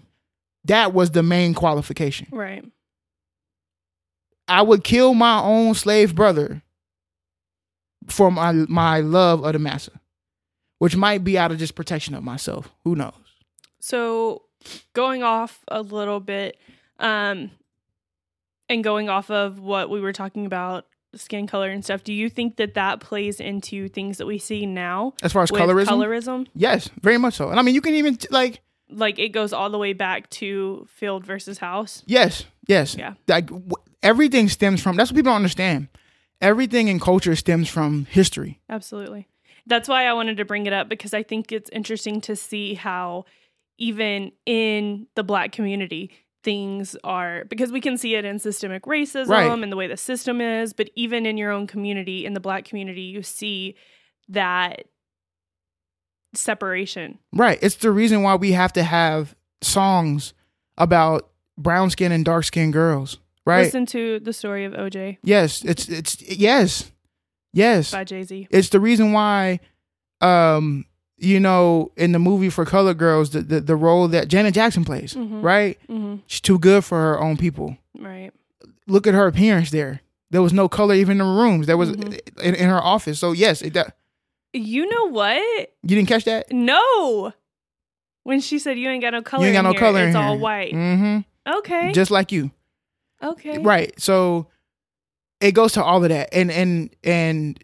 That 0.65 0.93
was 0.93 1.11
the 1.11 1.23
main 1.23 1.53
qualification. 1.53 2.27
Right. 2.31 2.65
I 4.47 4.61
would 4.61 4.83
kill 4.83 5.13
my 5.13 5.39
own 5.41 5.75
slave 5.75 6.15
brother 6.15 6.61
for 8.11 8.31
my 8.31 8.51
my 8.51 8.99
love 8.99 9.43
of 9.43 9.53
the 9.53 9.59
massa, 9.59 9.99
which 10.79 10.95
might 10.95 11.23
be 11.23 11.37
out 11.37 11.51
of 11.51 11.57
just 11.57 11.75
protection 11.75 12.15
of 12.15 12.23
myself. 12.23 12.69
Who 12.83 12.95
knows? 12.95 13.13
So 13.79 14.43
going 14.93 15.23
off 15.23 15.63
a 15.67 15.81
little 15.81 16.19
bit, 16.19 16.57
um, 16.99 17.51
and 18.67 18.83
going 18.83 19.09
off 19.09 19.31
of 19.31 19.59
what 19.59 19.89
we 19.89 19.99
were 20.01 20.13
talking 20.13 20.45
about, 20.45 20.85
skin 21.15 21.47
color 21.47 21.69
and 21.69 21.83
stuff, 21.83 22.03
do 22.03 22.13
you 22.13 22.29
think 22.29 22.57
that 22.57 22.73
that 22.75 22.99
plays 22.99 23.39
into 23.39 23.87
things 23.87 24.17
that 24.17 24.25
we 24.27 24.37
see 24.37 24.65
now 24.65 25.13
As 25.23 25.31
far 25.33 25.43
as 25.43 25.49
colorism, 25.51 25.87
colorism? 25.87 26.47
yes, 26.53 26.89
very 27.01 27.17
much 27.17 27.35
so. 27.35 27.49
And 27.49 27.59
I 27.59 27.63
mean, 27.63 27.73
you 27.73 27.81
can 27.81 27.93
even 27.95 28.17
like 28.29 28.61
Like 28.91 29.17
it 29.19 29.29
goes 29.29 29.53
all 29.53 29.69
the 29.69 29.77
way 29.77 29.93
back 29.93 30.29
to 30.31 30.85
field 30.89 31.25
versus 31.25 31.57
house. 31.59 32.03
Yes, 32.05 32.43
yes. 32.67 32.95
Yeah. 32.95 33.13
Like 33.27 33.47
w- 33.47 33.71
everything 34.03 34.49
stems 34.49 34.81
from. 34.81 34.97
That's 34.97 35.09
what 35.11 35.15
people 35.15 35.29
don't 35.31 35.37
understand. 35.37 35.87
Everything 36.41 36.87
in 36.87 36.99
culture 36.99 37.35
stems 37.35 37.67
from 37.69 38.05
history. 38.05 38.59
Absolutely. 38.69 39.27
That's 39.65 39.89
why 39.89 40.05
I 40.05 40.13
wanted 40.13 40.37
to 40.37 40.45
bring 40.45 40.65
it 40.65 40.73
up 40.73 40.89
because 40.89 41.13
I 41.13 41.21
think 41.23 41.51
it's 41.51 41.69
interesting 41.71 42.21
to 42.21 42.35
see 42.35 42.73
how 42.75 43.25
even 43.77 44.31
in 44.45 45.07
the 45.15 45.23
black 45.23 45.51
community 45.51 46.11
things 46.43 46.95
are 47.03 47.43
because 47.49 47.71
we 47.71 47.81
can 47.81 47.97
see 47.97 48.15
it 48.15 48.23
in 48.23 48.39
systemic 48.39 48.83
racism 48.83 49.27
Right. 49.29 49.51
and 49.51 49.71
the 49.71 49.75
way 49.75 49.87
the 49.87 49.97
system 49.97 50.39
is, 50.39 50.71
but 50.71 50.89
even 50.95 51.25
in 51.25 51.37
your 51.37 51.51
own 51.51 51.67
community, 51.67 52.25
in 52.25 52.33
the 52.33 52.39
black 52.39 52.63
community, 52.65 53.01
you 53.01 53.21
see 53.21 53.75
that 54.29 54.85
separation. 56.33 57.19
Right. 57.33 57.59
It's 57.61 57.75
the 57.75 57.91
reason 57.91 58.23
why 58.23 58.35
we 58.35 58.51
have 58.53 58.73
to 58.73 58.83
have 58.83 59.35
songs 59.61 60.33
about 60.77 61.29
brown 61.57 61.89
skin 61.89 62.11
and 62.11 62.23
dark 62.23 62.45
skinned 62.45 62.73
girls. 62.73 63.19
Right. 63.49 63.63
Listen 63.65 63.85
to 63.87 64.19
the 64.19 64.33
story 64.33 64.65
of 64.65 64.73
OJ 64.73 65.17
yes. 65.23 65.63
It's 65.63 65.87
it's 65.89 66.21
yes, 66.21 66.91
yes. 67.53 67.91
by 67.91 68.03
Jay 68.03 68.23
Z. 68.23 68.47
It's 68.51 68.69
the 68.69 68.79
reason 68.79 69.11
why, 69.11 69.59
um, 70.21 70.85
you 71.17 71.39
know, 71.39 71.91
in 71.97 72.11
the 72.11 72.19
movie 72.19 72.49
for 72.49 72.65
Color 72.65 72.93
Girls, 72.93 73.31
the 73.31 73.41
the, 73.41 73.59
the 73.61 73.75
role 73.75 74.07
that 74.09 74.27
Janet 74.27 74.53
Jackson 74.53 74.85
plays. 74.85 75.13
Mhm. 75.15 75.43
Right. 75.43 75.77
hmm 75.87 76.15
She's 76.27 76.41
too 76.41 76.59
good 76.59 76.83
for 76.85 76.97
her 76.97 77.19
own 77.19 77.37
people. 77.37 77.77
Right. 77.97 78.31
Look 78.87 79.05
at 79.07 79.13
her 79.13 79.27
appearance 79.27 79.71
there. 79.71 80.01
There 80.31 80.41
was 80.41 80.53
no 80.53 80.69
color 80.69 80.93
even 80.95 81.19
in 81.19 81.25
the 81.27 81.33
rooms. 81.41 81.65
There 81.67 81.77
was 81.77 81.91
Mhm. 81.91 82.19
in, 82.41 82.55
in 82.55 82.69
her 82.69 82.81
office. 82.81 83.19
So 83.19 83.31
yes, 83.31 83.61
it, 83.61 83.73
that, 83.73 83.95
You 84.53 84.87
know 84.87 85.09
what? 85.09 85.41
you 85.83 85.95
didn't 85.95 86.07
catch 86.07 86.25
that. 86.25 86.51
No. 86.51 87.33
When 88.23 88.39
she 88.41 88.59
said 88.59 88.77
you 88.77 88.89
ain't 88.89 89.01
got 89.01 89.11
no 89.13 89.21
color, 89.23 89.43
you 89.43 89.49
ain't 89.49 89.55
got 89.55 89.63
no 89.63 89.71
here, 89.71 89.79
color 89.79 90.03
It's 90.07 90.15
all 90.15 90.33
here. 90.33 90.41
white. 90.41 90.73
Mm-hmm. 90.73 91.51
Okay. 91.59 91.91
Just 91.93 92.11
like 92.11 92.31
you, 92.31 92.51
okay. 93.23 93.57
right? 93.59 93.99
So 93.99 94.47
it 95.41 95.53
goes 95.53 95.73
to 95.73 95.83
all 95.83 96.03
of 96.03 96.09
that, 96.09 96.29
and 96.33 96.51
and 96.51 96.95
and 97.03 97.63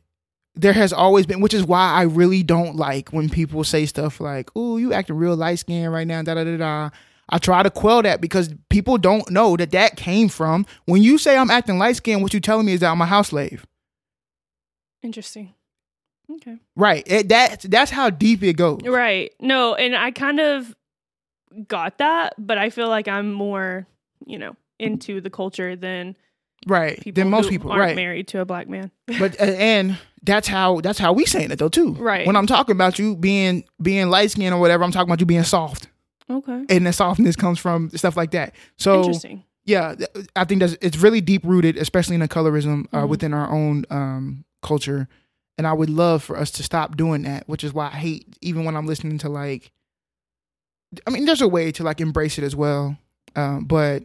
there 0.55 0.73
has 0.73 0.93
always 0.93 1.25
been, 1.25 1.41
which 1.41 1.53
is 1.53 1.65
why 1.65 1.91
I 1.91 2.03
really 2.03 2.41
don't 2.43 2.75
like 2.77 3.09
when 3.09 3.29
people 3.29 3.63
say 3.63 3.85
stuff 3.85 4.19
like, 4.19 4.49
"Oh, 4.55 4.77
you 4.77 4.93
acting 4.93 5.17
real 5.17 5.35
light 5.35 5.59
skinned 5.59 5.91
right 5.91 6.07
now." 6.07 6.21
Da 6.21 6.33
da 6.35 6.43
da 6.43 6.57
da. 6.57 6.89
I 7.29 7.39
try 7.39 7.63
to 7.63 7.71
quell 7.71 8.03
that 8.03 8.21
because 8.21 8.53
people 8.69 8.97
don't 8.99 9.29
know 9.31 9.57
that 9.57 9.71
that 9.71 9.97
came 9.97 10.29
from 10.29 10.65
when 10.85 11.01
you 11.01 11.17
say 11.17 11.35
I'm 11.35 11.49
acting 11.49 11.77
light 11.79 11.95
skinned. 11.95 12.21
What 12.21 12.33
you 12.33 12.39
telling 12.39 12.65
me 12.67 12.73
is 12.73 12.81
that 12.81 12.91
I'm 12.91 13.01
a 13.01 13.05
house 13.05 13.29
slave, 13.29 13.65
Interesting. 15.03 15.53
Okay. 16.31 16.57
right? 16.75 17.03
It, 17.05 17.29
that 17.29 17.61
that's 17.69 17.91
how 17.91 18.09
deep 18.09 18.41
it 18.43 18.53
goes. 18.53 18.81
Right. 18.83 19.31
No, 19.39 19.75
and 19.75 19.95
I 19.95 20.11
kind 20.11 20.39
of 20.39 20.75
got 21.67 21.99
that, 21.99 22.33
but 22.37 22.57
I 22.57 22.69
feel 22.69 22.89
like 22.89 23.07
I'm 23.07 23.31
more, 23.31 23.85
you 24.25 24.39
know, 24.39 24.55
into 24.80 25.21
the 25.21 25.30
culture 25.30 25.76
than 25.76 26.15
Right. 26.67 27.13
Than 27.13 27.30
most 27.30 27.49
people, 27.49 27.69
aren't 27.71 27.82
right? 27.82 27.95
married 27.95 28.28
to 28.30 28.39
a 28.39 28.45
black 28.45 28.67
man. 28.67 28.89
but 29.19 29.39
and 29.39 29.99
that's 30.23 30.47
how 30.47 30.82
that's 30.82 30.97
how 30.97 31.13
we 31.13 31.26
saying 31.26 31.51
it 31.51 31.59
though 31.59 31.69
too. 31.69 31.93
Right. 31.93 32.26
When 32.26 32.36
I'm 32.36 32.47
talking 32.47 32.71
about 32.73 32.97
you 32.97 33.15
being 33.15 33.65
being 33.82 34.09
light 34.09 34.32
skinned 34.32 34.53
or 34.53 34.59
whatever, 34.59 34.84
I'm 34.84 34.91
talking 34.91 35.09
about 35.09 35.19
you 35.19 35.28
being 35.28 35.43
soft, 35.43 35.89
Okay. 36.30 36.65
and 36.69 36.88
the 36.88 36.93
softness 36.93 37.36
comes 37.36 37.59
from 37.59 37.89
stuff 37.91 38.17
like 38.17 38.32
that. 38.32 38.55
So 38.78 39.01
Interesting. 39.01 39.43
yeah, 39.65 39.93
I 40.36 40.45
think 40.45 40.61
that's 40.61 40.76
it's 40.82 40.97
really 40.97 41.21
deep 41.21 41.43
rooted, 41.43 41.78
especially 41.78 42.15
in 42.15 42.21
the 42.21 42.28
colorism 42.28 42.86
uh, 42.93 43.03
Mhm. 43.03 43.09
within 43.09 43.34
our 43.34 43.51
own 43.51 43.86
um, 43.91 44.43
culture. 44.63 45.07
And 45.59 45.67
I 45.67 45.73
would 45.73 45.89
love 45.91 46.23
for 46.23 46.36
us 46.36 46.49
to 46.51 46.63
stop 46.63 46.97
doing 46.97 47.21
that, 47.23 47.47
which 47.47 47.63
is 47.63 47.73
why 47.73 47.88
I 47.88 47.97
hate 47.97 48.38
even 48.41 48.65
when 48.65 48.76
I'm 48.76 48.88
listening 48.88 49.19
to 49.19 49.30
like. 49.30 49.71
I 51.05 51.09
mean, 51.11 51.26
there's 51.26 51.41
a 51.41 51.47
way 51.47 51.71
to 51.73 51.84
like 51.84 52.01
embrace 52.01 52.38
it 52.38 52.43
as 52.43 52.55
well, 52.55 52.97
um, 53.36 53.65
but 53.65 54.03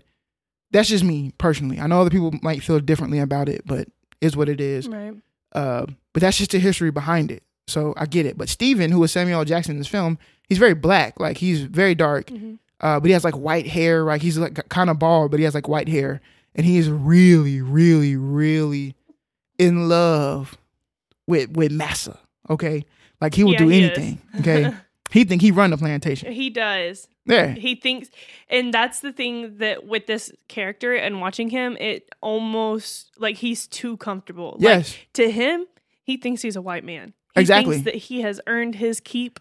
that's 0.71 0.89
just 0.89 1.05
me 1.05 1.33
personally. 1.39 1.81
I 1.81 1.87
know 1.87 2.01
other 2.01 2.11
people 2.11 2.33
might 2.43 2.63
feel 2.63 2.79
differently 2.81 3.19
about 3.19 3.49
it, 3.49 3.63
but 3.67 3.89
is 4.21 4.37
what 4.37 4.49
it 4.49 4.61
is. 4.61 4.89
Right. 4.89 5.15
Uh, 5.53 5.87
but 6.13 6.21
that's 6.23 6.37
just 6.39 6.51
the 6.53 6.59
history 6.59 6.91
behind 6.91 7.31
it. 7.31 7.43
So 7.67 7.95
I 7.97 8.07
get 8.07 8.27
it. 8.27 8.37
But 8.39 8.49
Steven, 8.49 8.91
who 8.91 9.01
was 9.01 9.13
Samuel 9.13 9.45
Jackson 9.45 9.73
in 9.73 9.79
this 9.79 9.87
film, 9.89 10.19
he's 10.49 10.59
very 10.59 10.75
black. 10.75 11.19
Like 11.21 11.37
he's 11.39 11.63
very 11.63 11.95
dark. 11.95 12.29
hmm 12.31 12.55
Uh, 12.81 12.99
but 13.01 13.07
he 13.07 13.13
has 13.13 13.25
like 13.25 13.37
white 13.37 13.67
hair. 13.67 14.05
Like 14.05 14.23
he's 14.23 14.39
like 14.39 14.69
kind 14.69 14.91
of 14.91 14.99
bald, 14.99 15.31
but 15.31 15.39
he 15.41 15.45
has 15.45 15.55
like 15.55 15.69
white 15.69 15.89
hair, 15.89 16.21
and 16.55 16.65
he 16.67 16.79
is 16.79 16.89
really, 16.89 17.61
really, 17.61 18.17
really 18.17 18.95
in 19.59 19.89
love 19.89 20.57
with 21.27 21.51
with 21.57 21.71
Massa. 21.73 22.19
Okay, 22.49 22.85
like 23.21 23.35
he 23.35 23.45
will 23.45 23.53
Yeah, 23.53 23.59
do 23.59 23.69
he 23.69 23.83
is. 23.83 23.91
anything. 23.99 24.23
Okay, 24.41 24.73
he 25.11 25.25
think 25.25 25.43
he 25.43 25.51
run 25.51 25.71
the 25.71 25.77
plantation. 25.79 26.33
he 26.33 26.51
does. 26.51 27.07
Yeah, 27.31 27.53
He 27.55 27.75
thinks, 27.75 28.09
and 28.49 28.75
that's 28.75 29.01
the 29.01 29.13
thing 29.13 29.59
that 29.59 29.87
with 29.87 30.07
this 30.07 30.33
character 30.49 30.95
and 30.95 31.21
watching 31.21 31.49
him, 31.51 31.77
it 31.79 32.09
almost 32.21 33.11
like 33.19 33.37
he's 33.37 33.67
too 33.67 33.97
comfortable. 33.99 34.53
Like, 34.59 34.63
yes, 34.63 34.97
to 35.15 35.31
him, 35.31 35.67
he 36.03 36.17
thinks 36.17 36.43
he's 36.43 36.57
a 36.57 36.63
white 36.63 36.85
man. 36.85 37.15
He 37.35 37.41
Exactly. 37.43 37.77
Thinks 37.77 37.85
that 37.85 37.95
he 37.95 38.21
has 38.23 38.41
earned 38.47 38.75
his 38.75 39.01
keep. 39.01 39.39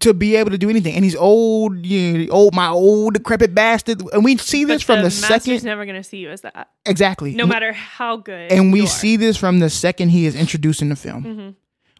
to 0.00 0.14
be 0.14 0.36
able 0.36 0.50
to 0.50 0.56
do 0.56 0.70
anything, 0.70 0.94
and 0.94 1.04
he's 1.04 1.14
old. 1.14 1.84
You 1.84 2.26
know, 2.26 2.32
old, 2.32 2.54
my 2.54 2.68
old 2.68 3.12
decrepit 3.12 3.54
bastard. 3.54 4.02
And 4.14 4.24
we 4.24 4.38
see 4.38 4.64
this 4.64 4.82
but 4.82 4.86
from 4.94 4.96
the, 5.00 5.02
master's 5.04 5.42
second. 5.44 5.64
never 5.64 5.84
going 5.84 5.96
to 6.02 6.02
see 6.02 6.16
you 6.16 6.30
as 6.30 6.40
that, 6.40 6.70
Exactly. 6.86 7.34
no 7.34 7.44
matter 7.46 7.72
how 7.74 8.16
good. 8.16 8.50
and 8.50 8.72
we 8.72 8.86
see 8.86 9.16
this 9.18 9.36
from 9.36 9.58
the 9.58 9.68
second 9.68 10.08
he 10.08 10.24
is 10.24 10.34
introduced 10.34 10.80
in 10.80 10.88
the 10.88 10.96
film. 10.96 11.24
Mhm. 11.24 11.54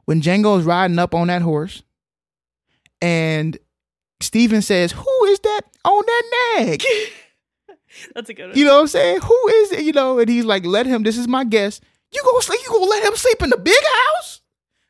when 0.07 0.23
Django 0.23 0.59
is 0.59 0.65
riding 0.65 0.99
up 0.99 1.15
on 1.15 1.27
that 1.29 1.43
horse, 1.43 1.83
and 3.03 3.59
Steven 4.23 4.63
says, 4.63 4.93
"Who 4.93 5.25
is 5.27 5.39
that 5.41 5.61
on 5.85 6.03
that 6.07 6.55
nag?" 6.59 6.83
That's 8.15 8.31
a 8.31 8.35
good 8.35 8.49
one. 8.49 8.59
You 8.59 8.65
know 8.65 8.77
what 8.77 8.81
I'm 8.83 8.87
saying? 8.89 9.21
Who 9.21 9.49
is 9.49 9.73
it? 9.73 9.83
You 9.83 9.93
know, 9.93 10.19
and 10.19 10.29
he's 10.29 10.45
like, 10.45 10.65
"Let 10.65 10.87
him. 10.87 11.03
This 11.03 11.19
is 11.19 11.29
my 11.29 11.45
guest. 11.45 11.83
You 12.13 12.23
gonna 12.25 12.43
sleep? 12.43 12.61
You 12.65 12.71
gonna 12.71 12.85
let 12.87 13.05
him 13.05 13.17
sleep 13.17 13.43
in 13.43 13.51
the 13.51 13.59
big 13.59 13.83
house? 14.17 14.41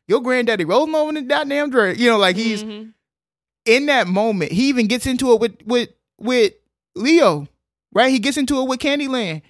Your 0.07 0.21
granddaddy 0.21 0.65
rolling 0.65 0.95
over 0.95 1.09
in 1.09 1.15
the 1.15 1.21
goddamn 1.21 1.69
dirt. 1.71 1.97
You 1.97 2.09
know, 2.09 2.17
like 2.17 2.35
he's 2.35 2.63
Mhm. 2.63 2.93
in 3.65 3.85
that 3.87 4.07
moment, 4.07 4.51
he 4.51 4.67
even 4.69 4.87
gets 4.87 5.05
into 5.05 5.31
it 5.33 5.39
with 5.39 5.55
with 5.65 5.89
with 6.19 6.53
Leo, 6.95 7.47
right? 7.93 8.09
He 8.11 8.19
gets 8.19 8.37
into 8.37 8.59
it 8.61 8.67
with 8.67 8.79
Candyland 8.79 9.41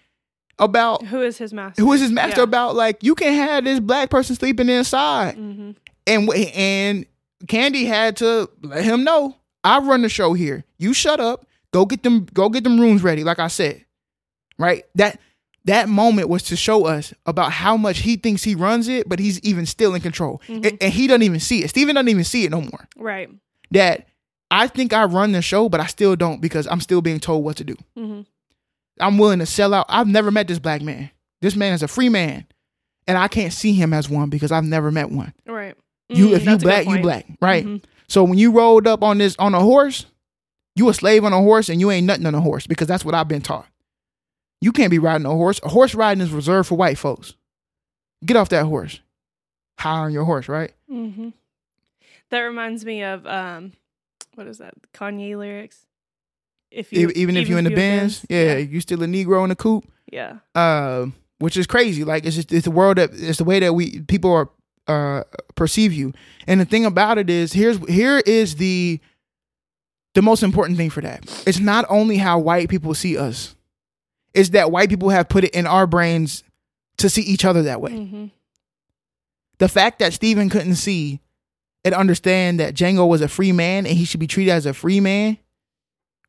about 0.59 1.05
Who 1.07 1.21
is 1.21 1.37
his 1.39 1.51
master? 1.53 1.81
who 1.81 1.91
is 1.93 2.01
his 2.01 2.11
master 2.11 2.41
Yeah. 2.41 2.43
about 2.45 2.75
like 2.75 3.03
you 3.03 3.15
can 3.15 3.33
have 3.33 3.63
this 3.65 3.79
black 3.79 4.09
person 4.11 4.35
sleeping 4.35 4.69
inside 4.69 5.35
hmm 5.35 5.71
and 6.05 6.29
and 6.33 7.05
Candie 7.47 7.85
had 7.85 8.17
to 8.17 8.49
let 8.61 8.83
him 8.83 9.03
know 9.03 9.35
I 9.63 9.79
run 9.79 10.01
the 10.01 10.09
show 10.09 10.33
here. 10.33 10.63
You 10.77 10.93
shut 10.93 11.19
up. 11.19 11.45
Go 11.71 11.85
get 11.85 12.03
them. 12.03 12.25
Go 12.33 12.49
get 12.49 12.63
them 12.63 12.79
rooms 12.79 13.01
ready. 13.03 13.23
Like 13.23 13.39
I 13.39 13.47
said, 13.47 13.85
right. 14.59 14.83
That 14.95 15.19
that 15.65 15.87
moment 15.89 16.29
was 16.29 16.43
to 16.43 16.55
show 16.55 16.85
us 16.85 17.13
about 17.25 17.51
how 17.51 17.77
much 17.77 17.99
he 17.99 18.15
thinks 18.17 18.43
he 18.43 18.53
runs 18.55 18.87
it, 18.87 19.07
but 19.07 19.17
he's 19.19 19.39
even 19.41 19.65
still 19.65 19.95
in 19.95 20.01
control, 20.01 20.41
and, 20.47 20.77
and 20.81 20.93
he 20.93 21.07
doesn't 21.07 21.23
even 21.23 21.39
see 21.39 21.63
it. 21.63 21.69
Steven 21.69 21.95
doesn't 21.95 22.09
even 22.09 22.23
see 22.25 22.43
it 22.43 22.51
no 22.51 22.61
more. 22.61 22.87
Right. 22.97 23.29
That 23.71 24.07
I 24.51 24.67
think 24.67 24.93
I 24.93 25.05
run 25.05 25.31
the 25.31 25.41
show, 25.41 25.69
but 25.69 25.79
I 25.79 25.87
still 25.87 26.15
don't 26.15 26.41
because 26.41 26.67
I'm 26.67 26.81
still 26.81 27.01
being 27.01 27.19
told 27.19 27.43
what 27.43 27.57
to 27.57 27.63
do. 27.63 27.75
hmm 27.97 28.21
I'm 28.99 29.17
willing 29.17 29.39
to 29.39 29.45
sell 29.47 29.73
out. 29.73 29.87
I've 29.89 30.07
never 30.07 30.29
met 30.29 30.47
this 30.47 30.59
black 30.59 30.83
man. 30.83 31.09
This 31.41 31.55
man 31.55 31.73
is 31.73 31.81
a 31.81 31.87
free 31.87 32.09
man, 32.09 32.45
and 33.07 33.17
I 33.17 33.27
can't 33.27 33.51
see 33.51 33.73
him 33.73 33.91
as 33.93 34.07
one 34.07 34.29
because 34.29 34.51
I've 34.51 34.63
never 34.65 34.91
met 34.91 35.09
one. 35.09 35.33
Right. 35.47 35.75
You, 36.09 36.27
Mm, 36.27 36.33
if 36.33 36.39
you 36.41 36.45
that's 36.45 36.63
a 36.63 36.65
black, 36.67 36.85
you 36.85 36.99
black, 37.01 37.25
right? 37.41 37.65
So 38.07 38.23
when 38.23 38.37
you 38.37 38.51
rolled 38.51 38.87
up 38.87 39.01
on 39.03 39.17
this 39.17 39.35
on 39.39 39.53
a 39.55 39.59
horse, 39.59 40.05
you 40.75 40.89
a 40.89 40.93
slave 40.93 41.23
on 41.23 41.33
a 41.33 41.39
horse, 41.41 41.69
and 41.69 41.79
you 41.79 41.91
ain't 41.91 42.05
nothing 42.07 42.25
on 42.25 42.35
a 42.35 42.41
horse 42.41 42.67
because 42.67 42.87
that's 42.87 43.05
what 43.05 43.15
I've 43.15 43.27
been 43.27 43.41
taught. 43.41 43.67
You 44.61 44.71
can't 44.71 44.91
be 44.91 44.99
riding 44.99 45.25
a 45.25 45.31
horse. 45.31 45.59
A 45.63 45.69
horse 45.69 45.93
riding 45.93 46.21
is 46.21 46.31
reserved 46.31 46.69
for 46.69 46.75
white 46.75 46.97
folks. 46.97 47.33
Get 48.25 48.37
off 48.37 48.49
that 48.49 48.65
horse. 48.65 48.99
High 49.79 49.99
on 50.05 50.13
your 50.13 50.23
horse, 50.23 50.47
right? 50.47 50.71
Mm-hmm. 50.89 51.29
That 52.29 52.39
reminds 52.39 52.85
me 52.85 53.03
of 53.03 53.25
um, 53.27 53.73
what 54.35 54.47
is 54.47 54.59
that? 54.59 54.73
Kanye 54.93 55.37
lyrics. 55.37 55.85
If 56.71 56.91
E- 56.91 57.11
even, 57.15 57.37
if 57.37 57.47
you're 57.47 57.59
in 57.59 57.65
the 57.65 57.75
bins, 57.75 58.25
yeah, 58.29 58.57
you 58.57 58.79
still 58.81 59.03
a 59.03 59.05
Negro 59.05 59.43
in 59.43 59.49
the 59.49 59.55
coop. 59.55 59.85
yeah, 60.11 60.37
uh, 60.55 61.07
which 61.37 61.55
is 61.57 61.67
crazy. 61.67 62.03
Like 62.03 62.25
it's 62.25 62.35
just 62.35 62.51
it's 62.51 62.65
the 62.65 62.71
world 62.71 62.97
that 62.97 63.11
it's 63.13 63.37
the 63.37 63.43
way 63.43 63.59
that 63.59 63.73
we 63.73 63.99
people 64.01 64.31
are 64.31 64.49
uh 64.87 65.23
perceive 65.55 65.93
you. 65.93 66.13
And 66.47 66.59
the 66.59 66.65
thing 66.65 66.85
about 66.85 67.17
it 67.17 67.29
is 67.29 67.53
here's 67.53 67.77
here 67.87 68.19
is 68.25 68.55
the 68.55 68.99
the 70.13 70.21
most 70.21 70.43
important 70.43 70.77
thing 70.77 70.89
for 70.89 71.01
that. 71.01 71.23
It's 71.47 71.59
not 71.59 71.85
only 71.89 72.17
how 72.17 72.39
white 72.39 72.69
people 72.69 72.93
see 72.93 73.17
us. 73.17 73.55
It's 74.33 74.49
that 74.49 74.71
white 74.71 74.89
people 74.89 75.09
have 75.09 75.29
put 75.29 75.43
it 75.43 75.53
in 75.55 75.65
our 75.67 75.87
brains 75.87 76.43
to 76.97 77.09
see 77.09 77.21
each 77.21 77.45
other 77.45 77.63
that 77.63 77.81
way. 77.81 77.91
hmm 77.91 78.25
The 79.59 79.69
fact 79.69 79.99
that 79.99 80.13
Stephen 80.13 80.49
couldn't 80.49 80.75
see 80.75 81.21
and 81.85 81.93
understand 81.93 82.59
that 82.59 82.73
Django 82.75 83.07
was 83.07 83.21
a 83.21 83.27
free 83.27 83.51
man 83.51 83.85
and 83.85 83.97
he 83.97 84.05
should 84.05 84.19
be 84.19 84.27
treated 84.27 84.51
as 84.51 84.65
a 84.65 84.73
free 84.73 84.99
man, 84.99 85.37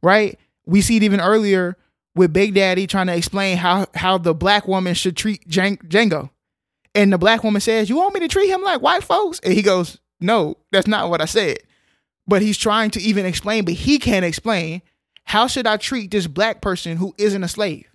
right? 0.02 0.38
We 0.66 0.80
see 0.80 0.96
it 0.96 1.02
even 1.02 1.20
earlier 1.20 1.76
with 2.14 2.32
Big 2.32 2.54
Daddy 2.54 2.86
trying 2.86 3.06
to 3.08 3.16
explain 3.16 3.56
how 3.58 3.86
how 3.94 4.18
the 4.18 4.34
black 4.34 4.66
woman 4.68 4.94
should 4.94 5.16
treat 5.16 5.46
Jan- 5.48 5.76
Django. 5.78 6.30
And 6.94 7.12
the 7.12 7.18
black 7.18 7.42
woman 7.42 7.60
says, 7.60 7.88
You 7.88 7.96
want 7.96 8.14
me 8.14 8.20
to 8.20 8.28
treat 8.28 8.48
him 8.48 8.62
like 8.62 8.80
white 8.82 9.02
folks? 9.04 9.40
And 9.40 9.52
he 9.52 9.62
goes, 9.62 9.98
No, 10.20 10.56
that's 10.72 10.86
not 10.86 11.10
what 11.10 11.20
I 11.20 11.24
said. 11.26 11.58
But 12.26 12.40
he's 12.42 12.56
trying 12.56 12.90
to 12.92 13.00
even 13.02 13.26
explain, 13.26 13.64
but 13.64 13.74
he 13.74 13.98
can't 13.98 14.24
explain 14.24 14.82
how 15.24 15.46
should 15.46 15.66
I 15.66 15.76
treat 15.78 16.10
this 16.10 16.26
black 16.26 16.60
person 16.60 16.96
who 16.96 17.14
isn't 17.18 17.42
a 17.44 17.48
slave? 17.48 17.86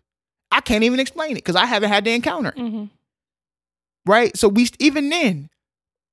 I 0.51 0.61
can't 0.61 0.83
even 0.83 0.99
explain 0.99 1.31
it 1.31 1.35
because 1.35 1.55
I 1.55 1.65
haven't 1.65 1.89
had 1.89 2.03
the 2.05 2.11
encounter 2.13 2.51
hmm 2.55 2.85
right? 4.05 4.35
So 4.35 4.47
we 4.47 4.67
even 4.79 5.09
then, 5.09 5.49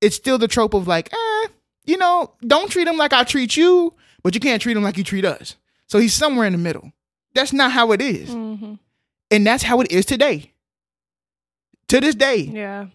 it's 0.00 0.16
still 0.16 0.36
the 0.38 0.48
trope 0.48 0.74
of 0.74 0.86
like, 0.86 1.10
eh, 1.12 1.48
you 1.86 1.96
know, 1.96 2.32
don't 2.46 2.70
treat 2.70 2.86
him 2.86 2.96
like 2.98 3.12
I 3.12 3.24
treat 3.24 3.56
you, 3.56 3.94
but 4.22 4.34
you 4.34 4.40
can't 4.40 4.60
treat 4.60 4.76
him 4.76 4.82
like 4.82 4.98
you 4.98 5.04
treat 5.04 5.24
us. 5.24 5.56
So 5.86 5.98
he's 5.98 6.12
somewhere 6.12 6.46
in 6.46 6.52
the 6.52 6.58
middle. 6.58 6.92
That's 7.34 7.52
not 7.52 7.72
how 7.72 7.92
it 7.92 8.02
is, 8.02 8.32
hmm 8.32 8.74
and 9.30 9.46
that's 9.46 9.62
how 9.64 9.80
it 9.80 9.90
is 9.90 10.04
today. 10.06 10.52
To 11.88 12.00
this 12.00 12.14
day, 12.14 12.38
Yeah. 12.38 12.88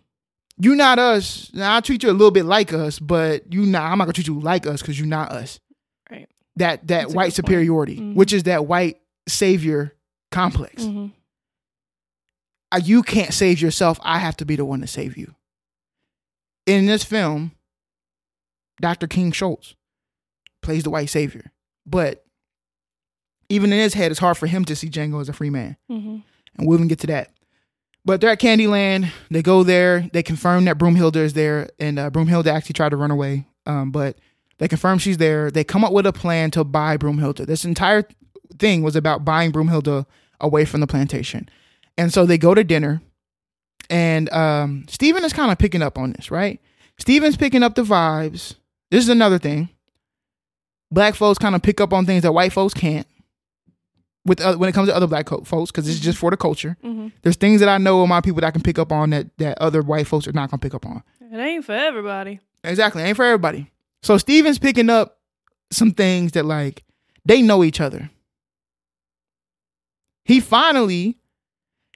you 0.58 0.76
not 0.76 1.00
us. 1.00 1.50
Now 1.54 1.76
I 1.78 1.80
treat 1.82 2.04
you 2.04 2.10
a 2.10 2.12
little 2.14 2.32
bit 2.32 2.46
like 2.46 2.74
us, 2.74 3.00
but 3.00 3.52
you 3.54 3.66
not. 3.66 3.84
I'm 3.92 3.98
not 3.98 4.06
gonna 4.06 4.14
treat 4.14 4.28
you 4.28 4.40
like 4.40 4.68
us 4.68 4.82
because 4.82 5.00
you're 5.00 5.08
not 5.08 5.32
us. 5.32 5.60
Right. 6.10 6.28
That 6.58 6.88
that 6.88 7.04
That's 7.04 7.14
white 7.14 7.34
superiority, 7.34 7.98
Mhm. 7.98 8.16
which 8.16 8.34
is 8.34 8.44
that 8.44 8.66
white 8.68 9.00
savior 9.28 9.96
complex. 10.32 10.84
hmm 10.86 11.08
uh, 12.74 12.80
you 12.82 13.04
can't 13.04 13.34
save 13.34 13.60
yourself. 13.62 14.00
I 14.02 14.18
have 14.20 14.38
to 14.38 14.46
be 14.46 14.56
the 14.56 14.64
one 14.64 14.80
to 14.80 14.88
save 14.88 15.18
you. 15.18 15.36
In 16.66 16.86
this 16.86 17.04
film, 17.04 17.52
Dr. 18.80 19.08
King 19.08 19.34
Schultz 19.34 19.76
plays 20.62 20.84
the 20.84 20.90
white 20.90 21.10
savior. 21.10 21.52
But 21.86 22.26
even 23.50 23.74
in 23.74 23.80
his 23.80 23.94
head, 23.94 24.10
it's 24.10 24.22
hard 24.22 24.38
for 24.38 24.48
him 24.48 24.64
to 24.64 24.76
see 24.78 24.88
Django 24.90 25.20
as 25.20 25.28
a 25.28 25.34
free 25.34 25.50
man. 25.50 25.76
hmm 25.90 26.20
And 26.58 26.66
we'll 26.68 26.78
even 26.78 26.88
get 26.88 27.00
to 27.00 27.08
that. 27.08 27.34
But 28.04 28.20
they're 28.20 28.32
at 28.32 28.40
Candyland. 28.40 29.12
They 29.30 29.44
go 29.44 29.64
there. 29.64 30.10
They 30.12 30.24
confirm 30.24 30.66
that 30.66 30.78
Broomhilda 30.78 31.18
is 31.18 31.34
there. 31.34 31.70
And 31.80 32.00
uh, 32.00 32.10
Broomhilda 32.10 32.48
actually 32.48 32.74
tried 32.74 32.90
to 32.90 32.98
run 32.98 33.12
away. 33.12 33.46
Um, 33.66 33.92
but 33.92 34.18
they 34.58 34.68
confirm 34.68 34.98
she's 34.98 35.18
there. 35.18 35.52
They 35.52 35.64
come 35.64 35.84
up 35.84 35.94
with 35.94 36.08
a 36.08 36.14
plan 36.14 36.52
to 36.52 36.64
buy 36.64 36.98
Broomhilda. 36.98 37.46
This 37.46 37.64
entire 37.64 38.08
thing 38.58 38.82
was 38.82 38.96
about 38.96 39.24
buying 39.24 39.52
Broomhilda 39.52 40.06
away 40.40 40.66
from 40.66 40.82
the 40.82 40.88
plantation. 40.88 41.48
And 41.98 42.12
so 42.12 42.26
they 42.26 42.38
go 42.38 42.56
to 42.56 42.64
dinner. 42.64 43.02
And 43.90 44.32
um, 44.32 44.86
Steven 44.88 45.24
is 45.24 45.34
kind 45.34 45.52
of 45.52 45.58
picking 45.58 45.82
up 45.82 45.98
on 45.98 46.14
this, 46.14 46.32
right? 46.32 46.60
Steven's 46.98 47.38
picking 47.38 47.64
up 47.64 47.76
the 47.76 47.84
vibes. 47.84 48.56
This 48.90 49.04
is 49.04 49.10
another 49.10 49.38
thing. 49.38 49.70
Black 50.92 51.16
folks 51.16 51.40
kind 51.40 51.56
of 51.56 51.62
pick 51.62 51.80
up 51.80 51.94
on 51.94 52.06
things 52.06 52.24
that 52.24 52.34
white 52.34 52.54
folks 52.54 52.74
can't. 52.74 53.08
With 54.26 54.40
uh, 54.40 54.56
when 54.56 54.70
it 54.70 54.74
comes 54.74 54.88
to 54.88 54.96
other 54.96 55.08
black 55.08 55.26
co- 55.26 55.42
folks, 55.44 55.72
because 55.72 55.90
it's 55.90 56.00
just 56.00 56.18
for 56.18 56.30
the 56.30 56.38
culture. 56.38 56.78
hmm 56.82 57.08
There's 57.24 57.38
things 57.38 57.60
that 57.60 57.70
I 57.70 57.78
know 57.80 58.02
of 58.04 58.10
my 58.10 58.22
people 58.22 58.42
that 58.42 58.48
I 58.48 58.52
can 58.52 58.62
pick 58.62 58.78
up 58.78 58.92
on 58.92 59.10
that 59.12 59.36
that 59.40 59.58
other 59.60 59.82
white 59.82 60.06
folks 60.08 60.28
are 60.28 60.32
not 60.32 60.52
gonna 60.52 60.60
pick 60.60 60.76
up 60.76 60.86
on. 60.86 61.02
It 61.32 61.38
ain't 61.38 61.66
for 61.66 61.72
everybody. 61.74 62.40
Exactly, 62.64 63.02
it 63.02 63.08
ain't 63.08 63.16
for 63.18 63.26
everybody. 63.26 63.72
So 64.04 64.18
Steven's 64.20 64.60
picking 64.60 64.90
up 64.92 65.18
some 65.72 65.92
things 65.92 66.34
that 66.34 66.46
like 66.46 66.84
they 67.26 67.42
know 67.42 67.64
each 67.64 67.82
other. 67.82 68.12
He 70.26 70.40
finally, 70.40 71.18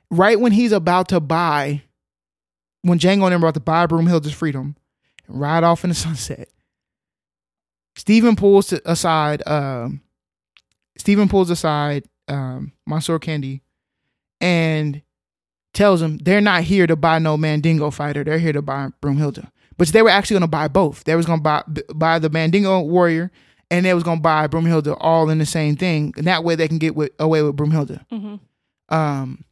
right 0.09 0.39
when 0.39 0.51
he's 0.51 0.71
about 0.71 1.09
to 1.09 1.19
buy, 1.19 1.83
when 2.81 2.97
Django 2.97 3.25
and 3.25 3.33
are 3.33 3.37
about 3.37 3.53
to 3.53 3.59
buy 3.59 3.85
Broomhilda's 3.85 4.33
freedom, 4.33 4.75
and 5.27 5.39
ride 5.39 5.63
off 5.63 5.83
in 5.83 5.89
the 5.89 5.95
sunset. 6.07 6.49
Steven 7.95 8.35
pulls 8.35 8.67
to, 8.67 8.81
aside. 8.89 9.47
Um, 9.47 10.01
Steven 10.97 11.27
pulls 11.29 11.49
aside 11.49 12.05
um, 12.27 12.71
Monsieur 12.85 13.19
Candie, 13.19 13.61
and 14.41 15.01
tells 15.73 16.01
him 16.01 16.17
they're 16.17 16.41
not 16.41 16.63
here 16.63 16.87
to 16.87 16.95
buy 16.95 17.19
no 17.19 17.37
Mandingo 17.37 17.91
fighter. 17.91 18.23
They're 18.23 18.39
here 18.39 18.53
to 18.53 18.61
buy 18.61 18.89
Broomhilda. 19.01 19.49
But 19.77 19.89
they 19.89 20.01
were 20.01 20.09
actually 20.09 20.35
going 20.35 20.41
to 20.41 20.47
buy 20.47 20.67
both. 20.69 21.03
They 21.03 21.15
was 21.15 21.25
going 21.25 21.39
to 21.39 21.43
buy 21.43 21.63
buy 21.93 22.19
the 22.19 22.29
Mandingo 22.29 22.79
warrior, 22.81 23.29
and 23.69 23.85
they 23.85 23.93
was 23.93 24.03
going 24.03 24.19
to 24.19 24.23
buy 24.23 24.47
Broomhilda 24.47 24.95
all 24.99 25.29
in 25.29 25.37
the 25.37 25.45
same 25.45 25.75
thing. 25.75 26.13
And 26.17 26.25
that 26.27 26.43
way 26.43 26.55
they 26.55 26.67
can 26.67 26.77
get 26.77 26.95
with, 26.95 27.11
away 27.19 27.41
with 27.41 27.55
Broomhilda. 27.55 28.05
hmm 28.09 28.35
Um, 28.89 29.43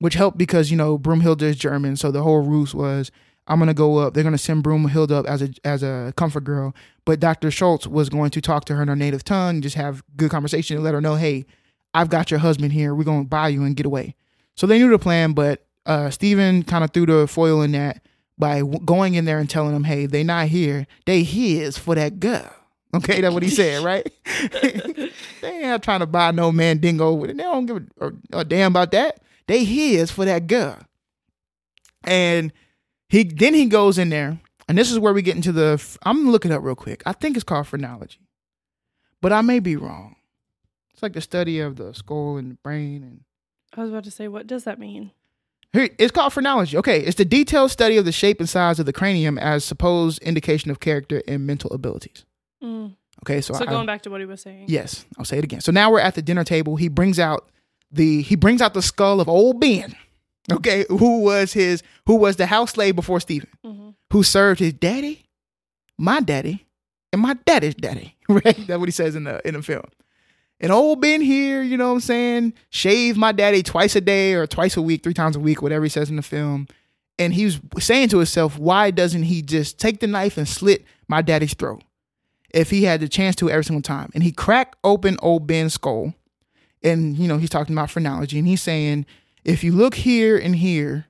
which 0.00 0.14
helped 0.14 0.38
because 0.38 0.70
you 0.70 0.76
know 0.76 0.98
Broomhilda 0.98 1.42
is 1.42 1.56
German, 1.56 1.96
so 1.96 2.10
the 2.10 2.22
whole 2.22 2.40
ruse 2.40 2.74
was 2.74 3.10
I'm 3.46 3.58
gonna 3.58 3.74
go 3.74 3.98
up. 3.98 4.14
They're 4.14 4.24
gonna 4.24 4.38
send 4.38 4.64
Broomhilda 4.64 5.12
up 5.12 5.26
as 5.26 5.42
a 5.42 5.50
as 5.64 5.82
a 5.82 6.12
comfort 6.16 6.44
girl, 6.44 6.74
but 7.04 7.20
Dr. 7.20 7.50
Schultz 7.50 7.86
was 7.86 8.08
going 8.08 8.30
to 8.30 8.40
talk 8.40 8.64
to 8.66 8.76
her 8.76 8.82
in 8.82 8.88
her 8.88 8.96
native 8.96 9.24
tongue, 9.24 9.62
just 9.62 9.76
have 9.76 10.02
good 10.16 10.30
conversation, 10.30 10.76
and 10.76 10.84
let 10.84 10.94
her 10.94 11.00
know, 11.00 11.14
hey, 11.16 11.46
I've 11.94 12.10
got 12.10 12.30
your 12.30 12.40
husband 12.40 12.72
here. 12.72 12.94
We're 12.94 13.04
gonna 13.04 13.24
buy 13.24 13.48
you 13.48 13.64
and 13.64 13.76
get 13.76 13.86
away. 13.86 14.14
So 14.56 14.66
they 14.66 14.78
knew 14.78 14.90
the 14.90 14.98
plan, 14.98 15.32
but 15.32 15.64
uh, 15.86 16.10
Steven 16.10 16.62
kind 16.62 16.84
of 16.84 16.90
threw 16.90 17.06
the 17.06 17.26
foil 17.26 17.62
in 17.62 17.72
that 17.72 18.02
by 18.38 18.60
w- 18.60 18.80
going 18.84 19.14
in 19.14 19.24
there 19.24 19.38
and 19.38 19.48
telling 19.48 19.72
them, 19.72 19.84
hey, 19.84 20.06
they 20.06 20.24
not 20.24 20.48
here. 20.48 20.86
They 21.06 21.22
his 21.22 21.78
for 21.78 21.94
that 21.94 22.20
girl. 22.20 22.52
Okay, 22.92 23.20
that's 23.20 23.32
what 23.32 23.44
he 23.44 23.50
said, 23.50 23.84
right? 23.84 24.12
they 24.62 25.12
ain't 25.44 25.80
trying 25.84 26.00
to 26.00 26.06
buy 26.06 26.32
no 26.32 26.50
mandingo. 26.50 27.12
With 27.14 27.30
it. 27.30 27.36
They 27.36 27.44
don't 27.44 27.66
give 27.66 27.84
a, 28.00 28.06
a, 28.08 28.38
a 28.40 28.44
damn 28.44 28.72
about 28.72 28.90
that. 28.90 29.20
They 29.46 29.62
his 29.62 30.10
for 30.10 30.24
that 30.24 30.48
girl. 30.48 30.76
And 32.02 32.52
he 33.08 33.22
then 33.22 33.54
he 33.54 33.66
goes 33.66 33.96
in 33.96 34.08
there, 34.08 34.40
and 34.68 34.76
this 34.76 34.90
is 34.90 34.98
where 34.98 35.12
we 35.12 35.22
get 35.22 35.36
into 35.36 35.52
the. 35.52 35.80
I'm 36.02 36.16
gonna 36.18 36.32
look 36.32 36.44
it 36.44 36.50
up 36.50 36.64
real 36.64 36.74
quick. 36.74 37.04
I 37.06 37.12
think 37.12 37.36
it's 37.36 37.44
called 37.44 37.68
phrenology, 37.68 38.26
but 39.20 39.32
I 39.32 39.42
may 39.42 39.60
be 39.60 39.76
wrong. 39.76 40.16
It's 41.00 41.02
like 41.02 41.14
the 41.14 41.22
study 41.22 41.60
of 41.60 41.76
the 41.76 41.94
skull 41.94 42.36
and 42.36 42.50
the 42.50 42.54
brain, 42.56 43.02
and 43.02 43.20
I 43.74 43.80
was 43.80 43.88
about 43.88 44.04
to 44.04 44.10
say, 44.10 44.28
what 44.28 44.46
does 44.46 44.64
that 44.64 44.78
mean? 44.78 45.12
here 45.72 45.88
it's 45.98 46.12
called 46.12 46.34
phrenology. 46.34 46.76
Okay, 46.76 47.00
it's 47.00 47.16
the 47.16 47.24
detailed 47.24 47.70
study 47.70 47.96
of 47.96 48.04
the 48.04 48.12
shape 48.12 48.38
and 48.38 48.46
size 48.46 48.78
of 48.78 48.84
the 48.84 48.92
cranium 48.92 49.38
as 49.38 49.64
supposed 49.64 50.22
indication 50.22 50.70
of 50.70 50.78
character 50.78 51.22
and 51.26 51.46
mental 51.46 51.72
abilities. 51.72 52.26
Mm. 52.62 52.96
Okay, 53.22 53.40
so, 53.40 53.54
So 53.54 53.64
I, 53.64 53.70
going 53.70 53.86
back 53.86 54.02
to 54.02 54.10
what 54.10 54.20
he 54.20 54.26
was 54.26 54.42
saying. 54.42 54.66
Yes, 54.68 55.06
I'll 55.18 55.24
say 55.24 55.38
it 55.38 55.44
again. 55.44 55.62
So 55.62 55.72
now 55.72 55.90
we're 55.90 56.00
at 56.00 56.16
the 56.16 56.22
dinner 56.22 56.44
table. 56.44 56.76
He 56.76 56.88
brings 56.88 57.18
out 57.18 57.48
the 57.90 58.20
he 58.20 58.36
brings 58.36 58.60
out 58.60 58.74
the 58.74 58.82
skull 58.82 59.22
of 59.22 59.28
old 59.30 59.58
Ben, 59.58 59.96
okay, 60.52 60.84
who 60.90 61.22
was 61.22 61.54
his 61.54 61.82
who 62.04 62.16
was 62.16 62.36
the 62.36 62.44
house 62.44 62.72
slave 62.72 62.94
before 62.94 63.20
Stephen, 63.20 63.48
hmm 63.64 63.88
who 64.12 64.22
served 64.22 64.60
his 64.60 64.74
daddy, 64.74 65.24
my 65.96 66.20
daddy, 66.20 66.66
and 67.10 67.22
my 67.22 67.32
daddy's 67.46 67.74
daddy, 67.74 68.16
right? 68.28 68.66
That's 68.66 68.78
what 68.78 68.86
he 68.88 68.92
says 68.92 69.14
in 69.14 69.24
the 69.24 69.40
in 69.48 69.54
the 69.54 69.62
film. 69.62 69.84
And 70.60 70.70
oh, 70.70 70.76
old 70.76 71.00
Ben 71.00 71.22
here, 71.22 71.62
you 71.62 71.76
know 71.76 71.88
what 71.88 71.94
I'm 71.94 72.00
saying, 72.00 72.52
shave 72.68 73.16
my 73.16 73.32
daddy 73.32 73.62
twice 73.62 73.96
a 73.96 74.00
day 74.00 74.34
or 74.34 74.46
twice 74.46 74.76
a 74.76 74.82
week, 74.82 75.02
three 75.02 75.14
times 75.14 75.34
a 75.36 75.40
week, 75.40 75.62
whatever 75.62 75.84
he 75.84 75.88
says 75.88 76.10
in 76.10 76.16
the 76.16 76.22
film. 76.22 76.68
And 77.18 77.32
he's 77.32 77.60
saying 77.78 78.08
to 78.10 78.18
himself, 78.18 78.58
why 78.58 78.90
doesn't 78.90 79.24
he 79.24 79.42
just 79.42 79.78
take 79.78 80.00
the 80.00 80.06
knife 80.06 80.36
and 80.36 80.46
slit 80.46 80.84
my 81.08 81.22
daddy's 81.22 81.54
throat 81.54 81.82
if 82.52 82.70
he 82.70 82.84
had 82.84 83.00
the 83.00 83.08
chance 83.08 83.36
to 83.36 83.50
every 83.50 83.64
single 83.64 83.82
time? 83.82 84.10
And 84.14 84.22
he 84.22 84.32
cracked 84.32 84.76
open 84.84 85.16
old 85.22 85.46
Ben's 85.46 85.74
skull. 85.74 86.14
And, 86.82 87.16
you 87.16 87.28
know, 87.28 87.38
he's 87.38 87.50
talking 87.50 87.74
about 87.74 87.90
phrenology. 87.90 88.38
And 88.38 88.48
he's 88.48 88.62
saying, 88.62 89.06
if 89.44 89.64
you 89.64 89.72
look 89.72 89.94
here 89.94 90.36
and 90.36 90.56
here, 90.56 91.06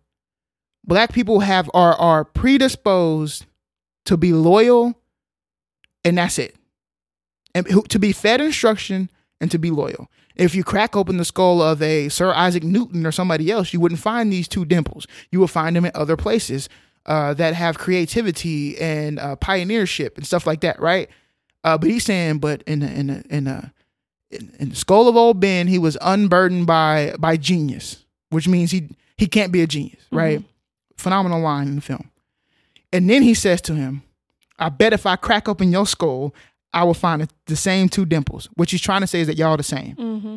black 0.84 1.12
people 1.12 1.40
have 1.40 1.70
are 1.74 1.94
are 1.94 2.24
predisposed 2.24 3.46
to 4.04 4.16
be 4.16 4.32
loyal, 4.32 4.94
and 6.04 6.18
that's 6.18 6.38
it. 6.38 6.56
And 7.54 7.88
to 7.88 7.98
be 7.98 8.12
fed 8.12 8.40
instruction 8.40 9.10
and 9.40 9.50
to 9.50 9.58
be 9.58 9.70
loyal. 9.70 10.10
If 10.36 10.54
you 10.54 10.64
crack 10.64 10.96
open 10.96 11.16
the 11.16 11.24
skull 11.24 11.60
of 11.60 11.82
a 11.82 12.08
Sir 12.08 12.32
Isaac 12.32 12.62
Newton 12.62 13.06
or 13.06 13.12
somebody 13.12 13.50
else, 13.50 13.72
you 13.72 13.80
wouldn't 13.80 14.00
find 14.00 14.32
these 14.32 14.48
two 14.48 14.64
dimples. 14.64 15.06
You 15.30 15.40
will 15.40 15.48
find 15.48 15.76
them 15.76 15.84
in 15.84 15.92
other 15.94 16.16
places 16.16 16.68
uh, 17.06 17.34
that 17.34 17.54
have 17.54 17.78
creativity 17.78 18.78
and 18.78 19.18
uh, 19.18 19.36
pioneership 19.36 20.16
and 20.16 20.26
stuff 20.26 20.46
like 20.46 20.60
that, 20.60 20.80
right? 20.80 21.08
Uh, 21.64 21.76
but 21.76 21.90
he's 21.90 22.04
saying, 22.04 22.38
but 22.38 22.62
in 22.62 22.80
the, 22.80 22.90
in 22.90 23.06
the, 23.08 23.24
in 23.28 23.44
the, 23.44 23.72
in, 24.30 24.52
in 24.58 24.68
the 24.70 24.76
skull 24.76 25.08
of 25.08 25.16
old 25.16 25.40
Ben, 25.40 25.66
he 25.66 25.78
was 25.78 25.98
unburdened 26.00 26.66
by 26.66 27.14
by 27.18 27.36
genius, 27.36 28.04
which 28.30 28.46
means 28.46 28.70
he 28.70 28.88
he 29.16 29.26
can't 29.26 29.52
be 29.52 29.60
a 29.60 29.66
genius, 29.66 30.02
right? 30.12 30.42
Phenomenal 30.96 31.40
line 31.40 31.66
in 31.66 31.74
the 31.74 31.80
film. 31.80 32.10
And 32.92 33.10
then 33.10 33.22
he 33.22 33.34
says 33.34 33.60
to 33.62 33.74
him, 33.74 34.02
"I 34.58 34.68
bet 34.68 34.92
if 34.92 35.04
I 35.04 35.16
crack 35.16 35.48
open 35.48 35.72
your 35.72 35.86
skull, 35.86 36.34
I 36.72 36.84
will 36.84 36.94
find 36.94 37.26
the 37.46 37.56
same 37.56 37.88
two 37.88 38.04
dimples." 38.06 38.48
What 38.54 38.70
he's 38.70 38.80
trying 38.80 39.00
to 39.02 39.06
say 39.06 39.20
is 39.20 39.26
that 39.26 39.36
y'all 39.36 39.56
the 39.56 39.62
same. 39.62 39.96
Mm-hmm. 39.96 40.36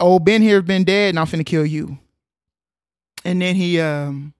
Old 0.00 0.24
Ben 0.24 0.42
here 0.42 0.56
has 0.56 0.64
been 0.64 0.84
dead, 0.84 1.10
and 1.10 1.18
I'm 1.18 1.26
finna 1.26 1.46
kill 1.46 1.64
you. 1.66 1.98
And 3.24 3.40
then 3.40 3.54
he 3.56 3.80
um 3.80 4.34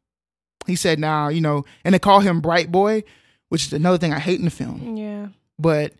he 0.67 0.77
said, 0.77 0.99
"Now 0.99 1.29
you 1.29 1.41
know," 1.41 1.65
and 1.85 1.95
they 1.95 1.99
call 1.99 2.21
him 2.21 2.41
Bright 2.41 2.71
Boy, 2.73 3.05
which 3.49 3.67
is 3.67 3.73
another 3.73 3.99
thing 3.99 4.13
I 4.13 4.19
hate 4.19 4.39
in 4.39 4.45
the 4.45 4.51
film, 4.51 4.97
Yeah. 4.97 5.29
but 5.59 5.93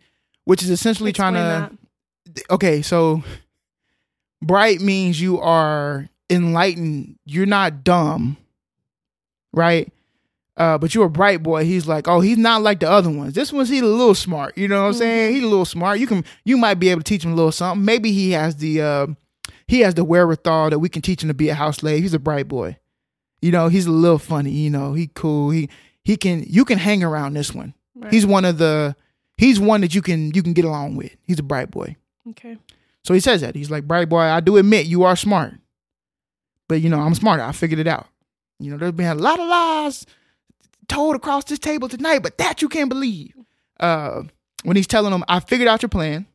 which 0.43 0.61
is 0.61 0.69
essentially 0.69 1.09
Explain 1.11 1.33
trying 1.33 1.69
to 1.69 1.75
that. 2.35 2.43
okay, 2.51 2.81
so 2.83 3.23
bright 4.41 4.81
means 4.81 5.19
you 5.19 5.39
are 5.39 6.07
enlightened. 6.29 7.17
You're 7.25 7.45
not 7.47 7.83
dumb, 7.83 8.37
right? 9.53 9.91
Uh, 10.57 10.77
but 10.77 10.95
you're 10.95 11.05
a 11.05 11.09
bright 11.09 11.43
boy. 11.43 11.65
He's 11.65 11.85
like, 11.85 12.07
oh, 12.07 12.21
he's 12.21 12.37
not 12.37 12.61
like 12.61 12.79
the 12.79 12.89
other 12.89 13.09
ones. 13.09 13.33
This 13.33 13.51
one's 13.51 13.67
he's 13.67 13.81
a 13.81 13.85
little 13.85 14.15
smart. 14.15 14.57
You 14.57 14.67
know 14.69 14.83
what 14.83 14.87
I'm 14.87 14.93
saying? 14.93 15.33
He's 15.33 15.43
a 15.43 15.47
little 15.47 15.65
smart. 15.65 15.99
You 15.99 16.07
can 16.07 16.23
you 16.45 16.57
might 16.57 16.75
be 16.75 16.89
able 16.89 17.01
to 17.01 17.03
teach 17.03 17.25
him 17.25 17.33
a 17.33 17.35
little 17.35 17.51
something. 17.51 17.83
Maybe 17.83 18.11
he 18.13 18.31
has 18.31 18.55
the 18.55 18.81
uh, 18.81 19.07
he 19.67 19.81
has 19.81 19.95
the 19.95 20.05
wherewithal 20.05 20.69
that 20.69 20.79
we 20.79 20.87
can 20.87 21.01
teach 21.01 21.21
him 21.23 21.27
to 21.27 21.33
be 21.33 21.49
a 21.49 21.55
house 21.55 21.77
slave. 21.77 22.03
He's 22.03 22.13
a 22.13 22.19
bright 22.19 22.47
boy. 22.47 22.77
You 23.41 23.51
know, 23.51 23.67
he's 23.67 23.85
a 23.85 23.91
little 23.91 24.17
funny. 24.17 24.51
You 24.51 24.69
know, 24.69 24.93
he 24.93 25.07
cool. 25.07 25.49
He 25.49 25.69
he 26.03 26.15
can 26.15 26.45
you 26.47 26.63
can 26.63 26.77
hang 26.77 27.03
around 27.03 27.33
this 27.33 27.53
one. 27.53 27.73
Right. 27.93 28.13
He's 28.13 28.25
one 28.25 28.45
of 28.45 28.57
the 28.57 28.95
he's 29.37 29.59
one 29.59 29.81
that 29.81 29.93
you 29.93 30.01
can 30.01 30.31
you 30.33 30.41
can 30.41 30.53
get 30.53 30.63
along 30.63 30.95
with. 30.95 31.15
He's 31.27 31.39
a 31.39 31.43
bright 31.43 31.69
boy. 31.69 31.97
okay. 32.29 32.57
So 33.03 33.13
he 33.13 33.19
says 33.19 33.41
that. 33.41 33.55
He's 33.55 33.69
like, 33.69 33.87
Bright 33.87 34.09
boy, 34.09 34.21
I 34.21 34.39
do 34.39 34.57
admit 34.57 34.87
you 34.87 35.03
are 35.03 35.15
smart. 35.15 35.53
But 36.67 36.81
you 36.81 36.89
know, 36.89 36.99
I'm 37.01 37.13
smarter. 37.13 37.43
I 37.43 37.51
figured 37.51 37.79
it 37.79 37.87
out. 37.87 38.07
You 38.59 38.71
know, 38.71 38.77
there's 38.77 38.93
been 38.93 39.05
a 39.05 39.15
lot 39.15 39.39
of 39.39 39.47
lies 39.47 40.05
told 40.87 41.15
across 41.15 41.45
this 41.45 41.59
table 41.59 41.89
tonight, 41.89 42.19
but 42.19 42.37
that 42.37 42.61
you 42.61 42.69
can't 42.69 42.89
believe. 42.89 43.33
Uh 43.79 44.23
when 44.63 44.75
he's 44.75 44.87
telling 44.87 45.11
them, 45.11 45.23
I 45.27 45.39
figured 45.41 45.67
out 45.67 45.83
your 45.83 45.89
plan. 45.89 46.25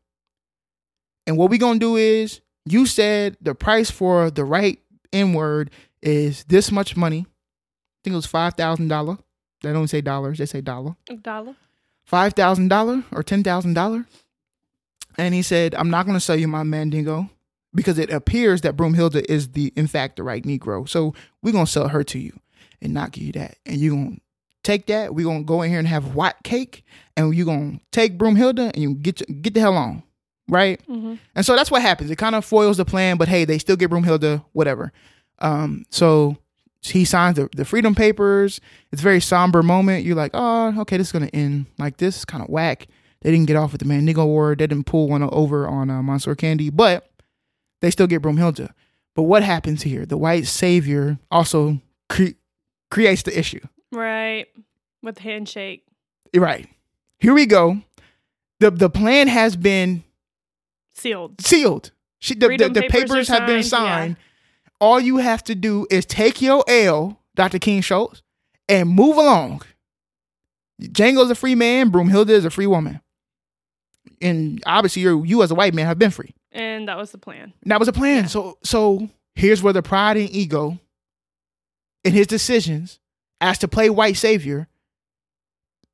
And 1.27 1.37
what 1.37 1.51
we 1.51 1.59
gonna 1.59 1.79
do 1.79 1.97
is 1.97 2.41
you 2.65 2.87
said 2.87 3.37
the 3.41 3.55
price 3.55 3.91
for 3.91 4.31
the 4.31 4.45
right 4.45 4.79
N 5.13 5.33
word 5.33 5.71
is 6.03 6.45
this 6.45 6.71
much 6.71 6.97
money. 6.97 7.27
I 7.27 7.99
think 8.05 8.13
it 8.13 8.17
was 8.17 8.27
five 8.27 8.55
thousand 8.55 8.89
dollar. 8.89 9.19
They 9.63 9.73
don't 9.73 9.89
say 9.89 10.01
dollars, 10.01 10.39
they 10.39 10.47
say 10.47 10.61
dollar 10.61 10.97
dollar. 11.23 11.55
five 12.05 12.33
thousand 12.35 12.69
dollar 12.69 13.05
or 13.13 13.23
ten 13.23 13.43
thousand 13.43 13.75
dollar, 13.75 14.07
and 15.19 15.35
he 15.35 15.43
said, 15.43 15.75
"I'm 15.75 15.91
not 15.91 16.07
going 16.07 16.17
to 16.17 16.21
sell 16.25 16.37
you 16.37 16.49
my 16.49 16.63
Mandingo 16.63 17.29
because 17.75 17.99
it 17.99 18.11
appears 18.11 18.63
that 18.63 18.77
Broomhilda 18.77 19.25
is 19.29 19.49
the 19.51 19.73
in 19.77 19.87
fact 19.87 20.17
the 20.17 20.23
right 20.23 20.43
Negro. 20.43 20.89
So 20.89 21.15
we're 21.43 21.53
gonna 21.53 21.67
sell 21.67 21.89
her 21.89 22.03
to 22.05 22.19
you 22.19 22.39
and 22.81 22.95
not 22.95 23.13
give 23.13 23.25
you 23.25 23.33
that, 23.33 23.59
and 23.67 23.77
you're 23.79 23.95
gonna 23.95 24.17
take 24.63 24.87
that. 24.87 25.15
We're 25.15 25.27
gonna 25.27 25.45
go 25.45 25.63
in 25.63 25.71
here 25.71 25.79
and 25.79 25.89
have 25.89 26.15
white 26.15 26.43
cake, 26.45 26.85
and 27.17 27.35
you're 27.35 27.47
gonna 27.47 27.81
take 27.93 28.19
Broomhilda 28.19 28.73
and 28.75 28.79
you 28.79 28.95
get 28.95 29.23
get 29.43 29.55
the 29.55 29.61
hell 29.61 29.77
on, 29.77 30.03
right? 30.49 30.81
Mm-hmm. 30.89 31.15
And 31.35 31.47
so 31.47 31.57
that's 31.57 31.71
what 31.71 31.83
happens. 31.83 32.11
It 32.11 32.17
kind 32.17 32.35
of 32.35 32.45
foils 32.45 32.77
the 32.77 32.85
plan, 32.85 33.17
but 33.17 33.29
hey, 33.29 33.45
they 33.45 33.59
still 33.59 33.77
get 33.77 33.91
Broomhilda, 33.91 34.45
whatever. 34.53 34.93
Um, 35.39 35.85
so 35.91 36.37
he 36.83 37.05
signs 37.05 37.37
the, 37.37 37.49
the 37.55 37.65
freedom 37.65 37.95
papers. 37.95 38.61
It's 38.93 39.03
a 39.03 39.05
very 39.05 39.21
somber 39.21 39.63
moment. 39.63 40.05
You're 40.05 40.17
like, 40.17 40.33
oh, 40.35 40.81
okay, 40.81 40.97
this 40.97 41.09
is 41.09 41.13
gonna 41.13 41.31
end 41.33 41.67
like 41.79 41.97
this. 41.97 42.19
Is 42.19 42.25
kind 42.25 42.43
of 42.43 42.49
whack. 42.49 42.87
They 43.23 43.31
didn't 43.31 43.47
get 43.47 43.57
off 43.57 43.73
with 43.73 43.81
the 43.81 43.87
Mandingo 43.87 44.25
War. 44.25 44.55
They 44.57 44.67
didn't 44.67 44.85
pull 44.85 45.09
one 45.09 45.23
over 45.23 45.69
on 45.69 45.91
uh, 45.91 46.03
Monsieur 46.03 46.35
Candie, 46.35 46.71
but 46.71 47.11
they 47.81 47.91
still 47.91 48.07
get 48.07 48.23
Broomhilda. 48.23 48.73
But 49.15 49.25
what 49.25 49.43
happens 49.43 49.83
here? 49.83 50.07
The 50.07 50.17
white 50.17 50.47
savior 50.47 51.19
also 51.31 51.81
cre- 52.09 52.39
creates 52.91 53.23
the 53.23 53.39
issue. 53.39 53.61
Right. 53.93 54.47
With 55.03 55.17
the 55.17 55.23
handshake. 55.23 55.85
Right. 56.35 56.69
Here 57.19 57.35
we 57.35 57.47
go. 57.47 57.83
The 58.61 58.71
the 58.71 58.91
plan 58.91 59.29
has 59.29 59.57
been 59.57 60.05
Sealed. 60.95 61.41
sealed. 61.41 61.93
She, 62.19 62.35
the, 62.35 62.49
the, 62.49 62.69
the 62.69 62.83
papers 62.83 63.03
papers, 63.11 63.29
have 63.29 63.47
been 63.47 63.63
signed, 63.63 64.17
yeah. 64.19 64.25
All 64.83 65.01
you 65.01 65.17
have 65.17 65.43
to 65.45 65.55
do 65.55 65.87
is 65.91 66.05
take 66.05 66.43
your 66.43 66.63
L, 66.69 67.19
Dr. 67.35 67.59
King 67.59 67.81
Schultz, 67.81 68.23
and 68.69 68.91
move 68.91 69.17
along. 69.17 69.63
Django's 70.81 71.31
a 71.31 71.35
free 71.35 71.55
man, 71.55 71.91
Broomhilda 71.91 72.29
is 72.31 72.45
a 72.45 72.51
free 72.51 72.67
woman. 72.67 73.01
And 74.21 74.63
obviously 74.67 75.03
you 75.03 75.25
you 75.25 75.43
as 75.43 75.51
a 75.51 75.55
white 75.55 75.73
man 75.75 75.87
have 75.87 75.99
been 75.99 76.11
free. 76.11 76.35
And 76.53 76.89
that 76.89 76.99
was 76.99 77.11
the 77.13 77.19
plan. 77.19 77.55
And 77.63 77.71
that 77.71 77.79
was 77.79 77.89
a 77.89 77.93
plan. 77.93 78.29
So 78.29 78.59
so 78.63 79.09
here's 79.35 79.63
where 79.63 79.73
the 79.73 79.83
pride 79.83 80.19
and 80.19 80.29
ego 80.31 80.79
in 82.05 82.13
his 82.13 82.27
decisions 82.27 83.00
as 83.41 83.59
to 83.59 83.69
play 83.69 83.91
white 83.91 84.17
savior 84.17 84.69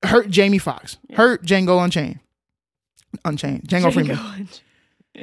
hurt 0.04 0.28
Jamie 0.30 0.58
Foxx, 0.58 0.98
Yeah. 1.08 1.16
hurt 1.16 1.44
Django 1.44 1.82
Unchained. 1.82 2.20
Unchained. 3.24 3.62
Django 3.68 3.92
Freeman. 3.92 4.16
Django. 4.16 4.60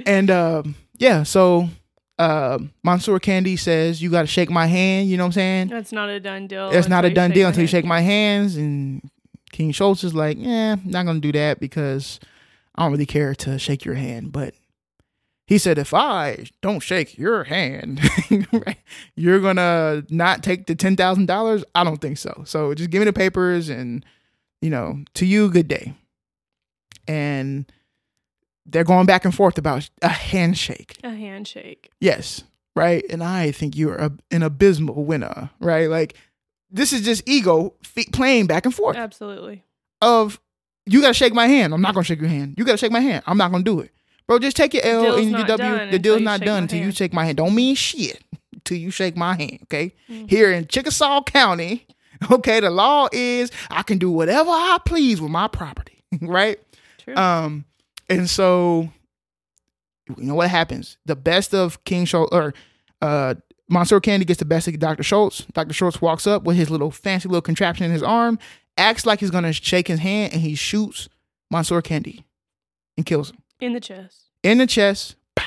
And 0.06 0.32
um, 0.32 0.76
yeah, 0.98 1.24
so 1.24 1.70
uh, 2.18 2.58
Monsieur 2.84 3.20
Candie 3.20 3.56
says 3.58 4.02
you 4.02 4.10
got 4.10 4.22
to 4.22 4.28
shake 4.28 4.50
my 4.50 4.66
hand. 4.66 5.08
You 5.10 5.18
know 5.18 5.24
what 5.24 5.28
I'm 5.28 5.32
saying? 5.34 5.68
That's 5.68 5.92
not 5.92 6.10
a 6.10 6.20
done 6.20 6.48
deal. 6.48 6.70
it's 6.72 6.88
not 6.88 7.06
a 7.06 7.10
done 7.14 7.32
deal 7.32 7.48
until 7.48 7.62
you 7.62 7.68
shake 7.68 7.86
my 7.86 8.02
hands. 8.02 8.56
And 8.56 9.08
King 9.52 9.72
Schultz 9.72 10.04
is 10.04 10.16
like, 10.16 10.38
yeah, 10.40 10.76
not 10.84 11.06
gonna 11.06 11.20
do 11.20 11.32
that 11.34 11.60
because 11.60 12.20
I 12.76 12.82
don't 12.84 12.92
really 12.92 13.06
care 13.06 13.36
to 13.36 13.60
shake 13.60 13.86
your 13.86 13.96
hand. 13.96 14.32
But 14.32 14.56
he 15.46 15.58
said, 15.58 15.78
if 15.78 15.94
I 15.94 16.46
don't 16.62 16.80
shake 16.80 17.18
your 17.18 17.44
hand, 17.44 18.00
you're 19.16 19.40
gonna 19.40 20.04
not 20.10 20.44
take 20.44 20.68
the 20.68 20.76
ten 20.76 20.96
thousand 20.96 21.26
dollars. 21.26 21.64
I 21.76 21.84
don't 21.84 22.00
think 22.02 22.18
so. 22.18 22.44
So 22.46 22.74
just 22.74 22.90
give 22.90 23.00
me 23.00 23.06
the 23.06 23.14
papers, 23.14 23.70
and 23.70 24.06
you 24.62 24.70
know, 24.70 25.04
to 25.16 25.26
you, 25.26 25.50
good 25.50 25.68
day. 25.68 25.94
And 27.08 27.70
they're 28.66 28.86
going 28.86 29.06
back 29.06 29.26
and 29.26 29.36
forth 29.36 29.58
about 29.58 29.90
a 30.02 30.08
handshake. 30.08 30.98
A 31.04 31.10
handshake. 31.10 31.92
Yes, 32.00 32.44
right. 32.76 33.04
And 33.10 33.22
I 33.22 33.52
think 33.52 33.76
you're 33.76 33.96
a, 33.98 34.12
an 34.32 34.44
abysmal 34.44 35.04
winner, 35.04 35.50
right? 35.60 35.90
Like 35.90 36.16
this 36.72 36.94
is 36.94 37.02
just 37.02 37.28
ego 37.28 37.74
fe- 37.84 38.08
playing 38.14 38.48
back 38.48 38.66
and 38.66 38.74
forth. 38.74 38.96
Absolutely. 38.96 39.64
Of 40.02 40.40
you 40.86 41.02
got 41.02 41.10
to 41.10 41.14
shake 41.14 41.34
my 41.34 41.48
hand. 41.48 41.74
I'm 41.74 41.82
not 41.82 41.94
gonna 41.94 42.04
shake 42.04 42.20
your 42.22 42.30
hand. 42.30 42.56
You 42.58 42.66
got 42.66 42.74
to 42.74 42.78
shake 42.78 42.92
my 42.92 43.00
hand. 43.02 43.24
I'm 43.28 43.38
not 43.38 43.52
gonna 43.52 43.64
do 43.64 43.80
it, 43.82 43.92
bro. 44.28 44.40
Just 44.40 44.56
take 44.58 44.74
your 44.74 44.84
L 44.86 45.16
and 45.16 45.32
your 45.32 45.44
W. 45.46 45.92
The 45.92 46.00
deal's 46.00 46.22
not 46.22 46.42
done 46.42 46.64
until 46.64 46.80
you 46.80 46.92
shake 46.92 47.14
my 47.14 47.26
hand. 47.26 47.38
Don't 47.38 47.56
mean 47.56 47.76
shit 47.76 48.22
till 48.66 48.78
you 48.78 48.92
shake 48.92 49.16
my 49.18 49.36
hand. 49.36 49.60
Okay. 49.64 49.94
Mhm. 50.10 50.30
Here 50.30 50.52
in 50.52 50.68
Chickasaw 50.68 51.24
County, 51.24 51.86
okay, 52.32 52.60
the 52.60 52.70
law 52.70 53.08
is 53.12 53.52
I 53.70 53.84
can 53.84 53.98
do 53.98 54.10
whatever 54.12 54.50
I 54.50 54.78
please 54.86 55.20
with 55.22 55.32
my 55.32 55.48
property, 55.48 56.04
right? 56.22 56.60
True. 57.00 57.16
Um, 57.16 57.66
and 58.10 58.30
so 58.30 58.90
you 60.10 60.24
know 60.26 60.36
what 60.36 60.50
happens? 60.50 60.98
The 61.06 61.16
best 61.16 61.54
of 61.54 61.84
King 61.86 62.06
Schultz 62.06 62.34
or 62.34 62.54
uh 63.02 63.36
Monsieur 63.70 64.00
Candie 64.02 64.26
gets 64.26 64.40
the 64.40 64.46
best 64.46 64.68
of 64.68 64.78
Dr. 64.78 65.04
Schultz. 65.04 65.46
Dr. 65.54 65.74
Schultz 65.74 66.02
walks 66.02 66.28
up 66.28 66.44
with 66.44 66.58
his 66.58 66.70
little 66.70 66.92
fancy 66.92 67.28
little 67.30 67.42
contraption 67.42 67.86
in 67.86 67.92
his 67.92 68.04
arm, 68.04 68.38
acts 68.78 69.06
like 69.06 69.20
he's 69.22 69.32
gonna 69.32 69.54
shake 69.54 69.88
his 69.88 70.00
hand, 70.00 70.34
and 70.34 70.42
he 70.42 70.54
shoots 70.54 71.08
Monsieur 71.50 71.82
Candie 71.82 72.24
and 72.98 73.06
kills 73.06 73.32
him. 73.32 73.38
In 73.64 73.74
the 73.74 73.80
chest. 73.80 74.26
In 74.44 74.58
the 74.58 74.68
chest, 74.68 75.16
pow. 75.36 75.46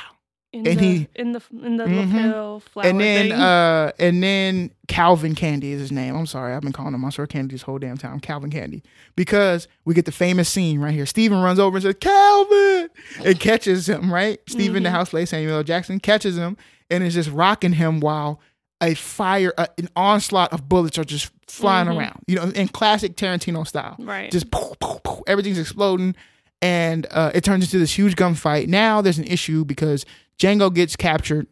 in 0.52 0.66
and 0.66 0.78
the, 0.78 0.82
he- 0.82 1.08
in 1.14 1.32
the 1.32 1.42
in 1.62 1.76
the 1.76 1.84
Mhm. 1.84 2.14
lapel 2.14 2.60
flower 2.60 2.86
and 2.86 2.98
then 3.00 3.28
thing. 3.28 3.32
uh 3.32 3.92
and 3.98 4.22
then 4.22 4.70
Calvin 4.88 5.34
Candie 5.34 5.72
is 5.72 5.80
his 5.80 5.92
name. 5.92 6.16
I'm 6.16 6.24
sorry, 6.26 6.54
I've 6.54 6.62
been 6.62 6.72
calling 6.72 6.94
him 6.94 7.00
Monsieur 7.02 7.26
Candie 7.26 7.54
this 7.54 7.62
whole 7.62 7.78
damn 7.78 7.98
time. 7.98 8.20
Calvin 8.20 8.50
Candie. 8.50 8.82
Because 9.16 9.68
we 9.84 9.92
get 9.94 10.06
the 10.06 10.12
famous 10.12 10.48
scene 10.48 10.80
right 10.80 10.94
here. 10.94 11.04
Steven 11.06 11.42
runs 11.42 11.58
over 11.58 11.76
and 11.76 11.82
says, 11.82 11.96
Calvin 12.00 12.88
and 13.24 13.38
catches 13.38 13.88
him, 13.88 14.12
right? 14.12 14.40
Steven 14.48 14.82
the 14.82 14.90
house 14.90 15.10
play 15.10 15.26
Samuel 15.26 15.56
L. 15.58 15.62
Jackson 15.62 16.00
catches 16.00 16.36
him 16.38 16.56
and 16.90 17.04
is 17.04 17.14
just 17.14 17.30
rocking 17.30 17.72
him 17.72 18.00
while 18.00 18.40
a 18.80 18.94
fire 18.94 19.52
uh, 19.58 19.66
an 19.78 19.88
onslaught 19.96 20.52
of 20.52 20.68
bullets 20.68 20.98
are 20.98 21.04
just 21.04 21.30
flying 21.48 21.88
around. 21.88 22.20
You 22.26 22.36
know, 22.36 22.42
in 22.44 22.68
classic 22.68 23.16
Tarantino 23.16 23.66
style. 23.66 23.96
right. 23.98 24.30
Just 24.30 24.50
poof, 24.50 24.78
poof, 24.80 25.02
poof, 25.02 25.20
everything's 25.26 25.58
exploding, 25.58 26.14
and 26.62 27.06
uh, 27.10 27.30
it 27.34 27.44
turns 27.44 27.64
into 27.64 27.78
this 27.78 27.96
huge 27.96 28.16
gunfight. 28.16 28.68
Now 28.68 29.00
there's 29.00 29.18
an 29.18 29.24
issue 29.24 29.64
because 29.64 30.04
Django 30.38 30.72
gets 30.72 30.96
captured, 30.96 31.46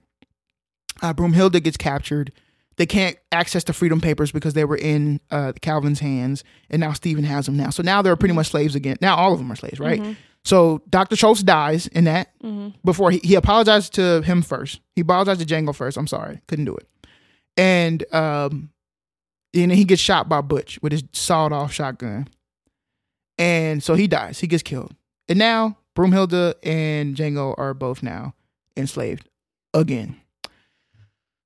uh, 1.02 1.12
Broomhilda 1.14 1.62
gets 1.62 1.76
captured. 1.76 2.32
They 2.76 2.86
can't 2.86 3.16
access 3.30 3.62
the 3.62 3.72
freedom 3.72 4.00
papers 4.00 4.32
because 4.32 4.54
they 4.54 4.64
were 4.64 4.76
in 4.76 5.20
uh, 5.30 5.52
Calvin's 5.62 6.00
hands, 6.00 6.42
and 6.70 6.80
now 6.80 6.92
Stephen 6.92 7.22
has 7.22 7.46
them 7.46 7.56
now. 7.56 7.70
So 7.70 7.84
now 7.84 8.02
they're 8.02 8.16
pretty 8.16 8.34
much 8.34 8.48
slaves 8.48 8.74
again. 8.74 8.96
Now 9.00 9.14
all 9.14 9.32
of 9.32 9.38
them 9.38 9.50
are 9.52 9.56
slaves, 9.56 9.78
right? 9.78 10.00
So 10.44 10.82
Dr. 10.90 11.14
Schultz 11.16 11.42
dies 11.42 11.86
in 11.86 12.04
that. 12.04 12.32
Before 12.84 13.10
he, 13.12 13.18
he 13.22 13.34
apologized 13.36 13.94
to 13.94 14.22
him 14.22 14.42
first. 14.42 14.80
He 14.96 15.02
apologized 15.02 15.40
to 15.40 15.46
Django 15.46 15.74
first. 15.74 15.96
I'm 15.96 16.06
sorry, 16.08 16.40
couldn't 16.48 16.64
do 16.64 16.74
it. 16.76 16.88
And 17.56 18.04
um, 18.12 18.70
and 19.54 19.70
then 19.70 19.78
he 19.78 19.84
gets 19.84 20.02
shot 20.02 20.28
by 20.28 20.40
Butch 20.40 20.80
with 20.82 20.90
his 20.90 21.04
sawed 21.12 21.52
off 21.52 21.72
shotgun. 21.72 22.26
And 23.38 23.82
so 23.82 23.94
he 23.94 24.06
dies. 24.06 24.38
He 24.40 24.46
gets 24.46 24.62
killed. 24.62 24.94
And 25.28 25.38
now 25.38 25.78
Broomhilda 25.96 26.54
and 26.62 27.16
Django 27.16 27.54
are 27.58 27.74
both 27.74 28.02
now 28.02 28.34
enslaved 28.76 29.28
again. 29.72 30.20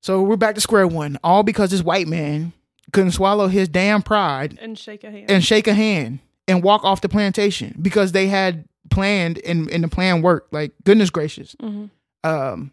So 0.01 0.21
we're 0.21 0.37
back 0.37 0.55
to 0.55 0.61
square 0.61 0.87
one, 0.87 1.17
all 1.23 1.43
because 1.43 1.71
this 1.71 1.83
white 1.83 2.07
man 2.07 2.53
couldn't 2.93 3.11
swallow 3.11 3.47
his 3.47 3.67
damn 3.67 4.01
pride 4.01 4.57
and 4.61 4.77
shake 4.77 5.03
a 5.03 5.11
hand. 5.11 5.29
and 5.29 5.43
shake 5.43 5.67
a 5.67 5.73
hand 5.73 6.19
and 6.47 6.63
walk 6.63 6.83
off 6.83 7.01
the 7.01 7.09
plantation 7.09 7.77
because 7.81 8.11
they 8.13 8.27
had 8.27 8.65
planned 8.89 9.39
and, 9.45 9.69
and 9.71 9.83
the 9.83 9.87
plan 9.87 10.21
worked. 10.21 10.53
Like 10.53 10.71
goodness 10.85 11.09
gracious. 11.09 11.55
Mhm. 11.61 11.89
Um, 12.23 12.71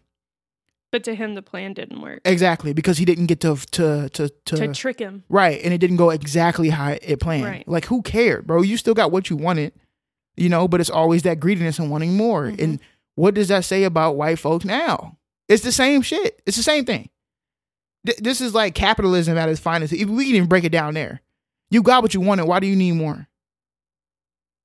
But 0.91 1.03
to 1.03 1.13
him, 1.15 1.35
the 1.35 1.41
plan 1.41 1.73
didn't 1.73 2.01
work. 2.01 2.21
exactly 2.23 2.71
because 2.73 2.97
he 2.97 3.03
didn't 3.05 3.25
get 3.25 3.41
to 3.41 3.57
to 3.71 4.09
to 4.09 4.29
to, 4.29 4.55
to 4.55 4.73
trick 4.73 4.99
him. 4.99 5.23
right, 5.29 5.59
and 5.63 5.73
it 5.73 5.79
didn't 5.79 5.97
go 5.97 6.09
exactly 6.11 6.69
how 6.69 6.91
it 7.01 7.19
planned. 7.19 7.43
Right. 7.43 7.67
Like 7.67 7.85
who 7.85 8.01
cared, 8.01 8.47
bro? 8.47 8.61
You 8.61 8.77
still 8.77 8.93
got 8.93 9.11
what 9.11 9.29
you 9.29 9.35
wanted, 9.35 9.73
you 10.37 10.47
know. 10.49 10.67
But 10.67 10.79
it's 10.79 10.89
always 10.89 11.23
that 11.23 11.39
greediness 11.41 11.77
and 11.79 11.91
wanting 11.91 12.15
more. 12.15 12.45
Mhm. 12.47 12.61
And 12.63 12.79
what 13.15 13.33
does 13.33 13.49
that 13.49 13.65
say 13.65 13.83
about 13.83 14.15
white 14.15 14.39
folks 14.39 14.63
now? 14.63 15.17
It's 15.49 15.63
the 15.63 15.71
same 15.73 16.01
shit. 16.01 16.41
It's 16.45 16.57
the 16.57 16.63
same 16.63 16.85
thing. 16.85 17.09
Th- 18.05 18.17
this 18.19 18.39
is 18.41 18.53
like 18.53 18.73
capitalism 18.73 19.37
at 19.37 19.49
its 19.49 19.59
finest. 19.59 19.91
If 19.93 20.07
we 20.07 20.25
can 20.25 20.35
even 20.35 20.47
break 20.47 20.63
it 20.63 20.71
down 20.71 20.93
there, 20.93 21.21
you 21.69 21.81
got 21.81 22.01
what 22.01 22.13
you 22.13 22.21
wanted. 22.21 22.45
Why 22.45 22.59
do 22.61 22.67
you 22.67 22.75
need 22.77 22.93
more? 22.93 23.27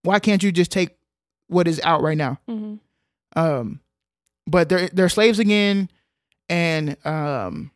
Why 0.02 0.18
can't 0.20 0.42
you 0.42 0.52
just 0.52 0.70
take 0.70 0.90
what 1.48 1.66
is 1.68 1.80
out 1.84 2.02
right 2.02 2.16
now? 2.16 2.38
hmm 2.48 2.74
Um, 3.34 3.80
but 4.46 4.68
they're 4.68 4.88
they're 4.88 5.08
slaves 5.08 5.38
again, 5.38 5.88
and 6.52 6.96
um, 7.06 7.70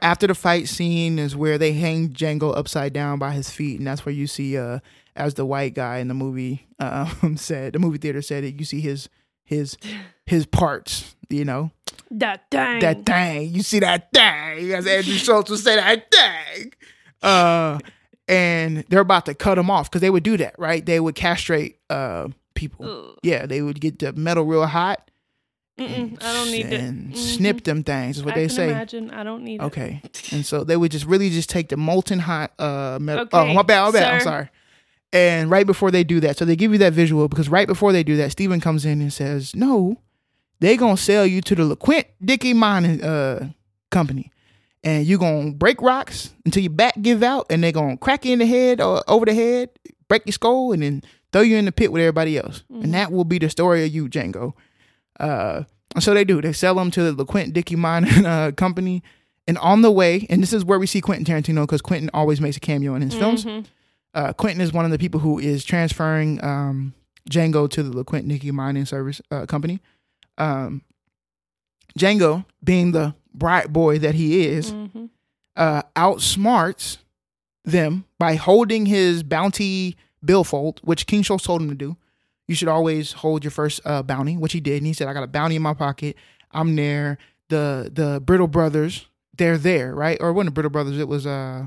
after 0.00 0.26
the 0.26 0.34
fight 0.34 0.68
scene 0.68 1.18
is 1.18 1.34
where 1.36 1.58
they 1.58 1.72
hang 1.72 2.10
Django 2.10 2.56
upside 2.56 2.92
down 2.92 3.18
by 3.18 3.32
his 3.32 3.50
feet, 3.50 3.78
and 3.78 3.86
that's 3.86 4.04
where 4.06 4.14
you 4.14 4.26
see 4.26 4.56
uh 4.58 4.78
as 5.14 5.34
the 5.34 5.44
white 5.44 5.74
guy 5.74 5.98
in 5.98 6.08
the 6.08 6.14
movie 6.14 6.66
um 6.78 7.36
said 7.36 7.74
the 7.74 7.78
movie 7.78 7.98
theater 7.98 8.22
said 8.22 8.44
it 8.44 8.58
you 8.58 8.64
see 8.64 8.80
his 8.80 9.08
his 9.44 9.76
his 10.26 10.46
parts, 10.46 11.14
you 11.28 11.44
know 11.44 11.70
That 12.10 12.48
dang. 12.50 12.80
that 12.80 13.04
thing. 13.04 13.54
You 13.54 13.62
see 13.62 13.80
that 13.80 14.10
thing, 14.12 14.72
as 14.72 14.86
Andrew 14.86 15.14
Schulz 15.14 15.50
would 15.50 15.58
say, 15.58 15.76
that 15.76 16.10
thing. 16.10 16.72
Uh, 17.22 17.78
and 18.28 18.84
they're 18.88 19.00
about 19.00 19.26
to 19.26 19.34
cut 19.34 19.58
him 19.58 19.68
off 19.70 19.90
because 19.90 20.00
they 20.00 20.10
would 20.10 20.22
do 20.22 20.36
that, 20.38 20.54
right? 20.58 20.84
They 20.86 21.00
would 21.00 21.14
castrate 21.16 21.78
uh 21.90 22.28
people. 22.54 22.86
Ugh. 22.88 23.18
Yeah, 23.22 23.46
they 23.46 23.62
would 23.62 23.80
get 23.80 23.98
the 23.98 24.12
metal 24.12 24.44
real 24.44 24.66
hot 24.66 25.10
Mm-mm, 25.78 26.22
I 26.22 26.32
don't 26.34 26.50
need 26.52 26.68
to 26.70 26.76
and 26.76 27.12
Mhm. 27.12 27.16
snip 27.16 27.64
them 27.64 27.82
things. 27.82 28.18
Is 28.18 28.24
what 28.24 28.34
I 28.34 28.40
they 28.40 28.46
can 28.48 28.56
say. 28.56 28.70
Imagine. 28.70 29.10
I 29.10 29.22
don't 29.24 29.42
need 29.42 29.60
Okay, 29.60 30.02
and 30.30 30.44
so 30.44 30.64
they 30.64 30.76
would 30.76 30.90
just 30.92 31.06
really 31.06 31.30
just 31.30 31.48
take 31.48 31.70
the 31.70 31.76
molten 31.78 32.18
hot 32.18 32.52
uh 32.58 32.98
metal. 33.00 33.22
Okay, 33.24 33.36
oh, 33.50 33.54
my 33.54 33.62
bad, 33.62 33.82
my 33.86 33.90
bad. 33.92 34.14
I'm 34.14 34.20
sorry. 34.20 34.48
And 35.14 35.50
right 35.50 35.66
before 35.66 35.90
they 35.90 36.04
do 36.04 36.20
that, 36.20 36.36
so 36.38 36.44
they 36.44 36.56
give 36.56 36.72
you 36.72 36.78
that 36.78 36.92
visual 36.92 37.28
because 37.28 37.48
right 37.48 37.66
before 37.66 37.92
they 37.92 38.02
do 38.02 38.16
that, 38.18 38.32
Steven 38.32 38.60
comes 38.60 38.84
in 38.84 39.00
and 39.00 39.12
says, 39.12 39.54
"No, 39.54 39.96
they 40.60 40.76
gonna 40.76 40.96
sell 40.96 41.26
you 41.26 41.40
to 41.42 41.54
the 41.54 41.74
LeQuint 41.76 42.04
Dickey 42.22 42.52
Mining 42.54 43.02
uh 43.02 43.48
company, 43.90 44.30
and 44.84 45.06
you 45.06 45.16
gonna 45.18 45.52
break 45.52 45.80
rocks 45.80 46.34
until 46.44 46.62
your 46.62 46.70
back 46.72 46.94
give 47.00 47.22
out, 47.22 47.46
and 47.50 47.64
they 47.64 47.72
gonna 47.72 47.96
crack 47.96 48.24
you 48.26 48.34
in 48.34 48.38
the 48.40 48.46
head 48.46 48.80
or 48.80 49.02
over 49.08 49.24
the 49.24 49.34
head, 49.34 49.70
break 50.08 50.22
your 50.26 50.32
skull, 50.32 50.72
and 50.72 50.82
then 50.82 51.02
throw 51.32 51.40
you 51.42 51.56
in 51.56 51.64
the 51.64 51.72
pit 51.72 51.90
with 51.92 52.00
everybody 52.02 52.36
else, 52.36 52.62
Mhm. 52.70 52.84
and 52.84 52.94
that 52.94 53.10
will 53.10 53.24
be 53.24 53.38
the 53.38 53.48
story 53.48 53.84
of 53.86 53.90
you, 53.94 54.06
Django." 54.08 54.52
Uh, 55.22 55.62
so 55.98 56.12
they 56.12 56.24
do. 56.24 56.42
They 56.42 56.52
sell 56.52 56.74
them 56.74 56.90
to 56.90 57.10
the 57.12 57.24
LeQuint 57.24 57.52
Dickey 57.54 57.76
Mining 57.76 58.26
uh, 58.26 58.50
company. 58.56 59.02
And 59.48 59.56
on 59.58 59.82
the 59.82 59.90
way, 59.90 60.26
and 60.30 60.42
this 60.42 60.52
is 60.52 60.64
where 60.64 60.78
we 60.78 60.86
see 60.86 61.00
Quentin 61.00 61.24
Tarantino 61.24 61.62
because 61.62 61.80
Quentin 61.82 62.10
always 62.12 62.40
makes 62.40 62.56
a 62.56 62.60
cameo 62.60 62.94
in 62.94 63.02
his 63.02 63.14
films. 63.14 63.44
Mhm. 63.44 63.64
Uh, 64.14 64.32
Quentin 64.34 64.60
is 64.60 64.72
one 64.72 64.84
of 64.84 64.90
the 64.90 64.98
people 64.98 65.20
who 65.20 65.38
is 65.38 65.64
transferring 65.64 66.42
um, 66.44 66.92
Django 67.30 67.68
to 67.70 67.82
the 67.82 68.04
LeQuint 68.04 68.28
Dickey 68.28 68.50
Mining 68.50 68.84
Service 68.84 69.20
uh, 69.30 69.46
Company. 69.46 69.80
Um, 70.38 70.82
Django, 71.98 72.44
being 72.62 72.92
the 72.92 73.14
bright 73.34 73.72
boy 73.72 73.98
that 73.98 74.14
he 74.14 74.46
is, 74.46 74.72
Mhm. 74.72 75.10
uh, 75.56 75.82
outsmarts 75.96 76.98
them 77.64 78.04
by 78.18 78.34
holding 78.36 78.86
his 78.86 79.22
bounty 79.22 79.96
billfold, 80.24 80.80
which 80.84 81.06
King 81.06 81.22
Schultz 81.22 81.44
told 81.44 81.60
him 81.62 81.68
to 81.68 81.74
do. 81.74 81.96
You 82.48 82.54
should 82.54 82.68
always 82.68 83.12
hold 83.12 83.44
your 83.44 83.50
first 83.50 83.80
uh, 83.84 84.02
bounty, 84.02 84.36
which 84.36 84.52
he 84.52 84.60
did. 84.60 84.78
And 84.78 84.86
he 84.86 84.92
said, 84.92 85.08
"I 85.08 85.12
got 85.14 85.22
a 85.22 85.26
bounty 85.28 85.56
in 85.56 85.62
my 85.62 85.74
pocket. 85.74 86.16
I'm 86.50 86.74
there." 86.76 87.18
The 87.48 87.90
the 87.92 88.20
Brittle 88.20 88.48
brothers, 88.48 89.06
they're 89.36 89.58
there, 89.58 89.94
right? 89.94 90.16
Or 90.20 90.32
one 90.32 90.46
of 90.46 90.52
the 90.52 90.54
Brittle 90.54 90.70
brothers. 90.70 90.98
It 90.98 91.06
was 91.08 91.26
uh, 91.26 91.66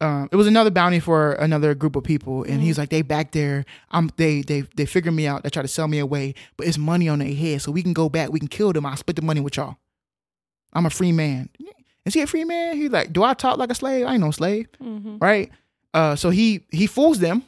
uh, 0.00 0.26
it 0.30 0.36
was 0.36 0.46
another 0.46 0.70
bounty 0.70 1.00
for 1.00 1.32
another 1.32 1.74
group 1.74 1.96
of 1.96 2.04
people, 2.04 2.42
and 2.44 2.60
he's 2.62 2.78
like, 2.78 2.90
"They 2.90 3.02
back 3.02 3.32
there. 3.32 3.64
I'm 3.90 4.10
they 4.16 4.42
they 4.42 4.62
they 4.76 4.86
figure 4.86 5.12
me 5.12 5.26
out. 5.26 5.42
They 5.42 5.50
try 5.50 5.62
to 5.62 5.68
sell 5.68 5.88
me 5.88 5.98
away, 5.98 6.34
but 6.56 6.66
it's 6.66 6.78
money 6.78 7.08
on 7.08 7.18
their 7.20 7.32
head, 7.34 7.62
so 7.62 7.70
we 7.72 7.82
can 7.82 7.92
go 7.92 8.08
back. 8.08 8.30
We 8.32 8.38
can 8.38 8.48
kill 8.48 8.72
them. 8.72 8.84
I'll 8.86 8.96
split 8.96 9.16
the 9.16 9.22
money 9.22 9.40
with 9.40 9.56
y'all. 9.56 9.76
I'm 10.72 10.86
a 10.86 10.90
free 10.90 11.12
man." 11.12 11.48
Is 12.04 12.14
he 12.14 12.20
a 12.22 12.26
free 12.28 12.44
man? 12.44 12.76
He's 12.76 12.90
like, 12.92 13.12
do 13.12 13.24
I 13.24 13.34
talk 13.34 13.58
like 13.58 13.68
a 13.72 13.74
slave? 13.74 14.06
I 14.06 14.12
ain't 14.12 14.20
no 14.20 14.30
slave, 14.30 14.68
Mhm. 14.80 15.20
right? 15.20 15.50
Uh, 15.92 16.14
so 16.14 16.30
he 16.30 16.64
he 16.70 16.86
fools 16.86 17.18
them, 17.18 17.42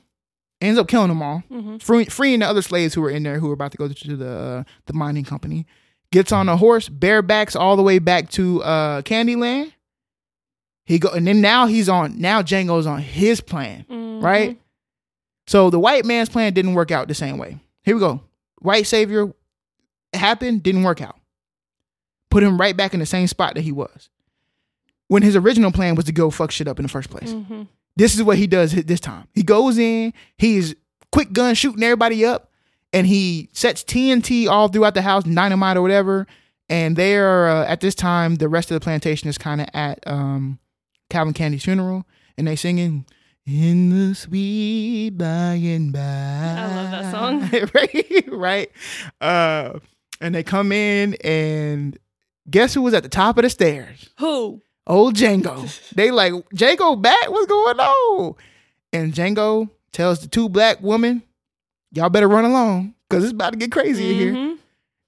ends 0.61 0.79
up 0.79 0.89
killing 0.89 1.09
them 1.09 1.23
all, 1.23 1.43
Mhm. 1.51 1.81
free, 1.83 2.05
freeing 2.07 2.41
the 2.41 2.47
other 2.49 2.63
slaves 2.63 2.95
who 2.95 3.01
were 3.01 3.11
in 3.11 3.23
there 3.23 3.39
who 3.39 3.47
were 3.49 3.55
about 3.55 3.73
to 3.73 3.79
go 3.79 3.89
to 3.89 4.17
the 4.17 4.31
uh, 4.31 4.65
the 4.87 4.93
mining 4.93 5.25
company. 5.25 5.67
Gets 6.11 6.33
on 6.33 6.49
a 6.49 6.57
horse, 6.57 6.89
barebacks 6.89 7.55
all 7.59 7.77
the 7.77 7.83
way 7.83 7.99
back 7.99 8.31
to 8.31 8.63
uh, 8.63 9.03
Candyland. 9.03 9.73
He 10.87 10.99
go 10.99 11.11
and 11.11 11.27
then 11.27 11.41
now 11.41 11.67
he's 11.67 11.89
on 11.89 12.19
now 12.19 12.43
Django's 12.43 12.87
on 12.87 13.01
his 13.03 13.41
plan, 13.41 13.85
Mhm. 13.91 14.23
right? 14.23 14.59
So 15.47 15.71
the 15.71 15.79
white 15.79 16.05
man's 16.05 16.29
plan 16.29 16.53
didn't 16.55 16.75
work 16.75 16.91
out 16.91 17.09
the 17.09 17.15
same 17.15 17.39
way. 17.39 17.59
Here 17.83 17.95
we 17.95 18.01
go. 18.01 18.23
White 18.61 18.87
savior 18.87 19.33
happened, 20.15 20.63
didn't 20.63 20.83
work 20.83 21.01
out. 21.01 21.17
Put 22.31 22.43
him 22.43 22.59
right 22.61 22.77
back 22.77 22.93
in 22.95 23.01
the 23.01 23.07
same 23.07 23.27
spot 23.27 23.55
that 23.55 23.63
he 23.63 23.73
was. 23.73 24.09
When 25.09 25.23
his 25.23 25.37
original 25.37 25.73
plan 25.73 25.95
was 25.95 26.05
to 26.07 26.13
go 26.13 26.31
fuck 26.31 26.51
shit 26.51 26.69
up 26.69 26.79
in 26.79 26.83
the 26.83 26.89
first 26.91 27.09
place. 27.11 27.33
Mhm. 27.33 27.69
This 27.99 28.15
is 28.15 28.23
what 28.23 28.39
he 28.39 28.47
does 28.47 28.73
this 28.73 29.01
time. 29.01 29.27
He 29.35 29.43
goes 29.43 29.77
in, 29.77 30.15
he's 30.37 30.77
quick 31.11 31.33
gun 31.33 31.57
shooting 31.57 31.83
everybody 31.83 32.25
up, 32.25 32.53
and 32.93 33.09
he 33.09 33.49
sets 33.53 33.83
TNT 33.83 34.47
all 34.49 34.69
throughout 34.69 34.95
the 34.95 35.03
house, 35.03 35.25
dynamite 35.25 35.77
or 35.77 35.83
whatever. 35.83 36.29
And 36.69 36.95
they're 36.95 37.49
uh, 37.49 37.67
at 37.67 37.81
this 37.81 37.97
time, 37.97 38.37
the 38.37 38.49
rest 38.49 38.71
of 38.71 38.77
the 38.77 38.81
plantation 38.81 39.29
is 39.29 39.37
kind 39.37 39.61
of 39.61 39.67
at 39.75 39.99
um, 40.07 40.61
Calvin 41.11 41.35
Candie's 41.35 41.65
funeral, 41.65 42.07
and 42.37 42.47
they 42.47 42.55
singing 42.55 43.05
"In 43.45 43.91
the 43.91 44.15
Sweet 44.15 45.19
By 45.19 45.55
and 45.55 45.93
By." 45.93 45.99
I 45.99 46.77
love 46.77 46.91
that 46.93 47.11
song. 47.11 47.51
right, 47.75 48.29
right. 48.29 48.71
Uh, 49.21 49.81
and 50.21 50.37
they 50.37 50.45
come 50.45 50.71
in, 50.71 51.15
and 51.25 51.99
guess 52.49 52.75
who 52.75 52.83
was 52.83 52.95
at 52.95 53.03
the 53.03 53.09
top 53.09 53.39
of 53.39 53.43
the 53.43 53.51
stairs? 53.51 54.11
Who? 54.21 54.63
Old 54.89 55.15
Django. 55.15 55.91
They 55.91 56.11
like 56.11 56.33
Django 56.55 57.01
back. 57.01 57.31
What's 57.31 57.47
going 57.47 57.79
on? 57.79 58.35
And 58.93 59.13
Django 59.13 59.69
tells 59.93 60.21
the 60.21 60.29
two 60.29 60.49
black 60.49 60.79
women, 60.83 61.23
"Y'all 61.93 62.09
better 62.11 62.29
run 62.29 62.45
along 62.45 62.95
because 63.09 63.25
it's 63.25 63.33
about 63.33 63.51
to 63.51 63.59
get 63.59 63.71
crazy 63.73 64.11
in 64.11 64.17
here." 64.17 64.33
Mhm. 64.33 64.59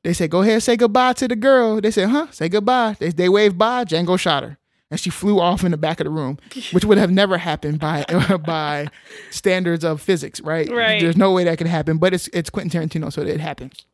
They 0.04 0.12
said, 0.14 0.30
"Go 0.30 0.40
ahead, 0.42 0.54
and 0.54 0.62
say 0.62 0.76
goodbye 0.76 1.12
to 1.14 1.28
the 1.28 1.36
girl." 1.36 1.80
They 1.80 1.90
said, 1.90 2.08
"Huh? 2.10 2.26
Say 2.30 2.48
goodbye." 2.48 2.96
They 2.98 3.10
they 3.10 3.28
waved 3.28 3.58
by. 3.58 3.84
Django 3.84 4.18
shot 4.18 4.42
her, 4.42 4.58
and 4.90 4.98
she 5.00 5.10
flew 5.10 5.38
off 5.40 5.62
in 5.64 5.70
the 5.72 5.76
back 5.76 6.00
of 6.00 6.04
the 6.04 6.10
room, 6.10 6.38
which 6.72 6.84
would 6.84 6.96
have 6.98 7.10
never 7.10 7.36
happened 7.38 7.78
by 7.80 8.04
by 8.46 8.88
standards 9.30 9.84
of 9.84 10.00
physics, 10.00 10.40
right? 10.40 10.70
Right. 10.70 11.00
There's 11.00 11.16
no 11.18 11.32
way 11.32 11.44
that 11.44 11.58
could 11.58 11.66
happen, 11.66 11.98
but 11.98 12.14
it's 12.14 12.28
it's 12.32 12.48
Quentin 12.50 12.88
Tarantino, 12.88 13.12
so 13.12 13.22
it 13.22 13.40
happens. 13.40 13.84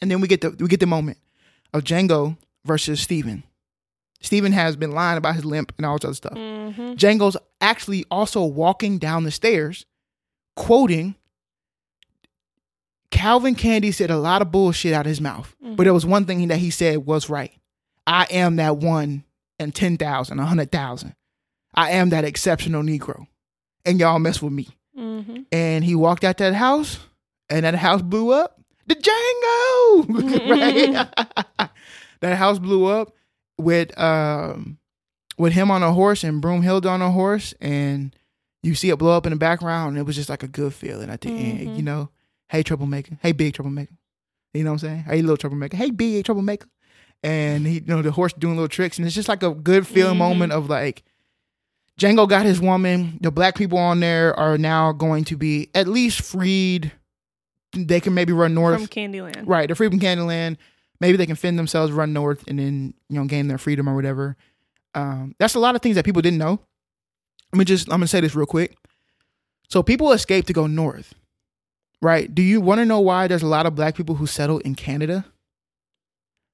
And 0.00 0.10
then 0.10 0.20
we 0.20 0.28
get 0.28 0.40
the 0.40 0.50
we 0.58 0.68
get 0.68 0.80
the 0.80 0.86
moment. 0.86 1.18
of 1.74 1.84
Django 1.84 2.36
versus 2.64 2.98
Steven. 3.00 3.42
Steven 4.20 4.52
has 4.52 4.76
been 4.76 4.90
lying 4.92 5.18
about 5.18 5.36
his 5.36 5.44
limp 5.44 5.72
and 5.76 5.86
all 5.86 5.96
this 5.96 6.04
other 6.04 6.14
stuff. 6.14 6.34
Mm-hmm. 6.34 6.92
Django's 6.92 7.36
actually 7.60 8.04
also 8.10 8.44
walking 8.44 8.98
down 8.98 9.24
the 9.24 9.30
stairs, 9.30 9.86
quoting 10.56 11.14
Calvin 13.10 13.54
Candie 13.54 13.92
said 13.92 14.10
a 14.10 14.18
lot 14.18 14.42
of 14.42 14.50
bullshit 14.50 14.92
out 14.92 15.06
of 15.06 15.10
his 15.10 15.20
mouth, 15.20 15.54
but 15.62 15.84
there 15.84 15.94
was 15.94 16.04
one 16.04 16.24
thing 16.26 16.46
that 16.48 16.58
he 16.58 16.70
said 16.70 17.06
was 17.06 17.30
right. 17.30 17.52
I 18.06 18.26
am 18.30 18.56
that 18.56 18.78
one 18.78 19.24
and 19.58 19.74
10,000, 19.74 20.36
100,000. 20.36 21.14
I 21.74 21.90
am 21.92 22.10
that 22.10 22.24
exceptional 22.24 22.82
Negro. 22.82 23.26
And 23.84 23.98
y'all 23.98 24.18
mess 24.18 24.42
with 24.42 24.52
me. 24.52 24.68
Mm-hmm. 24.96 25.42
And 25.52 25.84
he 25.84 25.94
walked 25.94 26.24
out 26.24 26.38
that 26.38 26.54
house, 26.54 26.98
and 27.48 27.64
that 27.64 27.74
house 27.74 28.02
blew 28.02 28.30
up. 28.30 28.60
The 28.86 28.94
Django! 28.94 30.48
right? 31.58 31.70
that 32.20 32.36
house 32.36 32.58
blew 32.58 32.86
up 32.86 33.12
with 33.58 33.96
um 33.98 34.78
with 35.36 35.52
him 35.52 35.70
on 35.70 35.82
a 35.82 35.92
horse 35.92 36.24
and 36.24 36.42
Broomhild 36.42 36.86
on 36.86 37.02
a 37.02 37.10
horse, 37.10 37.54
and 37.60 38.14
you 38.62 38.74
see 38.74 38.90
it 38.90 38.98
blow 38.98 39.16
up 39.16 39.26
in 39.26 39.30
the 39.30 39.36
background, 39.36 39.90
and 39.90 39.98
it 39.98 40.02
was 40.04 40.16
just 40.16 40.28
like 40.28 40.42
a 40.42 40.48
good 40.48 40.74
feeling 40.74 41.10
at 41.10 41.20
the 41.20 41.28
end, 41.30 41.60
Mhm. 41.68 41.76
you 41.76 41.82
know. 41.82 42.10
Hey 42.48 42.62
troublemaker. 42.62 43.18
Hey 43.22 43.32
big 43.32 43.54
troublemaker. 43.54 43.94
You 44.54 44.64
know 44.64 44.70
what 44.72 44.82
I'm 44.82 44.88
saying? 44.88 45.02
Hey 45.04 45.20
little 45.20 45.36
troublemaker. 45.36 45.76
Hey 45.76 45.90
big 45.90 46.24
troublemaker. 46.24 46.66
And 47.22 47.66
he 47.66 47.74
you 47.74 47.84
know 47.86 48.00
the 48.02 48.10
horse 48.12 48.32
doing 48.32 48.54
little 48.56 48.68
tricks, 48.68 48.96
and 48.98 49.06
it's 49.06 49.14
just 49.14 49.28
like 49.28 49.42
a 49.42 49.52
good 49.54 49.86
feeling 49.86 50.14
Mhm. 50.14 50.18
moment 50.18 50.52
of 50.52 50.68
like 50.70 51.02
Django 52.00 52.28
got 52.28 52.46
his 52.46 52.60
woman. 52.60 53.18
The 53.20 53.30
black 53.32 53.56
people 53.56 53.76
on 53.78 53.98
there 54.00 54.38
are 54.38 54.56
now 54.56 54.92
going 54.92 55.24
to 55.24 55.36
be 55.36 55.68
at 55.74 55.88
least 55.88 56.22
freed. 56.22 56.92
They 57.72 58.00
can 58.00 58.14
maybe 58.14 58.32
run 58.32 58.54
north. 58.54 58.78
From 58.78 58.86
Candyland. 58.86 59.42
Right, 59.46 59.68
they're 59.68 59.74
free 59.76 59.88
from 59.88 59.98
Candyland. 60.00 60.56
Maybe 61.00 61.16
they 61.16 61.26
can 61.26 61.36
fend 61.36 61.58
themselves, 61.58 61.92
run 61.92 62.12
north, 62.12 62.44
and 62.48 62.58
then 62.58 62.94
you 63.08 63.18
know 63.18 63.26
gain 63.26 63.48
their 63.48 63.58
freedom 63.58 63.88
or 63.88 63.94
whatever. 63.94 64.36
Um, 64.94 65.34
that's 65.38 65.54
a 65.54 65.60
lot 65.60 65.74
of 65.74 65.82
things 65.82 65.96
that 65.96 66.04
people 66.04 66.22
didn't 66.22 66.38
know. 66.38 66.60
Let 67.52 67.58
me 67.58 67.64
just 67.64 67.88
I'm 67.88 67.98
gonna 67.98 68.08
say 68.08 68.20
this 68.20 68.34
real 68.34 68.46
quick. 68.46 68.76
So 69.68 69.82
people 69.82 70.12
escape 70.12 70.46
to 70.46 70.52
go 70.52 70.66
north, 70.66 71.14
right? 72.00 72.34
Do 72.34 72.42
you 72.42 72.60
want 72.60 72.80
to 72.80 72.86
know 72.86 73.00
why 73.00 73.26
there's 73.26 73.42
a 73.42 73.46
lot 73.46 73.66
of 73.66 73.74
black 73.74 73.94
people 73.94 74.14
who 74.14 74.26
settled 74.26 74.62
in 74.62 74.74
Canada? 74.74 75.26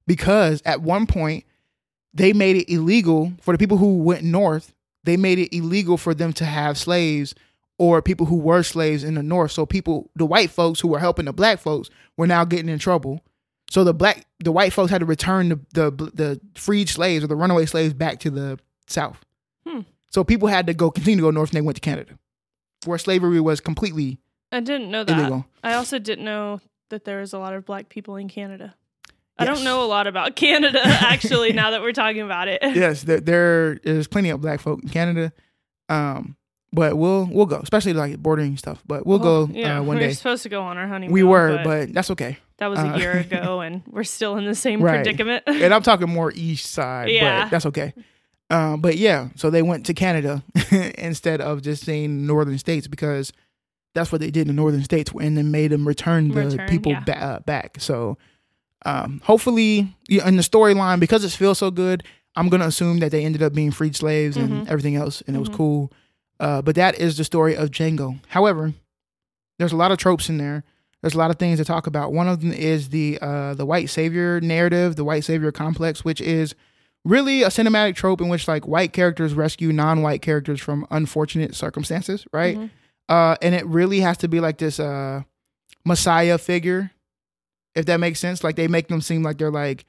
Because 0.06 0.60
at 0.64 0.82
one 0.82 1.06
point 1.06 1.44
they 2.12 2.32
made 2.32 2.56
it 2.56 2.72
illegal 2.72 3.32
for 3.40 3.52
the 3.52 3.58
people 3.58 3.78
who 3.78 3.98
went 3.98 4.24
north. 4.24 4.74
They 5.04 5.16
made 5.16 5.38
it 5.38 5.56
illegal 5.56 5.96
for 5.96 6.14
them 6.14 6.32
to 6.34 6.44
have 6.44 6.76
slaves 6.76 7.34
or 7.78 8.02
people 8.02 8.26
who 8.26 8.36
were 8.36 8.62
slaves 8.62 9.04
in 9.04 9.14
the 9.14 9.22
north. 9.22 9.52
So 9.52 9.66
people, 9.66 10.10
the 10.14 10.26
white 10.26 10.50
folks 10.50 10.80
who 10.80 10.88
were 10.88 11.00
helping 11.00 11.24
the 11.24 11.32
black 11.32 11.58
folks, 11.58 11.90
were 12.16 12.26
now 12.26 12.44
getting 12.44 12.68
in 12.68 12.78
trouble. 12.78 13.20
So 13.70 13.82
the 13.84 13.94
black, 13.94 14.26
the 14.40 14.52
white 14.52 14.72
folks 14.72 14.90
had 14.90 14.98
to 15.00 15.06
return 15.06 15.48
the 15.48 15.56
the, 15.72 15.90
the 15.90 16.40
freed 16.54 16.88
slaves 16.88 17.24
or 17.24 17.26
the 17.26 17.36
runaway 17.36 17.66
slaves 17.66 17.94
back 17.94 18.20
to 18.20 18.30
the 18.30 18.58
south. 18.86 19.24
Hmm. 19.66 19.80
So 20.10 20.22
people 20.24 20.48
had 20.48 20.66
to 20.68 20.74
go 20.74 20.90
continue 20.90 21.16
to 21.16 21.22
go 21.22 21.30
north, 21.30 21.50
and 21.50 21.56
they 21.56 21.60
went 21.60 21.76
to 21.76 21.80
Canada, 21.80 22.18
where 22.84 22.98
slavery 22.98 23.40
was 23.40 23.60
completely 23.60 24.18
I 24.52 24.60
didn't 24.60 24.90
know 24.90 25.02
that. 25.04 25.18
illegal. 25.18 25.46
I 25.64 25.74
also 25.74 25.98
didn't 25.98 26.24
know 26.24 26.60
that 26.90 27.04
there 27.04 27.20
was 27.20 27.32
a 27.32 27.38
lot 27.38 27.54
of 27.54 27.64
black 27.66 27.88
people 27.88 28.16
in 28.16 28.28
Canada. 28.28 28.74
I 29.36 29.44
don't 29.46 29.64
know 29.64 29.82
a 29.82 29.86
lot 29.88 30.06
about 30.06 30.36
Canada 30.36 30.80
actually. 30.84 31.52
now 31.52 31.72
that 31.72 31.82
we're 31.82 31.92
talking 31.92 32.20
about 32.20 32.46
it, 32.46 32.60
yes, 32.76 33.02
there, 33.02 33.20
there 33.20 33.72
is 33.82 34.06
plenty 34.06 34.30
of 34.30 34.40
black 34.40 34.60
folk 34.60 34.80
in 34.84 34.88
Canada. 34.90 35.32
Um, 35.88 36.36
but 36.72 36.96
we'll 36.96 37.26
we'll 37.30 37.46
go, 37.46 37.58
especially 37.58 37.94
like 37.94 38.18
bordering 38.18 38.56
stuff. 38.56 38.82
But 38.86 39.06
we'll 39.06 39.18
Well, 39.18 39.46
go 39.46 39.52
Yeah, 39.52 39.78
uh, 39.78 39.82
one 39.82 39.96
we 39.96 40.02
were 40.02 40.08
day. 40.08 40.12
supposed 40.14 40.42
to 40.44 40.48
go 40.48 40.62
on 40.62 40.76
our 40.76 40.86
honeymoon. 40.86 41.12
We 41.12 41.22
were, 41.24 41.60
but 41.64 41.92
that's 41.92 42.10
okay. 42.12 42.38
That 42.58 42.68
was 42.68 42.78
a 42.78 42.94
uh, 42.94 42.96
year 42.98 43.12
ago, 43.18 43.60
and 43.60 43.82
we're 43.90 44.04
still 44.04 44.36
in 44.36 44.44
the 44.44 44.54
same 44.54 44.80
Right. 44.82 45.02
predicament. 45.04 45.42
and 45.46 45.72
I'm 45.74 45.82
talking 45.82 46.08
more 46.08 46.32
east 46.34 46.70
side, 46.72 47.10
Yeah. 47.10 47.44
but 47.44 47.50
that's 47.50 47.66
okay. 47.66 47.92
Um, 48.50 48.80
but 48.80 48.96
yeah, 48.96 49.28
so 49.36 49.50
they 49.50 49.62
went 49.62 49.86
to 49.86 49.94
Canada 49.94 50.42
instead 50.98 51.40
of 51.40 51.62
just 51.62 51.84
saying 51.84 52.26
northern 52.26 52.58
states 52.58 52.86
because 52.86 53.32
that's 53.94 54.12
what 54.12 54.20
they 54.20 54.30
did 54.30 54.42
in 54.42 54.48
the 54.48 54.52
northern 54.52 54.84
states, 54.84 55.10
and 55.20 55.36
then 55.36 55.50
made 55.50 55.70
them 55.70 55.86
return 55.88 56.28
the 56.28 56.42
Return, 56.46 56.68
people 56.68 56.92
yeah. 56.92 57.00
ba- 57.04 57.22
uh, 57.24 57.40
back. 57.40 57.76
So 57.80 58.18
um, 58.84 59.20
hopefully, 59.24 59.96
yeah, 60.08 60.28
in 60.28 60.36
the 60.36 60.42
storyline, 60.42 61.00
because 61.00 61.24
it 61.24 61.30
feels 61.30 61.58
so 61.58 61.70
good, 61.70 62.02
I'm 62.36 62.48
gonna 62.50 62.66
assume 62.66 62.98
that 62.98 63.12
they 63.12 63.24
ended 63.24 63.42
up 63.42 63.54
being 63.54 63.70
freed 63.70 63.96
slaves 63.96 64.36
and 64.36 64.50
Mhm. 64.50 64.68
everything 64.68 64.94
else, 64.96 65.22
and 65.26 65.34
it 65.36 65.38
was 65.40 65.48
Mhm. 65.48 65.54
cool. 65.54 65.92
Uh, 66.38 66.60
but 66.60 66.74
that 66.74 66.98
is 66.98 67.16
the 67.16 67.24
story 67.24 67.56
of 67.56 67.70
Django. 67.70 68.18
However, 68.28 68.74
there's 69.58 69.72
a 69.72 69.76
lot 69.76 69.90
of 69.92 69.98
tropes 69.98 70.28
in 70.28 70.36
there. 70.36 70.64
There's 71.04 71.12
a 71.12 71.18
lot 71.18 71.30
of 71.30 71.36
things 71.38 71.58
to 71.58 71.66
talk 71.66 71.86
about. 71.86 72.14
One 72.14 72.28
of 72.28 72.40
them 72.40 72.50
is 72.50 72.88
the 72.88 73.18
uh, 73.20 73.52
the 73.52 73.66
white 73.66 73.90
savior 73.90 74.40
narrative, 74.40 74.96
the 74.96 75.04
white 75.04 75.22
savior 75.22 75.52
complex, 75.52 76.02
which 76.02 76.18
is 76.18 76.54
really 77.04 77.42
a 77.42 77.48
cinematic 77.48 77.94
trope 77.94 78.22
in 78.22 78.30
which 78.30 78.48
like 78.48 78.66
white 78.66 78.94
characters 78.94 79.34
rescue 79.34 79.70
non-white 79.70 80.22
characters 80.22 80.62
from 80.62 80.86
unfortunate 80.90 81.54
circumstances, 81.54 82.26
right? 82.32 82.56
Mhm. 82.56 82.70
Uh, 83.10 83.36
and 83.42 83.54
it 83.54 83.66
really 83.66 84.00
has 84.00 84.16
to 84.16 84.28
be 84.28 84.40
like 84.40 84.56
this 84.56 84.80
uh, 84.80 85.20
messiah 85.84 86.38
figure, 86.38 86.90
if 87.74 87.84
that 87.84 88.00
makes 88.00 88.18
sense. 88.18 88.42
Like 88.42 88.56
they 88.56 88.66
make 88.66 88.88
them 88.88 89.02
seem 89.02 89.22
like 89.22 89.36
they're 89.36 89.50
like 89.50 89.84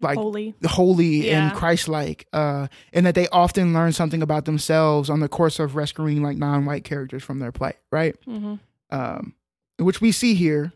like 0.00 0.16
Holy. 0.16 0.54
holy 0.64 1.26
Yeah. 1.28 1.48
and 1.50 1.56
Christ-like, 1.58 2.26
uh, 2.32 2.68
and 2.94 3.04
that 3.04 3.14
they 3.14 3.28
often 3.28 3.74
learn 3.74 3.92
something 3.92 4.22
about 4.22 4.46
themselves 4.46 5.10
on 5.10 5.20
the 5.20 5.28
course 5.28 5.58
of 5.58 5.76
rescuing 5.76 6.22
like 6.22 6.38
non-white 6.38 6.84
characters 6.84 7.22
from 7.22 7.38
their 7.38 7.52
plight, 7.52 7.76
right? 7.92 8.16
hmm 8.24 8.54
um, 8.90 9.34
which 9.78 10.00
we 10.00 10.12
see 10.12 10.34
here 10.34 10.72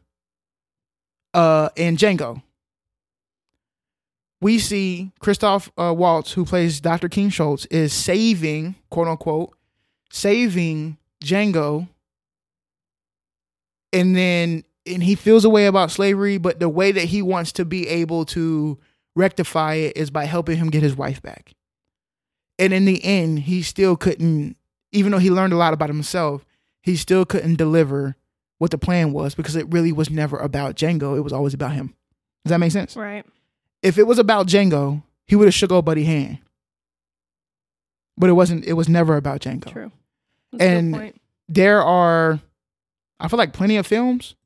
uh, 1.35 1.71
in 1.77 1.97
Django. 1.97 2.43
We 4.41 4.59
see 4.59 5.13
Christoph 5.21 5.71
uh, 5.79 5.95
Waltz, 5.97 6.33
who 6.33 6.45
plays 6.45 6.81
Dr. 6.81 7.09
King 7.09 7.31
Schultz, 7.31 7.65
is 7.67 7.93
saving, 7.93 8.75
quote 8.91 9.07
unquote, 9.07 9.57
saving 10.11 10.99
Django. 11.23 11.89
And 13.93 14.17
then, 14.17 14.65
and 14.85 15.03
he 15.03 15.15
feels 15.15 15.45
a 15.45 15.51
way 15.51 15.67
about 15.67 15.93
slavery, 15.93 16.39
but 16.39 16.59
the 16.59 16.69
way 16.69 16.91
that 16.91 17.05
he 17.05 17.23
wants 17.23 17.53
to 17.53 17.65
be 17.65 17.87
able 17.87 18.25
to 18.27 18.79
rectify 19.15 19.75
it 19.75 19.97
is 19.97 20.11
by 20.11 20.25
helping 20.25 20.57
him 20.57 20.71
get 20.71 20.83
his 20.83 20.97
wife 20.97 21.23
back. 21.23 21.55
And 22.59 22.73
in 22.73 22.85
the 22.85 23.05
end, 23.05 23.41
he 23.41 23.63
still 23.63 23.97
couldn't, 23.97 24.57
even 24.91 25.13
though 25.13 25.19
he 25.19 25.31
learned 25.31 25.53
a 25.53 25.57
lot 25.57 25.75
about 25.75 25.89
himself, 25.89 26.45
he 26.83 26.97
still 26.97 27.25
couldn't 27.25 27.57
deliver 27.57 28.17
what 28.63 28.71
the 28.71 28.79
plan 28.79 29.13
was 29.13 29.35
because 29.35 29.57
it 29.57 29.67
really 29.73 29.91
was 29.91 30.09
never 30.09 30.39
about 30.39 30.77
Django. 30.77 31.17
It 31.17 31.23
was 31.23 31.33
always 31.33 31.53
about 31.53 31.73
him. 31.73 31.95
Does 32.45 32.51
that 32.51 32.59
make 32.59 32.71
sense? 32.71 32.95
Right. 32.95 33.27
If 33.83 33.99
it 33.99 34.07
was 34.07 34.21
about 34.21 34.47
Django, 34.47 35.03
he 35.27 35.35
would 35.35 35.47
have 35.49 35.55
shook 35.55 35.73
old 35.73 35.85
buddy 35.85 36.05
hand. 36.05 36.39
But 38.17 38.31
it 38.31 38.35
wasn't. 38.35 38.65
It 38.65 38.75
was 38.75 38.89
never 38.89 39.17
about 39.17 39.41
Django. 39.41 39.73
True. 39.73 39.91
That's 40.53 40.65
a 40.65 40.69
good 40.69 40.77
And- 40.79 40.95
point. 40.95 41.21
There 41.49 41.83
are, 41.83 42.41
I 43.19 43.27
feel 43.29 43.37
like 43.37 43.53
plenty 43.53 43.77
of 43.77 43.87
films 43.87 44.37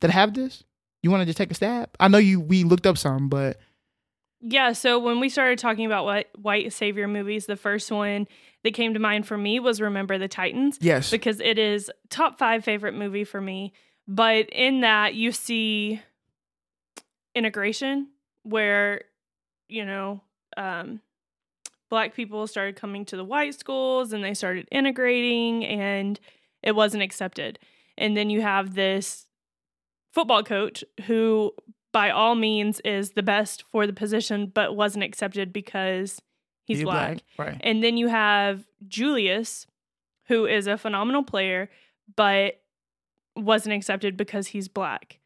that 0.00 0.10
have 0.10 0.32
this. 0.34 0.64
You 1.02 1.10
want 1.10 1.20
to 1.20 1.26
just 1.26 1.36
take 1.36 1.50
a 1.50 1.54
stab? 1.54 1.90
I 2.00 2.08
know 2.08 2.18
you. 2.18 2.40
We 2.40 2.64
looked 2.64 2.86
up 2.86 2.96
some, 2.98 3.28
but 3.28 3.58
Yeah, 4.40 4.72
so 4.72 4.98
when 4.98 5.20
we 5.20 5.28
started 5.28 5.58
talking 5.58 5.84
about 5.86 6.04
what 6.06 6.28
white 6.36 6.72
savior 6.72 7.06
movies, 7.06 7.44
the 7.46 7.54
first 7.56 7.92
one 7.92 8.26
that 8.64 8.74
came 8.74 8.94
to 8.94 9.00
mind 9.00 9.26
for 9.26 9.38
me 9.38 9.60
was 9.60 9.80
Remember 9.80 10.18
the 10.18 10.28
Titans 10.28 10.78
yes, 10.80 11.10
because 11.10 11.40
it 11.40 11.58
is 11.58 11.90
top 12.10 12.38
5 12.38 12.64
favorite 12.64 12.94
movie 12.94 13.24
for 13.24 13.40
me. 13.40 13.72
But 14.08 14.48
in 14.50 14.80
that 14.82 15.14
you 15.14 15.32
see 15.32 16.00
integration 17.34 18.08
where 18.42 19.02
you 19.68 19.84
know, 19.84 20.20
um 20.56 21.00
black 21.88 22.14
people 22.14 22.46
started 22.46 22.76
coming 22.76 23.04
to 23.04 23.16
the 23.16 23.24
white 23.24 23.54
schools 23.54 24.12
and 24.12 24.24
they 24.24 24.34
started 24.34 24.66
integrating 24.72 25.64
and 25.64 26.18
it 26.62 26.74
wasn't 26.74 27.02
accepted. 27.02 27.58
And 27.96 28.16
then 28.16 28.28
you 28.28 28.42
have 28.42 28.74
this 28.74 29.26
football 30.12 30.42
coach 30.42 30.82
who 31.06 31.52
by 31.92 32.10
all 32.10 32.34
means 32.34 32.80
is 32.80 33.12
the 33.12 33.22
best 33.22 33.62
for 33.70 33.86
the 33.86 33.92
position 33.92 34.50
but 34.52 34.74
wasn't 34.76 35.04
accepted 35.04 35.52
because 35.52 36.20
he's, 36.66 36.82
black. 36.82 37.18
right? 37.38 37.58
And 37.62 37.82
then 37.82 37.96
you 37.96 38.08
have 38.08 38.64
Julius 38.88 39.66
who 40.28 40.44
is 40.46 40.66
a 40.66 40.76
phenomenal 40.76 41.22
player 41.22 41.70
but 42.16 42.60
wasn't 43.36 43.74
accepted 43.74 44.16
because 44.16 44.48
he's 44.48 44.68
black. 44.68 45.18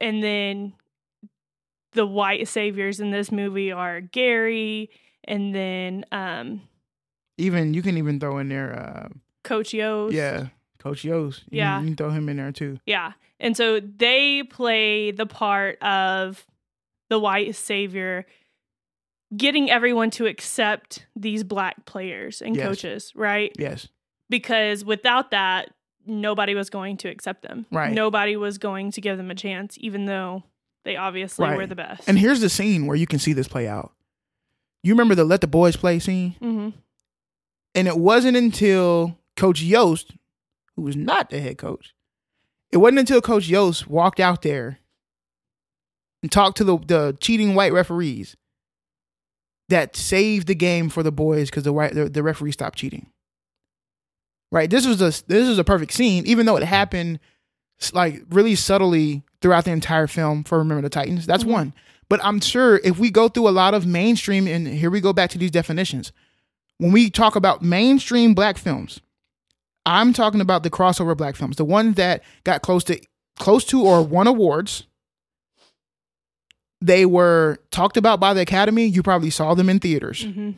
And 0.00 0.22
then 0.22 0.74
the 1.92 2.06
white 2.06 2.46
saviors 2.48 3.00
in 3.00 3.10
this 3.10 3.30
movie 3.32 3.72
are 3.72 4.00
Gerry 4.00 4.90
and 5.24 5.54
then 5.54 6.04
um 6.12 6.62
Even 7.38 7.72
you 7.74 7.82
can 7.82 7.96
even 7.98 8.20
throw 8.20 8.38
in 8.38 8.48
there. 8.48 8.74
Uh, 8.78 9.08
Coach 9.44 9.70
Yoast. 9.70 10.12
yeah, 10.12 10.48
Coach 10.78 11.02
Yoast. 11.02 11.40
You- 11.50 11.58
Yeah. 11.58 11.80
you 11.80 11.86
can 11.86 11.96
throw 11.96 12.10
him 12.10 12.28
in 12.28 12.36
there 12.36 12.52
too. 12.52 12.78
Yeah. 12.86 13.12
And 13.38 13.56
so 13.56 13.80
they 13.80 14.42
play 14.42 15.10
the 15.12 15.26
part 15.26 15.80
of 15.82 16.46
the 17.08 17.18
white 17.18 17.54
savior 17.54 18.26
getting 19.34 19.70
everyone 19.70 20.10
to 20.10 20.26
accept 20.26 21.06
these 21.16 21.42
black 21.44 21.84
players 21.86 22.42
and 22.42 22.54
Yes. 22.56 22.64
coaches, 22.66 23.12
right? 23.14 23.52
Yes, 23.58 23.88
Because 24.28 24.84
without 24.84 25.30
that, 25.30 25.70
nobody 26.04 26.54
was 26.54 26.68
going 26.70 26.96
to 26.98 27.08
accept 27.08 27.42
them. 27.42 27.66
Right. 27.70 27.92
Nobody 27.92 28.36
was 28.36 28.58
going 28.58 28.90
to 28.92 29.00
give 29.00 29.16
them 29.16 29.30
a 29.30 29.34
chance, 29.34 29.76
even 29.80 30.06
though 30.06 30.44
They 30.84 30.94
obviously 30.96 31.46
Right. 31.48 31.56
were 31.56 31.66
the 31.66 31.74
best. 31.74 32.08
And 32.08 32.16
here's 32.16 32.40
the 32.40 32.48
scene 32.48 32.86
where 32.86 32.96
you 32.96 33.08
can 33.08 33.18
see 33.18 33.32
this 33.32 33.48
play 33.48 33.66
out. 33.66 33.92
You 34.84 34.92
remember 34.94 35.16
the 35.16 35.24
let 35.24 35.40
the 35.40 35.48
boys 35.48 35.74
play 35.76 35.98
scene? 35.98 36.36
hmm 36.38 36.68
And 37.74 37.88
it 37.88 37.96
wasn't 37.98 38.36
until 38.36 39.18
Coach 39.36 39.60
Yoast, 39.64 40.16
who 40.76 40.82
was 40.82 40.94
not 40.94 41.30
the 41.30 41.40
head 41.40 41.58
coach, 41.58 41.92
it 42.70 42.76
wasn't 42.76 43.00
until 43.00 43.20
Coach 43.20 43.48
Yoast 43.48 43.88
walked 43.88 44.20
out 44.20 44.42
there 44.42 44.78
and 46.22 46.30
talked 46.30 46.56
to 46.58 46.64
the, 46.64 46.78
the 46.78 47.16
cheating 47.20 47.54
white 47.56 47.72
referees 47.72 48.36
that 49.68 49.96
saved 49.96 50.46
the 50.46 50.54
game 50.54 50.88
for 50.88 51.02
the 51.02 51.12
boys 51.12 51.50
because 51.50 51.64
the 51.64 51.72
white 51.72 51.94
the, 51.94 52.08
the 52.08 52.22
referee 52.22 52.52
stopped 52.52 52.78
cheating. 52.78 53.06
Right. 54.52 54.70
This 54.70 54.86
was 54.86 55.00
a 55.00 55.06
this 55.26 55.48
is 55.48 55.58
a 55.58 55.64
perfect 55.64 55.92
scene, 55.92 56.24
even 56.26 56.46
though 56.46 56.56
it 56.56 56.62
happened 56.62 57.18
like 57.92 58.22
really 58.30 58.54
subtly 58.54 59.22
throughout 59.42 59.64
the 59.64 59.70
entire 59.72 60.06
film 60.06 60.44
for 60.44 60.58
Remember 60.58 60.82
the 60.82 60.88
Titans. 60.88 61.26
That's 61.26 61.44
Mhm. 61.44 61.50
one. 61.52 61.74
But 62.08 62.20
I'm 62.24 62.40
sure 62.40 62.80
if 62.84 62.98
we 62.98 63.10
go 63.10 63.28
through 63.28 63.48
a 63.48 63.50
lot 63.50 63.74
of 63.74 63.84
mainstream, 63.84 64.46
and 64.46 64.66
here 64.68 64.90
we 64.90 65.00
go 65.00 65.12
back 65.12 65.30
to 65.30 65.38
these 65.38 65.50
definitions. 65.50 66.12
When 66.78 66.92
we 66.92 67.10
talk 67.10 67.34
about 67.34 67.62
mainstream 67.62 68.32
black 68.34 68.56
films, 68.58 69.00
I'm 69.84 70.12
talking 70.12 70.40
about 70.40 70.62
the 70.62 70.70
crossover 70.70 71.16
black 71.16 71.34
films, 71.34 71.56
the 71.56 71.64
ones 71.64 71.96
that 71.96 72.22
got 72.44 72.62
close 72.62 72.84
to 72.84 73.00
close 73.38 73.64
to 73.66 73.82
or 73.82 74.02
won 74.02 74.26
awards. 74.28 74.84
They 76.80 77.06
were 77.06 77.58
talked 77.70 77.96
about 77.96 78.20
by 78.20 78.34
the 78.34 78.40
Academy. 78.42 78.86
You 78.86 79.02
probably 79.02 79.30
saw 79.30 79.54
them 79.54 79.68
in 79.68 79.78
theaters. 79.78 80.24
hmm 80.24 80.50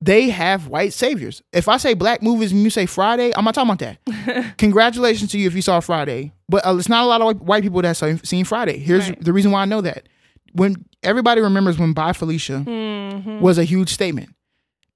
They 0.00 0.28
have 0.28 0.68
white 0.68 0.92
saviors. 0.92 1.42
If 1.52 1.66
I 1.68 1.78
say 1.78 1.94
black 1.94 2.22
movies 2.22 2.52
and 2.52 2.62
you 2.62 2.68
say 2.70 2.84
Friday, 2.86 3.32
I'm 3.34 3.44
not 3.44 3.54
talking 3.54 3.70
about 3.72 3.96
that. 4.04 4.56
Congratulations 4.58 5.30
to 5.32 5.38
you 5.38 5.46
if 5.46 5.54
you 5.54 5.62
saw 5.62 5.80
Friday, 5.80 6.32
but 6.48 6.66
uh, 6.66 6.76
it's 6.76 6.88
not 6.90 7.04
a 7.04 7.06
lot 7.06 7.22
of 7.22 7.40
white- 7.40 7.62
people 7.62 7.80
that 7.82 7.96
saw 7.96 8.14
seen 8.22 8.44
Friday. 8.44 8.78
Here's 8.78 9.08
Right. 9.08 9.24
the 9.24 9.32
reason 9.32 9.50
why 9.50 9.62
I 9.62 9.64
know 9.64 9.80
that. 9.80 10.08
When 10.52 10.84
everybody 11.02 11.40
remembers 11.40 11.78
when 11.78 11.94
"Bye 11.94 12.12
Felicia" 12.12 12.58
hmm 12.60 13.40
was 13.40 13.56
a 13.58 13.64
huge 13.64 13.88
statement, 13.92 14.34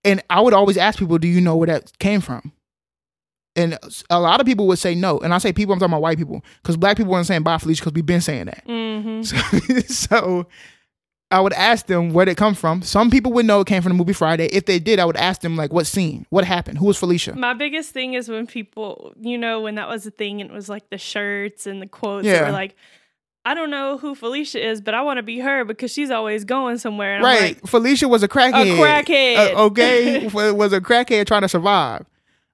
and 0.05 0.23
I 0.31 0.41
would 0.43 0.53
always 0.55 0.77
ask 0.77 0.99
people, 0.99 1.19
"Do 1.19 1.27
you 1.27 1.41
know 1.41 1.57
where 1.57 1.67
that 1.69 1.99
came 1.99 2.21
from?" 2.21 2.53
And 3.59 3.77
a 4.09 4.21
lot 4.21 4.41
of 4.41 4.47
people 4.47 4.67
would 4.69 4.79
say 4.79 4.95
no, 4.95 5.19
and 5.19 5.35
I 5.35 5.39
say 5.39 5.53
people, 5.53 5.73
I'm 5.73 5.81
talking 5.81 5.93
about 5.93 6.03
white 6.03 6.17
people, 6.19 6.45
because 6.63 6.77
black 6.77 6.97
people 6.97 7.13
weren't 7.13 7.27
saying 7.27 7.43
"Bye 7.43 7.59
Felicia" 7.59 7.83
because 7.83 7.95
we've 7.95 8.07
been 8.07 8.21
saying 8.21 8.47
that. 8.47 8.63
hmm 8.65 9.23
So, 9.23 9.37
so 9.89 10.47
I 11.31 11.41
would 11.41 11.53
ask 11.53 11.87
them 11.87 12.13
where 12.15 12.25
did 12.25 12.33
it 12.33 12.37
come 12.39 12.55
from. 12.55 12.81
Some 12.83 13.11
people 13.11 13.33
would 13.33 13.45
know 13.45 13.61
it 13.61 13.67
came 13.67 13.83
from 13.83 13.91
the 13.93 13.99
movie 13.99 14.13
Friday. 14.15 14.47
If 14.47 14.65
they 14.67 14.79
did, 14.79 14.99
I 14.99 15.05
would 15.05 15.17
ask 15.17 15.41
them 15.43 15.57
like 15.57 15.73
what 15.73 15.87
scene, 15.87 16.25
what 16.31 16.45
happened, 16.45 16.79
who 16.79 16.87
was 16.87 16.97
Felicia. 16.97 17.35
My 17.37 17.53
biggest 17.53 17.91
thing 17.91 18.15
is 18.15 18.29
when 18.31 18.47
people, 18.47 19.13
you 19.21 19.37
know, 19.37 19.61
when 19.61 19.75
that 19.75 19.89
was 19.89 20.07
a 20.07 20.11
thing 20.11 20.41
and 20.41 20.51
it 20.51 20.55
was 20.55 20.69
like 20.71 20.89
the 20.89 20.97
shirts 20.99 21.67
and 21.67 21.83
the 21.83 21.87
quotes 21.87 22.25
that 22.27 22.33
Yeah. 22.33 22.47
were 22.47 22.53
like, 22.53 22.77
I 23.45 23.55
don't 23.55 23.71
know 23.71 23.99
who 23.99 24.15
Felicia 24.15 24.67
is, 24.67 24.81
but 24.81 24.95
I 24.95 25.03
want 25.03 25.19
to 25.19 25.23
be 25.23 25.39
her 25.41 25.65
because 25.65 25.91
she's 25.93 26.11
always 26.11 26.45
going 26.45 26.79
somewhere. 26.79 27.17
And 27.17 27.27
I'm 27.27 27.33
right, 27.33 27.57
like, 27.57 27.67
Felicia 27.67 28.07
was 28.09 28.23
a 28.23 28.29
crackhead. 28.29 28.77
A 28.77 28.81
crackhead. 28.81 29.55
Uh, 29.55 29.65
okay, 29.67 30.27
was 30.53 30.73
a 30.73 30.81
crackhead 30.81 31.27
trying 31.27 31.43
to 31.43 31.49
survive. 31.49 32.07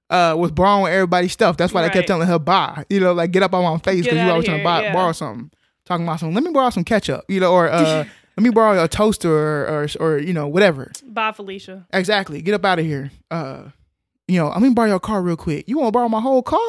Uh, 0.09 0.35
was 0.37 0.51
borrowing 0.51 0.93
everybody's 0.93 1.31
stuff. 1.33 1.57
That's 1.57 1.73
why 1.73 1.81
they 1.81 1.89
kept 1.89 2.07
telling 2.07 2.27
her 2.27 2.37
buy. 2.37 2.85
You 2.89 2.99
know, 2.99 3.13
like 3.13 3.31
get 3.31 3.41
up 3.43 3.53
on 3.53 3.63
my 3.63 3.79
face 3.79 4.03
because 4.05 4.19
you 4.19 4.29
always 4.29 4.45
trying 4.45 4.59
to 4.59 4.63
buy, 4.63 4.83
yeah. 4.83 4.93
borrow 4.93 5.11
something. 5.13 5.49
Talking 5.85 6.05
about 6.05 6.19
some. 6.19 6.33
Let 6.33 6.43
me 6.43 6.51
borrow 6.51 6.69
some 6.69 6.83
ketchup. 6.83 7.25
You 7.27 7.39
know, 7.39 7.51
or 7.51 7.69
uh, 7.69 8.05
let 8.37 8.43
me 8.43 8.49
borrow 8.51 8.83
a 8.83 8.87
toaster 8.87 9.31
or, 9.31 9.65
or 9.67 9.87
or 9.99 10.17
you 10.19 10.31
know 10.33 10.47
whatever. 10.47 10.91
Bye, 11.03 11.31
Felicia. 11.31 11.87
Exactly. 11.91 12.41
Get 12.43 12.53
up 12.53 12.63
out 12.65 12.77
of 12.79 12.85
here. 12.85 13.11
Uh, 13.31 13.69
you 14.27 14.39
know, 14.39 14.51
I'm 14.51 14.61
gonna 14.61 14.73
borrow 14.75 14.89
your 14.89 14.99
car 14.99 15.21
real 15.23 15.37
quick. 15.37 15.67
You 15.67 15.77
want 15.79 15.87
to 15.87 15.91
borrow 15.91 16.09
my 16.09 16.21
whole 16.21 16.43
car? 16.43 16.59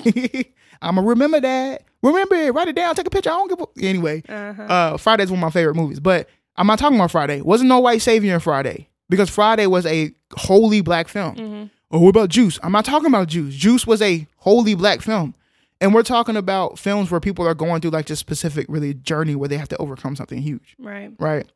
I'm 0.04 0.94
gonna 0.96 1.02
remember 1.02 1.40
that. 1.40 1.84
Remember 2.02 2.34
it. 2.34 2.52
Write 2.54 2.68
it 2.68 2.76
down. 2.76 2.94
Take 2.94 3.06
a 3.06 3.10
picture. 3.10 3.30
I 3.30 3.34
don't 3.34 3.48
give 3.48 3.60
a. 3.60 3.86
Anyway, 3.86 4.22
Uh-huh. 4.28 4.62
uh, 4.62 4.96
Friday's 4.98 5.30
one 5.30 5.38
of 5.38 5.42
my 5.42 5.50
favorite 5.50 5.74
movies, 5.74 6.00
but 6.00 6.28
I'm 6.56 6.66
not 6.66 6.78
talking 6.78 6.96
about 6.98 7.10
Friday. 7.10 7.40
Wasn't 7.40 7.68
no 7.68 7.80
white 7.80 8.02
savior 8.02 8.34
in 8.34 8.40
Friday 8.40 8.88
because 9.08 9.30
Friday 9.30 9.66
was 9.66 9.86
a 9.86 10.12
wholly 10.36 10.80
black 10.82 11.08
film. 11.08 11.34
hmm 11.34 11.64
Or 11.96 12.02
what 12.02 12.10
about 12.10 12.28
Juice? 12.28 12.58
I'm 12.62 12.72
not 12.72 12.84
talking 12.84 13.06
about 13.08 13.28
Juice. 13.28 13.54
Juice 13.54 13.86
was 13.86 14.02
a 14.02 14.26
wholly 14.36 14.74
black 14.74 15.00
film. 15.00 15.34
And 15.80 15.94
we're 15.94 16.02
talking 16.02 16.36
about 16.36 16.78
films 16.78 17.10
where 17.10 17.20
people 17.20 17.46
are 17.48 17.54
going 17.54 17.80
through 17.80 17.92
like 17.92 18.04
this 18.04 18.18
specific 18.18 18.66
really 18.68 18.92
journey 18.92 19.34
where 19.34 19.48
they 19.48 19.56
have 19.56 19.68
to 19.70 19.76
overcome 19.78 20.14
something 20.14 20.38
huge 20.42 20.74
Right. 20.78 21.10
right? 21.18 21.46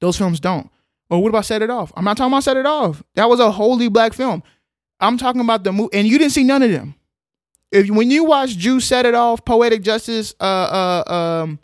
Those 0.00 0.16
films 0.16 0.38
don't. 0.38 0.70
Or 1.10 1.20
what 1.20 1.30
about 1.30 1.46
Set 1.46 1.62
It 1.62 1.70
Off? 1.70 1.92
I'm 1.96 2.04
not 2.04 2.16
talking 2.16 2.32
about 2.32 2.44
Set 2.44 2.56
It 2.56 2.64
Off. 2.66 3.02
That 3.16 3.28
was 3.28 3.40
a 3.40 3.50
wholly 3.50 3.88
black 3.88 4.12
film. 4.12 4.44
I'm 5.00 5.18
talking 5.18 5.40
about 5.40 5.64
the 5.64 5.72
movie, 5.72 5.96
and 5.98 6.06
you 6.06 6.16
didn't 6.16 6.32
see 6.32 6.44
none 6.44 6.62
of 6.62 6.70
them. 6.70 6.94
If 7.72 7.90
when 7.90 8.08
you 8.10 8.22
watch 8.24 8.56
Juice, 8.56 8.84
Set 8.84 9.04
It 9.04 9.16
Off, 9.16 9.44
Poetic 9.44 9.82
Justice, 9.82 10.32
uh, 10.38 11.02
uh, 11.06 11.12
um, 11.12 11.58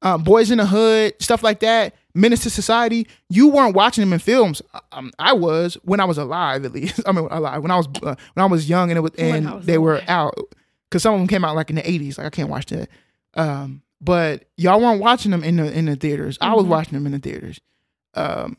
uh, 0.00 0.16
Boys 0.16 0.50
in 0.50 0.56
the 0.58 0.66
Hood, 0.66 1.14
stuff 1.20 1.42
like 1.42 1.60
that, 1.60 1.94
Menace 2.14 2.42
to 2.42 2.50
Society, 2.50 3.06
you 3.28 3.48
weren't 3.48 3.74
watching 3.74 4.02
them 4.02 4.12
in 4.12 4.18
films. 4.18 4.60
Um, 4.92 5.10
I 5.18 5.32
was 5.32 5.74
when 5.82 5.98
I 6.00 6.04
was 6.04 6.18
alive, 6.18 6.64
at 6.64 6.72
least. 6.72 7.00
I 7.06 7.12
mean, 7.12 7.26
alive 7.30 7.62
when 7.62 7.70
I 7.70 7.76
was 7.76 7.88
uh, 8.02 8.14
when 8.34 8.42
I 8.44 8.46
was 8.46 8.68
young, 8.68 8.90
and 8.90 8.98
it 8.98 9.00
was 9.00 9.12
and 9.18 9.50
was 9.50 9.66
they 9.66 9.78
were 9.78 10.02
out 10.08 10.34
because 10.90 11.02
some 11.02 11.14
of 11.14 11.20
them 11.20 11.28
came 11.28 11.44
out 11.44 11.56
like 11.56 11.70
in 11.70 11.76
the 11.76 11.82
80s. 11.82 12.18
Like 12.18 12.26
I 12.26 12.30
can't 12.30 12.48
watch 12.50 12.66
that. 12.66 12.88
Um, 13.34 13.82
but 14.00 14.44
y'all 14.56 14.80
weren't 14.80 15.00
watching 15.00 15.30
them 15.30 15.42
in 15.44 15.56
the 15.56 15.72
in 15.72 15.86
the 15.86 15.96
theaters. 15.96 16.36
I 16.40 16.54
was 16.54 16.64
Mhm. 16.66 16.68
watching 16.68 16.92
them 16.94 17.06
in 17.06 17.12
the 17.12 17.18
theaters. 17.18 17.60
Um, 18.14 18.56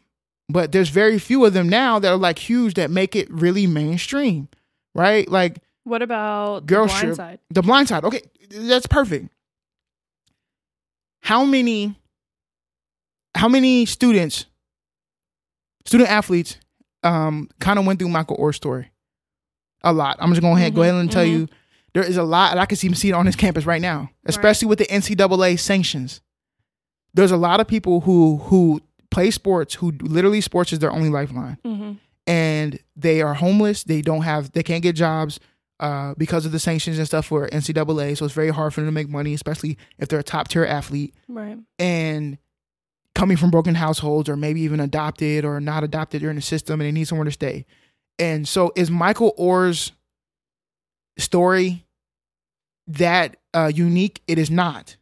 but 0.49 0.71
there's 0.71 0.89
very 0.89 1.19
few 1.19 1.45
of 1.45 1.53
them 1.53 1.69
now 1.69 1.99
that 1.99 2.09
are 2.11 2.17
like 2.17 2.39
huge 2.39 2.73
that 2.75 2.89
make 2.89 3.15
it 3.15 3.29
really 3.31 3.67
mainstream, 3.67 4.47
right? 4.95 5.29
Like 5.29 5.57
What 5.83 6.01
about 6.01 6.65
Girl 6.65 6.87
the 6.87 6.93
blind 6.93 7.15
side? 7.15 7.39
The 7.51 7.61
Blind 7.61 7.87
Side. 7.89 8.03
Okay, 8.03 8.21
that's 8.49 8.87
perfect. 8.87 9.29
How 11.21 11.45
many? 11.45 11.95
How 13.35 13.47
many 13.47 13.85
students, 13.85 14.45
student 15.85 16.09
athletes, 16.09 16.57
um, 17.03 17.49
kind 17.59 17.79
of 17.79 17.85
went 17.85 17.99
through 17.99 18.09
Michael 18.09 18.37
Oher's 18.39 18.55
story? 18.55 18.91
A 19.83 19.91
lot. 19.91 20.17
I'm 20.19 20.29
just 20.29 20.41
going 20.41 20.55
to 20.63 20.69
go 20.71 20.81
Mhm, 20.81 20.83
ahead 20.83 20.95
and 20.95 21.11
tell 21.11 21.25
mhm. 21.25 21.29
you 21.31 21.47
there 21.93 22.03
is 22.03 22.15
a 22.17 22.23
lot, 22.23 22.51
and 22.51 22.59
I 22.59 22.65
can 22.65 22.77
see 22.77 22.91
see 22.93 23.09
it 23.09 23.13
on 23.13 23.25
this 23.25 23.35
campus 23.35 23.65
right 23.65 23.81
now, 23.81 24.09
especially 24.25 24.67
with 24.67 24.79
the 24.79 24.85
NCAA 24.85 25.57
sanctions. 25.59 26.21
There's 27.13 27.31
a 27.31 27.37
lot 27.37 27.59
of 27.59 27.67
people 27.67 28.01
who 28.01 28.37
who 28.37 28.81
play 29.11 29.29
sports 29.29 29.75
who 29.75 29.91
literally 30.01 30.41
sports 30.41 30.73
is 30.73 30.79
their 30.79 30.91
only 30.91 31.09
lifeline 31.09 31.57
hmm 31.63 31.93
and 32.25 32.79
they 32.95 33.21
are 33.21 33.33
homeless. 33.33 33.83
They 33.83 34.01
don't 34.01 34.21
have, 34.21 34.53
they 34.53 34.63
can't 34.63 34.81
get 34.81 34.95
jobs 34.95 35.41
uh, 35.81 36.13
because 36.17 36.45
of 36.45 36.53
the 36.53 36.57
sanctions 36.59 36.97
and 36.97 37.05
stuff 37.05 37.25
for 37.25 37.49
NCAA. 37.49 38.15
So 38.17 38.23
it's 38.23 38.33
very 38.33 38.49
hard 38.49 38.73
for 38.73 38.79
them 38.79 38.87
to 38.87 38.91
make 38.93 39.09
money, 39.09 39.33
especially 39.33 39.77
if 39.99 40.07
they're 40.07 40.19
a 40.19 40.23
top 40.23 40.47
tier 40.47 40.63
athlete 40.63 41.13
Right. 41.27 41.57
and 41.77 42.37
coming 43.15 43.37
from 43.37 43.51
broken 43.51 43.75
households 43.75 44.27
or 44.29 44.35
maybe 44.35 44.61
even 44.61 44.79
adopted 44.79 45.45
or 45.45 45.59
not 45.61 45.83
adopted. 45.83 46.21
They're 46.21 46.29
in 46.29 46.35
the 46.35 46.41
system 46.41 46.81
and 46.81 46.87
they 46.87 46.91
need 46.91 47.07
somewhere 47.07 47.25
to 47.25 47.31
stay. 47.31 47.65
And 48.19 48.47
so 48.47 48.71
is 48.75 48.89
Michael 48.91 49.33
Oher's 49.39 49.91
story 51.17 51.85
that 52.87 53.37
uh, 53.53 53.71
unique? 53.73 54.21
It 54.27 54.37
is 54.37 54.49
not. 54.51 54.95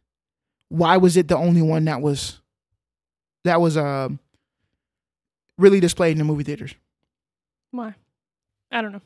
Why 0.68 0.96
was 0.96 1.16
it 1.16 1.28
the 1.28 1.36
only 1.36 1.62
one 1.62 1.84
that 1.86 2.00
was 2.00 2.40
that 3.44 3.60
was 3.60 3.76
um 3.76 4.18
really 5.58 5.80
displayed 5.80 6.12
in 6.12 6.18
the 6.18 6.24
movie 6.24 6.44
theaters? 6.44 6.74
Why? 7.70 7.94
I 8.70 8.80
don't 8.82 8.92
know. 8.92 9.02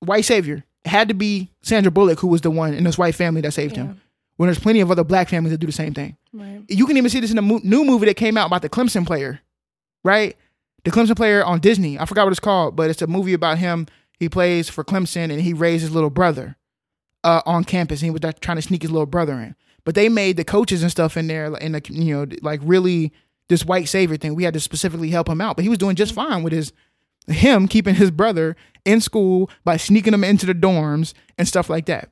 white 0.00 0.24
savior. 0.24 0.64
It 0.84 0.88
had 0.88 1.08
to 1.08 1.14
be 1.14 1.50
Sandra 1.60 1.90
Bullock, 1.90 2.20
who 2.20 2.28
was 2.28 2.40
the 2.40 2.50
one 2.50 2.72
in 2.72 2.84
this 2.84 2.96
white 2.96 3.14
family 3.14 3.40
that 3.42 3.52
saved 3.52 3.76
Yeah. 3.76 3.84
him. 3.84 4.00
When 4.38 4.46
there's 4.46 4.58
plenty 4.58 4.80
of 4.80 4.90
other 4.90 5.04
black 5.04 5.28
families 5.28 5.50
that 5.50 5.58
do 5.58 5.66
the 5.66 5.72
same 5.72 5.92
thing. 5.92 6.16
Right. 6.32 6.62
You 6.68 6.86
can 6.86 6.96
even 6.96 7.10
see 7.10 7.20
this 7.20 7.30
in 7.30 7.36
the 7.36 7.42
mo- 7.42 7.60
new 7.62 7.84
movie 7.84 8.06
that 8.06 8.14
came 8.14 8.36
out 8.36 8.46
about 8.46 8.62
the 8.62 8.68
Clemson 8.68 9.06
player, 9.06 9.40
right? 10.04 10.36
The 10.84 10.90
Clemson 10.92 11.16
player 11.16 11.44
on 11.44 11.58
Disney. 11.58 11.98
I 11.98 12.06
forgot 12.06 12.24
what 12.24 12.30
it's 12.30 12.40
called, 12.40 12.76
but 12.76 12.88
it's 12.88 13.02
a 13.02 13.06
movie 13.06 13.34
about 13.34 13.58
him. 13.58 13.86
He 14.18 14.28
plays 14.28 14.68
for 14.68 14.84
Clemson 14.84 15.30
and 15.30 15.40
he 15.40 15.52
raised 15.52 15.82
his 15.82 15.90
little 15.92 16.08
brother 16.08 16.56
uh, 17.24 17.42
on 17.46 17.64
campus. 17.64 18.00
And 18.00 18.06
he 18.06 18.10
was 18.10 18.20
trying 18.40 18.56
to 18.56 18.62
sneak 18.62 18.82
his 18.82 18.90
little 18.90 19.06
brother 19.06 19.34
in. 19.34 19.56
But 19.84 19.94
they 19.94 20.08
made 20.08 20.36
the 20.36 20.44
coaches 20.44 20.82
and 20.82 20.90
stuff 20.90 21.16
in 21.16 21.26
there, 21.26 21.54
in 21.56 21.72
the 21.72 21.82
you 21.90 22.16
know, 22.16 22.26
like 22.40 22.60
really 22.62 23.12
this 23.48 23.64
white 23.64 23.88
savior 23.88 24.16
thing. 24.16 24.34
We 24.34 24.44
had 24.44 24.54
to 24.54 24.60
specifically 24.60 25.10
help 25.10 25.28
him 25.28 25.40
out, 25.40 25.56
but 25.56 25.64
he 25.64 25.68
was 25.68 25.78
doing 25.78 25.96
just 25.96 26.14
fine 26.14 26.42
with 26.42 26.52
his 26.52 26.72
him 27.26 27.68
keeping 27.68 27.94
his 27.94 28.10
brother 28.10 28.56
in 28.84 29.00
school 29.00 29.50
by 29.64 29.76
sneaking 29.76 30.14
him 30.14 30.24
into 30.24 30.46
the 30.46 30.54
dorms 30.54 31.12
and 31.36 31.46
stuff 31.46 31.68
like 31.68 31.86
that. 31.86 32.10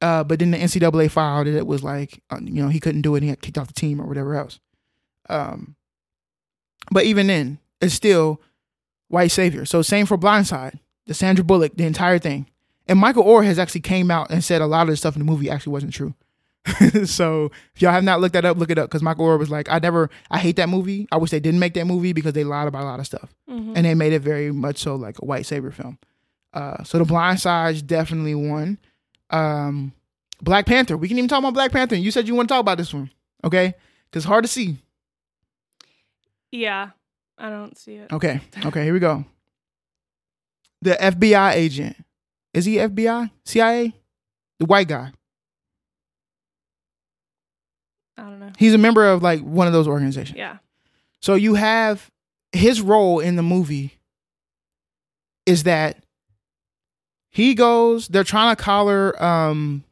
Uh, 0.00 0.22
but 0.22 0.38
then 0.38 0.52
the 0.52 0.58
NCAA 0.58 1.10
filed 1.10 1.48
it. 1.48 1.54
It 1.54 1.66
was 1.66 1.82
like, 1.82 2.22
uh, 2.30 2.38
you 2.40 2.62
know, 2.62 2.68
he 2.68 2.80
couldn't 2.80 3.02
do 3.02 3.14
it. 3.16 3.22
He 3.22 3.28
got 3.30 3.40
kicked 3.40 3.58
off 3.58 3.66
the 3.66 3.72
team 3.72 4.00
or 4.00 4.06
whatever 4.06 4.36
else. 4.36 4.60
Um, 5.28 5.74
but 6.90 7.04
even 7.04 7.26
then, 7.26 7.58
it's 7.80 7.94
still 7.94 8.40
white 9.08 9.30
savior. 9.30 9.64
So 9.64 9.82
same 9.82 10.06
for 10.06 10.16
Blindside, 10.16 10.78
the 11.06 11.14
Sandra 11.14 11.44
Bullock, 11.44 11.76
the 11.76 11.84
entire 11.84 12.18
thing. 12.18 12.46
And 12.86 12.98
Michael 12.98 13.24
Oher 13.24 13.44
has 13.44 13.58
actually 13.58 13.82
came 13.82 14.10
out 14.10 14.30
and 14.30 14.42
said 14.42 14.62
a 14.62 14.66
lot 14.66 14.82
of 14.82 14.88
the 14.88 14.96
stuff 14.96 15.14
in 15.16 15.20
the 15.20 15.30
movie 15.30 15.50
actually 15.50 15.72
wasn't 15.72 15.92
true. 15.92 16.14
so 17.04 17.50
if 17.74 17.82
y'all 17.82 17.92
have 17.92 18.04
not 18.04 18.20
looked 18.20 18.34
that 18.34 18.44
up, 18.44 18.56
look 18.56 18.70
it 18.70 18.78
up 18.78 18.88
because 18.88 19.02
Michael 19.02 19.26
Oher 19.26 19.38
was 19.38 19.50
like, 19.50 19.68
I 19.70 19.78
never, 19.78 20.10
I 20.30 20.38
hate 20.38 20.56
that 20.56 20.68
movie. 20.68 21.06
I 21.10 21.16
wish 21.16 21.30
they 21.30 21.40
didn't 21.40 21.60
make 21.60 21.74
that 21.74 21.86
movie 21.86 22.12
because 22.12 22.32
they 22.32 22.44
lied 22.44 22.68
about 22.68 22.82
a 22.82 22.86
lot 22.86 23.00
of 23.00 23.06
stuff 23.06 23.34
hmm 23.48 23.72
and 23.76 23.84
they 23.84 23.94
made 23.94 24.12
it 24.12 24.20
very 24.20 24.50
much 24.50 24.78
so 24.78 24.96
like 24.96 25.20
a 25.20 25.24
white 25.24 25.44
savior 25.46 25.70
film. 25.70 25.98
Uh, 26.54 26.82
so 26.82 26.98
the 26.98 27.04
Blind 27.04 27.40
Side's 27.40 27.82
definitely 27.82 28.34
one. 28.34 28.78
Um, 29.30 29.92
Black 30.40 30.66
Panther. 30.66 30.96
We 30.96 31.08
can 31.08 31.18
even 31.18 31.28
talk 31.28 31.40
about 31.40 31.54
Black 31.54 31.72
Panther. 31.72 31.96
You 31.96 32.10
said 32.10 32.28
you 32.28 32.34
want 32.34 32.48
to 32.48 32.52
talk 32.54 32.60
about 32.60 32.78
this 32.78 32.92
one. 32.94 33.10
Okay, 33.44 33.74
because 34.10 34.24
hard 34.24 34.44
to 34.44 34.48
see. 34.48 34.76
Yeah, 36.50 36.90
I 37.36 37.50
don't 37.50 37.76
see 37.76 37.94
it. 37.94 38.12
Okay, 38.12 38.40
okay, 38.64 38.84
here 38.84 38.92
we 38.92 39.00
go. 39.00 39.24
The 40.80 40.94
FBI 40.94 41.54
agent 41.54 41.96
is 42.54 42.64
he 42.64 42.76
FBI 42.76 43.30
CIA? 43.44 43.94
The 44.58 44.66
white 44.66 44.88
guy. 44.88 45.12
I 48.16 48.22
don't 48.22 48.40
know. 48.40 48.50
He's 48.58 48.74
a 48.74 48.78
member 48.78 49.06
of 49.06 49.22
like 49.22 49.40
one 49.40 49.66
of 49.66 49.72
those 49.72 49.86
organizations. 49.86 50.36
Yeah. 50.36 50.58
So 51.20 51.34
you 51.34 51.54
have 51.54 52.10
his 52.52 52.80
role 52.80 53.20
in 53.20 53.36
the 53.36 53.42
movie 53.42 53.98
is 55.46 55.64
that 55.64 56.02
he 57.38 57.54
goes, 57.54 58.08
they're 58.08 58.24
trying 58.24 58.54
to 58.54 58.60
collar 58.60 59.22
um 59.22 59.84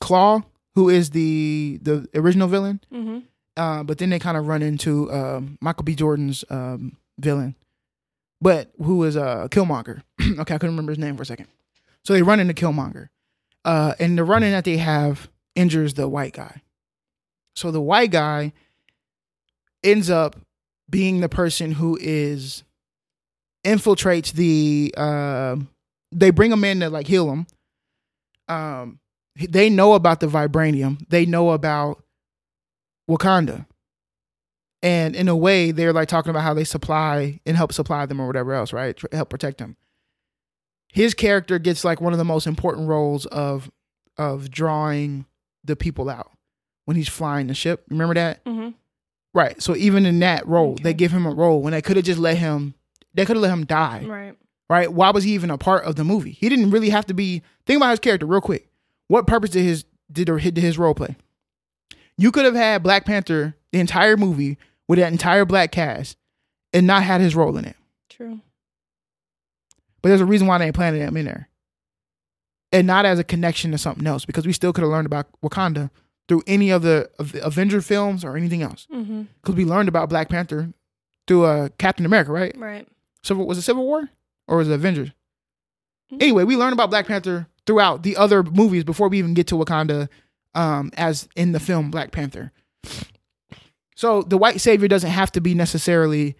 Klaue, 0.00 0.44
who 0.76 0.88
is 0.88 1.10
the 1.10 1.80
the 1.82 2.08
original 2.14 2.46
villain. 2.46 2.80
Mm-hmm. 2.92 3.18
Uh, 3.56 3.82
but 3.82 3.98
then 3.98 4.10
they 4.10 4.20
kind 4.20 4.36
of 4.36 4.46
run 4.46 4.62
into 4.62 5.12
um, 5.12 5.58
Michael 5.60 5.82
B. 5.82 5.96
Jordan's 5.96 6.44
um, 6.50 6.96
villain, 7.18 7.56
but 8.40 8.70
who 8.80 9.02
is 9.02 9.16
uh, 9.16 9.48
Killmonger. 9.50 10.02
okay, 10.38 10.54
I 10.54 10.58
couldn't 10.58 10.70
remember 10.70 10.92
his 10.92 10.98
name 11.00 11.16
for 11.16 11.24
a 11.24 11.26
second. 11.26 11.48
So 12.04 12.12
they 12.12 12.22
run 12.22 12.38
into 12.38 12.54
Killmonger, 12.54 13.08
uh, 13.64 13.94
and 13.98 14.16
the 14.16 14.22
running 14.22 14.52
that 14.52 14.64
they 14.64 14.76
have 14.76 15.28
injures 15.56 15.94
the 15.94 16.08
white 16.08 16.32
guy. 16.32 16.62
So 17.56 17.72
the 17.72 17.80
white 17.80 18.12
guy 18.12 18.52
ends 19.82 20.10
up 20.10 20.36
being 20.88 21.20
the 21.20 21.28
person 21.28 21.72
who 21.72 21.98
is 22.00 22.62
infiltrates 23.64 24.32
the. 24.32 24.94
Uh, 24.96 25.56
they 26.14 26.30
bring 26.30 26.52
him 26.52 26.64
in 26.64 26.80
to 26.80 26.90
like 26.90 27.06
heal 27.06 27.30
him. 27.30 27.46
Um, 28.48 29.00
they 29.36 29.68
know 29.68 29.94
about 29.94 30.20
the 30.20 30.26
vibranium. 30.26 31.06
They 31.08 31.26
know 31.26 31.50
about 31.50 32.02
Wakanda. 33.10 33.66
And 34.82 35.16
in 35.16 35.28
a 35.28 35.36
way, 35.36 35.70
they're 35.70 35.92
like 35.92 36.08
talking 36.08 36.30
about 36.30 36.42
how 36.42 36.54
they 36.54 36.64
supply 36.64 37.40
and 37.46 37.56
help 37.56 37.72
supply 37.72 38.04
them 38.06 38.20
or 38.20 38.26
whatever 38.26 38.52
else, 38.52 38.72
right? 38.72 38.98
Help 39.12 39.30
protect 39.30 39.58
them. 39.58 39.76
His 40.92 41.14
character 41.14 41.58
gets 41.58 41.84
like 41.84 42.00
one 42.00 42.12
of 42.12 42.18
the 42.18 42.24
most 42.24 42.46
important 42.46 42.88
roles 42.88 43.26
of 43.26 43.70
of 44.16 44.50
drawing 44.50 45.26
the 45.64 45.74
people 45.74 46.08
out 46.08 46.30
when 46.84 46.96
he's 46.96 47.08
flying 47.08 47.48
the 47.48 47.54
ship. 47.54 47.84
Remember 47.88 48.14
that? 48.14 48.44
Mm-hmm. 48.44 48.70
Right. 49.32 49.60
So 49.60 49.74
even 49.74 50.06
in 50.06 50.20
that 50.20 50.46
role, 50.46 50.76
they 50.80 50.94
give 50.94 51.10
him 51.10 51.26
a 51.26 51.34
role 51.34 51.60
when 51.62 51.72
they 51.72 51.82
could 51.82 51.96
have 51.96 52.04
just 52.04 52.20
let 52.20 52.36
him. 52.36 52.74
They 53.14 53.24
could 53.24 53.36
have 53.36 53.42
let 53.42 53.52
him 53.52 53.64
die 53.64 54.04
Right. 54.04 54.36
Right? 54.68 54.92
Why 54.92 55.10
was 55.10 55.24
he 55.24 55.32
even 55.32 55.50
a 55.50 55.58
part 55.58 55.84
of 55.84 55.96
the 55.96 56.04
movie? 56.04 56.32
He 56.32 56.48
didn't 56.48 56.70
really 56.70 56.90
have 56.90 57.06
to 57.06 57.14
be. 57.14 57.42
Think 57.66 57.78
about 57.78 57.90
his 57.90 58.00
character 58.00 58.26
real 58.26 58.40
quick. 58.40 58.68
What 59.08 59.26
purpose 59.26 59.50
did 59.50 59.62
his 59.62 59.84
did 60.10 60.26
did 60.26 60.56
his 60.58 60.78
role 60.78 60.94
play? 60.94 61.16
You 62.16 62.30
could 62.30 62.44
have 62.44 62.54
had 62.54 62.82
Black 62.82 63.04
Panther 63.04 63.56
the 63.72 63.80
entire 63.80 64.16
movie 64.16 64.56
with 64.88 64.98
that 64.98 65.12
entire 65.12 65.44
black 65.44 65.72
cast 65.72 66.16
and 66.72 66.86
not 66.86 67.02
had 67.02 67.20
his 67.20 67.34
role 67.34 67.56
in 67.56 67.64
it. 67.64 67.76
True. 68.08 68.40
But 70.02 70.10
there's 70.10 70.20
a 70.20 70.26
reason 70.26 70.46
why 70.46 70.58
they 70.58 70.66
ain't 70.66 70.74
planted 70.74 70.98
him 70.98 71.16
in 71.16 71.24
there, 71.24 71.48
and 72.72 72.86
not 72.86 73.06
as 73.06 73.18
a 73.18 73.24
connection 73.24 73.70
to 73.72 73.78
something 73.78 74.06
else 74.06 74.24
because 74.24 74.46
we 74.46 74.52
still 74.52 74.72
could 74.72 74.82
have 74.82 74.90
learned 74.90 75.06
about 75.06 75.26
Wakanda 75.42 75.90
through 76.28 76.42
any 76.46 76.70
of 76.70 76.82
the, 76.82 77.10
of 77.18 77.32
the 77.32 77.44
Avenger 77.44 77.80
films 77.80 78.24
or 78.24 78.36
anything 78.36 78.62
else. 78.62 78.86
Mm-hmm. 78.92 79.22
Because 79.42 79.54
we 79.54 79.64
learned 79.64 79.88
about 79.88 80.08
Black 80.08 80.28
Panther 80.28 80.72
through 81.26 81.44
uh, 81.44 81.68
Captain 81.78 82.06
America, 82.06 82.32
right? 82.32 82.54
Right. 82.56 82.86
Civil 83.22 83.46
was 83.46 83.56
it 83.56 83.62
Civil 83.62 83.84
War 83.84 84.10
or 84.48 84.58
was 84.58 84.68
it 84.68 84.72
Avengers? 84.74 85.10
Mhm. 86.12 86.22
Anyway, 86.22 86.44
we 86.44 86.56
learn 86.56 86.72
about 86.72 86.90
Black 86.90 87.06
Panther 87.06 87.46
throughout 87.66 88.02
the 88.02 88.16
other 88.16 88.42
movies 88.42 88.84
before 88.84 89.08
we 89.08 89.18
even 89.18 89.34
get 89.34 89.46
to 89.48 89.54
Wakanda, 89.56 90.08
um, 90.54 90.90
as 90.96 91.28
in 91.34 91.52
the 91.52 91.60
film 91.60 91.90
Black 91.90 92.10
Panther. 92.12 92.52
So 93.96 94.22
the 94.22 94.36
white 94.38 94.60
savior 94.60 94.88
doesn't 94.88 95.10
have 95.10 95.32
to 95.32 95.40
be 95.40 95.54
necessarily 95.54 96.36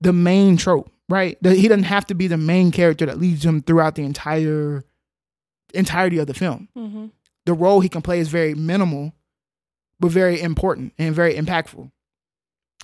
the 0.00 0.12
main 0.12 0.56
trope, 0.56 0.90
right? 1.08 1.38
The- 1.40 1.54
He 1.54 1.68
doesn't 1.68 1.84
have 1.84 2.06
to 2.06 2.14
be 2.14 2.26
the 2.26 2.36
main 2.36 2.70
character 2.72 3.06
that 3.06 3.18
leads 3.20 3.44
him 3.44 3.62
throughout 3.62 3.94
the 3.94 4.02
entire 4.04 4.84
entirety 5.74 6.18
of 6.18 6.26
the 6.26 6.34
film. 6.34 6.68
Mm-hmm. 6.76 7.06
The 7.46 7.54
role 7.54 7.80
he 7.80 7.88
can 7.88 8.02
play 8.02 8.18
is 8.18 8.28
very 8.28 8.54
minimal, 8.54 9.14
but 10.00 10.10
very 10.10 10.40
important 10.40 10.92
and 10.98 11.14
very 11.14 11.34
impactful. 11.34 11.90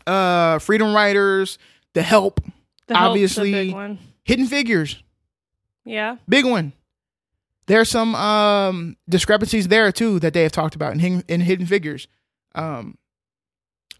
Uh, 0.07 0.59
Freedom 0.59 0.95
Riders, 0.95 1.59
The 1.95 2.03
Help, 2.03 2.41
The 2.87 2.95
Obviously-. 2.95 3.73
Hidden 4.29 4.47
Figures, 4.47 5.03
Yeah. 5.85 6.17
big 6.29 6.45
one. 6.45 6.73
There's 7.67 7.89
some 7.89 8.15
um, 8.15 8.97
discrepancies 9.09 9.69
there 9.69 9.91
too 9.91 10.19
that 10.21 10.33
they 10.35 10.43
have 10.43 10.53
talked 10.53 10.75
about 10.75 10.93
in, 10.93 10.99
Hidden- 11.01 11.25
in 11.29 11.41
Hidden 11.41 11.67
Figures, 11.67 12.07
um, 12.55 12.97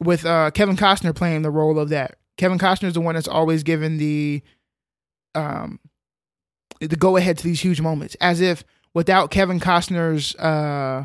with 0.01 0.25
uh, 0.25 0.51
Kevin 0.53 0.77
Costner 0.77 1.15
playing 1.15 1.43
the 1.43 1.51
role 1.51 1.79
of 1.79 1.89
that. 1.89 2.17
Kevin 2.37 2.59
Costner 2.59 2.85
is 2.89 2.95
the 2.95 3.01
one 3.01 3.15
that's 3.15 3.27
always 3.29 3.63
given 3.63 3.97
the 3.99 4.43
um, 5.35 5.81
the 6.81 6.95
go 6.97 7.17
ahead 7.17 7.37
to 7.39 7.45
these 7.45 7.61
huge 7.61 7.81
moments, 7.81 8.15
as 8.21 8.41
if 8.41 8.65
without 8.95 9.31
Kevin 9.31 9.59
Costner's 9.61 10.35
uh, 10.37 11.05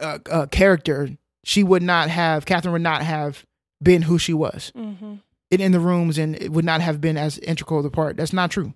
uh, 0.00 0.18
uh, 0.30 0.46
character, 0.46 1.08
she 1.44 1.62
would 1.64 1.82
not 1.82 2.08
have 2.10 2.44
Katherine 2.46 2.72
would 2.74 2.82
not 2.82 3.02
have 3.02 3.44
been 3.82 4.02
who 4.02 4.18
she 4.18 4.32
was 4.32 4.72
Mm-hmm. 4.76 5.14
In, 5.54 5.60
in 5.60 5.72
the 5.72 5.80
rooms 5.80 6.18
and 6.18 6.36
it 6.36 6.52
would 6.52 6.64
not 6.64 6.80
have 6.80 7.00
been 7.00 7.16
as 7.16 7.38
integral 7.38 7.80
of 7.80 7.86
a 7.86 7.90
part. 7.90 8.16
That's 8.16 8.32
not 8.32 8.50
true. 8.50 8.74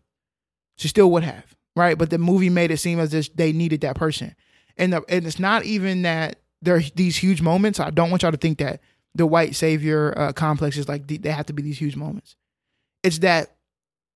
She 0.77 0.89
still 0.89 1.11
would 1.11 1.25
have, 1.25 1.57
right? 1.77 1.99
But 1.99 2.11
the 2.11 2.19
movie 2.19 2.51
made 2.51 2.71
it 2.71 2.79
seem 2.79 2.99
as 2.99 3.13
if 3.13 3.35
they 3.35 3.53
needed 3.53 3.81
that 3.83 3.97
person. 3.97 4.35
And 4.77 4.93
the, 4.93 5.03
and 5.09 5.27
it's 5.27 5.39
not 5.39 5.65
even 5.65 6.03
that 6.03 6.41
there 6.63 6.77
are 6.77 6.83
these 6.95 7.17
huge 7.17 7.43
moments. 7.43 7.81
I 7.81 7.91
don't 7.91 8.11
want 8.11 8.23
y'all 8.23 8.33
to 8.33 8.39
think 8.39 8.59
that 8.59 8.81
the 9.15 9.27
white 9.27 9.55
savior 9.55 10.15
uh, 10.17 10.33
complex 10.33 10.77
is 10.77 10.89
like 10.89 11.07
they 11.07 11.31
have 11.31 11.47
to 11.47 11.53
be 11.53 11.63
these 11.63 11.79
huge 11.79 11.97
moments. 11.97 12.37
It's 13.03 13.19
that 13.19 13.57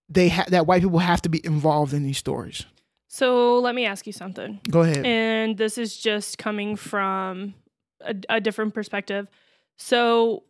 they 0.09 0.29
ha- 0.29 0.47
that 0.49 0.67
white 0.67 0.83
people 0.83 0.99
have 0.99 1.23
to 1.23 1.29
be 1.29 1.45
involved 1.45 1.93
in 1.93 2.03
these 2.05 2.19
stories. 2.19 2.67
So 3.09 3.59
let 3.59 3.75
me 3.75 3.85
ask 3.85 4.07
you 4.07 4.13
something. 4.13 4.61
Go 4.71 4.83
ahead. 4.83 5.05
And 5.05 5.59
this 5.59 5.77
is 5.77 5.97
just 5.97 6.39
coming 6.39 6.77
from 6.77 7.55
a, 8.01 8.15
a 8.29 8.41
different 8.41 8.75
perspective. 8.75 9.29
So 9.77 10.45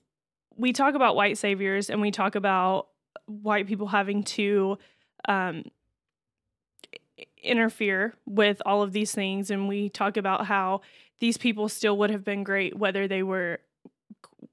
we 0.56 0.72
talk 0.72 0.94
about 0.94 1.16
white 1.16 1.38
saviors 1.38 1.90
and 1.90 2.00
we 2.00 2.10
talk 2.10 2.34
about 2.34 2.88
white 3.26 3.66
people 3.66 3.88
having 3.88 4.22
to 4.22 4.78
um, 5.28 5.64
interfere 7.42 8.14
with 8.26 8.62
all 8.66 8.82
of 8.82 8.92
these 8.92 9.12
things. 9.12 9.50
And 9.50 9.68
we 9.68 9.88
talk 9.88 10.16
about 10.16 10.46
how 10.46 10.80
these 11.20 11.36
people 11.36 11.68
still 11.68 11.96
would 11.98 12.10
have 12.10 12.24
been 12.24 12.42
great 12.42 12.76
whether 12.76 13.06
they 13.06 13.22
were 13.22 13.60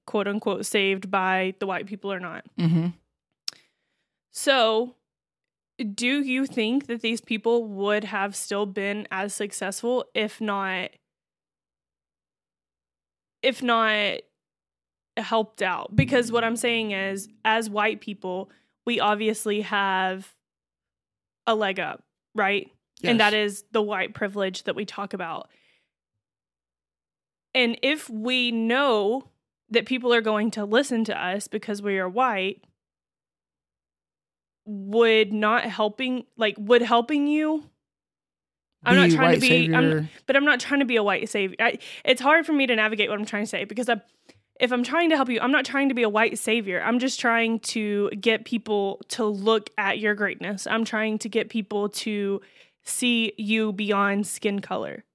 quote 0.06 0.28
unquote 0.28 0.66
saved 0.66 1.10
by 1.12 1.54
the 1.60 1.68
white 1.68 1.86
people 1.86 2.12
or 2.12 2.20
not. 2.20 2.45
mm-hmm. 2.58 2.88
So, 4.32 4.95
do 5.93 6.22
you 6.22 6.45
think 6.45 6.88
that 6.88 7.02
these 7.02 7.22
people 7.22 7.66
would 7.66 8.04
have 8.04 8.36
still 8.36 8.66
been 8.66 9.08
as 9.12 9.34
successful 9.34 10.06
if 10.14 10.39
not 10.39 10.91
if 13.41 13.64
not 13.64 14.19
helped 15.20 15.62
out? 15.62 15.96
Because 15.96 16.32
what 16.32 16.44
I'm 16.44 16.56
saying 16.56 16.91
is 16.91 17.28
as 17.46 17.70
white 17.70 18.02
people, 18.02 18.50
we 18.86 19.00
obviously 19.00 19.62
have 19.62 20.34
a 21.48 21.56
leg 21.56 21.80
up, 21.80 22.04
right? 22.36 22.70
And 23.04 23.20
that 23.20 23.34
is 23.34 23.64
the 23.72 23.82
white 23.82 24.14
privilege 24.14 24.64
that 24.64 24.76
we 24.76 24.86
talk 24.86 25.14
about. 25.14 25.50
And 27.54 27.78
if 27.82 28.10
we 28.10 28.52
know 28.52 29.30
that 29.70 29.86
people 29.86 30.14
are 30.14 30.22
going 30.22 30.52
to 30.52 30.66
listen 30.66 31.04
to 31.06 31.18
us 31.18 31.48
because 31.48 31.82
we 31.82 31.98
are 31.98 32.10
white, 32.10 32.64
would 34.66 35.34
not 35.34 35.64
helping 35.64 36.26
like 36.38 36.56
would 36.60 36.84
helping 36.84 37.26
you 37.28 37.64
I'm 38.84 38.96
not 38.96 39.10
trying 39.12 39.36
to 39.36 39.41
be 39.41 39.74
I'm, 39.74 40.10
but 40.26 40.36
I'm 40.36 40.46
not 40.46 40.60
trying 40.60 40.80
to 40.80 40.86
be 40.86 40.96
a 40.96 41.04
white 41.04 41.28
savior. 41.28 41.58
I, 41.60 41.80
it's 42.06 42.22
hard 42.22 42.46
for 42.46 42.54
me 42.54 42.68
to 42.68 42.76
navigate 42.76 43.10
what 43.10 43.20
I'm 43.20 43.26
trying 43.26 43.44
to 43.44 43.48
say 43.48 43.66
because 43.66 43.90
I'm, 43.90 44.02
if 44.60 44.73
I'm 44.73 44.84
trying 44.84 45.10
to 45.10 45.15
help 45.15 45.30
you, 45.30 45.40
I'm 45.40 45.52
not 45.52 45.65
trying 45.65 45.90
to 45.90 45.95
be 45.95 46.03
a 46.03 46.10
white 46.10 46.38
savior. 46.38 46.81
I'm 46.81 46.99
just 46.99 47.19
trying 47.19 47.60
to 47.61 48.10
get 48.11 48.45
people 48.45 49.02
to 49.10 49.26
look 49.26 49.69
at 49.77 49.99
your 49.99 50.15
greatness. 50.15 50.68
I'm 50.68 50.84
trying 50.84 51.18
to 51.19 51.30
get 51.30 51.49
people 51.49 51.90
to 51.90 52.41
see 52.84 53.34
you 53.38 53.72
beyond 53.72 54.27
skin 54.27 54.60
color. 54.60 55.06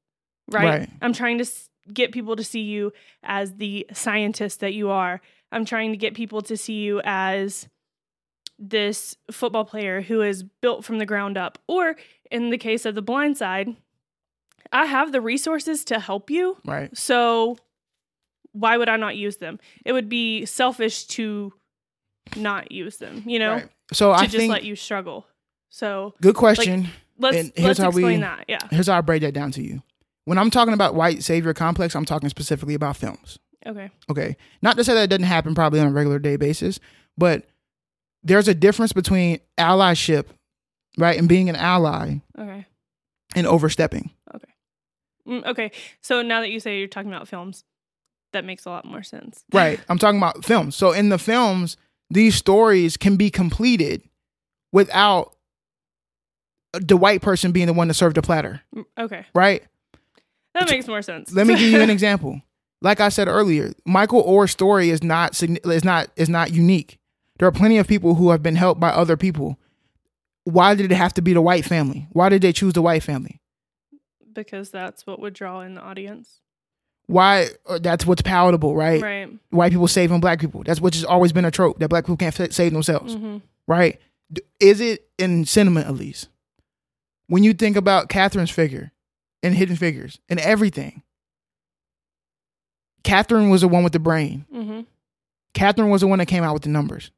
Right? 0.51 0.81
Right. 0.81 0.91
I'm 1.03 1.13
trying 1.13 1.39
to 1.39 1.47
get 1.93 2.13
people 2.13 2.37
to 2.37 2.45
see 2.45 2.63
you 2.63 2.93
as 3.23 3.55
the 3.55 3.87
scientist 3.93 4.61
that 4.61 4.73
you 4.73 4.91
are. 4.91 5.21
I'm 5.53 5.67
trying 5.67 5.93
to 5.93 5.99
get 5.99 6.15
people 6.15 6.41
to 6.43 6.57
see 6.57 6.83
you 6.83 7.03
as 7.05 7.69
this 8.59 9.17
football 9.31 9.65
player 9.65 10.01
who 10.01 10.23
is 10.23 10.43
built 10.43 10.85
from 10.85 10.99
the 10.99 11.07
ground 11.07 11.37
up. 11.37 11.59
Or 11.67 11.97
in 12.31 12.51
the 12.51 12.59
case 12.59 12.87
of 12.87 12.95
the 12.95 13.03
blind 13.03 13.37
side, 13.37 13.77
I 14.73 14.87
have 14.87 15.13
the 15.13 15.21
resources 15.21 15.85
to 15.87 16.01
help 16.01 16.31
you. 16.31 16.57
right. 16.65 16.97
So 16.97 17.59
why 18.55 18.77
would 18.79 18.89
I 18.89 18.97
not 18.97 19.17
use 19.17 19.37
them? 19.37 19.59
It 19.85 19.93
would 19.93 20.09
be 20.09 20.47
selfish 20.47 21.05
to 21.09 21.53
not 22.37 22.73
use 22.73 22.97
them, 22.97 23.23
you 23.27 23.39
know, 23.39 23.55
Right. 23.55 23.69
So 23.93 24.09
to 24.09 24.15
I 24.15 24.25
just 24.25 24.37
think 24.37 24.51
let 24.51 24.65
you 24.65 24.77
struggle. 24.77 25.27
So 25.71 26.15
good 26.23 26.35
question. 26.37 26.89
let's 27.19 27.37
And 27.37 27.53
here's 27.55 27.67
let's 27.67 27.79
how 27.81 27.91
we- 27.91 28.03
explain 28.03 28.21
that. 28.21 28.47
Yeah. 28.49 28.61
Here's 28.71 28.87
how 28.87 28.97
I 28.97 29.01
break 29.03 29.21
that 29.23 29.35
down 29.35 29.51
to 29.53 29.63
you. 29.63 29.83
When 30.25 30.39
I'm 30.39 30.51
talking 30.51 30.73
about 30.73 30.95
white 30.95 31.23
savior 31.23 31.53
complex, 31.53 31.95
I'm 31.95 32.07
talking 32.07 32.31
specifically 32.31 32.73
about 32.75 32.97
films. 32.97 33.39
Okay. 33.67 33.91
Okay. 34.11 34.37
Not 34.63 34.77
to 34.79 34.85
say 34.85 34.95
that 34.95 35.03
it 35.05 35.11
doesn't 35.11 35.25
happen 35.25 35.55
probably 35.55 35.81
on 35.81 35.89
a 35.89 35.93
regular 35.93 36.19
day 36.19 36.37
basis, 36.37 36.81
but 37.19 37.47
there's 38.23 38.49
a 38.49 38.55
difference 38.55 38.93
between 38.95 39.41
allyship, 39.59 40.27
right, 40.97 41.19
and 41.19 41.29
being 41.29 41.51
an 41.51 41.57
ally 41.57 42.21
Okay. 42.39 42.65
and 43.35 43.47
overstepping. 43.47 44.11
Mm, 45.29 45.45
okay. 45.47 45.71
So 46.03 46.23
now 46.23 46.41
that 46.41 46.51
you 46.51 46.61
say 46.61 46.79
you're 46.79 46.89
talking 46.89 47.11
about 47.13 47.29
films, 47.29 47.65
that 48.35 48.45
makes 48.45 48.67
a 48.67 48.71
lot 48.71 48.85
more 48.85 49.03
sense. 49.03 49.43
Right. 49.53 49.81
I'm 49.89 49.99
talking 49.99 50.19
about 50.19 50.45
films. 50.45 50.77
So 50.77 50.93
in 50.93 51.09
the 51.09 51.19
films, 51.19 51.77
these 52.11 52.35
stories 52.37 52.97
can 52.97 53.17
be 53.17 53.31
completed 53.31 54.03
without 54.73 55.35
the 56.75 56.97
white 56.97 57.23
person 57.23 57.51
being 57.53 57.67
the 57.67 57.73
one 57.73 57.89
to 57.89 57.95
serve 57.95 58.15
the 58.15 58.23
platter, 58.23 58.61
Mm, 58.75 58.85
Okay. 58.99 59.25
right? 59.35 59.63
That 60.55 60.71
makes 60.71 60.87
more 60.87 61.03
sense. 61.03 61.33
Let 61.33 61.47
me 61.47 61.55
give 61.57 61.73
you 61.73 61.81
an 61.81 61.91
example. 61.99 62.41
Like 62.83 63.01
I 63.01 63.09
said 63.09 63.27
earlier, 63.29 63.73
Michael 63.85 64.23
Oher's 64.27 64.51
story 64.53 64.91
is 64.91 65.03
not 65.03 65.41
is 65.43 65.85
not 65.85 66.09
is 66.17 66.29
not 66.29 66.53
unique. 66.53 66.99
There 67.39 67.49
are 67.49 67.53
plenty 67.53 67.79
of 67.79 67.89
people 67.89 68.15
who 68.17 68.31
have 68.31 68.43
been 68.43 68.55
helped 68.57 68.81
by 68.81 68.91
other 68.91 69.17
people. 69.17 69.59
Why 70.45 70.75
did 70.75 70.93
it 70.93 70.95
have 70.95 71.15
to 71.15 71.23
be 71.23 71.33
the 71.33 71.41
white 71.41 71.65
family? 71.65 72.07
Why 72.13 72.29
did 72.29 72.43
they 72.43 72.53
choose 72.53 72.75
the 72.75 72.83
white 72.83 73.03
family? 73.03 73.41
because 74.35 74.71
that's 74.71 75.07
what 75.07 75.21
would 75.21 75.33
draw 75.33 75.61
in 75.61 75.75
the 75.77 75.81
audience. 75.81 76.41
Why? 77.07 77.49
uh, 77.67 77.79
That's 77.79 78.07
what's 78.07 78.23
palatable, 78.23 78.75
right? 78.75 79.03
Right. 79.03 79.29
White 79.51 79.73
people 79.73 79.89
saving 79.89 80.21
black 80.21 80.41
people. 80.41 80.63
That's 80.65 80.81
which 80.81 80.95
has 80.95 81.05
always 81.05 81.33
been 81.33 81.45
a 81.45 81.51
trope 81.51 81.79
that 81.81 81.89
black 81.89 82.05
people 82.05 82.17
can't 82.17 82.35
fa- 82.35 82.53
save 82.53 82.73
themselves. 82.73 83.15
hmm 83.15 83.39
right? 83.67 83.99
D- 84.33 84.43
Is 84.61 84.81
it 84.81 85.09
in 85.19 85.45
cinema 85.45 85.81
at 85.81 85.95
least? 85.95 86.29
When 87.29 87.43
you 87.45 87.55
think 87.55 87.77
about 87.77 88.09
Katherine's 88.09 88.51
figure 88.51 88.93
and 89.43 89.55
Hidden 89.55 89.77
Figures 89.77 90.19
and 90.29 90.39
everything, 90.41 91.03
Katherine 93.03 93.51
was 93.51 93.61
the 93.61 93.69
one 93.69 93.85
with 93.85 93.93
the 93.93 93.99
brain. 93.99 94.47
hmm 94.53 94.81
Katherine 95.53 95.91
was 95.91 96.01
the 96.01 96.07
one 96.09 96.19
that 96.19 96.27
came 96.27 96.43
out 96.43 96.53
with 96.55 96.65
the 96.65 96.69
numbers. 96.69 97.11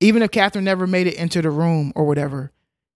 Even 0.00 0.22
if 0.22 0.30
Katherine 0.30 0.64
never 0.64 0.86
made 0.86 1.06
it 1.06 1.14
into 1.14 1.42
the 1.42 1.50
room 1.50 1.92
or 1.94 2.04
whatever, 2.04 2.50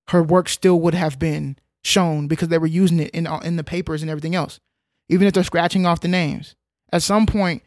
her 0.09 0.23
work 0.23 0.49
still 0.49 0.81
would 0.81 0.95
have 0.95 1.19
been 1.19 1.57
shown 1.85 2.27
because 2.27 2.49
they 2.49 2.59
were 2.59 2.67
using 2.67 3.01
it 3.01 3.11
in 3.11 3.27
uh, 3.27 3.39
in 3.41 3.57
the 3.57 3.65
papers 3.65 4.01
and 4.03 4.11
everything 4.11 4.35
else. 4.35 4.61
Even 5.09 5.27
if 5.27 5.33
they're 5.35 5.45
scratching 5.45 5.87
off 5.87 6.01
the 6.01 6.09
names, 6.09 6.55
at 6.93 7.03
some 7.03 7.27
point, 7.27 7.63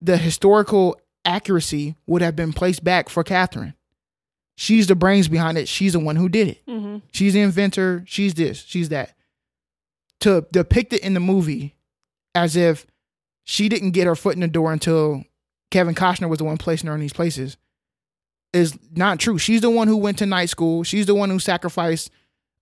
the 0.00 0.16
historical 0.16 1.00
accuracy 1.24 1.96
would 2.06 2.22
have 2.22 2.36
been 2.36 2.52
placed 2.52 2.84
back 2.84 3.08
for 3.08 3.24
Katherine. 3.24 3.74
She's 4.56 4.86
the 4.86 4.94
brains 4.96 5.28
behind 5.28 5.56
it. 5.56 5.68
She's 5.68 5.92
the 5.92 5.98
one 6.00 6.16
who 6.16 6.28
did 6.28 6.48
it. 6.48 6.62
hmm 6.66 6.98
She's 7.12 7.32
the 7.34 7.40
inventor. 7.40 8.04
She's 8.06 8.34
this. 8.34 8.64
She's 8.66 8.88
that. 8.88 9.14
To 10.20 10.46
depict 10.52 10.92
it 10.92 11.02
in 11.02 11.14
the 11.14 11.20
movie 11.20 11.76
as 12.34 12.56
if 12.56 12.86
she 13.44 13.68
didn't 13.68 13.92
get 13.92 14.06
her 14.06 14.16
foot 14.16 14.34
in 14.34 14.40
the 14.40 14.48
door 14.48 14.72
until 14.72 15.24
Kevin 15.70 15.94
Costner 15.94 16.28
was 16.28 16.38
the 16.38 16.44
one 16.44 16.58
placing 16.58 16.88
her 16.88 16.94
in 16.94 17.00
these 17.00 17.12
places 17.12 17.56
is 18.52 18.78
not 18.96 19.18
true. 19.20 19.38
She's 19.38 19.60
the 19.60 19.70
one 19.70 19.86
who 19.88 19.96
went 19.96 20.18
to 20.18 20.26
night 20.26 20.48
school. 20.50 20.82
She's 20.82 21.06
the 21.06 21.14
one 21.14 21.30
who 21.30 21.38
sacrificed 21.38 22.10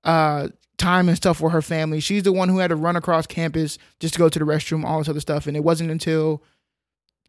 uh, 0.04 0.48
time 0.78 1.08
and 1.08 1.16
stuff 1.16 1.38
for 1.38 1.50
her 1.50 1.62
family. 1.62 2.00
She's 2.00 2.22
the 2.22 2.32
one 2.32 2.48
who 2.48 2.58
had 2.58 2.68
to 2.68 2.76
run 2.76 2.96
across 2.96 3.26
campus 3.26 3.78
just 4.00 4.14
to 4.14 4.18
go 4.18 4.28
to 4.28 4.38
the 4.38 4.44
restroom, 4.44 4.84
all 4.84 4.98
this 4.98 5.08
other 5.08 5.20
stuff. 5.20 5.46
And 5.46 5.56
it 5.56 5.64
wasn't 5.64 5.90
until 5.90 6.42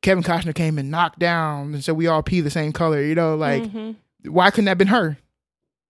Kevin 0.01 0.23
Costner 0.23 0.53
came 0.53 0.77
and 0.77 0.91
knocked 0.91 1.19
down 1.19 1.73
and 1.73 1.83
said 1.83 1.95
we 1.95 2.07
all 2.07 2.21
pee 2.21 2.41
the 2.41 2.49
same 2.49 2.71
color. 2.73 3.01
You 3.01 3.15
know, 3.15 3.35
like 3.35 3.69
hmm 3.71 3.91
why 4.25 4.49
couldn't 4.49 4.65
that 4.65 4.71
have 4.71 4.77
been 4.77 4.87
her? 4.87 5.17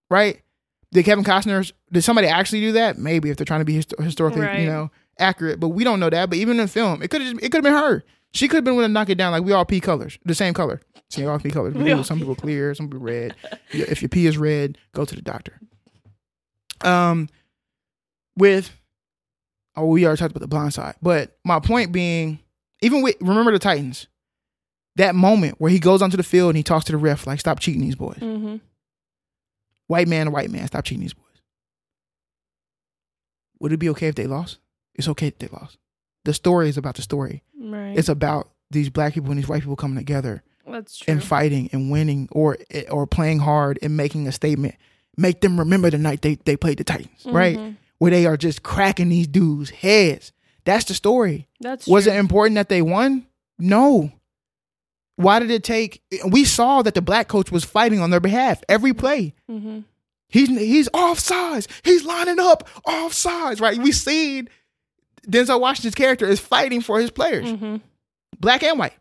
Right? 0.09 0.41
Did 0.91 1.05
Kevin 1.05 1.23
Costner? 1.25 1.69
Did 1.91 2.03
somebody 2.03 2.27
actually 2.27 2.61
do 2.61 2.71
that? 2.73 2.97
Maybe 2.97 3.29
if 3.29 3.38
they're 3.38 3.45
trying 3.45 3.61
to 3.61 3.65
be 3.65 3.73
hist- 3.75 3.93
historically, 3.99 4.41
Right. 4.41 4.59
you 4.59 4.67
know, 4.67 4.91
accurate. 5.19 5.59
But 5.59 5.69
we 5.69 5.84
don't 5.84 5.99
know 5.99 6.09
that. 6.09 6.29
But 6.29 6.38
even 6.38 6.59
in 6.59 6.67
film, 6.67 7.01
it 7.01 7.09
could 7.09 7.21
have 7.21 7.38
it 7.38 7.51
could 7.51 7.55
have 7.55 7.63
been 7.63 7.73
her. 7.73 8.03
She 8.34 8.47
could 8.47 8.57
have 8.57 8.63
been 8.63 8.75
one 8.75 8.84
to 8.84 8.88
knock 8.89 9.09
it 9.09 9.15
down. 9.17 9.31
Like 9.31 9.43
we 9.43 9.51
all 9.53 9.65
pee 9.65 9.79
colors, 9.79 10.19
the 10.25 10.35
same 10.35 10.53
color. 10.53 10.79
See, 11.09 11.25
all 11.25 11.39
pee 11.39 11.49
colors. 11.49 11.73
We 11.75 11.84
We 11.84 11.89
do. 11.89 11.97
all 11.97 12.03
Some 12.03 12.19
people 12.19 12.35
clear, 12.35 12.73
some 12.75 12.88
people 12.88 12.99
red. 12.99 13.34
If 13.71 14.01
your 14.01 14.09
pee 14.09 14.27
is 14.27 14.38
red, 14.38 14.77
go 14.93 15.03
to 15.05 15.15
the 15.15 15.21
doctor. 15.21 15.59
Um, 16.81 17.27
with 18.38 18.72
oh, 19.76 19.85
we 19.88 20.05
already 20.05 20.19
talked 20.19 20.31
about 20.31 20.41
the 20.41 20.47
blind 20.47 20.73
side. 20.73 20.95
But 21.01 21.38
my 21.45 21.59
point 21.59 21.91
being, 21.91 22.39
even 22.81 23.01
with 23.01 23.15
remember 23.22 23.51
the 23.51 23.59
Titans, 23.59 24.07
that 24.95 25.14
moment 25.15 25.55
where 25.59 25.69
he 25.72 25.80
goes 25.80 26.01
onto 26.01 26.18
the 26.18 26.23
field 26.23 26.49
and 26.49 26.57
he 26.57 26.64
talks 26.64 26.85
to 26.85 26.91
the 26.91 26.97
ref 26.97 27.27
like, 27.27 27.39
"Stop 27.39 27.59
cheating 27.59 27.81
these 27.81 27.95
boys." 27.95 28.18
hmm 28.19 28.57
white 29.88 30.07
man 30.07 30.26
to 30.26 30.31
white 30.31 30.51
man, 30.51 30.68
stop 30.68 30.84
cheating 30.84 31.01
these 31.01 31.14
boys. 31.14 31.23
Would 33.59 33.72
it 33.73 33.77
be 33.77 33.89
okay 33.89 34.07
if 34.07 34.15
they 34.15 34.27
lost? 34.27 34.59
It's 34.95 35.07
okay 35.07 35.27
if 35.27 35.39
they 35.39 35.47
lost. 35.47 35.77
The 36.26 36.34
story 36.34 36.69
is 36.69 36.77
about 36.77 36.95
the 36.95 37.01
story. 37.01 37.43
Right. 37.59 37.97
It's 37.97 38.09
about 38.09 38.49
these 38.69 38.89
black 38.89 39.14
people 39.14 39.30
and 39.31 39.38
these 39.39 39.47
white 39.47 39.61
people 39.61 39.76
coming 39.77 39.97
together 39.97 40.43
That's 40.69 40.97
true. 40.97 41.14
and 41.14 41.23
fighting 41.23 41.69
and 41.72 41.89
winning 41.89 42.27
or 42.31 42.57
or 42.91 43.07
playing 43.07 43.39
hard 43.39 43.80
and 43.81 43.95
making 43.95 44.27
a 44.27 44.31
statement. 44.31 44.76
Make 45.15 45.41
them 45.41 45.57
remember 45.57 45.89
the 45.89 45.97
night 45.97 46.22
they, 46.22 46.35
they 46.35 46.57
played 46.57 46.77
the 46.77 46.84
Titans, 46.84 47.26
right? 47.26 47.57
Where 47.99 48.11
they 48.11 48.26
are 48.26 48.38
just 48.38 48.61
cracking 48.64 49.10
these 49.10 49.28
dudes' 49.28 49.69
heads. 49.72 50.32
That's 50.65 50.86
the 50.86 50.94
story. 50.94 51.48
That's 51.61 51.88
Was 51.88 52.03
true. 52.03 52.14
it 52.14 52.18
important 52.18 52.56
that 52.56 52.69
they 52.69 52.82
won? 52.82 53.26
No. 53.57 54.11
Why 55.15 55.40
did 55.40 55.49
it 55.49 55.64
take? 55.64 56.03
We 56.30 56.45
saw 56.45 56.84
that 56.84 56.94
the 56.94 57.02
black 57.02 57.28
coach 57.28 57.52
was 57.52 57.64
fighting 57.64 57.99
on 57.99 58.11
their 58.11 58.19
behalf 58.19 58.61
every 58.69 58.94
play. 58.94 59.34
hmm 59.49 59.80
He's 60.30 60.49
he's 60.49 60.90
offsides. 60.90 61.68
He's 61.86 62.03
lining 62.03 62.38
up 62.40 62.68
offsides. 62.86 63.61
Right? 63.61 63.78
We 63.80 63.94
seen 63.94 64.49
Denzel 65.26 65.61
Washington's 65.61 65.95
character 65.95 66.28
is 66.28 66.40
fighting 66.40 66.82
for 66.82 66.99
his 66.99 67.10
players, 67.11 67.49
hmm 67.49 67.78
black 68.40 68.61
and 68.61 68.78
white. 68.78 68.94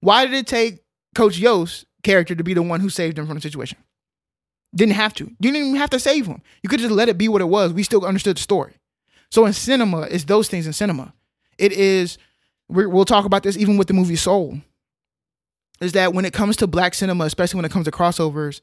Why 0.00 0.24
did 0.24 0.34
it 0.34 0.46
take 0.46 0.80
Coach 1.14 1.38
Yoast's 1.38 1.84
character 2.02 2.34
to 2.34 2.42
be 2.42 2.54
the 2.54 2.62
one 2.62 2.80
who 2.80 2.88
saved 2.88 3.18
him 3.18 3.26
from 3.26 3.34
the 3.36 3.40
situation? 3.42 3.78
Didn't 4.74 4.94
have 4.94 5.14
to. 5.14 5.24
You 5.24 5.52
didn't 5.52 5.68
even 5.68 5.76
have 5.76 5.90
to 5.90 6.00
save 6.00 6.26
him. 6.26 6.42
You 6.62 6.68
could 6.68 6.80
just 6.80 6.92
let 6.92 7.08
it 7.08 7.18
be 7.18 7.28
what 7.28 7.40
it 7.40 7.46
was. 7.46 7.72
We 7.72 7.82
still 7.82 8.04
understood 8.04 8.36
the 8.36 8.42
story. 8.42 8.74
So 9.30 9.46
in 9.46 9.52
cinema, 9.52 10.02
it's 10.02 10.24
those 10.24 10.48
things 10.48 10.66
in 10.66 10.72
cinema. 10.72 11.12
It 11.58 11.72
is. 11.72 12.18
We'll 12.68 13.04
talk 13.04 13.24
about 13.24 13.42
this 13.42 13.56
even 13.56 13.76
with 13.76 13.88
the 13.88 13.94
movie 13.94 14.16
Soul. 14.16 14.60
Is 15.80 15.92
that 15.92 16.14
when 16.14 16.24
it 16.24 16.32
comes 16.32 16.56
to 16.56 16.66
black 16.66 16.94
cinema, 16.94 17.24
especially 17.24 17.58
when 17.58 17.64
it 17.64 17.72
comes 17.72 17.86
to 17.86 17.90
crossovers, 17.90 18.60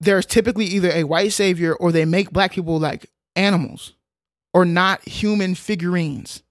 there's 0.00 0.26
typically 0.26 0.64
either 0.64 0.90
a 0.90 1.04
white 1.04 1.32
savior 1.32 1.74
or 1.74 1.92
they 1.92 2.04
make 2.04 2.30
black 2.30 2.52
people 2.52 2.78
like 2.78 3.10
animals 3.36 3.94
or 4.54 4.64
not 4.64 5.06
human 5.06 5.54
figurines. 5.54 6.42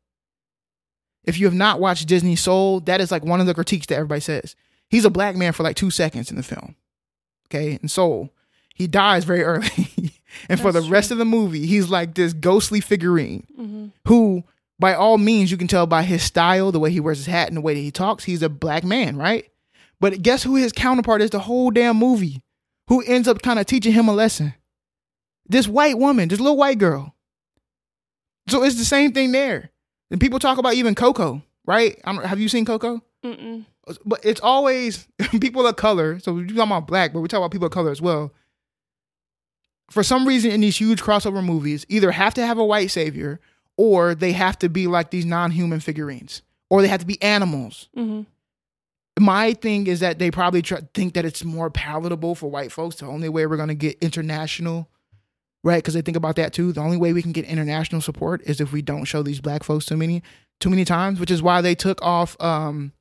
If 1.23 1.39
you 1.39 1.45
have 1.45 1.53
not 1.53 1.79
watched 1.79 2.07
Disney 2.07 2.35
Soul, 2.35 2.79
that 2.81 3.01
is 3.01 3.11
like 3.11 3.25
one 3.25 3.41
of 3.41 3.47
the 3.47 3.53
critiques 3.53 3.87
that 3.87 3.95
everybody 3.95 4.21
says. 4.21 4.55
He's 4.89 5.05
a 5.05 5.09
black 5.09 5.35
man 5.35 5.51
for 5.51 5.63
like 5.63 5.75
two 5.75 5.91
seconds 5.91 6.29
in 6.29 6.37
the 6.37 6.43
film. 6.43 6.75
Okay, 7.47 7.79
in 7.81 7.89
Soul, 7.89 8.33
he 8.77 8.85
dies 8.85 9.23
very 9.23 9.43
early, 9.43 10.13
and 10.49 10.59
for 10.59 10.71
the 10.71 10.81
That's 10.81 10.91
rest 10.91 11.09
of 11.09 11.17
the 11.17 11.25
movie, 11.25 11.65
he's 11.65 11.89
like 11.89 12.13
this 12.13 12.33
ghostly 12.33 12.79
figurine 12.79 13.47
hmm 13.55 13.87
who, 14.07 14.43
by 14.79 14.93
all 14.93 15.17
means, 15.17 15.49
you 15.49 15.57
can 15.57 15.67
tell 15.67 15.87
by 15.87 16.03
his 16.03 16.21
style, 16.21 16.71
the 16.71 16.79
way 16.79 16.91
he 16.91 16.99
wears 16.99 17.17
his 17.17 17.25
hat, 17.25 17.47
and 17.47 17.57
the 17.57 17.61
way 17.61 17.73
that 17.73 17.79
he 17.79 17.89
talks, 17.89 18.23
he's 18.23 18.43
a 18.43 18.49
black 18.49 18.83
man, 18.83 19.17
right? 19.17 19.49
But 19.99 20.21
guess 20.21 20.43
who 20.43 20.55
his 20.55 20.71
counterpart 20.71 21.23
is 21.23 21.31
the 21.31 21.39
whole 21.39 21.71
damn 21.71 21.97
movie? 21.97 22.43
Who 22.87 23.01
ends 23.01 23.27
up 23.27 23.41
kind 23.41 23.57
of 23.59 23.65
teaching 23.65 23.93
him 23.93 24.07
a 24.07 24.13
lesson? 24.13 24.53
This 25.49 25.67
white 25.67 25.97
woman, 25.97 26.29
this 26.29 26.39
little 26.39 26.55
white 26.55 26.77
girl. 26.77 27.15
So 28.47 28.63
it's 28.63 28.77
the 28.77 28.85
same 28.85 29.11
thing 29.11 29.31
there. 29.31 29.71
And 30.11 30.21
people 30.21 30.39
talk 30.39 30.59
about 30.59 30.75
even 30.75 30.93
Coco, 30.95 31.41
right? 31.65 31.99
Have 32.05 32.39
you 32.39 32.47
seen 32.47 32.63
Coco? 32.63 33.01
Mm-mm. 33.25 33.65
But 34.05 34.23
it's 34.23 34.41
always 34.41 35.07
people 35.41 35.65
of 35.65 35.75
color. 35.75 36.19
So 36.19 36.33
we're 36.33 36.45
talking 36.45 36.59
about 36.59 36.87
black, 36.87 37.11
but 37.13 37.21
we 37.21 37.27
talk 37.27 37.39
about 37.39 37.51
people 37.51 37.65
of 37.67 37.73
color 37.73 37.91
as 37.91 38.01
well. 38.01 38.31
For 39.89 40.03
some 40.03 40.27
reason, 40.27 40.51
in 40.51 40.61
these 40.61 40.77
huge 40.77 41.01
crossover 41.01 41.43
movies, 41.43 41.85
either 41.89 42.11
have 42.11 42.33
to 42.35 42.45
have 42.45 42.57
a 42.57 42.65
white 42.65 42.91
savior 42.91 43.39
or 43.77 44.15
they 44.15 44.31
have 44.33 44.57
to 44.59 44.69
be 44.69 44.87
like 44.87 45.11
these 45.11 45.25
non-human 45.25 45.79
figurines, 45.79 46.41
or 46.69 46.81
they 46.81 46.87
have 46.87 46.99
to 46.99 47.05
be 47.05 47.21
animals. 47.21 47.89
hmm 47.93 48.21
My 49.19 49.53
thing 49.53 49.87
is 49.87 49.99
that 50.01 50.19
they 50.19 50.31
probably 50.31 50.61
try, 50.61 50.79
think 50.93 51.13
that 51.13 51.25
it's 51.25 51.43
more 51.43 51.69
palatable 51.69 52.35
for 52.35 52.49
white 52.49 52.71
folks. 52.71 52.97
The 52.97 53.05
only 53.05 53.29
way 53.29 53.45
we're 53.45 53.55
going 53.55 53.69
to 53.69 53.75
get 53.75 53.97
international, 54.01 54.89
right? 55.63 55.77
Because 55.77 55.93
they 55.93 56.01
think 56.01 56.17
about 56.17 56.35
that 56.37 56.53
too. 56.53 56.71
The 56.71 56.81
only 56.81 56.97
way 56.97 57.13
we 57.13 57.21
can 57.21 57.31
get 57.31 57.45
international 57.45 58.01
support 58.01 58.41
is 58.45 58.59
if 58.59 58.71
we 58.73 58.81
don't 58.81 59.05
show 59.05 59.21
these 59.23 59.41
black 59.41 59.63
folks 59.63 59.85
too 59.85 59.97
many, 59.97 60.21
too 60.59 60.69
many 60.69 60.83
times. 60.83 61.19
Which 61.19 61.31
is 61.31 61.41
why 61.41 61.61
they 61.61 61.75
took 61.75 62.01
off. 62.01 62.35
Um, 62.41 62.93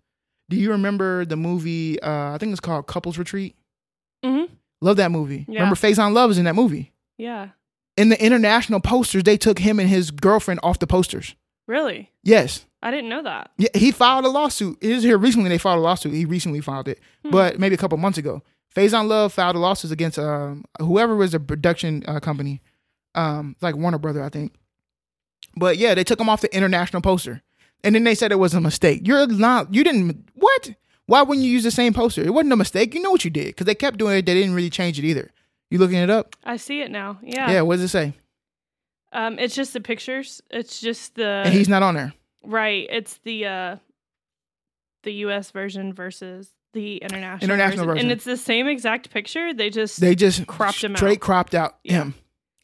do 0.48 0.56
you 0.56 0.70
remember 0.70 1.24
the 1.24 1.36
movie? 1.36 2.00
Uh, 2.00 2.34
I 2.34 2.38
think 2.38 2.52
it's 2.52 2.60
called 2.60 2.86
Couples 2.86 3.18
Retreat. 3.18 3.56
hmm 4.24 4.44
Love 4.86 4.96
that 4.98 5.10
movie. 5.10 5.44
Yeah. 5.48 5.60
Remember 5.60 5.74
Faison 5.76 6.12
Love 6.14 6.30
is 6.30 6.38
in 6.38 6.44
that 6.44 6.54
movie. 6.54 6.92
Yeah. 7.18 7.48
In 7.96 8.08
the 8.10 8.22
international 8.24 8.80
posters, 8.80 9.22
they 9.24 9.36
took 9.36 9.58
him 9.58 9.80
and 9.80 9.88
his 9.88 10.10
girlfriend 10.10 10.60
off 10.62 10.78
the 10.78 10.86
posters. 10.86 11.34
Really? 11.66 12.10
Yes. 12.22 12.64
I 12.82 12.90
didn't 12.90 13.08
know 13.08 13.22
that. 13.22 13.50
Yeah, 13.58 13.68
he 13.74 13.90
filed 13.90 14.24
a 14.24 14.28
lawsuit. 14.28 14.78
It 14.80 14.90
is 14.90 15.02
here 15.02 15.18
recently. 15.18 15.48
They 15.48 15.58
filed 15.58 15.78
a 15.78 15.82
lawsuit. 15.82 16.12
He 16.14 16.24
recently 16.24 16.60
filed 16.60 16.88
it, 16.88 17.00
Hmm. 17.24 17.30
but 17.30 17.58
maybe 17.58 17.74
a 17.74 17.78
couple 17.78 17.98
months 17.98 18.18
ago. 18.18 18.42
Faison 18.74 19.08
Love 19.08 19.32
filed 19.32 19.56
a 19.56 19.58
lawsuit 19.58 19.90
against 19.90 20.18
um, 20.18 20.64
whoever 20.78 21.16
was 21.16 21.32
the 21.32 21.40
production 21.40 22.04
uh, 22.06 22.20
company, 22.20 22.60
um, 23.14 23.56
like 23.62 23.74
Warner 23.76 23.98
Brother, 23.98 24.22
I 24.22 24.28
think. 24.28 24.52
But 25.56 25.78
yeah, 25.78 25.94
they 25.94 26.04
took 26.04 26.20
him 26.20 26.28
off 26.28 26.42
the 26.42 26.54
international 26.54 27.02
poster. 27.02 27.42
and 27.82 27.94
then 27.94 28.04
they 28.04 28.14
said 28.14 28.30
it 28.32 28.38
was 28.38 28.54
a 28.54 28.60
mistake. 28.60 29.00
You're 29.04 29.26
not. 29.26 29.72
You 29.74 29.82
didn't. 29.84 30.28
What? 30.34 30.74
Why 31.07 31.23
wouldn't 31.23 31.45
you 31.47 31.53
use 31.53 31.62
the 31.65 31.70
same 31.70 31.93
poster? 31.95 32.23
It 32.23 32.35
wasn't 32.35 32.53
a 32.53 32.57
mistake. 32.57 32.95
You 32.95 33.01
know 33.01 33.11
what 33.11 33.24
you 33.24 33.31
did 33.31 33.47
because 33.47 33.66
they 33.66 33.74
kept 33.74 33.99
doing 33.99 34.19
it. 34.19 34.27
They 34.27 34.35
didn't 34.35 34.55
really 34.55 34.70
change 34.70 34.99
it 34.99 35.05
either. 35.05 35.31
You 35.70 35.78
looking 35.78 35.99
it 35.99 36.11
up? 36.11 36.35
I 36.45 36.57
see 36.57 36.81
it 36.81 36.91
now. 36.91 37.19
Yeah. 37.23 37.51
Yeah. 37.51 37.61
What 37.62 37.77
does 37.77 37.83
it 37.85 37.89
say? 37.89 38.12
Um, 39.12 39.39
it's 39.39 39.55
just 39.55 39.73
the 39.73 39.81
pictures. 39.81 40.43
It's 40.51 40.81
just 40.81 41.15
the 41.15 41.27
And 41.45 41.55
he's 41.55 41.69
not 41.69 41.83
on 41.83 41.95
there. 41.95 42.12
right. 42.45 42.87
It's 42.91 43.19
the 43.24 43.47
uh, 43.47 43.77
the 45.05 45.12
U.S. 45.12 45.51
version 45.53 45.93
versus 45.93 46.51
the 46.73 46.97
international 46.99 47.45
International 47.45 47.87
version. 47.87 48.05
and 48.07 48.12
it's 48.12 48.24
the 48.24 48.37
same 48.37 48.66
exact 48.66 49.11
picture. 49.11 49.55
They 49.55 49.70
just 49.70 50.01
They 50.01 50.15
just 50.15 50.47
Cropped 50.47 50.83
him 50.85 50.93
out. 50.93 50.99
straight 50.99 51.19
out. 51.19 51.20
cropped 51.20 51.55
out 51.55 51.78
Yeah. 51.85 51.95
him. 52.03 52.15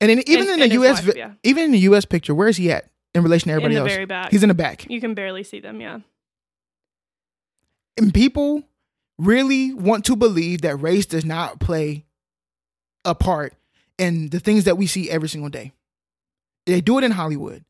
And 0.01 0.11
then 0.11 0.23
even 0.27 0.49
And- 0.49 0.61
in 0.63 0.69
the 0.69 0.75
U.S. 0.75 1.07
wife, 1.07 1.17
yeah. 1.17 1.33
even 1.45 1.65
in 1.67 1.71
the 1.71 1.79
U.S. 1.81 2.05
picture, 2.05 2.35
where 2.35 2.49
is 2.49 2.57
he 2.57 2.71
at 2.73 2.91
in 3.15 3.23
relation 3.23 3.49
to 3.49 3.53
in 3.53 3.57
everybody 3.57 3.75
the 3.77 3.81
else? 3.83 3.93
very 3.93 4.05
back. 4.05 4.31
He's 4.33 4.43
in 4.43 4.49
the 4.49 4.55
back. 4.55 4.91
you 4.91 5.01
can 5.01 5.15
barely 5.15 5.45
see 5.45 5.61
them. 5.61 5.81
Yeah. 5.81 6.01
And 7.97 8.13
people 8.13 8.63
really 9.19 9.73
want 9.75 10.05
to 10.07 10.17
believe 10.17 10.63
that 10.63 10.77
race 10.77 11.07
does 11.07 11.25
not 11.25 11.61
play 11.61 12.05
a 13.05 13.15
part 13.15 13.55
in 13.99 14.31
the 14.31 14.41
things 14.41 14.65
that 14.65 14.79
we 14.79 14.87
see 14.87 15.11
every 15.11 15.29
single 15.29 15.51
day. 15.51 15.73
They 16.67 16.81
do 16.81 16.99
it 16.99 17.05
in 17.05 17.13
Hollywood. 17.13 17.65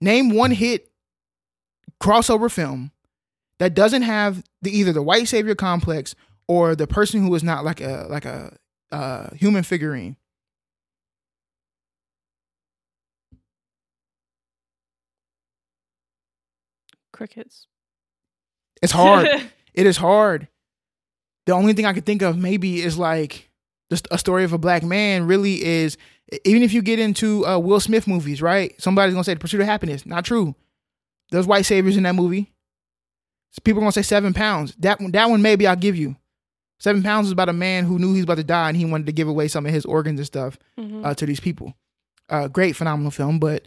Name 0.00 0.30
one 0.30 0.50
hit 0.50 0.90
crossover 2.00 2.50
film 2.50 2.92
that 3.58 3.74
doesn't 3.74 4.02
have 4.02 4.44
the 4.62 4.70
either 4.76 4.92
the 4.92 5.02
white 5.02 5.28
savior 5.28 5.54
complex 5.54 6.14
or 6.46 6.74
the 6.74 6.86
person 6.86 7.22
who 7.22 7.34
is 7.34 7.42
not 7.42 7.64
like 7.64 7.80
a 7.80 8.06
like 8.08 8.24
a 8.24 8.56
uh, 8.92 9.30
human 9.34 9.62
figurine. 9.62 10.16
Crickets. 17.12 17.66
It's 18.82 18.92
hard. 18.92 19.28
It 19.74 19.86
is 19.86 19.96
hard. 19.96 20.48
The 21.46 21.52
only 21.52 21.72
thing 21.72 21.86
I 21.86 21.92
could 21.92 22.04
think 22.04 22.20
of 22.20 22.36
maybe 22.36 22.82
is 22.82 22.98
like 22.98 23.48
just 23.90 24.08
a 24.10 24.18
story 24.18 24.42
of 24.42 24.52
a 24.52 24.58
black 24.58 24.82
man. 24.82 25.26
Really 25.28 25.62
is 25.64 25.96
even 26.44 26.62
if 26.64 26.72
you 26.72 26.82
get 26.82 26.98
into 26.98 27.46
uh, 27.46 27.58
Will 27.58 27.78
Smith 27.78 28.08
movies, 28.08 28.42
right? 28.42 28.74
Somebody's 28.82 29.14
gonna 29.14 29.22
say 29.22 29.34
the 29.34 29.40
pursuit 29.40 29.60
of 29.60 29.66
happiness. 29.68 30.04
Not 30.04 30.24
true. 30.24 30.56
There's 31.30 31.46
white 31.46 31.64
saviors 31.64 31.96
in 31.96 32.02
that 32.02 32.16
movie. 32.16 32.52
People 33.62 33.80
are 33.80 33.84
gonna 33.84 33.92
say 33.92 34.02
seven 34.02 34.34
pounds. 34.34 34.74
That 34.80 35.00
one, 35.00 35.12
that 35.12 35.30
one 35.30 35.40
maybe 35.42 35.64
I'll 35.66 35.76
give 35.76 35.94
you. 35.96 36.16
Seven 36.80 37.04
pounds 37.04 37.26
is 37.28 37.32
about 37.32 37.48
a 37.48 37.52
man 37.52 37.84
who 37.84 38.00
knew 38.00 38.08
he 38.14 38.18
was 38.20 38.24
about 38.24 38.38
to 38.38 38.44
die 38.44 38.68
and 38.68 38.76
he 38.76 38.84
wanted 38.84 39.06
to 39.06 39.12
give 39.12 39.28
away 39.28 39.46
some 39.46 39.64
of 39.64 39.72
his 39.72 39.84
organs 39.86 40.18
and 40.18 40.26
stuff 40.26 40.58
Mhm. 40.76 41.04
uh, 41.06 41.14
to 41.14 41.24
these 41.24 41.40
people. 41.40 41.74
Uh, 42.28 42.48
great, 42.48 42.74
phenomenal 42.74 43.12
film, 43.12 43.38
but 43.38 43.66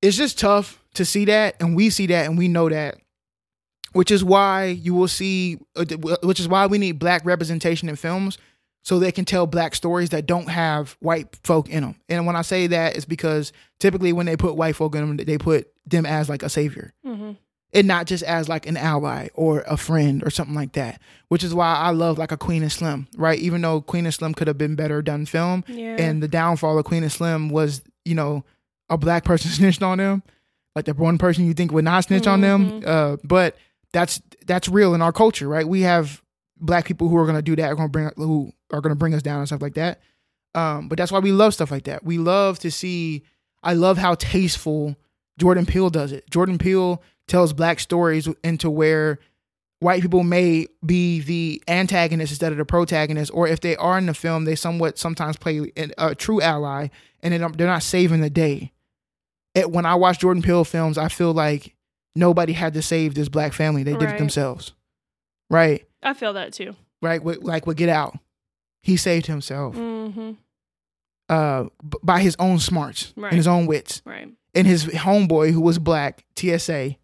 it's 0.00 0.16
just 0.16 0.38
tough 0.38 0.82
to 0.94 1.04
see 1.04 1.26
that, 1.26 1.56
and 1.60 1.76
we 1.76 1.90
see 1.90 2.06
that, 2.06 2.26
and 2.26 2.38
we 2.38 2.48
know 2.48 2.68
that, 2.70 2.96
which 3.96 4.10
is 4.10 4.22
why 4.22 4.66
you 4.66 4.94
will 4.94 5.08
see, 5.08 5.58
uh, 5.74 5.84
which 6.22 6.38
is 6.40 6.48
why 6.48 6.66
we 6.66 6.78
need 6.78 6.98
black 6.98 7.24
representation 7.24 7.88
in 7.88 7.96
films, 7.96 8.38
so 8.84 8.98
they 8.98 9.10
can 9.10 9.24
tell 9.24 9.46
black 9.46 9.74
stories 9.74 10.10
that 10.10 10.26
don't 10.26 10.48
have 10.48 10.96
white 11.00 11.36
folk 11.42 11.68
in 11.68 11.82
them. 11.82 11.96
And 12.08 12.24
when 12.26 12.36
I 12.36 12.42
say 12.42 12.68
that, 12.68 12.94
it's 12.96 13.04
because 13.04 13.52
typically 13.80 14.12
when 14.12 14.26
they 14.26 14.36
put 14.36 14.54
white 14.56 14.76
folk 14.76 14.94
in 14.94 15.16
them, 15.16 15.16
they 15.26 15.38
put 15.38 15.68
them 15.86 16.06
as 16.06 16.28
like 16.28 16.42
a 16.44 16.48
savior 16.48 16.92
Mhm. 17.04 17.36
and 17.72 17.88
not 17.88 18.06
just 18.06 18.22
as 18.22 18.48
like 18.48 18.66
an 18.66 18.76
ally 18.76 19.28
or 19.34 19.60
a 19.66 19.76
friend 19.76 20.22
or 20.24 20.30
something 20.30 20.54
like 20.54 20.72
that. 20.74 21.00
Which 21.28 21.42
is 21.42 21.52
why 21.52 21.74
I 21.74 21.90
love 21.90 22.16
like 22.18 22.30
a 22.30 22.36
Queen 22.36 22.62
and 22.62 22.70
Slim, 22.70 23.08
right? 23.16 23.38
Even 23.40 23.60
though 23.60 23.80
Queen 23.80 24.04
and 24.06 24.14
Slim 24.14 24.34
could 24.34 24.46
have 24.46 24.58
been 24.58 24.76
better 24.76 25.02
done 25.02 25.26
film, 25.26 25.64
Yeah. 25.66 25.96
and 25.98 26.22
the 26.22 26.28
downfall 26.28 26.78
of 26.78 26.84
Queen 26.84 27.02
and 27.02 27.10
Slim 27.10 27.48
was, 27.48 27.82
you 28.04 28.14
know, 28.14 28.44
a 28.88 28.96
black 28.96 29.24
person 29.24 29.50
snitched 29.58 29.82
on 29.82 29.98
them, 29.98 30.22
like 30.76 30.84
the 30.84 30.94
one 30.94 31.18
person 31.18 31.44
you 31.44 31.54
think 31.54 31.72
would 31.72 31.84
not 31.84 32.04
snitch 32.04 32.28
on 32.28 32.40
them. 32.40 32.82
Uh, 32.86 33.16
but 33.24 33.56
that's 33.92 34.20
that's 34.46 34.68
real 34.68 34.94
in 34.94 35.02
our 35.02 35.12
culture, 35.12 35.48
right? 35.48 35.66
We 35.66 35.82
have 35.82 36.22
black 36.58 36.86
people 36.86 37.08
who 37.08 37.16
are 37.16 37.26
gonna 37.26 37.42
do 37.42 37.56
that, 37.56 37.70
are 37.70 37.74
gonna 37.74 37.88
bring 37.88 38.10
who 38.16 38.52
are 38.72 38.80
gonna 38.80 38.94
bring 38.94 39.14
us 39.14 39.22
down 39.22 39.38
and 39.38 39.48
stuff 39.48 39.62
like 39.62 39.74
that. 39.74 40.00
Um, 40.54 40.88
but 40.88 40.98
that's 40.98 41.12
why 41.12 41.18
we 41.18 41.32
love 41.32 41.54
stuff 41.54 41.70
like 41.70 41.84
that. 41.84 42.04
We 42.04 42.18
love 42.18 42.58
to 42.60 42.70
see. 42.70 43.22
I 43.62 43.74
love 43.74 43.98
how 43.98 44.14
tasteful 44.14 44.96
Jordan 45.38 45.66
Peele 45.66 45.90
does 45.90 46.12
it. 46.12 46.28
Jordan 46.30 46.58
Peele 46.58 47.02
tells 47.28 47.52
black 47.52 47.80
stories 47.80 48.28
into 48.42 48.70
where 48.70 49.18
white 49.80 50.00
people 50.00 50.22
may 50.22 50.66
be 50.84 51.20
the 51.20 51.62
antagonist 51.68 52.32
instead 52.32 52.52
of 52.52 52.58
the 52.58 52.64
protagonist, 52.64 53.30
or 53.34 53.46
if 53.46 53.60
they 53.60 53.76
are 53.76 53.98
in 53.98 54.06
the 54.06 54.14
film, 54.14 54.44
they 54.44 54.54
somewhat 54.54 54.98
sometimes 54.98 55.36
play 55.36 55.72
a 55.98 56.14
true 56.14 56.40
ally, 56.40 56.88
and 57.22 57.34
they're 57.34 57.66
not 57.66 57.82
saving 57.82 58.20
the 58.20 58.30
day. 58.30 58.72
It, 59.54 59.70
when 59.70 59.86
I 59.86 59.94
watch 59.94 60.20
Jordan 60.20 60.42
Peele 60.42 60.64
films, 60.64 60.98
I 60.98 61.08
feel 61.08 61.32
like 61.32 61.75
nobody 62.16 62.52
had 62.52 62.74
to 62.74 62.82
save 62.82 63.14
this 63.14 63.28
black 63.28 63.52
family; 63.52 63.82
they 63.84 63.94
did 63.96 64.10
it 64.10 64.18
themselves, 64.18 64.72
right? 65.50 65.86
I 66.02 66.14
feel 66.14 66.32
that 66.32 66.52
too. 66.52 66.74
Right, 67.02 67.22
with, 67.22 67.42
like 67.42 67.66
with 67.66 67.76
Get 67.76 67.88
Out, 67.88 68.18
he 68.82 68.96
saved 68.96 69.26
himself 69.26 69.74
hmm 69.76 70.32
uh, 71.28 71.64
b- 71.88 71.98
by 72.02 72.20
his 72.20 72.36
own 72.38 72.58
smarts 72.58 73.12
Right. 73.16 73.30
and 73.30 73.36
his 73.36 73.46
own 73.48 73.66
wits, 73.66 74.00
Right. 74.04 74.28
and 74.54 74.66
his 74.66 74.86
homeboy 74.86 75.50
who 75.52 75.60
was 75.60 75.78
black, 75.78 76.24
TSA, 76.36 76.96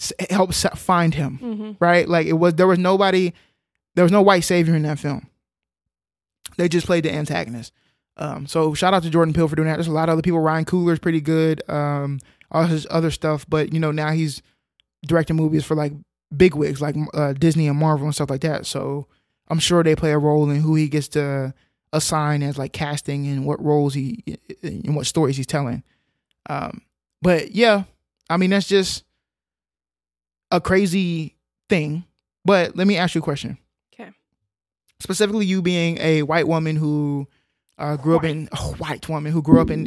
s- 0.00 0.12
helped 0.30 0.52
s- 0.54 0.78
find 0.78 1.14
him. 1.14 1.38
hmm 1.38 1.72
right? 1.80 2.08
Like 2.08 2.26
it 2.28 2.34
was 2.34 2.54
there 2.54 2.66
was 2.68 2.78
nobody, 2.78 3.32
there 3.96 4.04
was 4.04 4.12
no 4.12 4.22
white 4.22 4.44
savior 4.44 4.74
in 4.76 4.82
that 4.82 4.98
film. 4.98 5.26
They 6.56 6.68
just 6.68 6.86
played 6.86 7.04
the 7.04 7.12
antagonist. 7.12 7.72
Um, 8.16 8.46
so 8.46 8.74
shout 8.74 8.94
out 8.94 9.02
to 9.04 9.10
Jordan 9.10 9.32
Peele 9.34 9.46
for 9.48 9.54
doing 9.56 9.68
that. 9.68 9.74
There's 9.76 9.86
a 9.88 9.92
lot 9.92 10.08
of 10.08 10.14
other 10.14 10.22
people. 10.22 10.40
Ryan 10.40 10.64
Coogler's 10.64 10.98
pretty 10.98 11.20
good. 11.20 11.62
Um, 11.68 12.18
all 12.50 12.64
his 12.64 12.86
other 12.90 13.10
stuff, 13.10 13.46
but 13.48 13.72
you 13.72 13.80
know 13.80 13.92
now 13.92 14.10
he's 14.10 14.42
directing 15.06 15.36
movies 15.36 15.64
for 15.64 15.74
like 15.74 15.92
big 16.36 16.54
wigs 16.54 16.80
like 16.80 16.96
uh, 17.14 17.32
Disney 17.32 17.68
and 17.68 17.78
Marvel 17.78 18.06
and 18.06 18.14
stuff 18.14 18.30
like 18.30 18.40
that. 18.42 18.66
So 18.66 19.06
I'm 19.48 19.58
sure 19.58 19.82
they 19.82 19.96
play 19.96 20.12
a 20.12 20.18
role 20.18 20.48
in 20.50 20.60
who 20.60 20.74
he 20.74 20.88
gets 20.88 21.08
to 21.08 21.54
assign 21.92 22.42
as 22.42 22.58
like 22.58 22.72
casting 22.72 23.26
and 23.26 23.46
what 23.46 23.62
roles 23.64 23.94
he 23.94 24.22
and 24.62 24.94
what 24.94 25.06
stories 25.06 25.36
he's 25.36 25.46
telling. 25.46 25.82
Um, 26.48 26.82
but 27.22 27.52
yeah, 27.52 27.84
I 28.28 28.36
mean 28.36 28.50
that's 28.50 28.68
just 28.68 29.04
a 30.50 30.60
crazy 30.60 31.36
thing. 31.68 32.04
But 32.44 32.76
let 32.76 32.86
me 32.86 32.96
ask 32.96 33.14
you 33.14 33.20
a 33.20 33.24
question. 33.24 33.58
'Kay. 33.92 34.10
Specifically, 35.00 35.46
you 35.46 35.62
being 35.62 35.98
a 35.98 36.22
white 36.22 36.48
woman 36.48 36.76
who 36.76 37.28
uh, 37.78 37.96
grew 37.96 38.16
up 38.16 38.24
in 38.24 38.48
a 38.52 38.56
white 38.56 39.08
woman 39.08 39.32
who 39.32 39.42
grew 39.42 39.60
up 39.60 39.70
in. 39.70 39.86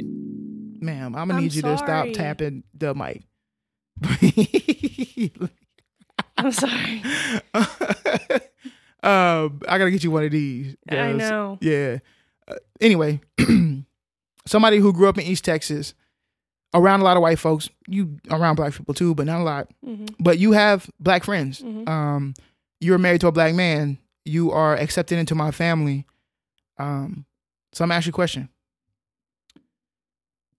Ma'am, 0.82 1.16
I'm 1.16 1.28
gonna 1.28 1.36
I'm 1.36 1.44
need 1.44 1.54
you 1.54 1.62
to 1.62 1.78
stop 1.78 2.08
tapping 2.14 2.64
the 2.74 2.94
mic. 2.96 3.24
I'm 6.38 6.52
sorry. 6.52 7.04
um, 9.04 9.62
I 9.68 9.78
gotta 9.78 9.92
get 9.92 10.04
you 10.04 10.12
one 10.12 10.24
of 10.26 10.32
these. 10.32 10.76
I 10.90 11.12
know. 11.14 11.58
Yeah. 11.62 12.00
Uh, 12.48 12.56
anyway, 12.80 13.20
somebody 14.46 14.78
who 14.78 14.94
grew 14.94 15.08
up 15.08 15.18
in 15.18 15.24
East 15.26 15.46
Texas, 15.46 15.94
around 16.74 17.02
a 17.02 17.04
lot 17.04 17.18
of 17.18 17.22
white 17.22 17.40
folks, 17.40 17.70
you 17.88 18.18
around 18.30 18.56
black 18.56 18.74
people 18.74 18.94
too, 18.94 19.14
but 19.14 19.26
not 19.28 19.42
a 19.42 19.44
lot. 19.44 19.68
hmm 19.84 20.06
But 20.20 20.40
you 20.40 20.54
have 20.54 20.90
black 21.00 21.24
friends. 21.24 21.62
Mhm. 21.62 21.88
Um, 21.88 22.34
you're 22.80 22.98
married 22.98 23.22
to 23.22 23.28
a 23.28 23.32
black 23.32 23.54
man. 23.54 24.00
You 24.26 24.52
are 24.52 24.76
accepted 24.76 25.20
into 25.20 25.36
my 25.36 25.52
family. 25.52 26.06
Um, 26.80 27.26
so 27.74 27.84
I'm 27.84 27.90
gonna 27.90 27.98
ask 27.98 28.08
you 28.08 28.12
a 28.12 28.14
question. 28.14 28.50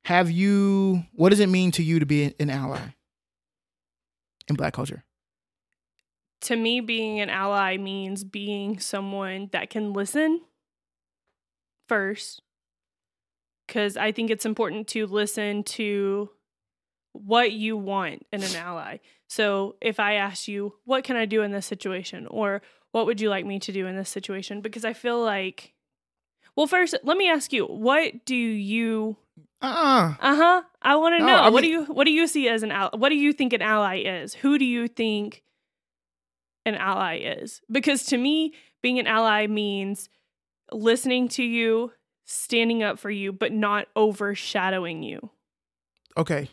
Have 0.04 0.30
you? 0.30 1.04
What 1.12 1.30
does 1.30 1.40
it 1.40 1.48
mean 1.48 1.70
to 1.72 1.82
you 1.82 1.98
to 1.98 2.06
be 2.06 2.34
an 2.38 2.50
ally 2.50 2.80
in 4.48 4.56
black 4.56 4.74
culture? 4.74 5.04
To 6.42 6.56
me, 6.56 6.80
being 6.80 7.20
an 7.20 7.30
ally 7.30 7.76
means 7.76 8.24
being 8.24 8.80
someone 8.80 9.48
that 9.52 9.70
can 9.70 9.92
listen 9.92 10.40
first. 11.88 12.42
Because 13.66 13.96
I 13.96 14.10
think 14.10 14.30
it's 14.30 14.44
important 14.44 14.88
to 14.88 15.06
listen 15.06 15.62
to 15.64 16.30
what 17.12 17.52
you 17.52 17.76
want 17.76 18.26
in 18.32 18.42
an 18.42 18.56
ally. 18.56 18.98
So 19.28 19.76
if 19.80 20.00
I 20.00 20.14
ask 20.14 20.48
you, 20.48 20.74
what 20.84 21.04
can 21.04 21.16
I 21.16 21.26
do 21.26 21.42
in 21.42 21.52
this 21.52 21.66
situation? 21.66 22.26
Or 22.26 22.60
what 22.90 23.06
would 23.06 23.20
you 23.20 23.30
like 23.30 23.46
me 23.46 23.58
to 23.60 23.72
do 23.72 23.86
in 23.86 23.96
this 23.96 24.10
situation? 24.10 24.60
Because 24.60 24.84
I 24.84 24.92
feel 24.94 25.22
like, 25.22 25.74
well, 26.56 26.66
first, 26.66 26.94
let 27.04 27.16
me 27.16 27.30
ask 27.30 27.52
you, 27.52 27.66
what 27.66 28.26
do 28.26 28.34
you 28.34 29.16
Uh 29.62 29.66
uh 29.66 30.14
Uh 30.20 30.36
huh. 30.36 30.62
I 30.82 30.96
want 30.96 31.14
to 31.14 31.18
No, 31.20 31.26
know. 31.26 31.36
I 31.36 31.48
what 31.50 31.62
do 31.62 31.68
you 31.68 31.84
What 31.84 32.04
do 32.04 32.10
you 32.12 32.26
see 32.26 32.48
as 32.48 32.62
an 32.62 32.72
ally? 32.72 32.96
What 32.96 33.10
do 33.10 33.14
you 33.16 33.32
think 33.32 33.52
an 33.52 33.62
ally 33.62 33.98
is? 33.98 34.34
Who 34.34 34.58
do 34.58 34.64
you 34.64 34.88
think 34.88 35.42
an 36.66 36.74
ally 36.74 37.18
is? 37.18 37.60
Because 37.70 38.04
to 38.06 38.18
me, 38.18 38.54
being 38.82 38.98
an 38.98 39.06
ally 39.06 39.46
means 39.46 40.08
listening 40.72 41.28
to 41.28 41.42
you, 41.44 41.92
standing 42.24 42.82
up 42.82 42.98
for 42.98 43.10
you, 43.10 43.32
but 43.32 43.52
not 43.52 43.86
overshadowing 43.96 45.02
you. 45.02 45.30
Okay, 46.16 46.48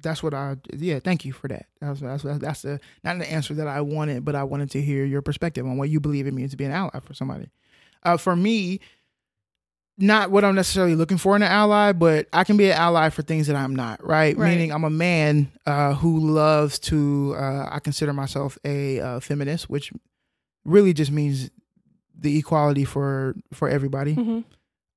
that's 0.00 0.22
what 0.22 0.34
I. 0.34 0.56
Yeah, 0.72 0.98
thank 1.00 1.24
you 1.24 1.32
for 1.32 1.48
that. 1.48 1.66
That's 1.80 2.00
that's 2.00 2.22
that's 2.22 2.62
the 2.62 2.80
not 3.02 3.18
the 3.18 3.30
answer 3.30 3.54
that 3.54 3.66
I 3.66 3.80
wanted, 3.80 4.24
but 4.24 4.34
I 4.34 4.44
wanted 4.44 4.70
to 4.72 4.82
hear 4.82 5.04
your 5.04 5.22
perspective 5.22 5.64
on 5.66 5.78
what 5.78 5.88
you 5.88 5.98
believe 6.00 6.26
it 6.26 6.34
means 6.34 6.50
to 6.50 6.56
be 6.56 6.64
an 6.64 6.72
ally 6.72 7.00
for 7.00 7.14
somebody. 7.14 7.50
Uh, 8.02 8.18
for 8.18 8.36
me, 8.36 8.80
not 9.96 10.30
what 10.30 10.44
I'm 10.44 10.54
necessarily 10.54 10.94
looking 10.96 11.18
for 11.18 11.36
in 11.36 11.42
an 11.42 11.50
ally, 11.50 11.92
but 11.92 12.26
I 12.32 12.44
can 12.44 12.56
be 12.56 12.66
an 12.70 12.76
ally 12.76 13.10
for 13.10 13.22
things 13.22 13.46
that 13.46 13.56
I'm 13.56 13.76
not, 13.76 14.04
right? 14.04 14.36
Right. 14.36 14.50
Meaning 14.50 14.72
I'm 14.72 14.84
a 14.84 14.90
man 14.90 15.52
uh, 15.66 15.94
who 15.94 16.18
loves 16.18 16.78
to, 16.80 17.34
uh, 17.38 17.68
I 17.70 17.78
consider 17.78 18.12
myself 18.12 18.58
a 18.64 19.00
uh, 19.00 19.20
feminist, 19.20 19.70
which 19.70 19.92
really 20.64 20.92
just 20.92 21.12
means 21.12 21.50
the 22.18 22.38
equality 22.38 22.84
for 22.84 23.34
for 23.52 23.68
everybody. 23.68 24.14
hmm 24.14 24.40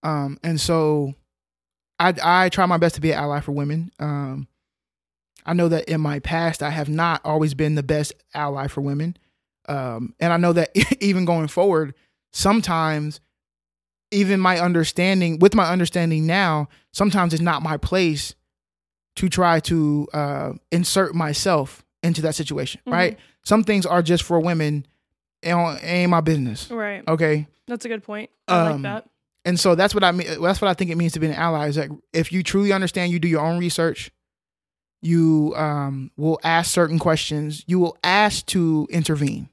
Um, 0.03 0.38
and 0.44 0.60
so 0.60 1.14
I 1.99 2.14
I 2.24 2.49
try 2.49 2.65
my 2.65 2.78
best 2.78 2.95
to 2.95 3.02
be 3.02 3.11
an 3.11 3.19
ally 3.19 3.40
for 3.41 3.52
women. 3.52 3.91
Um, 3.99 4.48
I 5.45 5.53
know 5.53 5.68
that 5.69 5.86
in 5.86 6.02
my 6.02 6.19
past 6.19 6.61
I 6.64 6.69
have 6.72 6.90
not 6.90 7.22
always 7.24 7.53
been 7.53 7.76
the 7.76 7.84
best 7.84 8.14
ally 8.34 8.68
for 8.68 8.82
women. 8.82 9.18
Um, 9.69 10.14
and 10.19 10.32
I 10.32 10.38
know 10.38 10.53
that 10.53 10.69
even 11.02 11.26
going 11.26 11.48
forward, 11.48 11.94
sometimes 12.32 13.19
even 14.12 14.40
my 14.40 14.60
understanding 14.60 15.40
with 15.40 15.54
my 15.56 15.70
understanding 15.70 16.26
now, 16.26 16.70
sometimes 16.94 17.34
it's 17.34 17.42
not 17.42 17.62
my 17.62 17.78
place 17.78 18.36
to 19.18 19.30
try 19.30 19.60
to 19.62 20.08
uh, 20.14 20.54
insert 20.72 21.16
myself 21.16 21.84
into 22.04 22.22
that 22.22 22.36
situation, 22.36 22.80
Mhm. 22.88 22.92
right? 22.94 23.20
Some 23.44 23.64
things 23.64 23.86
are 23.86 24.02
just 24.02 24.24
for 24.24 24.40
women 24.40 24.86
and 25.44 25.80
ain't 25.84 26.10
my 26.12 26.22
business. 26.22 26.70
Right. 26.70 27.04
Okay. 27.08 27.48
That's 27.68 27.84
a 27.86 27.90
good 27.90 28.04
point. 28.04 28.30
I 28.48 28.60
Um, 28.60 28.72
like 28.74 28.82
that. 28.84 29.10
And 29.46 29.60
so 29.60 29.76
that's 29.76 29.94
what 29.94 30.04
I 30.04 30.12
mean. 30.12 30.28
That's 30.42 30.62
what 30.62 30.70
I 30.70 30.74
think 30.74 30.92
it 30.92 30.98
means 30.98 31.14
to 31.14 31.20
be 31.20 31.28
an 31.28 31.34
ally. 31.34 31.68
Is 31.68 31.76
that 31.76 31.90
if 32.14 32.32
you 32.32 32.44
truly 32.44 32.72
understand, 32.74 33.12
you 33.12 33.20
do 33.20 33.28
your 33.28 33.42
own 33.42 33.58
research. 33.60 34.12
You 35.02 35.54
um, 35.56 36.12
will 36.18 36.40
ask 36.44 36.72
certain 36.72 37.00
questions. 37.00 37.64
You 37.68 37.80
will 37.80 37.98
ask 38.04 38.46
to 38.48 38.88
intervene. 38.90 39.50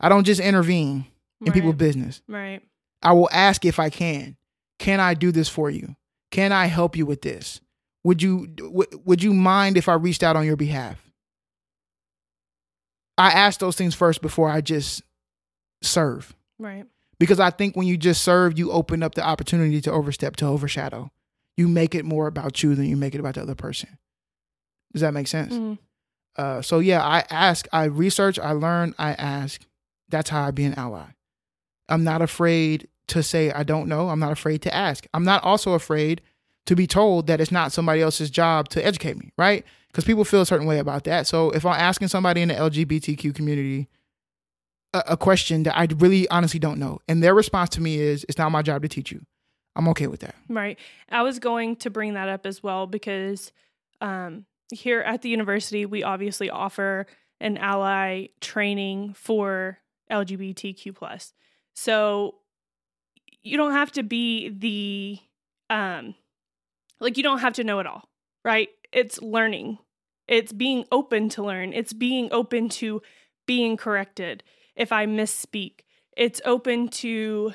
I 0.00 0.08
don't 0.08 0.24
just 0.24 0.40
intervene 0.40 1.06
in 1.44 1.52
people's 1.52 1.76
business. 1.76 2.22
Right. 2.28 2.60
I 3.04 3.12
will 3.12 3.28
ask 3.32 3.64
if 3.64 3.78
I 3.78 3.90
can. 3.90 4.36
Can 4.78 4.98
I 5.00 5.14
do 5.14 5.30
this 5.30 5.48
for 5.48 5.70
you? 5.70 5.94
Can 6.30 6.50
I 6.52 6.66
help 6.66 6.96
you 6.96 7.06
with 7.06 7.22
this? 7.22 7.60
Would 8.02 8.22
you 8.22 8.46
w- 8.48 9.00
would 9.04 9.22
you 9.22 9.32
mind 9.32 9.76
if 9.76 9.88
I 9.88 9.94
reached 9.94 10.22
out 10.22 10.36
on 10.36 10.44
your 10.46 10.56
behalf? 10.56 11.00
I 13.16 13.30
ask 13.30 13.60
those 13.60 13.76
things 13.76 13.94
first 13.94 14.20
before 14.22 14.48
I 14.50 14.60
just 14.60 15.02
serve 15.82 16.34
Right. 16.58 16.86
because 17.18 17.38
I 17.38 17.50
think 17.50 17.76
when 17.76 17.86
you 17.86 17.96
just 17.96 18.22
serve, 18.22 18.58
you 18.58 18.72
open 18.72 19.02
up 19.02 19.14
the 19.14 19.24
opportunity 19.24 19.80
to 19.82 19.92
overstep, 19.92 20.36
to 20.36 20.46
overshadow. 20.46 21.10
You 21.56 21.68
make 21.68 21.94
it 21.94 22.04
more 22.04 22.26
about 22.26 22.62
you 22.62 22.74
than 22.74 22.86
you 22.86 22.96
make 22.96 23.14
it 23.14 23.20
about 23.20 23.34
the 23.34 23.42
other 23.42 23.54
person. 23.54 23.98
Does 24.92 25.02
that 25.02 25.14
make 25.14 25.28
sense? 25.28 25.54
Mhm. 25.54 25.78
Uh, 26.36 26.62
so 26.62 26.80
yeah, 26.80 27.04
I 27.04 27.24
ask, 27.30 27.68
I 27.72 27.84
research, 27.84 28.38
I 28.40 28.52
learn, 28.52 28.94
I 28.98 29.12
ask. 29.12 29.60
That's 30.08 30.30
how 30.30 30.42
I 30.42 30.50
be 30.50 30.64
an 30.64 30.74
ally. 30.74 31.06
I'm 31.88 32.02
not 32.02 32.22
afraid 32.22 32.88
to 33.08 33.22
say 33.22 33.50
I 33.50 33.62
don't 33.62 33.88
know. 33.88 34.08
I'm 34.08 34.20
not 34.20 34.32
afraid 34.32 34.62
to 34.62 34.74
ask. 34.74 35.06
I'm 35.14 35.24
not 35.24 35.42
also 35.44 35.72
afraid 35.72 36.20
to 36.66 36.74
be 36.74 36.86
told 36.86 37.26
that 37.26 37.40
it's 37.40 37.52
not 37.52 37.72
somebody 37.72 38.00
else's 38.00 38.30
job 38.30 38.68
to 38.70 38.84
educate 38.84 39.18
me, 39.18 39.32
right? 39.36 39.64
Because 39.88 40.04
people 40.04 40.24
feel 40.24 40.40
a 40.40 40.46
certain 40.46 40.66
way 40.66 40.78
about 40.78 41.04
that. 41.04 41.26
So 41.26 41.50
if 41.50 41.66
I'm 41.66 41.78
asking 41.78 42.08
somebody 42.08 42.40
in 42.40 42.48
the 42.48 42.54
LGBTQ 42.54 43.34
community 43.34 43.88
a, 44.94 45.02
a 45.08 45.16
question 45.16 45.64
that 45.64 45.76
I 45.76 45.86
really 45.96 46.28
honestly 46.28 46.60
don't 46.60 46.78
know, 46.78 47.00
and 47.08 47.22
their 47.22 47.34
response 47.34 47.70
to 47.70 47.80
me 47.80 47.98
is, 47.98 48.24
"It's 48.28 48.38
not 48.38 48.50
my 48.50 48.62
job 48.62 48.82
to 48.82 48.88
teach 48.88 49.12
you," 49.12 49.24
I'm 49.76 49.88
okay 49.88 50.06
with 50.06 50.20
that. 50.20 50.34
Right. 50.48 50.78
I 51.10 51.22
was 51.22 51.38
going 51.38 51.76
to 51.76 51.90
bring 51.90 52.14
that 52.14 52.28
up 52.28 52.46
as 52.46 52.62
well 52.62 52.86
because 52.86 53.52
um, 54.00 54.46
here 54.72 55.00
at 55.00 55.22
the 55.22 55.28
university, 55.28 55.84
we 55.84 56.02
obviously 56.02 56.48
offer 56.48 57.06
an 57.40 57.58
ally 57.58 58.26
training 58.40 59.14
for 59.14 59.78
LGBTQ 60.10 60.94
plus. 60.94 61.32
So 61.74 62.36
you 63.44 63.56
don't 63.56 63.72
have 63.72 63.92
to 63.92 64.02
be 64.02 64.48
the 64.48 65.18
um, 65.74 66.14
like 66.98 67.16
you 67.16 67.22
don't 67.22 67.38
have 67.38 67.52
to 67.54 67.64
know 67.64 67.78
it 67.78 67.86
all, 67.86 68.08
right? 68.44 68.68
It's 68.92 69.20
learning. 69.22 69.78
It's 70.26 70.52
being 70.52 70.86
open 70.90 71.28
to 71.30 71.44
learn. 71.44 71.72
It's 71.72 71.92
being 71.92 72.28
open 72.32 72.68
to 72.70 73.02
being 73.46 73.76
corrected 73.76 74.42
if 74.74 74.90
I 74.90 75.06
misspeak. 75.06 75.80
It's 76.16 76.40
open 76.44 76.88
to 76.88 77.52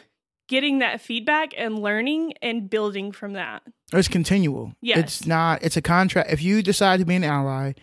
getting 0.47 0.79
that 0.79 1.01
feedback 1.01 1.53
and 1.57 1.79
learning 1.79 2.33
and 2.41 2.69
building 2.69 3.11
from 3.11 3.33
that. 3.33 3.63
It's 3.91 4.07
continual. 4.07 4.73
Yes. 4.81 4.99
It's 4.99 5.25
not. 5.25 5.63
It's 5.63 5.77
a 5.77 5.81
contract. 5.81 6.31
If 6.31 6.43
you 6.43 6.61
decide 6.61 6.99
to 6.99 7.05
be 7.05 7.15
an 7.15 7.23
ally, 7.23 7.73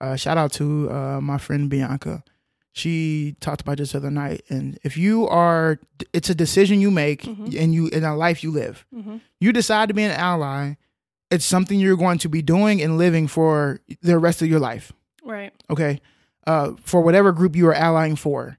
uh, 0.00 0.16
shout 0.16 0.36
out 0.36 0.52
to 0.52 0.90
uh, 0.90 1.20
my 1.20 1.38
friend 1.38 1.70
Bianca. 1.70 2.22
She 2.76 3.36
talked 3.40 3.60
about 3.60 3.78
this 3.78 3.92
the 3.92 3.98
other 3.98 4.10
night, 4.10 4.42
and 4.50 4.78
if 4.82 4.96
you 4.96 5.28
are, 5.28 5.78
it's 6.12 6.28
a 6.28 6.34
decision 6.34 6.80
you 6.80 6.90
make, 6.90 7.22
Mhm. 7.22 7.56
and 7.56 7.72
you 7.72 7.86
in 7.86 8.02
a 8.02 8.16
life 8.16 8.42
you 8.42 8.50
live. 8.50 8.84
Mm-hmm. 8.92 9.18
You 9.38 9.52
decide 9.52 9.86
to 9.88 9.94
be 9.94 10.02
an 10.02 10.10
ally. 10.10 10.74
It's 11.30 11.44
something 11.44 11.78
you're 11.78 11.96
going 11.96 12.18
to 12.18 12.28
be 12.28 12.42
doing 12.42 12.82
and 12.82 12.98
living 12.98 13.28
for 13.28 13.78
the 14.02 14.18
rest 14.18 14.42
of 14.42 14.48
your 14.48 14.58
life. 14.58 14.92
Right. 15.24 15.52
Okay, 15.70 16.00
uh, 16.48 16.72
for 16.82 17.00
whatever 17.00 17.30
group 17.30 17.54
you 17.54 17.68
are 17.68 17.74
allying 17.74 18.16
for. 18.16 18.58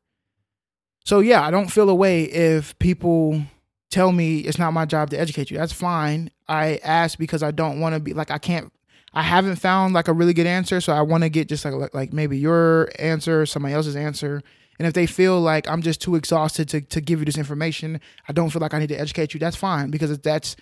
So 1.03 1.19
yeah, 1.19 1.41
I 1.45 1.51
don't 1.51 1.69
feel 1.69 1.89
a 1.89 1.95
way 1.95 2.23
if 2.23 2.77
people 2.79 3.43
tell 3.91 4.13
me 4.13 4.39
it's 4.39 4.57
not 4.57 4.71
my 4.71 4.85
job 4.85 5.09
to 5.09 5.19
educate 5.19 5.51
you. 5.51 5.57
That's 5.57 5.73
fine. 5.73 6.31
I 6.47 6.79
ask 6.83 7.17
because 7.19 7.43
I 7.43 7.51
don't 7.51 7.81
want 7.81 7.95
to 7.95 7.99
be 7.99 8.13
like 8.13 8.31
I 8.31 8.37
can't. 8.37 8.71
I 9.15 9.21
haven't 9.21 9.55
found 9.55 9.93
like 9.93 10.09
a 10.09 10.13
really 10.13 10.33
good 10.33 10.45
answer, 10.45 10.81
so 10.81 10.91
I 10.91 11.01
want 11.01 11.23
to 11.23 11.29
get 11.29 11.47
just 11.47 11.63
like 11.63 11.93
like 11.93 12.11
maybe 12.11 12.37
your 12.37 12.89
answer, 12.99 13.45
somebody 13.45 13.73
else's 13.73 13.95
answer. 13.95 14.41
And 14.77 14.85
if 14.85 14.93
they 14.93 15.05
feel 15.05 15.39
like 15.39 15.69
I'm 15.69 15.81
just 15.81 16.01
too 16.01 16.15
exhausted 16.15 16.67
to 16.69 16.81
to 16.81 16.99
give 16.99 17.19
you 17.19 17.25
this 17.25 17.37
information, 17.37 18.01
I 18.27 18.33
don't 18.33 18.49
feel 18.49 18.61
like 18.61 18.73
I 18.73 18.79
need 18.79 18.89
to 18.89 18.99
educate 18.99 19.33
you. 19.33 19.39
That's 19.39 19.55
fine 19.55 19.89
because 19.89 20.19
that's 20.19 20.57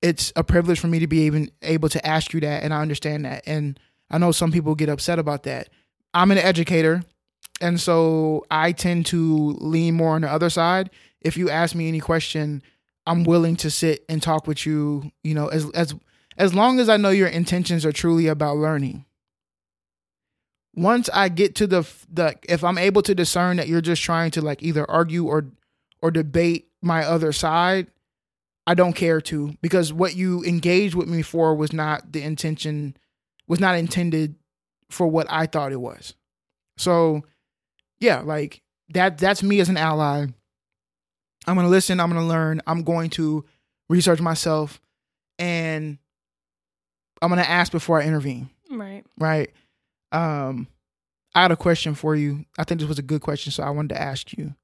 it's 0.00 0.32
a 0.36 0.44
privilege 0.44 0.80
for 0.80 0.86
me 0.86 1.00
to 1.00 1.06
be 1.06 1.26
even 1.26 1.50
able 1.62 1.90
to 1.90 2.06
ask 2.06 2.32
you 2.32 2.40
that, 2.40 2.62
and 2.62 2.72
I 2.72 2.80
understand 2.80 3.26
that. 3.26 3.42
And 3.46 3.78
I 4.10 4.16
know 4.16 4.32
some 4.32 4.52
people 4.52 4.74
get 4.74 4.88
upset 4.88 5.18
about 5.18 5.42
that. 5.42 5.68
I'm 6.14 6.30
an 6.30 6.38
educator, 6.38 7.02
and 7.60 7.78
so 7.78 8.46
I 8.50 8.72
tend 8.72 9.04
to 9.06 9.56
lean 9.60 9.94
more 9.94 10.14
on 10.14 10.22
the 10.22 10.32
other 10.32 10.48
side. 10.48 10.88
If 11.20 11.36
you 11.36 11.50
ask 11.50 11.74
me 11.74 11.88
any 11.88 12.00
question, 12.00 12.62
I'm 13.06 13.24
willing 13.24 13.56
to 13.56 13.70
sit 13.70 14.04
and 14.08 14.22
talk 14.22 14.46
with 14.46 14.64
you. 14.64 15.12
You 15.22 15.34
know, 15.34 15.48
as 15.48 15.68
as 15.72 15.94
as 16.38 16.54
long 16.54 16.78
as 16.78 16.88
I 16.88 16.96
know 16.96 17.10
your 17.10 17.28
intentions 17.28 17.84
are 17.84 17.92
truly 17.92 18.28
about 18.28 18.56
learning. 18.56 19.04
Once 20.74 21.10
I 21.12 21.28
get 21.28 21.56
to 21.56 21.66
the 21.66 21.86
the 22.10 22.36
if 22.48 22.62
I'm 22.62 22.78
able 22.78 23.02
to 23.02 23.14
discern 23.14 23.56
that 23.56 23.66
you're 23.66 23.80
just 23.80 24.02
trying 24.02 24.30
to 24.32 24.40
like 24.40 24.62
either 24.62 24.88
argue 24.88 25.26
or 25.26 25.46
or 26.00 26.12
debate 26.12 26.68
my 26.80 27.04
other 27.04 27.32
side, 27.32 27.88
I 28.66 28.74
don't 28.74 28.92
care 28.94 29.20
to 29.22 29.54
because 29.60 29.92
what 29.92 30.14
you 30.14 30.44
engaged 30.44 30.94
with 30.94 31.08
me 31.08 31.22
for 31.22 31.54
was 31.54 31.72
not 31.72 32.12
the 32.12 32.22
intention 32.22 32.96
was 33.48 33.58
not 33.58 33.74
intended 33.76 34.36
for 34.88 35.08
what 35.08 35.26
I 35.28 35.46
thought 35.46 35.72
it 35.72 35.80
was. 35.80 36.14
So, 36.76 37.24
yeah, 37.98 38.20
like 38.20 38.62
that 38.90 39.18
that's 39.18 39.42
me 39.42 39.58
as 39.58 39.68
an 39.68 39.76
ally. 39.76 40.26
I'm 41.46 41.54
going 41.54 41.66
to 41.66 41.70
listen, 41.70 41.98
I'm 41.98 42.10
going 42.10 42.22
to 42.22 42.28
learn, 42.28 42.60
I'm 42.66 42.84
going 42.84 43.10
to 43.10 43.44
research 43.88 44.20
myself 44.20 44.80
and 45.38 45.98
I'm 47.22 47.28
going 47.30 47.42
to 47.42 47.48
ask 47.50 47.72
before 47.72 48.00
I 48.00 48.04
intervene, 48.04 48.50
Right. 48.70 49.04
right? 49.18 49.50
Um 50.12 50.68
I 51.34 51.42
had 51.42 51.52
a 51.52 51.56
question 51.56 51.94
for 51.94 52.16
you. 52.16 52.44
I 52.58 52.64
think 52.64 52.80
this 52.80 52.88
was 52.88 52.98
a 52.98 53.02
good 53.02 53.20
question, 53.20 53.52
so 53.52 53.62
I 53.62 53.70
wanted 53.70 53.90
to 53.90 54.00
ask 54.00 54.32
you. 54.36 54.54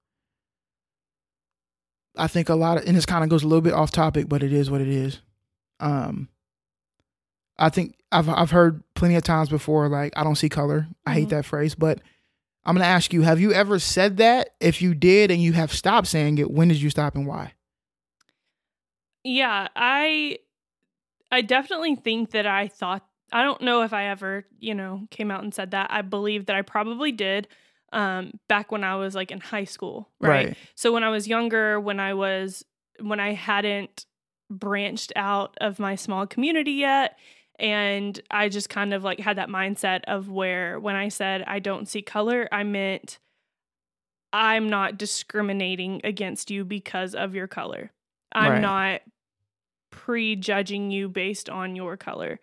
I 2.17 2.27
think 2.27 2.49
a 2.49 2.55
lot 2.55 2.79
of 2.79 2.87
and 2.87 2.97
this 2.97 3.07
kind 3.07 3.23
of 3.25 3.31
goes 3.31 3.43
a 3.43 3.49
little 3.49 3.61
bit 3.63 3.73
off 3.75 3.91
topic, 3.91 4.29
but 4.29 4.43
it 4.43 4.53
is 4.53 4.71
what 4.71 4.81
it 4.81 4.89
is. 4.89 5.21
Um 5.81 6.29
I 7.59 7.69
think 7.69 7.97
I've 8.13 8.29
I've 8.29 8.51
heard 8.51 8.83
plenty 8.95 9.17
of 9.17 9.23
times 9.23 9.49
before 9.49 9.89
like 9.89 10.13
I 10.17 10.25
don't 10.25 10.37
see 10.37 10.49
color. 10.49 10.87
I 11.07 11.13
hate 11.15 11.27
Mhm. 11.29 11.31
that 11.31 11.45
phrase, 11.45 11.75
but 11.75 12.01
I'm 12.67 12.75
going 12.75 12.83
to 12.83 12.89
ask 12.89 13.13
you, 13.13 13.21
have 13.21 13.39
you 13.41 13.53
ever 13.53 13.79
said 13.79 14.17
that? 14.17 14.55
If 14.59 14.81
you 14.81 14.95
did 14.95 15.31
and 15.31 15.43
you 15.43 15.53
have 15.53 15.71
stopped 15.71 16.07
saying 16.07 16.39
it, 16.39 16.51
when 16.51 16.69
did 16.69 16.81
you 16.81 16.89
stop 16.89 17.15
and 17.15 17.27
why? 17.27 17.53
Yeah, 19.23 19.69
I 19.77 20.39
I 21.35 21.41
definitely 21.43 21.97
think 21.97 22.31
that 22.31 22.47
I 22.47 22.69
thought 22.69 23.05
I 23.33 23.43
don't 23.43 23.61
know 23.63 23.83
if 23.83 23.93
I 23.93 24.07
ever, 24.07 24.45
you 24.61 24.75
know, 24.75 25.09
came 25.11 25.31
out 25.31 25.43
and 25.43 25.53
said 25.53 25.73
that. 25.73 25.91
I 25.91 26.03
believe 26.03 26.47
that 26.47 26.57
I 26.57 26.63
probably 26.63 27.11
did 27.13 27.49
um 27.93 28.39
back 28.49 28.73
when 28.73 28.85
I 28.85 28.97
was 28.97 29.15
like 29.15 29.31
in 29.31 29.41
high 29.41 29.65
school, 29.65 30.09
right? 30.21 30.57
So 30.75 30.93
when 30.93 31.03
I 31.05 31.11
was 31.11 31.27
younger, 31.29 31.81
when 31.81 31.99
I 32.01 32.15
was 32.15 32.65
when 33.01 33.19
I 33.21 33.33
hadn't 33.33 34.07
branched 34.51 35.13
out 35.17 35.57
of 35.61 35.79
my 35.79 35.97
small 35.97 36.27
community 36.27 36.73
yet 36.73 37.19
and 37.59 38.21
I 38.31 38.49
just 38.49 38.69
kind 38.69 38.93
of 38.95 39.03
like 39.03 39.19
had 39.19 39.39
that 39.39 39.49
mindset 39.49 40.03
of 40.07 40.29
where 40.29 40.79
when 40.79 40.95
I 40.95 41.09
said 41.09 41.43
I 41.47 41.59
don't 41.59 41.89
see 41.89 42.03
color, 42.03 42.49
I 42.53 42.63
meant 42.63 43.19
I'm 44.33 44.69
not 44.69 44.99
discriminating 44.99 46.01
against 46.05 46.51
you 46.51 46.65
because 46.65 47.15
of 47.15 47.35
your 47.35 47.47
color. 47.47 47.93
I'm 48.33 48.53
Right. 48.53 48.61
not 48.61 49.01
prejudging 49.95 50.91
you 50.91 51.09
based 51.09 51.49
on 51.49 51.77
your 51.77 51.97
color. 51.97 52.41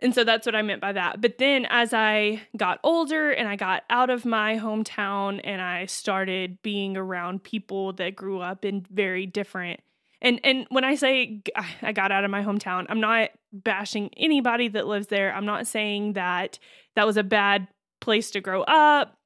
And 0.00 0.14
so 0.14 0.24
that's 0.24 0.46
what 0.46 0.56
I 0.56 0.62
meant 0.62 0.80
by 0.80 0.92
that. 0.92 1.20
But 1.20 1.36
then 1.38 1.66
as 1.68 1.92
I 1.92 2.42
got 2.56 2.80
older 2.82 3.30
and 3.30 3.46
I 3.46 3.56
got 3.56 3.84
out 3.90 4.10
of 4.10 4.24
my 4.24 4.56
hometown 4.56 5.40
and 5.44 5.60
I 5.62 5.86
started 5.86 6.62
being 6.62 6.96
around 6.96 7.44
people 7.44 7.92
that 7.94 8.16
grew 8.16 8.40
up 8.40 8.64
in 8.64 8.86
very 8.90 9.26
different 9.26 9.80
And 10.24 10.40
and 10.42 10.66
when 10.70 10.84
I 10.84 10.94
say 10.94 11.42
I 11.82 11.92
got 11.92 12.10
out 12.10 12.24
of 12.24 12.30
my 12.30 12.42
hometown, 12.42 12.86
I'm 12.88 13.00
not 13.00 13.28
bashing 13.52 14.10
anybody 14.16 14.68
that 14.68 14.86
lives 14.86 15.08
there. 15.08 15.32
I'm 15.34 15.44
not 15.44 15.66
saying 15.66 16.14
that 16.14 16.58
that 16.96 17.06
was 17.06 17.18
a 17.18 17.22
bad 17.22 17.68
place 18.00 18.30
to 18.32 18.40
grow 18.40 18.62
up, 18.62 19.18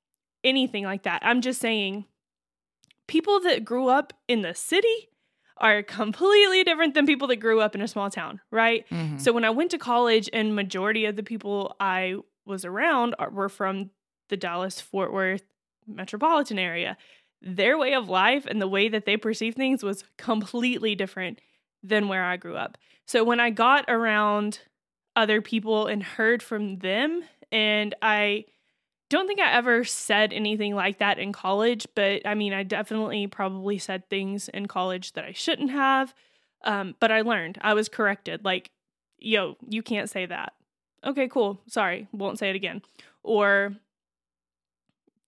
anything 0.42 0.84
like 0.84 1.04
that. 1.04 1.22
I'm 1.24 1.40
just 1.40 1.60
saying 1.60 2.04
people 3.06 3.40
that 3.40 3.64
grew 3.64 3.88
up 3.88 4.12
in 4.26 4.42
the 4.42 4.54
city 4.54 5.08
are 5.60 5.82
completely 5.82 6.64
different 6.64 6.94
than 6.94 7.06
people 7.06 7.28
that 7.28 7.36
grew 7.36 7.60
up 7.60 7.74
in 7.74 7.80
a 7.80 7.88
small 7.88 8.10
town, 8.10 8.40
right? 8.50 8.88
Mhm. 8.90 9.20
So 9.20 9.32
when 9.32 9.44
I 9.44 9.50
went 9.50 9.70
to 9.72 9.78
college, 9.78 10.28
and 10.32 10.54
majority 10.54 11.04
of 11.04 11.16
the 11.16 11.22
people 11.22 11.76
I 11.80 12.16
was 12.44 12.64
around 12.64 13.14
are, 13.18 13.30
were 13.30 13.48
from 13.48 13.90
the 14.28 14.36
Dallas 14.36 14.80
Fort 14.80 15.12
Worth 15.12 15.42
metropolitan 15.86 16.58
area. 16.58 16.96
Their 17.40 17.78
way 17.78 17.94
of 17.94 18.08
life 18.08 18.46
and 18.46 18.60
the 18.60 18.68
way 18.68 18.88
that 18.88 19.04
they 19.04 19.16
perceive 19.16 19.54
things 19.54 19.82
was 19.82 20.04
completely 20.16 20.94
different 20.94 21.40
than 21.82 22.08
where 22.08 22.24
I 22.24 22.36
grew 22.36 22.56
up. 22.56 22.76
So 23.06 23.24
when 23.24 23.40
I 23.40 23.50
got 23.50 23.84
around 23.88 24.60
other 25.16 25.40
people 25.40 25.86
and 25.86 26.02
heard 26.02 26.42
from 26.42 26.78
them, 26.78 27.24
and 27.50 27.94
I 28.02 28.44
don't 29.10 29.26
think 29.26 29.40
I 29.40 29.52
ever 29.52 29.84
said 29.84 30.32
anything 30.32 30.74
like 30.74 30.98
that 30.98 31.18
in 31.18 31.32
college, 31.32 31.86
but 31.94 32.26
I 32.26 32.34
mean, 32.34 32.52
I 32.52 32.62
definitely 32.62 33.26
probably 33.26 33.78
said 33.78 34.08
things 34.08 34.48
in 34.48 34.66
college 34.66 35.12
that 35.12 35.24
I 35.24 35.32
shouldn't 35.32 35.70
have. 35.70 36.14
Um, 36.64 36.94
but 37.00 37.10
I 37.10 37.22
learned, 37.22 37.58
I 37.60 37.74
was 37.74 37.88
corrected. 37.88 38.44
Like, 38.44 38.70
yo, 39.18 39.56
you 39.66 39.82
can't 39.82 40.10
say 40.10 40.26
that. 40.26 40.52
Okay, 41.04 41.28
cool. 41.28 41.60
Sorry, 41.68 42.08
won't 42.12 42.38
say 42.38 42.50
it 42.50 42.56
again. 42.56 42.82
Or 43.22 43.76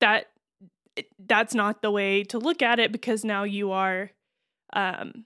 that 0.01 0.27
that's 1.19 1.55
not 1.55 1.83
the 1.83 1.91
way 1.91 2.25
to 2.25 2.39
look 2.39 2.63
at 2.63 2.81
it 2.81 2.93
because 2.93 3.25
now 3.25 3.45
you 3.45 3.71
are 3.71 4.11
um 4.73 5.25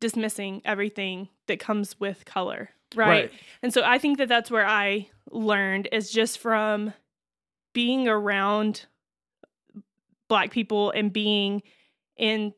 dismissing 0.00 0.60
everything 0.64 1.28
that 1.46 1.60
comes 1.60 1.98
with 1.98 2.24
color 2.24 2.70
right? 2.94 3.32
and 3.62 3.72
so 3.72 3.82
i 3.84 3.98
think 3.98 4.18
that 4.18 4.28
that's 4.28 4.50
where 4.50 4.66
i 4.66 5.08
learned 5.30 5.88
is 5.92 6.10
just 6.10 6.38
from 6.38 6.92
being 7.72 8.08
around 8.08 8.86
black 10.28 10.50
people 10.50 10.90
and 10.90 11.12
being 11.12 11.62
in 12.16 12.52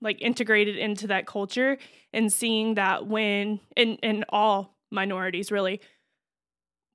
like 0.00 0.20
integrated 0.20 0.76
into 0.76 1.06
that 1.06 1.26
culture 1.26 1.78
and 2.12 2.32
seeing 2.32 2.74
that 2.74 3.06
when 3.06 3.60
in 3.76 3.94
in 3.96 4.24
all 4.28 4.76
minorities 4.90 5.50
really 5.50 5.80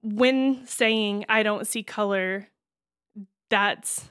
when 0.02 0.66
saying 0.66 1.26
i 1.30 1.44
don't 1.44 1.68
see 1.68 1.84
color 1.84 2.48
that's 3.50 4.10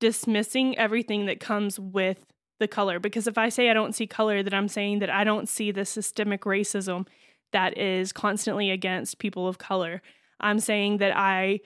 dismissing 0.00 0.78
everything 0.78 1.26
that 1.26 1.40
comes 1.40 1.78
with 1.78 2.24
the 2.58 2.68
color 2.68 2.98
because 2.98 3.26
if 3.26 3.38
i 3.38 3.48
say 3.48 3.70
i 3.70 3.74
don't 3.74 3.94
see 3.94 4.06
color 4.06 4.42
then 4.42 4.54
i'm 4.54 4.68
saying 4.68 4.98
that 4.98 5.10
i 5.10 5.22
don't 5.24 5.48
see 5.48 5.70
the 5.70 5.84
systemic 5.84 6.42
racism 6.42 7.06
that 7.52 7.78
is 7.78 8.12
constantly 8.12 8.70
against 8.70 9.18
people 9.18 9.48
of 9.48 9.56
color. 9.56 10.02
I'm 10.38 10.58
saying 10.60 10.98
that 10.98 11.16
i 11.16 11.60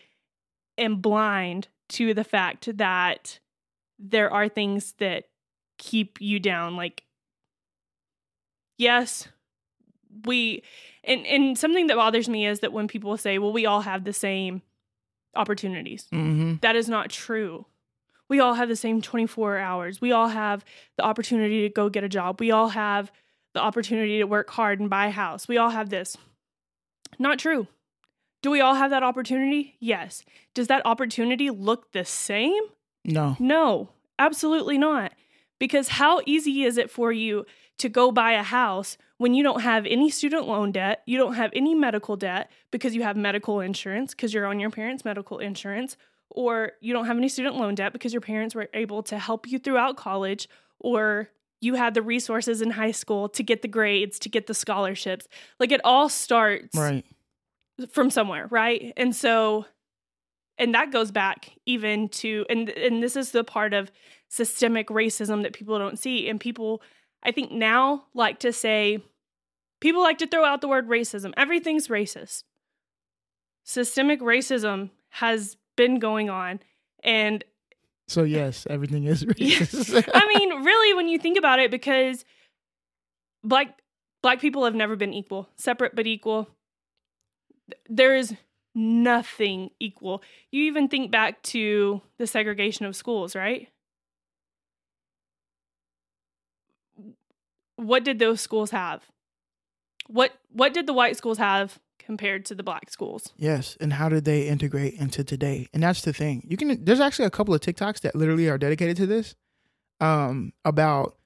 am 0.78 0.97
blind 0.97 1.69
to 1.90 2.14
the 2.14 2.24
fact 2.24 2.77
that 2.78 3.40
there 3.98 4.31
are 4.32 4.48
things 4.48 4.94
that 4.98 5.24
keep 5.78 6.20
you 6.20 6.39
down. 6.40 6.77
Like 6.77 7.05
yes 8.78 9.28
we 10.27 10.62
and 11.05 11.27
and 11.27 11.59
something 11.59 11.86
that 11.89 11.97
bothers 11.97 12.28
me 12.28 12.47
is 12.47 12.60
that 12.60 12.73
when 12.73 12.86
people 12.86 13.16
say 13.16 13.39
well 13.39 13.52
we 13.52 13.66
all 13.66 13.81
have 13.81 14.05
the 14.05 14.12
same 14.12 14.62
opportunities 15.35 16.06
Mm-hmm. 16.12 16.55
that 16.60 16.77
is 16.77 16.89
not 16.89 17.10
true 17.10 17.66
we 18.32 18.40
all 18.40 18.54
have 18.54 18.70
the 18.70 18.76
same 18.76 19.02
24 19.02 19.59
hours. 19.59 20.00
We 20.00 20.10
all 20.10 20.28
have 20.28 20.64
the 20.96 21.04
opportunity 21.04 21.60
to 21.60 21.68
go 21.68 21.90
get 21.90 22.02
a 22.02 22.09
job. 22.09 22.40
We 22.40 22.50
all 22.50 22.70
have 22.70 23.12
the 23.52 23.60
opportunity 23.60 24.20
to 24.20 24.24
work 24.24 24.48
hard 24.48 24.80
and 24.80 24.88
buy 24.88 25.09
a 25.09 25.10
house. 25.10 25.46
We 25.46 25.59
all 25.59 25.68
have 25.68 25.90
this. 25.90 26.16
Not 27.18 27.38
true. 27.38 27.66
Do 28.42 28.50
we 28.50 28.62
all 28.62 28.74
have 28.74 28.88
that 28.88 29.02
opportunity? 29.02 29.76
Yes. 29.80 30.24
Does 30.54 30.68
that 30.68 30.80
opportunity 30.86 31.50
look 31.50 31.92
the 31.92 32.06
same? 32.06 32.62
No. 33.04 33.36
no, 33.38 33.90
absolutely 34.18 34.78
not. 34.78 35.12
Because 35.60 35.88
how 35.88 36.22
easy 36.24 36.64
is 36.64 36.78
it 36.78 36.90
for 36.90 37.12
you 37.12 37.44
to 37.76 37.90
go 37.90 38.10
buy 38.10 38.32
a 38.32 38.42
house 38.42 38.96
when 39.18 39.34
you 39.34 39.42
don't 39.42 39.60
have 39.60 39.84
any 39.84 40.09
student 40.09 40.48
loan 40.48 40.72
debt, 40.72 41.02
you 41.04 41.18
don't 41.18 41.34
have 41.34 41.50
any 41.54 41.74
medical 41.74 42.16
debt 42.16 42.50
because 42.70 42.94
you 42.94 43.02
have 43.02 43.14
medical 43.14 43.60
insurance 43.60 44.14
because 44.14 44.32
you're 44.32 44.46
on 44.46 44.59
your 44.59 44.70
parents' 44.70 45.04
medical 45.04 45.38
insurance, 45.38 45.98
or 46.34 46.72
you 46.80 46.92
don't 46.92 47.06
have 47.06 47.16
any 47.16 47.28
student 47.28 47.56
loan 47.56 47.74
debt 47.74 47.92
because 47.92 48.12
your 48.12 48.20
parents 48.20 48.54
were 48.54 48.68
able 48.74 49.02
to 49.04 49.18
help 49.18 49.46
you 49.46 49.59
throughout 49.59 49.96
college, 49.96 50.48
or 50.80 51.28
you 51.60 51.74
had 51.74 51.94
the 51.94 52.02
resources 52.02 52.60
in 52.60 52.70
high 52.70 52.90
school 52.90 53.28
to 53.28 53.42
get 53.42 53.62
the 53.62 53.68
grades, 53.68 54.18
to 54.18 54.28
get 54.28 54.46
the 54.46 54.54
scholarships. 54.54 55.28
Like 55.60 55.70
it 55.70 55.80
all 55.84 56.09
starts 56.09 56.76
Right. 56.76 57.04
from 57.90 58.10
somewhere, 58.10 58.48
right? 58.50 58.92
And 58.96 59.14
so 59.14 59.66
and 60.59 60.74
that 60.74 60.90
goes 60.92 61.10
back 61.10 61.50
even 61.66 62.09
to 62.09 62.44
and 62.50 62.68
and 62.70 63.02
this 63.02 63.16
is 63.16 63.30
the 63.32 63.44
part 63.44 63.72
of 63.74 63.90
systemic 64.28 64.88
racism 64.88 65.42
that 65.42 65.52
people 65.52 65.78
don't 65.78 65.98
see 65.98 66.28
and 66.28 66.40
people 66.40 66.82
I 67.22 67.30
think 67.30 67.52
now 67.52 68.04
like 68.14 68.40
to 68.40 68.52
say 68.52 68.98
people 69.80 70.02
like 70.02 70.18
to 70.18 70.26
throw 70.26 70.44
out 70.44 70.60
the 70.60 70.68
word 70.68 70.88
racism. 70.88 71.32
Everything's 71.36 71.88
racist. 71.88 72.44
Systemic 73.64 74.20
racism 74.20 74.90
has 75.10 75.56
been 75.76 75.98
going 75.98 76.30
on 76.30 76.60
and 77.02 77.44
So 78.08 78.24
yes, 78.24 78.66
everything 78.68 79.04
is 79.04 79.24
racist. 79.24 80.08
I 80.12 80.26
mean, 80.26 80.64
really, 80.64 80.94
when 80.94 81.08
you 81.08 81.18
think 81.18 81.38
about 81.38 81.58
it, 81.58 81.70
because 81.70 82.24
black 83.44 83.80
black 84.22 84.40
people 84.40 84.64
have 84.64 84.74
never 84.74 84.96
been 84.96 85.12
equal, 85.12 85.48
separate 85.56 85.94
but 85.94 86.06
equal. 86.06 86.48
There 87.88 88.14
is 88.16 88.34
nothing 88.74 89.70
equal. 89.80 90.22
You 90.50 90.64
even 90.64 90.88
think 90.88 91.10
back 91.10 91.42
to 91.44 92.02
the 92.18 92.26
segregation 92.26 92.86
of 92.86 92.96
schools, 92.96 93.34
right? 93.34 93.68
What 97.76 98.04
did 98.04 98.18
those 98.18 98.40
schools 98.40 98.70
have? 98.70 99.02
What 100.06 100.32
what 100.50 100.74
did 100.74 100.86
the 100.86 100.92
white 100.92 101.16
schools 101.16 101.38
have 101.38 101.78
compared 102.04 102.44
to 102.46 102.54
the 102.54 102.62
black 102.62 102.90
schools? 102.90 103.32
Yes, 103.36 103.76
and 103.80 103.92
how 103.92 104.08
did 104.08 104.24
they 104.24 104.48
integrate 104.48 104.94
into 104.94 105.24
today? 105.24 105.68
And 105.72 105.82
that's 105.82 106.02
the 106.02 106.12
thing. 106.12 106.44
You 106.48 106.56
can 106.56 106.84
there's 106.84 107.00
actually 107.00 107.26
a 107.26 107.30
couple 107.30 107.54
of 107.54 107.60
TikToks 107.60 108.00
that 108.00 108.14
literally 108.14 108.48
are 108.48 108.58
dedicated 108.58 108.96
to 108.98 109.06
this. 109.06 109.34
Um 110.00 110.52
about 110.64 111.16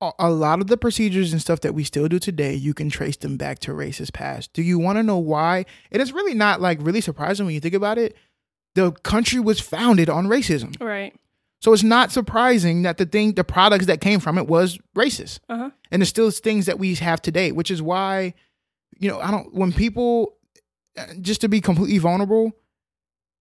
a, 0.00 0.12
a 0.18 0.30
lot 0.30 0.60
of 0.60 0.66
the 0.68 0.76
procedures 0.76 1.32
and 1.32 1.40
stuff 1.40 1.60
that 1.60 1.74
we 1.74 1.84
still 1.84 2.08
do 2.08 2.18
today, 2.18 2.54
you 2.54 2.74
can 2.74 2.90
trace 2.90 3.16
them 3.16 3.36
back 3.36 3.58
to 3.60 3.72
racist 3.72 4.12
past. 4.12 4.52
Do 4.52 4.62
you 4.62 4.78
want 4.78 4.96
to 4.98 5.02
know 5.02 5.18
why? 5.18 5.66
It 5.90 6.00
is 6.00 6.12
really 6.12 6.34
not 6.34 6.60
like 6.60 6.78
really 6.80 7.00
surprising 7.00 7.46
when 7.46 7.54
you 7.54 7.60
think 7.60 7.74
about 7.74 7.98
it. 7.98 8.16
The 8.74 8.92
country 8.92 9.40
was 9.40 9.60
founded 9.60 10.08
on 10.08 10.26
racism. 10.26 10.80
Right. 10.80 11.14
So 11.60 11.74
it's 11.74 11.82
not 11.82 12.10
surprising 12.10 12.82
that 12.82 12.96
the 12.96 13.04
thing 13.04 13.34
the 13.34 13.44
products 13.44 13.86
that 13.86 14.00
came 14.00 14.18
from 14.20 14.38
it 14.38 14.46
was 14.46 14.78
racist. 14.96 15.40
Uh-huh. 15.48 15.70
and 15.90 16.02
it's 16.02 16.08
still 16.08 16.30
things 16.30 16.66
that 16.66 16.78
we 16.78 16.94
have 16.94 17.20
today, 17.20 17.52
which 17.52 17.70
is 17.70 17.82
why, 17.82 18.34
you 19.00 19.08
know, 19.08 19.18
I 19.18 19.32
don't. 19.32 19.52
When 19.52 19.72
people, 19.72 20.36
uh, 20.96 21.06
just 21.20 21.40
to 21.40 21.48
be 21.48 21.60
completely 21.60 21.98
vulnerable, 21.98 22.52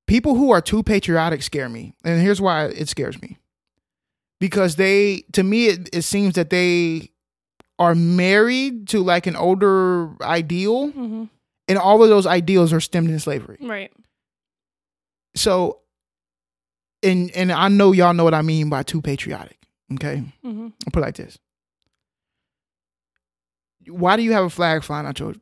people 0.08 0.34
who 0.36 0.50
are 0.52 0.62
too 0.62 0.82
patriotic 0.82 1.44
scare 1.44 1.70
me, 1.70 1.94
and 2.04 2.20
here's 2.22 2.42
why 2.42 2.66
it 2.66 2.90
scares 2.90 3.22
me, 3.22 3.38
because 4.40 4.78
they, 4.78 5.26
to 5.34 5.44
me, 5.44 5.68
it, 5.68 5.90
it 5.94 6.02
seems 6.02 6.34
that 6.36 6.50
they 6.50 7.12
are 7.78 7.94
married 7.94 8.88
to 8.90 9.02
like 9.04 9.28
an 9.28 9.36
older 9.36 10.10
ideal, 10.24 10.90
hmm 10.90 11.26
and 11.68 11.78
all 11.78 12.02
of 12.02 12.10
those 12.10 12.26
ideals 12.26 12.74
are 12.74 12.80
stemmed 12.80 13.12
in 13.12 13.20
slavery. 13.20 13.60
Right. 13.62 13.92
So, 15.36 15.82
and 17.04 17.30
and 17.32 17.52
I 17.52 17.68
know 17.68 17.92
y'all 17.92 18.14
know 18.16 18.24
what 18.24 18.34
I 18.34 18.42
mean 18.42 18.70
by 18.70 18.82
too 18.84 19.02
patriotic. 19.02 19.58
Okay, 19.94 20.24
hmm 20.42 20.70
I'll 20.86 20.92
put 20.92 21.04
it 21.04 21.06
like 21.06 21.16
this. 21.16 21.38
Why 23.88 24.18
do 24.18 24.24
you 24.24 24.34
have 24.34 24.46
a 24.46 24.50
flag 24.50 24.84
flying 24.84 25.06
out 25.06 25.20
your 25.20 25.34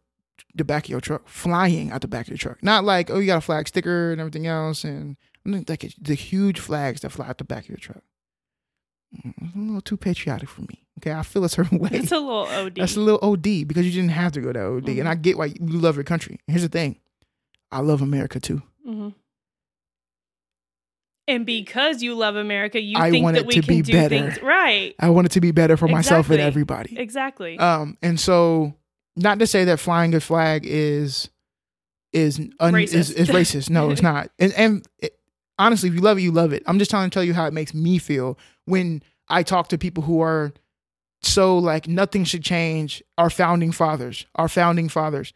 the 0.57 0.63
back 0.65 0.85
of 0.85 0.89
your 0.89 1.01
truck? 1.01 1.27
Flying 1.27 1.91
out 1.91 2.01
the 2.01 2.07
back 2.07 2.25
of 2.25 2.29
your 2.29 2.38
truck. 2.38 2.61
Not 2.63 2.84
like, 2.84 3.09
oh, 3.09 3.19
you 3.19 3.25
got 3.27 3.38
a 3.38 3.41
flag 3.41 3.67
sticker 3.67 4.11
and 4.11 4.19
everything 4.21 4.47
else 4.47 4.84
and 4.84 5.17
like 5.45 5.93
the 6.01 6.13
huge 6.13 6.59
flags 6.59 7.01
that 7.01 7.11
fly 7.11 7.27
out 7.27 7.38
the 7.38 7.43
back 7.43 7.63
of 7.63 7.69
your 7.69 7.77
truck. 7.77 8.03
Mm, 9.25 9.34
It's 9.41 9.55
a 9.55 9.59
little 9.59 9.81
too 9.81 9.97
patriotic 9.97 10.49
for 10.49 10.61
me. 10.61 10.84
Okay, 10.99 11.13
I 11.13 11.23
feel 11.23 11.43
a 11.43 11.49
certain 11.49 11.79
way. 11.84 11.89
It's 11.93 12.11
a 12.11 12.19
little 12.19 12.47
OD. 12.47 12.75
That's 12.75 12.95
a 12.97 12.99
little 12.99 13.19
OD 13.21 13.65
because 13.67 13.85
you 13.85 13.91
didn't 13.91 14.09
have 14.09 14.31
to 14.34 14.41
go 14.41 14.51
to 14.51 14.59
OD. 14.59 14.84
Mhm. 14.85 14.99
And 14.99 15.07
I 15.09 15.15
get 15.15 15.38
why 15.38 15.45
you 15.45 15.55
love 15.59 15.95
your 15.95 16.03
country. 16.03 16.39
Here's 16.47 16.63
the 16.63 16.69
thing. 16.69 16.99
I 17.71 17.79
love 17.79 18.01
America 18.01 18.39
too. 18.39 18.61
hmm 18.85 19.09
And 21.27 21.45
because 21.45 22.01
you 22.01 22.15
love 22.15 22.35
America, 22.38 22.79
you 22.81 22.97
I 22.97 23.11
think 23.11 23.23
want 23.23 23.35
that 23.35 23.41
it 23.41 23.47
we 23.47 23.55
to 23.55 23.61
can 23.61 23.75
be 23.77 23.81
do 23.81 23.91
better. 23.91 24.09
things 24.31 24.41
right. 24.41 24.95
I 24.99 25.09
want 25.09 25.25
it 25.27 25.31
to 25.34 25.41
be 25.41 25.51
better 25.51 25.75
for 25.77 25.88
myself 25.88 26.29
and 26.29 26.39
everybody. 26.39 26.97
Exactly. 26.97 27.57
Um, 27.59 27.97
and 28.01 28.17
so 28.19 28.73
not 29.18 29.39
to 29.39 29.48
say 29.48 29.65
that 29.65 29.80
flying 29.80 30.14
a 30.14 30.19
flag 30.19 30.64
is 30.65 31.30
is 32.14 32.39
un, 32.60 32.76
is 32.76 32.94
Racist. 32.94 33.15
is 33.15 33.30
racist. 33.30 33.69
No, 33.69 33.89
it's 33.89 34.02
not. 34.02 34.30
And 34.39 34.53
and 34.53 34.88
it, 34.99 35.18
honestly, 35.60 35.89
if 35.89 35.95
you 35.95 36.02
love 36.02 36.18
it, 36.18 36.22
you 36.22 36.31
love 36.31 36.53
it. 36.53 36.64
I'm 36.65 36.80
just 36.80 36.91
trying 36.91 37.10
to 37.10 37.14
tell 37.14 37.23
you 37.23 37.34
how 37.34 37.45
it 37.45 37.53
makes 37.53 37.73
me 37.73 37.98
feel 37.98 38.38
when 38.65 39.02
I 39.27 39.44
talk 39.44 39.69
to 39.69 39.77
people 39.77 40.03
who 40.03 40.22
are 40.22 40.53
so 41.22 41.57
like 41.57 41.88
nothing 41.88 42.23
should 42.23 42.44
change. 42.44 43.03
Our 43.18 43.30
founding 43.30 43.72
fathers, 43.72 44.26
our 44.35 44.48
founding 44.48 44.89
fathers, 44.89 45.34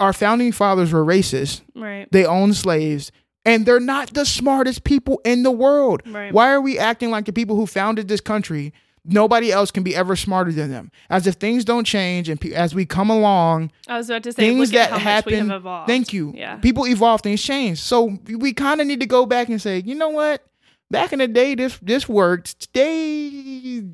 our 0.00 0.12
founding 0.12 0.52
fathers 0.52 0.92
were 0.92 1.04
racist. 1.04 1.62
Right. 1.74 2.06
They 2.10 2.26
owned 2.26 2.56
slaves, 2.56 3.12
and 3.44 3.64
they're 3.64 3.80
not 3.80 4.12
the 4.14 4.26
smartest 4.26 4.84
people 4.84 5.20
in 5.24 5.42
the 5.42 5.50
world. 5.52 6.02
Right. 6.06 6.32
Why 6.32 6.52
are 6.52 6.60
we 6.60 6.78
acting 6.78 7.10
like 7.10 7.24
the 7.26 7.32
people 7.32 7.56
who 7.56 7.66
founded 7.66 8.08
this 8.08 8.20
country? 8.20 8.72
Nobody 9.06 9.52
else 9.52 9.70
can 9.70 9.82
be 9.82 9.94
ever 9.94 10.16
smarter 10.16 10.50
than 10.50 10.70
them. 10.70 10.90
As 11.10 11.26
if 11.26 11.34
things 11.34 11.64
don't 11.64 11.84
change, 11.84 12.28
and 12.30 12.40
pe- 12.40 12.52
as 12.52 12.74
we 12.74 12.86
come 12.86 13.10
along, 13.10 13.70
I 13.86 13.98
was 13.98 14.08
about 14.08 14.22
to 14.22 14.32
say 14.32 14.36
things 14.48 14.70
that 14.70 14.88
how 14.90 14.96
much 14.96 15.26
we 15.26 15.34
happen. 15.34 15.48
have 15.50 15.60
evolved. 15.60 15.88
Thank 15.88 16.12
you. 16.14 16.32
Yeah. 16.34 16.56
People 16.56 16.86
evolve, 16.86 17.20
things 17.20 17.42
change. 17.42 17.80
So 17.80 18.18
we 18.26 18.52
kind 18.54 18.80
of 18.80 18.86
need 18.86 19.00
to 19.00 19.06
go 19.06 19.26
back 19.26 19.48
and 19.50 19.60
say, 19.60 19.82
you 19.84 19.94
know 19.94 20.08
what? 20.08 20.42
Back 20.90 21.12
in 21.12 21.18
the 21.18 21.26
day, 21.28 21.54
this 21.54 21.78
this 21.82 22.08
worked. 22.08 22.60
Today, 22.60 23.28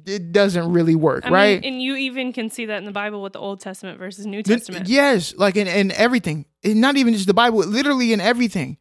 it 0.07 0.33
doesn't 0.33 0.71
really 0.73 0.95
work, 0.97 1.25
I 1.25 1.31
right? 1.31 1.61
Mean, 1.63 1.75
and 1.75 1.83
you 1.83 1.95
even 1.97 2.33
can 2.33 2.51
see 2.51 2.67
that 2.67 2.79
in 2.79 2.85
the 2.85 2.93
Bible 2.93 3.23
with 3.23 3.33
the 3.33 3.39
Old 3.39 3.61
Testament 3.61 3.99
versus 3.99 4.27
New 4.27 4.43
The- 4.43 4.57
Testament. 4.57 4.89
Yes, 4.89 5.35
like 5.37 5.57
in, 5.57 5.67
in 5.69 5.93
everything. 5.93 6.47
And 6.65 6.81
not 6.81 6.97
even 6.97 7.15
just 7.15 7.27
the 7.27 7.33
Bible, 7.35 7.59
literally 7.59 8.13
in 8.13 8.21
everything. 8.21 8.77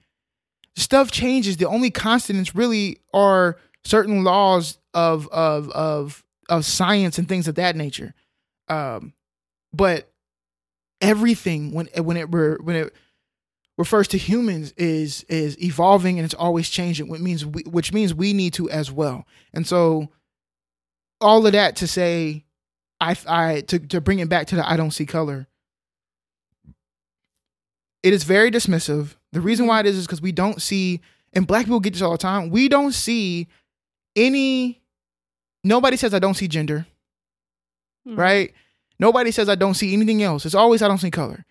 Stuff 0.75 1.11
changes. 1.11 1.57
The 1.57 1.67
only 1.67 1.91
constants 1.91 2.55
really 2.55 2.97
are 3.13 3.57
certain 3.85 4.23
laws 4.23 4.78
of 4.93 5.27
of 5.29 5.69
of 5.71 6.23
of 6.49 6.65
science 6.65 7.17
and 7.17 7.27
things 7.27 7.47
of 7.47 7.55
that 7.55 7.75
nature. 7.75 8.13
Um, 8.67 9.13
but 9.73 10.11
everything 11.01 11.71
when 11.73 11.87
when 11.95 12.17
it 12.17 12.29
when 12.29 12.75
it 12.75 12.93
refers 13.77 14.07
to 14.09 14.17
humans 14.17 14.73
is 14.73 15.23
is 15.29 15.61
evolving 15.63 16.19
and 16.19 16.25
it's 16.25 16.33
always 16.33 16.69
changing, 16.69 17.07
which 17.07 17.21
means 17.21 17.45
we, 17.45 17.63
which 17.63 17.93
means 17.93 18.13
we 18.13 18.33
need 18.33 18.53
to 18.53 18.69
as 18.69 18.91
well. 18.91 19.25
And 19.53 19.65
so 19.65 20.09
all 21.21 21.45
of 21.45 21.53
that 21.53 21.77
to 21.77 21.87
say 21.87 22.45
I 22.99 23.15
I 23.27 23.61
to 23.61 23.79
to 23.79 24.01
bring 24.01 24.19
it 24.19 24.29
back 24.29 24.47
to 24.47 24.55
the 24.55 24.69
I 24.69 24.77
don't 24.77 24.91
see 24.91 25.05
color. 25.05 25.47
It 28.03 28.13
is 28.13 28.23
very 28.23 28.51
dismissive. 28.51 29.15
The 29.31 29.41
reason 29.41 29.67
why 29.67 29.81
it 29.81 29.85
is 29.85 29.97
is 29.97 30.05
because 30.05 30.21
we 30.21 30.31
don't 30.31 30.61
see, 30.61 31.01
and 31.33 31.45
black 31.45 31.65
people 31.65 31.79
get 31.79 31.93
this 31.93 32.01
all 32.01 32.13
the 32.13 32.17
time. 32.17 32.49
We 32.49 32.69
don't 32.69 32.93
see 32.93 33.47
any. 34.15 34.78
Nobody 35.63 35.97
says 35.97 36.13
I 36.13 36.19
don't 36.19 36.35
see 36.35 36.47
gender, 36.47 36.85
Mhm. 38.07 38.17
right? 38.17 38.53
Nobody 38.99 39.31
says 39.31 39.49
I 39.49 39.55
don't 39.55 39.73
see 39.75 39.93
anything 39.93 40.23
else. 40.23 40.45
It's 40.45 40.55
always 40.55 40.81
I 40.81 40.87
don't 40.87 40.97
see 40.99 41.11
color, 41.11 41.45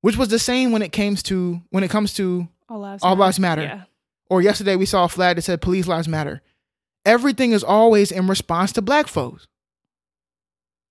which 0.00 0.16
was 0.16 0.28
the 0.28 0.38
same 0.38 0.72
when 0.72 0.82
it 0.82 0.92
comes 0.92 1.22
to 1.24 1.60
when 1.70 1.84
it 1.84 1.90
comes 1.90 2.14
to 2.14 2.48
All 2.68 2.78
lives 2.80 3.02
All 3.02 3.16
lives 3.16 3.38
matter. 3.38 3.62
Yeah. 3.62 3.84
or 4.30 4.40
yesterday 4.42 4.76
we 4.76 4.86
saw 4.86 5.04
a 5.04 5.08
flag 5.08 5.36
that 5.36 5.42
said 5.42 5.60
police 5.60 5.86
lives 5.86 6.08
matter. 6.08 6.40
Everything 7.04 7.52
is 7.52 7.64
always 7.64 8.10
in 8.12 8.26
response 8.28 8.72
to 8.72 8.82
black 8.82 9.08
folks. 9.08 9.46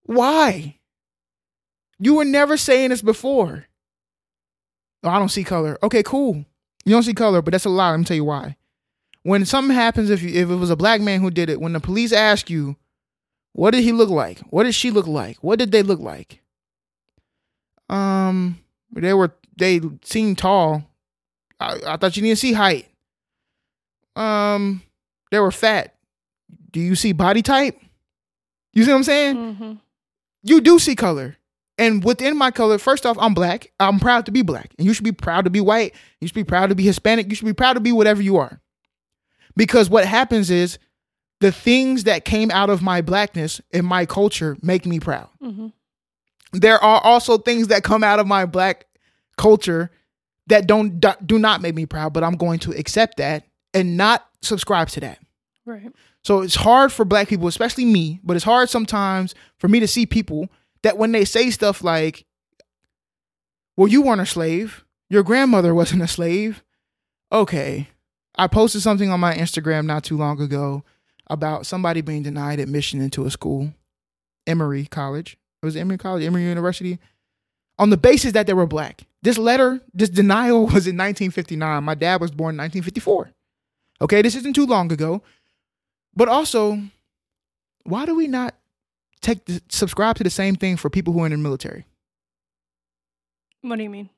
Why? 0.03 0.79
You 1.99 2.15
were 2.15 2.25
never 2.25 2.57
saying 2.57 2.89
this 2.89 3.01
before. 3.01 3.65
Oh, 5.03 5.09
I 5.09 5.19
don't 5.19 5.29
see 5.29 5.43
color. 5.43 5.77
Okay, 5.83 6.03
cool. 6.03 6.45
You 6.85 6.91
don't 6.93 7.03
see 7.03 7.13
color, 7.13 7.41
but 7.41 7.51
that's 7.51 7.65
a 7.65 7.69
lie. 7.69 7.91
Let 7.91 7.97
me 7.99 8.05
tell 8.05 8.15
you 8.17 8.25
why. 8.25 8.55
When 9.23 9.45
something 9.45 9.75
happens, 9.75 10.09
if 10.09 10.21
you, 10.23 10.29
if 10.29 10.49
it 10.49 10.55
was 10.55 10.69
a 10.71 10.75
black 10.75 10.99
man 11.01 11.21
who 11.21 11.29
did 11.29 11.49
it, 11.49 11.61
when 11.61 11.73
the 11.73 11.79
police 11.79 12.11
ask 12.11 12.49
you, 12.49 12.75
what 13.53 13.71
did 13.71 13.83
he 13.83 13.91
look 13.91 14.09
like? 14.09 14.39
What 14.49 14.63
did 14.63 14.73
she 14.73 14.89
look 14.91 15.07
like? 15.07 15.37
What 15.37 15.59
did 15.59 15.71
they 15.71 15.83
look 15.83 15.99
like? 15.99 16.41
Um, 17.89 18.59
they 18.93 19.13
were 19.13 19.31
they 19.57 19.81
seemed 20.03 20.37
tall. 20.37 20.83
I, 21.59 21.79
I 21.85 21.97
thought 21.97 22.15
you 22.15 22.23
didn't 22.23 22.39
see 22.39 22.53
height. 22.53 22.87
Um, 24.15 24.81
they 25.31 25.39
were 25.39 25.51
fat. 25.51 25.95
Do 26.71 26.79
you 26.79 26.95
see 26.95 27.11
body 27.11 27.41
type? 27.41 27.77
You 28.73 28.83
see 28.85 28.91
what 28.91 28.97
I'm 28.97 29.03
saying? 29.03 29.53
hmm 29.55 29.73
You 30.43 30.61
do 30.61 30.79
see 30.79 30.95
color. 30.95 31.37
And 31.77 32.03
within 32.03 32.37
my 32.37 32.51
color, 32.51 32.77
first 32.77 33.05
off, 33.05 33.17
I'm 33.19 33.33
black. 33.33 33.71
I'm 33.79 33.99
proud 33.99 34.25
to 34.27 34.31
be 34.31 34.41
black. 34.43 34.71
And 34.77 34.85
you 34.87 34.93
should 34.93 35.03
be 35.03 35.11
proud 35.11 35.45
to 35.45 35.49
be 35.49 35.59
white. 35.61 35.93
You 36.19 36.27
should 36.27 36.35
be 36.35 36.43
proud 36.43 36.67
to 36.67 36.75
be 36.75 36.83
Hispanic. 36.83 37.27
You 37.27 37.35
should 37.35 37.45
be 37.45 37.53
proud 37.53 37.73
to 37.73 37.79
be 37.79 37.91
whatever 37.91 38.21
you 38.21 38.37
are. 38.37 38.61
Because 39.55 39.89
what 39.89 40.05
happens 40.05 40.49
is 40.49 40.79
the 41.39 41.51
things 41.51 42.03
that 42.05 42.25
came 42.25 42.51
out 42.51 42.69
of 42.69 42.81
my 42.81 43.01
blackness 43.01 43.61
and 43.71 43.85
my 43.85 44.05
culture 44.05 44.57
make 44.61 44.85
me 44.85 44.99
proud. 44.99 45.29
hmm 45.41 45.67
There 46.53 46.81
are 46.83 47.01
also 47.01 47.37
things 47.37 47.67
that 47.67 47.83
come 47.83 48.03
out 48.03 48.19
of 48.19 48.27
my 48.27 48.45
black 48.45 48.85
culture 49.37 49.89
that 50.47 50.67
don't 50.67 50.99
do 51.25 51.39
not 51.39 51.61
make 51.61 51.75
me 51.75 51.85
proud, 51.85 52.13
but 52.13 52.23
I'm 52.23 52.35
going 52.35 52.59
to 52.59 52.71
accept 52.71 53.17
that 53.17 53.45
and 53.73 53.97
not 53.97 54.27
subscribe 54.41 54.89
to 54.89 54.99
that. 55.01 55.19
Right. 55.65 55.91
So 56.23 56.41
it's 56.41 56.55
hard 56.55 56.91
for 56.91 57.05
black 57.05 57.27
people, 57.27 57.47
especially 57.47 57.85
me, 57.85 58.19
but 58.23 58.35
it's 58.35 58.45
hard 58.45 58.69
sometimes 58.69 59.33
for 59.57 59.67
me 59.67 59.79
to 59.79 59.87
see 59.87 60.05
people 60.05 60.49
that 60.83 60.97
when 60.97 61.11
they 61.11 61.25
say 61.25 61.49
stuff 61.49 61.83
like, 61.83 62.25
well, 63.77 63.87
you 63.87 64.01
weren't 64.01 64.21
a 64.21 64.25
slave, 64.25 64.83
your 65.09 65.23
grandmother 65.23 65.73
wasn't 65.73 66.01
a 66.01 66.07
slave. 66.07 66.63
Okay. 67.31 67.87
I 68.35 68.47
posted 68.47 68.81
something 68.81 69.09
on 69.09 69.19
my 69.19 69.35
Instagram 69.35 69.85
not 69.85 70.03
too 70.03 70.17
long 70.17 70.41
ago 70.41 70.83
about 71.27 71.65
somebody 71.65 72.01
being 72.01 72.23
denied 72.23 72.59
admission 72.59 73.01
into 73.01 73.25
a 73.25 73.31
school, 73.31 73.73
Emory 74.47 74.85
College. 74.85 75.37
It 75.61 75.65
was 75.65 75.75
Emory 75.75 75.97
College, 75.97 76.23
Emory 76.23 76.43
University, 76.43 76.99
on 77.77 77.89
the 77.89 77.97
basis 77.97 78.33
that 78.33 78.47
they 78.47 78.53
were 78.53 78.65
black. 78.65 79.03
This 79.21 79.37
letter, 79.37 79.81
this 79.93 80.09
denial 80.09 80.61
was 80.61 80.87
in 80.87 80.97
1959. 80.97 81.83
My 81.83 81.95
dad 81.95 82.21
was 82.21 82.31
born 82.31 82.55
in 82.55 82.59
1954. 82.59 83.31
Okay, 84.01 84.21
this 84.21 84.35
isn't 84.35 84.55
too 84.55 84.65
long 84.65 84.91
ago. 84.91 85.21
But 86.15 86.27
also, 86.27 86.81
why 87.83 88.05
do 88.05 88.15
we 88.15 88.27
not 88.27 88.55
take 89.21 89.45
the, 89.45 89.61
subscribe 89.69 90.17
to 90.17 90.23
the 90.23 90.29
same 90.29 90.55
thing 90.55 90.77
for 90.77 90.89
people 90.89 91.13
who 91.13 91.21
are 91.21 91.27
in 91.27 91.31
the 91.31 91.37
military? 91.37 91.85
What 93.61 93.75
do 93.75 93.83
you 93.83 93.89
mean? 93.89 94.09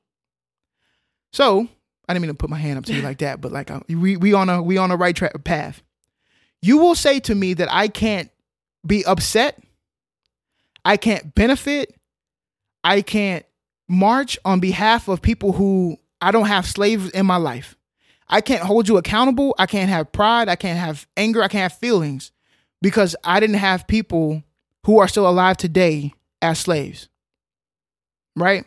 So 1.32 1.68
I 2.08 2.12
didn't 2.12 2.22
mean 2.22 2.30
to 2.30 2.34
put 2.38 2.50
my 2.50 2.58
hand 2.58 2.78
up 2.78 2.84
to 2.86 2.94
you 2.94 3.02
like 3.02 3.18
that, 3.18 3.40
but 3.40 3.52
like 3.52 3.70
uh, 3.70 3.80
we 3.88 4.16
we 4.16 4.32
on 4.34 4.48
a 4.50 4.62
we 4.62 4.76
on 4.76 4.90
a 4.90 4.96
right 4.96 5.14
track 5.16 5.42
path. 5.44 5.82
You 6.62 6.78
will 6.78 6.94
say 6.94 7.20
to 7.20 7.34
me 7.34 7.54
that 7.54 7.68
I 7.72 7.88
can't 7.88 8.30
be 8.86 9.04
upset, 9.04 9.62
I 10.84 10.96
can't 10.96 11.34
benefit, 11.34 11.94
I 12.82 13.00
can't 13.02 13.44
march 13.88 14.38
on 14.44 14.60
behalf 14.60 15.08
of 15.08 15.22
people 15.22 15.52
who 15.52 15.96
I 16.20 16.30
don't 16.30 16.46
have 16.46 16.66
slaves 16.66 17.10
in 17.10 17.26
my 17.26 17.36
life. 17.36 17.76
I 18.28 18.40
can't 18.40 18.62
hold 18.62 18.88
you 18.88 18.96
accountable. 18.96 19.54
I 19.58 19.66
can't 19.66 19.90
have 19.90 20.10
pride. 20.12 20.48
I 20.48 20.56
can't 20.56 20.78
have 20.78 21.06
anger. 21.16 21.42
I 21.42 21.48
can't 21.48 21.70
have 21.70 21.78
feelings 21.78 22.32
because 22.80 23.14
I 23.24 23.40
didn't 23.40 23.56
have 23.56 23.86
people 23.86 24.42
who 24.86 24.98
are 24.98 25.08
still 25.08 25.28
alive 25.28 25.56
today 25.58 26.14
as 26.40 26.58
slaves. 26.58 27.08
Right? 28.36 28.64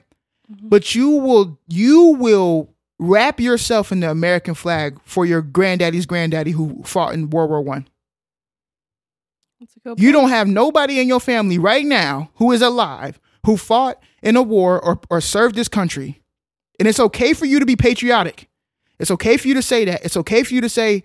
Mhm. 0.51 0.69
But 0.69 0.95
you 0.95 1.09
will 1.09 1.59
you 1.67 2.15
will 2.19 2.73
wrap 2.99 3.39
yourself 3.39 3.91
in 3.91 3.99
the 3.99 4.09
American 4.09 4.53
flag 4.53 4.99
for 5.03 5.25
your 5.25 5.41
granddaddy's 5.41 6.05
granddaddy 6.05 6.51
who 6.51 6.81
fought 6.83 7.13
in 7.13 7.29
World 7.29 7.49
War 7.49 7.61
One. 7.61 7.87
That's 9.59 9.75
a 9.75 9.79
good 9.79 9.99
You 9.99 10.11
don't 10.11 10.29
have 10.29 10.47
nobody 10.47 10.99
in 10.99 11.07
your 11.07 11.19
family 11.19 11.57
right 11.57 11.85
now 11.85 12.31
who 12.35 12.51
is 12.51 12.61
alive 12.61 13.19
who 13.47 13.55
fought 13.55 13.97
in 14.21 14.35
a 14.35 14.41
war 14.41 14.83
or, 14.83 14.99
or 15.09 15.21
served 15.21 15.55
this 15.55 15.69
country. 15.69 16.21
And 16.79 16.87
it's 16.87 16.99
okay 16.99 17.33
for 17.33 17.45
you 17.45 17.61
to 17.61 17.65
be 17.65 17.77
patriotic. 17.77 18.49
It's 18.99 19.09
okay 19.09 19.37
for 19.37 19.47
you 19.47 19.53
to 19.53 19.61
say 19.61 19.85
that. 19.85 20.03
It's 20.03 20.17
okay 20.17 20.43
for 20.43 20.53
you 20.53 20.59
to 20.59 20.67
say, 20.67 21.03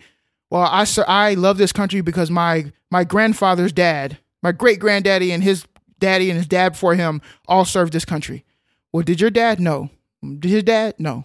well, 0.51 0.69
I, 0.69 0.83
ser- 0.83 1.05
I 1.07 1.35
love 1.35 1.57
this 1.57 1.71
country 1.71 2.01
because 2.01 2.33
my, 2.33 2.73
my 2.91 3.05
grandfather's 3.05 3.73
dad, 3.73 4.19
my 4.43 4.51
great 4.51 4.81
granddaddy 4.81 5.31
and 5.31 5.41
his 5.41 5.67
daddy 6.01 6.31
and 6.31 6.37
his 6.37 6.49
dad 6.49 6.71
before 6.71 6.97
him 6.97 7.23
all 7.47 7.65
served 7.65 7.93
this 7.93 8.05
country. 8.05 8.45
Well, 8.93 9.05
did 9.05 9.21
your 9.21 9.31
dad? 9.31 9.61
No. 9.61 9.91
Did 10.21 10.51
his 10.51 10.63
dad? 10.65 10.97
No. 10.99 11.25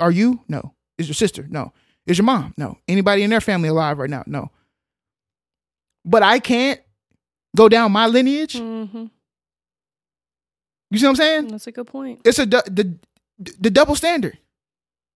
Are 0.00 0.10
you? 0.10 0.40
No. 0.48 0.74
Is 0.98 1.08
your 1.08 1.14
sister? 1.14 1.46
No. 1.48 1.72
Is 2.06 2.18
your 2.18 2.24
mom? 2.24 2.54
No. 2.56 2.76
Anybody 2.88 3.22
in 3.22 3.30
their 3.30 3.40
family 3.40 3.68
alive 3.68 3.98
right 3.98 4.10
now? 4.10 4.22
No. 4.26 4.50
But 6.04 6.22
I 6.22 6.38
can't 6.38 6.80
go 7.56 7.68
down 7.68 7.92
my 7.92 8.06
lineage. 8.06 8.54
Mhm. 8.54 9.10
You 10.90 10.98
see 10.98 11.04
what 11.06 11.10
I'm 11.10 11.16
saying? 11.16 11.48
That's 11.48 11.66
a 11.66 11.72
good 11.72 11.86
point. 11.86 12.20
It's 12.24 12.38
a 12.38 12.46
du- 12.46 12.62
the 12.66 12.98
the 13.38 13.70
double 13.70 13.94
standard. 13.94 14.38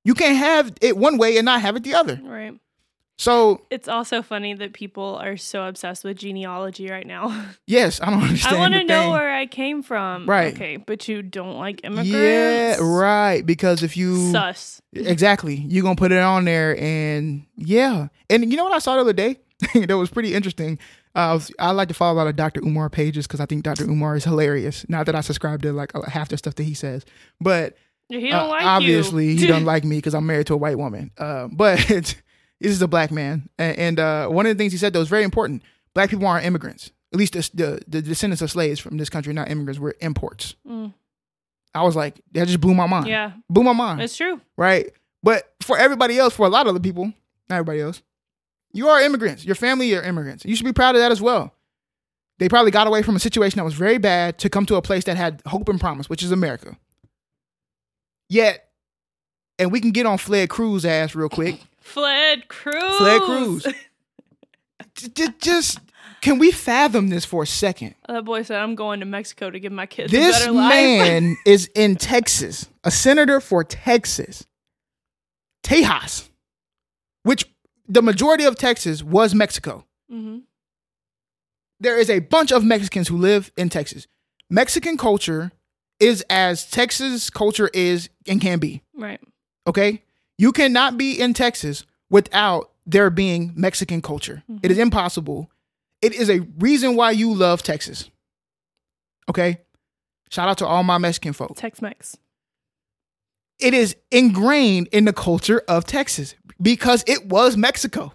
You 0.04 0.14
can't 0.14 0.36
have 0.36 0.72
it 0.80 0.96
one 0.96 1.18
way 1.18 1.36
and 1.36 1.44
not 1.44 1.60
have 1.62 1.76
it 1.76 1.82
the 1.82 1.94
other. 1.94 2.20
Right. 2.22 2.58
So 3.16 3.60
It's 3.70 3.86
also 3.88 4.22
funny 4.22 4.54
that 4.54 4.72
people 4.72 5.16
are 5.22 5.36
so 5.36 5.66
obsessed 5.66 6.02
with 6.04 6.16
genealogy 6.18 6.90
right 6.90 7.06
now. 7.06 7.46
yes, 7.66 8.00
I 8.00 8.10
don't 8.10 8.22
understand. 8.22 8.56
I 8.56 8.58
want 8.58 8.74
to 8.74 8.84
know 8.84 9.10
where 9.10 9.32
I 9.32 9.46
came 9.46 9.82
from. 9.84 10.26
Right. 10.28 10.52
Okay, 10.52 10.76
but 10.78 11.06
you 11.06 11.22
don't 11.22 11.56
like 11.56 11.84
immigrants. 11.84 12.10
Yeah, 12.10 12.76
right. 12.80 13.46
Because 13.46 13.82
if 13.84 13.96
you 13.96 14.32
Sus. 14.32 14.82
exactly, 14.92 15.54
you're 15.54 15.84
gonna 15.84 15.94
put 15.96 16.10
it 16.12 16.18
on 16.20 16.44
there, 16.44 16.76
and 16.80 17.46
yeah, 17.56 18.08
and 18.28 18.50
you 18.50 18.56
know 18.56 18.64
what 18.64 18.72
I 18.72 18.78
saw 18.80 18.94
the 18.96 19.02
other 19.02 19.12
day 19.12 19.38
that 19.86 19.96
was 19.96 20.10
pretty 20.10 20.34
interesting. 20.34 20.78
Uh, 21.16 21.18
I, 21.18 21.32
was, 21.34 21.52
I 21.60 21.70
like 21.70 21.86
to 21.88 21.94
follow 21.94 22.14
a 22.14 22.18
lot 22.18 22.26
of 22.26 22.34
Dr. 22.34 22.60
Umar 22.62 22.90
pages 22.90 23.28
because 23.28 23.38
I 23.38 23.46
think 23.46 23.62
Dr. 23.62 23.84
Umar 23.84 24.16
is 24.16 24.24
hilarious. 24.24 24.84
Not 24.88 25.06
that 25.06 25.14
I 25.14 25.20
subscribe 25.20 25.62
to 25.62 25.72
like 25.72 25.92
half 26.08 26.28
the 26.30 26.36
stuff 26.36 26.56
that 26.56 26.64
he 26.64 26.74
says, 26.74 27.04
but 27.40 27.76
He 28.08 28.30
don't 28.30 28.46
Uh, 28.46 28.48
like 28.48 28.64
obviously 28.64 29.28
you. 29.28 29.38
he 29.38 29.46
doesn't 29.52 29.64
like 29.64 29.84
me 29.84 29.98
because 29.98 30.16
I'm 30.16 30.26
married 30.26 30.48
to 30.48 30.54
a 30.54 30.56
white 30.56 30.76
woman. 30.76 31.12
Uh, 31.16 31.46
but 31.52 32.16
This 32.60 32.72
is 32.72 32.82
a 32.82 32.88
black 32.88 33.10
man, 33.10 33.48
and, 33.58 33.78
and 33.78 34.00
uh, 34.00 34.28
one 34.28 34.46
of 34.46 34.56
the 34.56 34.60
things 34.60 34.72
he 34.72 34.78
said 34.78 34.92
that 34.92 34.98
was 34.98 35.08
very 35.08 35.24
important: 35.24 35.62
black 35.92 36.10
people 36.10 36.26
aren't 36.26 36.46
immigrants. 36.46 36.92
At 37.12 37.18
least 37.18 37.34
the, 37.34 37.50
the, 37.54 37.80
the 37.86 38.02
descendants 38.02 38.42
of 38.42 38.50
slaves 38.50 38.80
from 38.80 38.96
this 38.96 39.08
country, 39.08 39.32
not 39.32 39.48
immigrants, 39.50 39.78
were 39.78 39.94
imports. 40.00 40.56
Mm. 40.68 40.92
I 41.74 41.82
was 41.82 41.94
like, 41.94 42.20
that 42.32 42.46
just 42.46 42.60
blew 42.60 42.74
my 42.74 42.86
mind. 42.86 43.06
Yeah, 43.06 43.32
blew 43.50 43.62
my 43.62 43.72
mind. 43.72 44.00
it's 44.00 44.16
true. 44.16 44.40
right? 44.56 44.90
But 45.22 45.52
for 45.62 45.78
everybody 45.78 46.18
else, 46.18 46.34
for 46.34 46.46
a 46.46 46.50
lot 46.50 46.66
of 46.66 46.74
the 46.74 46.80
people, 46.80 47.06
not 47.48 47.56
everybody 47.56 47.80
else, 47.80 48.02
you 48.72 48.88
are 48.88 49.00
immigrants. 49.00 49.44
Your 49.44 49.54
family 49.54 49.94
are 49.94 50.02
immigrants. 50.02 50.44
You 50.44 50.54
should 50.56 50.66
be 50.66 50.72
proud 50.72 50.94
of 50.96 51.00
that 51.00 51.12
as 51.12 51.20
well. 51.22 51.54
They 52.38 52.48
probably 52.48 52.72
got 52.72 52.86
away 52.86 53.02
from 53.02 53.14
a 53.14 53.20
situation 53.20 53.58
that 53.58 53.64
was 53.64 53.74
very 53.74 53.98
bad 53.98 54.38
to 54.38 54.50
come 54.50 54.66
to 54.66 54.74
a 54.74 54.82
place 54.82 55.04
that 55.04 55.16
had 55.16 55.40
hope 55.46 55.68
and 55.68 55.80
promise, 55.80 56.08
which 56.10 56.22
is 56.22 56.32
America. 56.32 56.76
Yet, 58.28 58.68
and 59.58 59.70
we 59.70 59.80
can 59.80 59.92
get 59.92 60.06
on 60.06 60.18
Fled 60.18 60.50
Cruz 60.50 60.84
ass 60.84 61.14
real 61.14 61.28
quick. 61.28 61.60
Fled 61.84 62.48
Cruz. 62.48 62.96
Fled 62.96 63.22
Cruz. 63.22 63.66
Just 65.40 65.80
can 66.20 66.38
we 66.38 66.50
fathom 66.50 67.08
this 67.08 67.24
for 67.24 67.42
a 67.42 67.46
second? 67.46 67.94
That 68.08 68.24
boy 68.24 68.42
said, 68.42 68.58
"I'm 68.58 68.74
going 68.74 69.00
to 69.00 69.06
Mexico 69.06 69.50
to 69.50 69.60
give 69.60 69.72
my 69.72 69.86
kids 69.86 70.12
a 70.12 70.16
This 70.16 70.38
better 70.38 70.52
life." 70.52 70.70
man 70.72 71.36
is 71.46 71.70
in 71.74 71.96
Texas, 71.96 72.66
a 72.82 72.90
senator 72.90 73.40
for 73.40 73.62
Texas, 73.62 74.46
Tejas, 75.62 76.28
which 77.22 77.44
the 77.86 78.02
majority 78.02 78.44
of 78.44 78.56
Texas 78.56 79.02
was 79.02 79.34
Mexico. 79.34 79.84
hmm 80.08 80.38
There 81.80 81.98
is 81.98 82.08
a 82.08 82.20
bunch 82.20 82.50
of 82.50 82.64
Mexicans 82.64 83.08
who 83.08 83.18
live 83.18 83.52
in 83.56 83.68
Texas. 83.68 84.06
Mexican 84.48 84.96
culture 84.96 85.52
is 86.00 86.24
as 86.30 86.64
Texas 86.70 87.28
culture 87.28 87.68
is 87.74 88.08
and 88.26 88.40
can 88.40 88.58
be. 88.58 88.82
Right. 88.96 89.20
Okay? 89.66 90.03
You 90.38 90.52
cannot 90.52 90.98
be 90.98 91.20
in 91.20 91.34
Texas 91.34 91.84
without 92.10 92.70
there 92.86 93.10
being 93.10 93.52
Mexican 93.54 94.02
culture. 94.02 94.42
It 94.62 94.70
is 94.70 94.76
mm-hmm. 94.76 94.82
impossible. 94.82 95.50
It 96.02 96.12
is 96.12 96.28
a 96.28 96.40
reason 96.58 96.96
why 96.96 97.12
you 97.12 97.32
love 97.32 97.62
Texas. 97.62 98.10
Okay? 99.28 99.60
Shout 100.30 100.48
out 100.48 100.58
to 100.58 100.66
all 100.66 100.82
my 100.82 100.98
Mexican 100.98 101.32
folks. 101.32 101.60
Tex-Mex. 101.60 102.18
it 103.58 103.74
is 103.74 103.96
ingrained 104.10 104.88
in 104.92 105.04
the 105.04 105.12
culture 105.12 105.62
of 105.68 105.84
Texas 105.84 106.34
because 106.60 107.04
it 107.06 107.26
was 107.26 107.56
Mexico. 107.56 108.12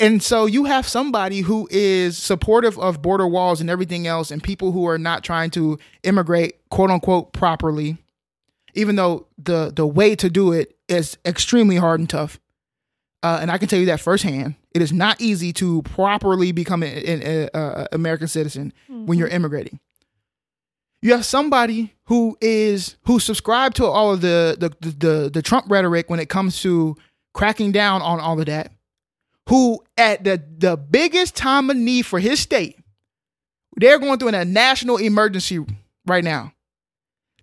And 0.00 0.22
so 0.22 0.46
you 0.46 0.64
have 0.64 0.88
somebody 0.88 1.40
who 1.40 1.68
is 1.70 2.18
supportive 2.18 2.78
of 2.78 3.00
border 3.00 3.28
walls 3.28 3.60
and 3.60 3.70
everything 3.70 4.06
else, 4.06 4.30
and 4.30 4.42
people 4.42 4.72
who 4.72 4.86
are 4.88 4.98
not 4.98 5.22
trying 5.22 5.50
to 5.50 5.78
immigrate, 6.02 6.68
quote 6.68 6.90
unquote, 6.90 7.32
properly, 7.32 7.96
even 8.74 8.96
though 8.96 9.26
the 9.38 9.72
the 9.74 9.86
way 9.86 10.14
to 10.16 10.30
do 10.30 10.52
it 10.52 10.76
is 10.88 11.16
extremely 11.24 11.76
hard 11.76 12.00
and 12.00 12.10
tough. 12.10 12.40
Uh, 13.22 13.38
and 13.40 13.50
I 13.50 13.56
can 13.56 13.68
tell 13.68 13.78
you 13.78 13.86
that 13.86 14.00
firsthand. 14.00 14.56
It 14.74 14.82
is 14.82 14.92
not 14.92 15.18
easy 15.20 15.52
to 15.54 15.82
properly 15.82 16.52
become 16.52 16.82
an 16.82 17.48
American 17.92 18.28
citizen 18.28 18.72
when 18.88 19.18
you're 19.18 19.28
immigrating 19.28 19.78
you 21.04 21.12
have 21.12 21.26
somebody 21.26 21.94
who 22.06 22.34
is 22.40 22.96
who 23.04 23.20
subscribed 23.20 23.76
to 23.76 23.84
all 23.84 24.14
of 24.14 24.22
the 24.22 24.56
the, 24.58 24.88
the 24.88 25.30
the 25.30 25.42
Trump 25.42 25.66
rhetoric 25.68 26.08
when 26.08 26.18
it 26.18 26.30
comes 26.30 26.62
to 26.62 26.96
cracking 27.34 27.72
down 27.72 28.00
on 28.00 28.20
all 28.20 28.40
of 28.40 28.46
that, 28.46 28.72
who 29.50 29.84
at 29.98 30.24
the 30.24 30.42
the 30.56 30.78
biggest 30.78 31.36
time 31.36 31.68
of 31.68 31.76
need 31.76 32.06
for 32.06 32.20
his 32.20 32.40
state, 32.40 32.78
they're 33.76 33.98
going 33.98 34.18
through 34.18 34.28
a 34.28 34.46
national 34.46 34.96
emergency 34.96 35.62
right 36.06 36.24
now. 36.24 36.53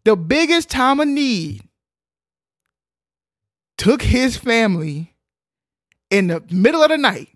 The 0.03 0.15
biggest 0.15 0.69
time 0.69 0.99
of 0.99 1.07
need 1.07 1.63
took 3.77 4.01
his 4.01 4.37
family 4.37 5.15
in 6.09 6.27
the 6.27 6.43
middle 6.49 6.83
of 6.83 6.89
the 6.89 6.97
night. 6.97 7.29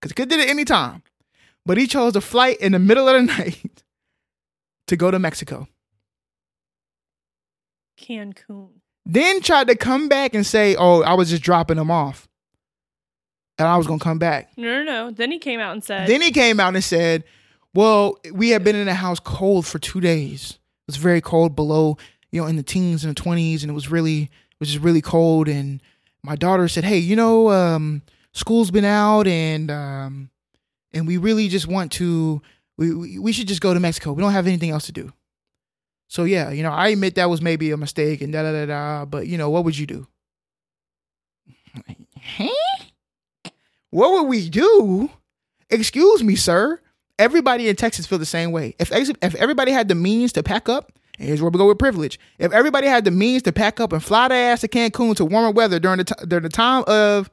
Because 0.00 0.12
he 0.12 0.14
could 0.14 0.30
have 0.30 0.40
did 0.40 0.48
it 0.48 0.50
any 0.50 0.64
time. 0.64 1.02
But 1.66 1.78
he 1.78 1.86
chose 1.86 2.16
a 2.16 2.20
flight 2.20 2.58
in 2.60 2.72
the 2.72 2.78
middle 2.78 3.08
of 3.08 3.14
the 3.14 3.22
night 3.38 3.82
to 4.86 4.96
go 4.96 5.10
to 5.10 5.18
Mexico. 5.18 5.68
Cancun. 8.00 8.68
Then 9.06 9.40
tried 9.40 9.68
to 9.68 9.76
come 9.76 10.08
back 10.08 10.34
and 10.34 10.46
say, 10.46 10.74
"Oh, 10.76 11.02
I 11.02 11.14
was 11.14 11.30
just 11.30 11.42
dropping 11.42 11.76
them 11.76 11.90
off, 11.90 12.28
and 13.58 13.66
I 13.68 13.76
was 13.76 13.86
gonna 13.86 13.98
come 13.98 14.18
back." 14.18 14.50
No, 14.56 14.82
no, 14.82 14.84
no. 14.84 15.10
Then 15.10 15.30
he 15.30 15.38
came 15.38 15.60
out 15.60 15.72
and 15.72 15.82
said, 15.84 16.08
Then 16.08 16.22
he 16.22 16.30
came 16.30 16.60
out 16.60 16.74
and 16.74 16.84
said, 16.84 17.24
"Well, 17.74 18.18
we 18.32 18.50
had 18.50 18.64
been 18.64 18.76
in 18.76 18.86
the 18.86 18.94
house 18.94 19.20
cold 19.20 19.66
for 19.66 19.78
two 19.78 20.00
days. 20.00 20.52
It 20.52 20.92
was 20.92 20.96
very 20.96 21.20
cold, 21.20 21.54
below, 21.54 21.96
you 22.30 22.40
know, 22.40 22.46
in 22.46 22.56
the 22.56 22.62
teens 22.62 23.04
and 23.04 23.10
the 23.14 23.20
twenties, 23.20 23.62
and 23.62 23.70
it 23.70 23.74
was 23.74 23.90
really, 23.90 24.22
it 24.22 24.60
was 24.60 24.70
just 24.70 24.82
really 24.84 25.02
cold." 25.02 25.48
And 25.48 25.80
my 26.22 26.36
daughter 26.36 26.68
said, 26.68 26.84
"Hey, 26.84 26.98
you 26.98 27.16
know, 27.16 27.50
um, 27.50 28.02
school's 28.32 28.70
been 28.70 28.84
out, 28.84 29.26
and 29.26 29.70
um, 29.70 30.30
and 30.92 31.06
we 31.06 31.16
really 31.16 31.48
just 31.48 31.66
want 31.66 31.92
to, 31.92 32.42
we, 32.76 32.94
we 32.94 33.18
we 33.18 33.32
should 33.32 33.48
just 33.48 33.60
go 33.60 33.72
to 33.74 33.80
Mexico. 33.80 34.12
We 34.12 34.22
don't 34.22 34.32
have 34.32 34.46
anything 34.46 34.70
else 34.70 34.86
to 34.86 34.92
do." 34.92 35.12
So 36.08 36.24
yeah, 36.24 36.50
you 36.50 36.64
know, 36.64 36.72
I 36.72 36.88
admit 36.88 37.14
that 37.14 37.30
was 37.30 37.40
maybe 37.40 37.70
a 37.70 37.76
mistake 37.76 38.20
and 38.20 38.32
da 38.32 38.42
da 38.42 38.52
da 38.52 38.66
da. 38.66 39.04
But 39.04 39.28
you 39.28 39.38
know, 39.38 39.48
what 39.48 39.64
would 39.64 39.78
you 39.78 39.86
do? 39.86 40.06
Huh? 42.22 42.48
What 43.90 44.12
would 44.12 44.28
we 44.28 44.48
do? 44.50 45.10
Excuse 45.70 46.22
me, 46.22 46.36
sir. 46.36 46.80
Everybody 47.20 47.68
in 47.68 47.76
Texas 47.76 48.06
feel 48.06 48.18
the 48.18 48.24
same 48.24 48.50
way. 48.50 48.74
If 48.78 48.90
if 48.92 49.34
everybody 49.34 49.72
had 49.72 49.88
the 49.88 49.94
means 49.94 50.32
to 50.32 50.42
pack 50.42 50.70
up, 50.70 50.90
and 51.18 51.28
here's 51.28 51.42
where 51.42 51.50
we 51.50 51.58
go 51.58 51.68
with 51.68 51.78
privilege. 51.78 52.18
If 52.38 52.50
everybody 52.52 52.86
had 52.86 53.04
the 53.04 53.10
means 53.10 53.42
to 53.42 53.52
pack 53.52 53.78
up 53.78 53.92
and 53.92 54.02
fly 54.02 54.28
their 54.28 54.52
ass 54.52 54.62
to 54.62 54.68
Cancun 54.68 55.14
to 55.16 55.24
warmer 55.26 55.50
weather 55.50 55.78
during 55.78 55.98
the 55.98 56.04
t- 56.04 56.26
during 56.26 56.44
the 56.44 56.48
time 56.48 56.82
of 56.86 57.30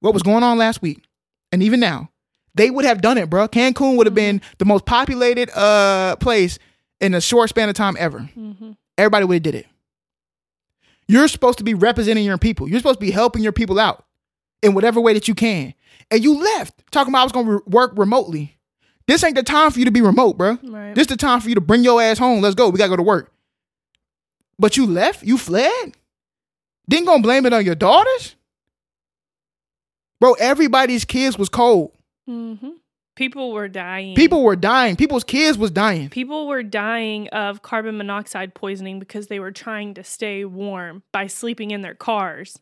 what 0.00 0.12
was 0.12 0.22
going 0.22 0.42
on 0.42 0.58
last 0.58 0.82
week, 0.82 1.02
and 1.50 1.62
even 1.62 1.80
now, 1.80 2.10
they 2.54 2.70
would 2.70 2.84
have 2.84 3.00
done 3.00 3.16
it, 3.16 3.30
bro. 3.30 3.48
Cancun 3.48 3.96
would 3.96 4.06
have 4.06 4.14
been 4.14 4.42
the 4.58 4.66
most 4.66 4.84
populated 4.84 5.48
uh 5.58 6.16
place 6.16 6.58
in 7.00 7.14
a 7.14 7.20
short 7.20 7.48
span 7.48 7.70
of 7.70 7.74
time 7.74 7.96
ever. 7.98 8.20
hmm 8.20 8.72
Everybody 8.98 9.24
would 9.24 9.34
have 9.36 9.42
did 9.42 9.54
it. 9.54 9.66
You're 11.08 11.28
supposed 11.28 11.58
to 11.58 11.64
be 11.64 11.74
representing 11.74 12.24
your 12.24 12.38
people. 12.38 12.68
You're 12.68 12.78
supposed 12.78 13.00
to 13.00 13.06
be 13.06 13.10
helping 13.10 13.42
your 13.42 13.52
people 13.52 13.78
out 13.80 14.04
in 14.62 14.74
whatever 14.74 15.00
way 15.00 15.14
that 15.14 15.28
you 15.28 15.34
can. 15.34 15.74
And 16.10 16.22
you 16.22 16.38
left 16.38 16.74
talking 16.90 17.10
about 17.12 17.20
I 17.20 17.24
was 17.24 17.32
going 17.32 17.46
to 17.46 17.52
re- 17.52 17.60
work 17.66 17.92
remotely. 17.96 18.53
This 19.06 19.22
ain't 19.22 19.34
the 19.34 19.42
time 19.42 19.70
for 19.70 19.78
you 19.78 19.84
to 19.84 19.90
be 19.90 20.00
remote, 20.00 20.38
bro. 20.38 20.58
Right. 20.62 20.94
This 20.94 21.06
the 21.08 21.16
time 21.16 21.40
for 21.40 21.48
you 21.48 21.54
to 21.56 21.60
bring 21.60 21.84
your 21.84 22.00
ass 22.00 22.18
home. 22.18 22.40
Let's 22.40 22.54
go. 22.54 22.70
We 22.70 22.78
got 22.78 22.86
to 22.86 22.90
go 22.90 22.96
to 22.96 23.02
work. 23.02 23.32
But 24.58 24.76
you 24.76 24.86
left? 24.86 25.22
You 25.22 25.36
fled? 25.36 25.94
Then 26.86 27.04
gonna 27.04 27.22
blame 27.22 27.44
it 27.46 27.52
on 27.52 27.64
your 27.64 27.74
daughters? 27.74 28.36
Bro, 30.20 30.34
everybody's 30.34 31.04
kids 31.04 31.38
was 31.38 31.48
cold. 31.48 31.92
hmm 32.26 32.54
People 33.16 33.52
were 33.52 33.68
dying. 33.68 34.16
People 34.16 34.42
were 34.42 34.56
dying. 34.56 34.96
People's 34.96 35.22
kids 35.22 35.56
was 35.56 35.70
dying. 35.70 36.08
People 36.10 36.48
were 36.48 36.64
dying 36.64 37.28
of 37.28 37.62
carbon 37.62 37.96
monoxide 37.96 38.54
poisoning 38.54 38.98
because 38.98 39.28
they 39.28 39.38
were 39.38 39.52
trying 39.52 39.94
to 39.94 40.02
stay 40.02 40.44
warm 40.44 41.04
by 41.12 41.28
sleeping 41.28 41.70
in 41.70 41.82
their 41.82 41.94
cars. 41.94 42.58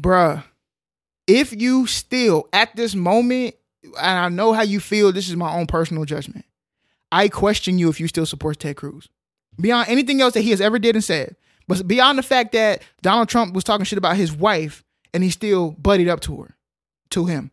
bruh, 0.00 0.44
if 1.26 1.52
you 1.52 1.86
still 1.88 2.48
at 2.52 2.76
this 2.76 2.94
moment, 2.94 3.56
and 3.84 4.18
I 4.18 4.28
know 4.28 4.52
how 4.52 4.62
you 4.62 4.80
feel, 4.80 5.12
this 5.12 5.28
is 5.28 5.36
my 5.36 5.54
own 5.54 5.66
personal 5.66 6.04
judgment. 6.04 6.44
I 7.10 7.28
question 7.28 7.78
you 7.78 7.88
if 7.88 8.00
you 8.00 8.08
still 8.08 8.26
support 8.26 8.58
Ted 8.58 8.76
Cruz. 8.76 9.08
Beyond 9.60 9.88
anything 9.88 10.20
else 10.20 10.34
that 10.34 10.40
he 10.40 10.50
has 10.50 10.60
ever 10.60 10.78
did 10.78 10.94
and 10.94 11.04
said, 11.04 11.36
but 11.68 11.86
beyond 11.86 12.18
the 12.18 12.22
fact 12.22 12.52
that 12.52 12.82
Donald 13.02 13.28
Trump 13.28 13.54
was 13.54 13.64
talking 13.64 13.84
shit 13.84 13.98
about 13.98 14.16
his 14.16 14.32
wife 14.32 14.82
and 15.12 15.22
he 15.22 15.30
still 15.30 15.72
buddied 15.72 16.08
up 16.08 16.20
to 16.20 16.42
her, 16.42 16.56
to 17.10 17.26
him, 17.26 17.50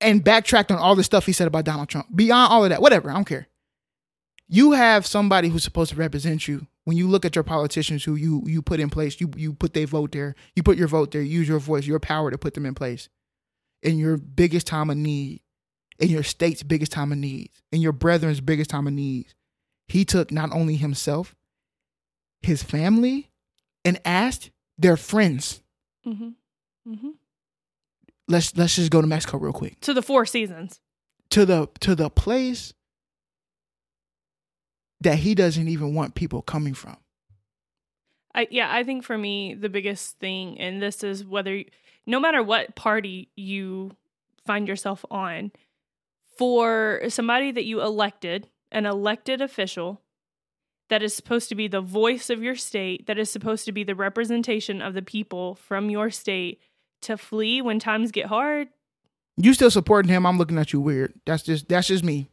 and 0.00 0.24
backtracked 0.24 0.72
on 0.72 0.78
all 0.78 0.94
the 0.94 1.04
stuff 1.04 1.26
he 1.26 1.32
said 1.32 1.46
about 1.46 1.64
Donald 1.64 1.88
Trump. 1.88 2.08
Beyond 2.14 2.52
all 2.52 2.64
of 2.64 2.70
that, 2.70 2.82
whatever, 2.82 3.10
I 3.10 3.14
don't 3.14 3.26
care. 3.26 3.48
You 4.48 4.72
have 4.72 5.06
somebody 5.06 5.48
who's 5.48 5.62
supposed 5.62 5.90
to 5.90 5.96
represent 5.96 6.48
you. 6.48 6.66
When 6.84 6.96
you 6.96 7.08
look 7.08 7.24
at 7.24 7.36
your 7.36 7.44
politicians 7.44 8.02
who 8.04 8.16
you 8.16 8.42
you 8.44 8.60
put 8.60 8.80
in 8.80 8.90
place, 8.90 9.20
you 9.20 9.30
you 9.36 9.52
put 9.52 9.72
their 9.72 9.86
vote 9.86 10.10
there, 10.12 10.34
you 10.56 10.64
put 10.64 10.76
your 10.76 10.88
vote 10.88 11.12
there, 11.12 11.22
use 11.22 11.48
your 11.48 11.60
voice, 11.60 11.86
your 11.86 12.00
power 12.00 12.30
to 12.30 12.36
put 12.36 12.54
them 12.54 12.66
in 12.66 12.74
place. 12.74 13.08
In 13.82 13.98
your 13.98 14.16
biggest 14.16 14.66
time 14.66 14.90
of 14.90 14.96
need, 14.96 15.40
in 15.98 16.08
your 16.08 16.22
state's 16.22 16.62
biggest 16.62 16.92
time 16.92 17.12
of 17.12 17.18
needs, 17.18 17.62
in 17.72 17.80
your 17.80 17.92
brethren's 17.92 18.40
biggest 18.40 18.70
time 18.70 18.86
of 18.86 18.92
needs, 18.92 19.34
he 19.88 20.04
took 20.04 20.30
not 20.30 20.52
only 20.52 20.76
himself, 20.76 21.34
his 22.42 22.62
family, 22.62 23.30
and 23.84 24.00
asked 24.04 24.50
their 24.78 24.96
friends, 24.96 25.60
Mm-hmm. 26.06 26.30
Mm-hmm. 26.92 27.10
let's 28.26 28.56
let's 28.56 28.74
just 28.74 28.90
go 28.90 29.00
to 29.00 29.06
Mexico 29.06 29.38
real 29.38 29.52
quick. 29.52 29.78
To 29.82 29.94
the 29.94 30.02
Four 30.02 30.26
Seasons. 30.26 30.80
To 31.30 31.44
the 31.46 31.68
to 31.80 31.94
the 31.94 32.10
place 32.10 32.74
that 35.00 35.18
he 35.18 35.34
doesn't 35.36 35.68
even 35.68 35.94
want 35.94 36.14
people 36.16 36.42
coming 36.42 36.74
from. 36.74 36.96
I 38.34 38.48
yeah, 38.50 38.72
I 38.74 38.82
think 38.82 39.04
for 39.04 39.16
me 39.16 39.54
the 39.54 39.68
biggest 39.68 40.18
thing, 40.18 40.58
and 40.58 40.82
this 40.82 41.04
is 41.04 41.24
whether 41.24 41.62
no 42.06 42.20
matter 42.20 42.42
what 42.42 42.74
party 42.74 43.28
you 43.36 43.96
find 44.44 44.66
yourself 44.66 45.04
on, 45.10 45.52
for 46.36 47.02
somebody 47.08 47.52
that 47.52 47.64
you 47.64 47.80
elected, 47.82 48.48
an 48.70 48.86
elected 48.86 49.40
official, 49.40 50.00
that 50.88 51.02
is 51.02 51.14
supposed 51.14 51.48
to 51.48 51.54
be 51.54 51.68
the 51.68 51.80
voice 51.80 52.28
of 52.28 52.42
your 52.42 52.56
state, 52.56 53.06
that 53.06 53.18
is 53.18 53.30
supposed 53.30 53.64
to 53.64 53.72
be 53.72 53.84
the 53.84 53.94
representation 53.94 54.82
of 54.82 54.94
the 54.94 55.02
people 55.02 55.54
from 55.54 55.88
your 55.88 56.10
state 56.10 56.60
to 57.00 57.16
flee 57.16 57.62
when 57.62 57.78
times 57.78 58.10
get 58.10 58.26
hard. 58.26 58.68
You 59.36 59.54
still 59.54 59.70
supporting 59.70 60.10
him? 60.10 60.26
I'm 60.26 60.38
looking 60.38 60.58
at 60.58 60.72
you 60.72 60.80
weird. 60.80 61.14
That's 61.24 61.42
just 61.42 61.68
that's 61.68 61.86
just 61.88 62.04
me. 62.04 62.28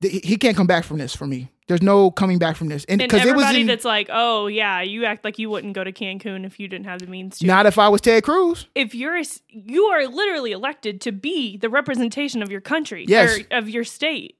He 0.00 0.36
can't 0.36 0.56
come 0.56 0.66
back 0.66 0.84
from 0.84 0.98
this 0.98 1.14
for 1.14 1.26
me. 1.26 1.50
There's 1.68 1.82
no 1.82 2.12
coming 2.12 2.38
back 2.38 2.54
from 2.56 2.68
this, 2.68 2.84
and 2.84 2.98
because 3.00 3.22
it 3.22 3.24
was 3.24 3.30
everybody 3.42 3.60
in, 3.62 3.66
that's 3.66 3.84
like, 3.84 4.08
oh, 4.12 4.46
yeah, 4.46 4.82
you 4.82 5.04
act 5.04 5.24
like 5.24 5.36
you 5.38 5.50
wouldn't 5.50 5.72
go 5.74 5.82
to 5.82 5.90
Cancun 5.90 6.46
if 6.46 6.60
you 6.60 6.68
didn't 6.68 6.86
have 6.86 7.00
the 7.00 7.08
means 7.08 7.38
to. 7.40 7.46
not 7.46 7.66
if 7.66 7.76
I 7.78 7.88
was 7.88 8.00
Ted 8.00 8.22
Cruz. 8.22 8.66
if 8.76 8.94
you're 8.94 9.20
you 9.48 9.84
are 9.86 10.06
literally 10.06 10.52
elected 10.52 11.00
to 11.00 11.10
be 11.12 11.56
the 11.56 11.68
representation 11.68 12.40
of 12.42 12.50
your 12.52 12.60
country 12.60 13.04
Yes. 13.08 13.38
or 13.50 13.58
of 13.58 13.68
your 13.68 13.82
state 13.82 14.36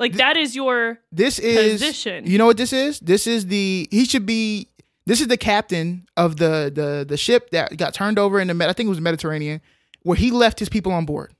like 0.00 0.14
that 0.14 0.36
is 0.38 0.56
your 0.56 1.00
This 1.12 1.38
is 1.38 1.80
Position. 1.82 2.26
You 2.26 2.38
know 2.38 2.46
what 2.46 2.56
this 2.56 2.72
is? 2.72 2.98
This 3.00 3.26
is 3.26 3.46
the 3.46 3.86
he 3.90 4.04
should 4.06 4.24
be. 4.26 4.68
This 5.06 5.20
is 5.20 5.28
the 5.28 5.36
captain 5.36 6.06
of 6.16 6.38
the 6.38 6.72
the 6.74 7.04
the 7.06 7.16
ship 7.18 7.50
that 7.50 7.76
got 7.76 7.92
turned 7.94 8.18
over 8.18 8.40
in 8.40 8.48
the 8.48 8.54
Med- 8.54 8.70
I 8.70 8.72
think 8.72 8.86
it 8.86 8.88
was 8.88 8.98
the 8.98 9.02
Mediterranean, 9.02 9.60
where 10.02 10.16
he 10.16 10.30
left 10.30 10.58
his 10.58 10.68
people 10.70 10.92
on 10.92 11.04
board. 11.04 11.32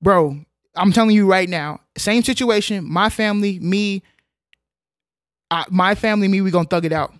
Bro, 0.00 0.44
I'm 0.74 0.92
telling 0.92 1.14
you 1.14 1.26
right 1.26 1.48
now, 1.48 1.80
same 1.96 2.22
situation. 2.22 2.90
My 2.90 3.08
family, 3.08 3.58
me, 3.58 4.02
I, 5.50 5.64
my 5.70 5.94
family, 5.94 6.28
me. 6.28 6.40
We 6.40 6.50
gonna 6.50 6.68
thug 6.68 6.84
it 6.84 6.92
out. 6.92 7.12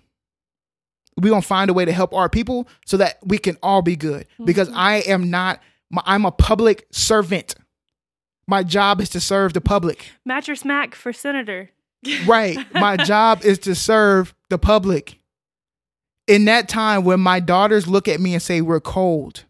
We 1.17 1.29
gonna 1.29 1.41
find 1.41 1.69
a 1.69 1.73
way 1.73 1.85
to 1.85 1.91
help 1.91 2.13
our 2.13 2.29
people 2.29 2.67
so 2.85 2.97
that 2.97 3.19
we 3.23 3.37
can 3.37 3.57
all 3.61 3.81
be 3.81 3.95
good. 3.95 4.25
Mm-hmm. 4.33 4.45
Because 4.45 4.69
I 4.73 4.97
am 5.01 5.29
not. 5.29 5.59
I'm 6.05 6.25
a 6.25 6.31
public 6.31 6.87
servant. 6.91 7.55
My 8.47 8.63
job 8.63 8.99
is 8.99 9.09
to 9.09 9.19
serve 9.19 9.53
the 9.53 9.61
public. 9.61 10.05
Mattress 10.25 10.65
Mack 10.65 10.95
for 10.95 11.13
senator 11.13 11.69
Right. 12.25 12.57
My 12.73 12.97
job 12.97 13.43
is 13.43 13.59
to 13.59 13.75
serve 13.75 14.33
the 14.49 14.57
public. 14.57 15.19
In 16.27 16.45
that 16.45 16.69
time 16.69 17.03
when 17.03 17.19
my 17.19 17.39
daughters 17.39 17.87
look 17.87 18.07
at 18.07 18.19
me 18.19 18.33
and 18.33 18.41
say, 18.41 18.61
We're 18.61 18.79
cold, 18.79 19.43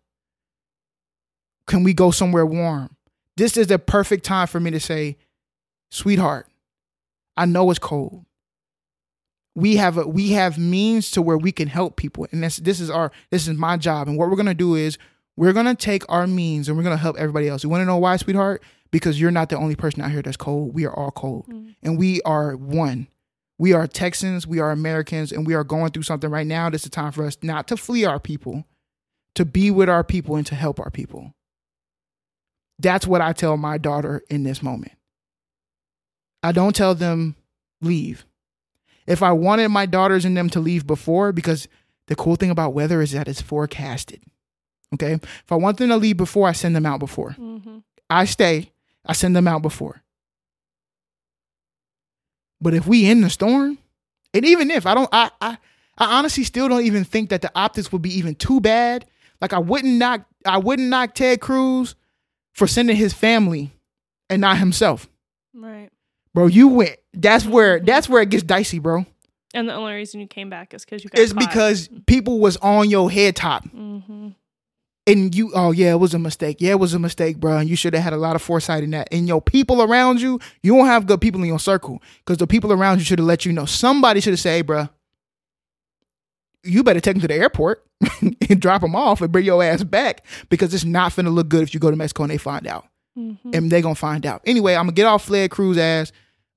can 1.68 1.84
we 1.84 1.94
go 1.94 2.12
somewhere 2.12 2.46
warm? 2.46 2.93
This 3.38 3.58
is 3.58 3.68
the 3.68 3.80
perfect 3.80 4.24
time 4.24 4.48
for 4.48 4.60
me 4.60 4.72
to 4.72 4.80
say, 4.80 5.18
Sweetheart, 5.92 6.48
I 7.38 7.46
know 7.46 7.70
it's 7.70 7.80
cold. 7.80 8.26
We 9.56 9.76
have 9.76 9.98
a, 9.98 10.08
we 10.08 10.32
have 10.32 10.58
means 10.58 11.12
to 11.12 11.22
where 11.22 11.38
we 11.38 11.52
can 11.52 11.68
help 11.68 11.96
people. 11.96 12.28
And 12.32 12.44
this 12.44 12.58
this 12.58 12.80
is 12.80 12.90
our 12.90 13.12
this 13.30 13.48
is 13.48 13.56
my 13.56 13.78
job. 13.78 14.08
And 14.08 14.18
what 14.18 14.30
we're 14.30 14.36
gonna 14.36 14.54
do 14.54 14.76
is 14.76 14.98
we're 15.36 15.54
gonna 15.54 15.76
take 15.76 16.04
our 16.10 16.26
means 16.26 16.68
and 16.68 16.78
we're 16.78 16.84
gonna 16.84 16.98
help 16.98 17.18
everybody 17.18 17.48
else. 17.48 17.64
You 17.64 17.70
wanna 17.70 17.86
know 17.86 17.98
why, 17.98 18.18
sweetheart? 18.18 18.64
Because 18.92 19.20
you're 19.20 19.32
not 19.32 19.50
the 19.50 19.58
only 19.58 19.76
person 19.76 20.02
out 20.02 20.12
here 20.12 20.22
that's 20.22 20.38
cold. 20.38 20.74
We 20.74 20.86
are 20.86 20.96
all 20.96 21.12
cold 21.12 21.48
mm. 21.48 21.76
and 21.84 21.98
we 21.98 22.22
are 22.24 22.56
one. 22.56 23.08
We 23.60 23.74
are 23.74 23.88
Texans, 23.88 24.48
we 24.48 24.60
are 24.60 24.72
Americans, 24.72 25.32
and 25.32 25.46
we 25.46 25.54
are 25.54 25.64
going 25.64 25.92
through 25.92 26.04
something 26.04 26.30
right 26.30 26.48
now. 26.48 26.70
This 26.70 26.84
is 26.84 26.90
time 26.90 27.12
for 27.12 27.24
us 27.26 27.38
not 27.44 27.68
to 27.68 27.78
flee 27.78 28.04
our 28.04 28.20
people, 28.20 28.66
to 29.36 29.46
be 29.46 29.70
with 29.70 29.90
our 29.90 30.04
people 30.04 30.36
and 30.36 30.46
to 30.48 30.56
help 30.56 30.80
our 30.80 30.90
people. 30.90 31.34
That's 32.80 33.08
what 33.08 33.22
I 33.22 33.34
tell 33.34 33.58
my 33.58 33.78
daughter 33.78 34.24
in 34.30 34.44
this 34.44 34.62
moment. 34.62 34.94
I 36.42 36.52
don't 36.52 36.76
tell 36.76 36.96
them 36.96 37.36
leave. 37.82 38.26
If 39.06 39.22
I 39.22 39.32
wanted 39.32 39.70
my 39.70 39.86
daughters 39.86 40.26
and 40.26 40.36
them 40.36 40.50
to 40.52 40.60
leave 40.60 40.88
before, 40.88 41.32
because 41.32 41.68
the 42.08 42.16
cool 42.16 42.36
thing 42.36 42.50
about 42.50 42.74
weather 42.74 43.02
is 43.02 43.12
that 43.12 43.28
it's 43.28 43.42
forecasted. 43.42 44.22
Okay. 44.94 45.14
If 45.14 45.52
I 45.52 45.56
want 45.56 45.78
them 45.78 45.90
to 45.90 45.98
leave 45.98 46.18
before, 46.18 46.48
I 46.48 46.52
send 46.52 46.76
them 46.76 46.86
out 46.86 47.00
before. 47.00 47.32
mm-hmm. 47.40 47.80
I 48.10 48.26
stay, 48.26 48.72
I 49.06 49.14
send 49.14 49.36
them 49.36 49.48
out 49.48 49.62
before. 49.62 50.04
But 52.62 52.74
if 52.74 52.86
we 52.86 53.10
in 53.10 53.22
the 53.22 53.30
storm, 53.30 53.78
and 54.34 54.46
even 54.46 54.72
if 54.72 54.86
I 54.86 54.94
don't, 54.94 55.10
I, 55.12 55.32
I, 55.42 55.58
I 55.98 56.18
honestly 56.18 56.44
still 56.44 56.70
don't 56.70 56.84
even 56.84 57.04
think 57.04 57.30
that 57.30 57.42
the 57.42 57.52
optics 57.56 57.92
would 57.92 58.02
be 58.02 58.18
even 58.18 58.36
too 58.36 58.62
bad. 58.62 59.06
Like 59.42 59.54
I 59.54 59.60
wouldn't 59.60 59.96
knock, 59.96 60.26
I 60.46 60.58
wouldn't 60.58 60.90
knock 60.90 61.16
Ted 61.16 61.42
Cruz 61.42 61.96
for 62.54 62.68
sending 62.68 62.96
his 62.96 63.14
family 63.14 63.72
and 64.30 64.42
not 64.42 64.58
himself, 64.58 65.10
right 65.54 65.90
bro. 66.34 66.48
You 66.48 66.68
went. 66.70 66.98
That's 67.14 67.46
where 67.46 67.80
that's 67.80 68.08
where 68.10 68.22
it 68.22 68.30
gets 68.30 68.44
dicey, 68.44 68.80
bro. 68.80 69.06
and 69.54 69.70
the 69.70 69.74
only 69.74 69.94
reason 69.94 70.20
you 70.20 70.28
came 70.28 70.50
back 70.50 70.74
is 70.74 70.84
because 70.86 71.04
you 71.04 71.10
got 71.10 71.20
It's 71.22 71.34
caught. 71.34 71.40
because 71.48 71.90
people 72.08 72.40
was 72.40 72.58
on 72.58 72.90
your 72.90 73.12
head 73.12 73.36
top. 73.36 73.64
mm-hmm. 73.70 74.30
and 75.06 75.36
you 75.36 75.52
oh 75.54 75.72
yeah 75.72 75.92
it 75.92 76.00
was 76.00 76.14
a 76.14 76.20
mistake 76.20 76.58
yeah 76.62 76.72
it 76.72 76.80
was 76.80 76.94
a 76.94 77.00
mistake 77.00 77.38
bro 77.38 77.58
and 77.58 77.70
you 77.70 77.76
should 77.76 77.94
have 77.94 78.04
had 78.04 78.14
a 78.14 78.18
lot 78.18 78.36
of 78.38 78.42
foresight 78.42 78.84
in 78.84 78.92
that 78.92 79.08
and 79.12 79.28
your 79.28 79.42
people 79.42 79.82
around 79.82 80.22
you 80.22 80.40
you 80.64 80.74
don't 80.76 80.86
have 80.88 81.06
good 81.06 81.20
people 81.20 81.42
in 81.42 81.48
your 81.48 81.60
circle 81.60 82.02
because 82.20 82.38
the 82.38 82.48
people 82.48 82.72
around 82.72 83.00
you 83.00 83.04
should 83.06 83.20
have 83.20 83.28
let 83.28 83.46
you 83.46 83.52
know 83.52 83.66
somebody 83.66 84.22
should 84.22 84.32
have 84.34 84.40
said 84.40 84.52
hey 84.56 84.62
bro 84.62 84.88
you 86.64 86.84
better 86.84 87.00
take 87.00 87.16
them 87.16 87.22
to 87.22 87.28
the 87.28 87.36
airport 87.36 87.86
and 88.22 88.62
drop 88.62 88.82
them 88.82 88.96
off 88.96 89.22
and 89.22 89.32
bring 89.32 89.46
your 89.46 89.64
ass 89.64 89.84
back 89.84 90.26
because 90.50 90.74
it's 90.74 90.86
not 90.86 91.12
finna 91.12 91.34
look 91.34 91.50
good 91.50 91.64
if 91.64 91.74
you 91.74 91.80
go 91.80 91.92
to 91.92 91.98
mexico 91.98 92.24
and 92.24 92.32
they 92.32 92.38
find 92.38 92.68
out. 92.68 92.88
Mm-hmm. 93.18 93.52
and 93.54 93.72
they 93.72 93.82
gonna 93.82 93.94
find 93.94 94.26
out. 94.26 94.42
Anyway 94.46 94.74
i'm 94.74 94.86
gonna 94.86 94.94
get 94.94 95.06
off 95.06 95.26
Fled 95.26 95.52
Cruz 95.52 95.78
ass. 95.78 96.12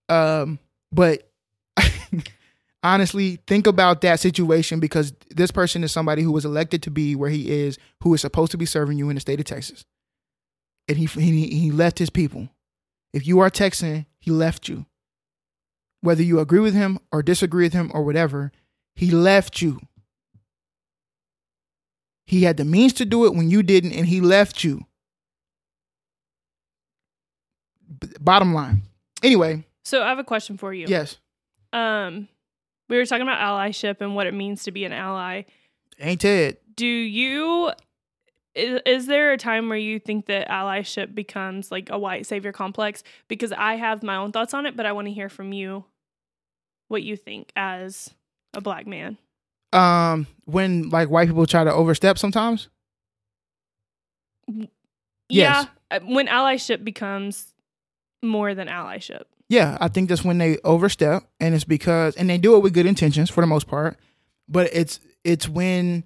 Um 0.08 0.58
but 0.90 1.30
honestly 2.82 3.40
think 3.46 3.66
about 3.66 4.00
that 4.00 4.20
situation 4.20 4.80
because 4.80 5.12
this 5.28 5.50
person 5.50 5.84
is 5.84 5.92
somebody 5.92 6.22
who 6.22 6.32
was 6.32 6.46
elected 6.46 6.82
to 6.84 6.90
be 6.90 7.14
where 7.14 7.28
he 7.28 7.50
is 7.50 7.78
who 8.02 8.14
is 8.14 8.22
supposed 8.22 8.52
to 8.52 8.58
be 8.58 8.64
serving 8.64 8.96
you 8.96 9.10
in 9.10 9.16
the 9.16 9.20
state 9.20 9.38
of 9.38 9.44
texas. 9.44 9.84
And 10.88 10.96
he 10.96 11.06
he, 11.06 11.48
he 11.48 11.70
left 11.70 11.98
his 11.98 12.10
people. 12.10 12.48
If 13.12 13.26
you 13.26 13.40
are 13.40 13.50
texan 13.50 14.06
he 14.18 14.30
left 14.30 14.66
you. 14.68 14.86
Whether 16.00 16.22
you 16.22 16.40
agree 16.40 16.60
with 16.60 16.74
him 16.74 16.98
or 17.12 17.22
disagree 17.22 17.64
with 17.64 17.72
him 17.74 17.90
or 17.92 18.02
whatever 18.02 18.50
he 18.94 19.10
left 19.10 19.60
you 19.60 19.78
he 22.26 22.42
had 22.42 22.56
the 22.56 22.64
means 22.64 22.92
to 22.94 23.04
do 23.04 23.24
it 23.24 23.34
when 23.34 23.50
you 23.50 23.62
didn't 23.62 23.92
and 23.92 24.06
he 24.06 24.20
left 24.20 24.64
you. 24.64 24.84
B- 28.00 28.08
bottom 28.20 28.52
line. 28.52 28.82
Anyway. 29.22 29.64
So 29.84 30.02
i 30.02 30.08
have 30.08 30.18
a 30.18 30.24
question 30.24 30.56
for 30.56 30.74
you. 30.74 30.86
Yes. 30.88 31.16
Um 31.72 32.28
we 32.88 32.96
were 32.96 33.06
talking 33.06 33.22
about 33.22 33.40
allyship 33.40 34.00
and 34.00 34.14
what 34.14 34.26
it 34.26 34.34
means 34.34 34.64
to 34.64 34.70
be 34.72 34.84
an 34.84 34.92
ally. 34.92 35.42
Ain't 35.98 36.24
it? 36.24 36.62
do 36.76 36.86
you 36.86 37.70
is, 38.54 38.80
is 38.86 39.06
there 39.06 39.32
a 39.32 39.38
time 39.38 39.68
where 39.68 39.78
you 39.78 39.98
think 39.98 40.26
that 40.26 40.48
allyship 40.48 41.14
becomes 41.14 41.70
like 41.70 41.90
a 41.90 41.98
white 41.98 42.26
savior 42.26 42.52
complex? 42.52 43.02
Because 43.28 43.52
i 43.52 43.74
have 43.76 44.02
my 44.02 44.16
own 44.16 44.32
thoughts 44.32 44.54
on 44.54 44.66
it 44.66 44.76
but 44.76 44.86
i 44.86 44.92
want 44.92 45.06
to 45.08 45.12
hear 45.12 45.28
from 45.28 45.52
you 45.52 45.84
what 46.88 47.02
you 47.02 47.16
think 47.16 47.50
as 47.56 48.10
a 48.54 48.60
black 48.60 48.86
man 48.86 49.16
um 49.72 50.26
when 50.44 50.88
like 50.90 51.08
white 51.10 51.28
people 51.28 51.46
try 51.46 51.64
to 51.64 51.72
overstep 51.72 52.18
sometimes? 52.18 52.68
Yeah 55.28 55.64
uh, 55.90 56.00
when 56.04 56.26
allyship 56.28 56.84
becomes 56.84 57.52
more 58.22 58.54
than 58.54 58.68
allyship. 58.68 59.24
Yeah 59.48 59.76
i 59.80 59.88
think 59.88 60.08
that's 60.08 60.24
when 60.24 60.38
they 60.38 60.58
overstep 60.64 61.24
and 61.40 61.54
it's 61.54 61.64
because 61.64 62.16
and 62.16 62.28
they 62.30 62.38
do 62.38 62.56
it 62.56 62.60
with 62.62 62.74
good 62.74 62.86
intentions 62.86 63.30
for 63.30 63.40
the 63.40 63.46
most 63.46 63.66
part 63.68 63.96
but 64.48 64.68
it's 64.72 64.98
it's 65.24 65.48
when 65.48 66.04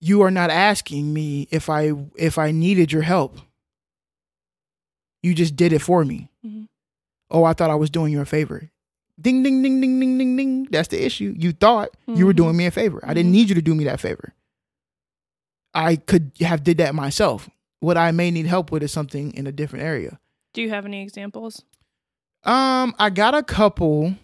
you 0.00 0.22
are 0.22 0.30
not 0.30 0.50
asking 0.50 1.12
me 1.12 1.46
if 1.50 1.68
i 1.68 1.92
if 2.16 2.38
i 2.38 2.50
needed 2.52 2.92
your 2.92 3.02
help. 3.02 3.38
You 5.22 5.34
just 5.34 5.56
did 5.56 5.72
it 5.72 5.80
for 5.80 6.04
me. 6.04 6.30
Mhm. 6.46 6.68
oh 7.30 7.42
i 7.44 7.52
thought 7.52 7.70
i 7.70 7.74
was 7.74 7.90
doing 7.90 8.12
you 8.12 8.20
a 8.20 8.24
favor 8.24 8.70
ding 9.20 9.42
ding 9.42 9.62
ding 9.62 9.80
ding 9.80 9.98
ding 10.00 10.18
ding 10.18 10.36
ding. 10.36 10.64
That's 10.70 10.88
the 10.88 11.04
issue. 11.04 11.34
You 11.38 11.52
thought 11.52 11.90
you 12.06 12.24
were 12.26 12.32
doing 12.32 12.56
me 12.56 12.66
a 12.66 12.70
favor. 12.70 13.00
I 13.02 13.14
didn't 13.14 13.30
Mhm. 13.30 13.34
need 13.34 13.48
you 13.50 13.54
to 13.54 13.62
do 13.62 13.74
me 13.74 13.84
that 13.84 14.00
favor. 14.00 14.34
I 15.74 15.96
could 15.96 16.32
have 16.40 16.64
did 16.64 16.78
that 16.78 16.94
myself. 16.94 17.48
What 17.80 17.96
i 17.96 18.10
may 18.10 18.30
need 18.30 18.46
help 18.46 18.72
with 18.72 18.82
is 18.82 18.92
something 18.92 19.32
in 19.34 19.46
a 19.46 19.52
different 19.52 19.84
area. 19.84 20.18
Do 20.52 20.62
you 20.62 20.70
have 20.70 20.84
any 20.84 21.02
examples? 21.02 21.62
Um, 22.44 22.94
I 22.98 23.10
got 23.10 23.34
a 23.34 23.42
couple. 23.42 24.14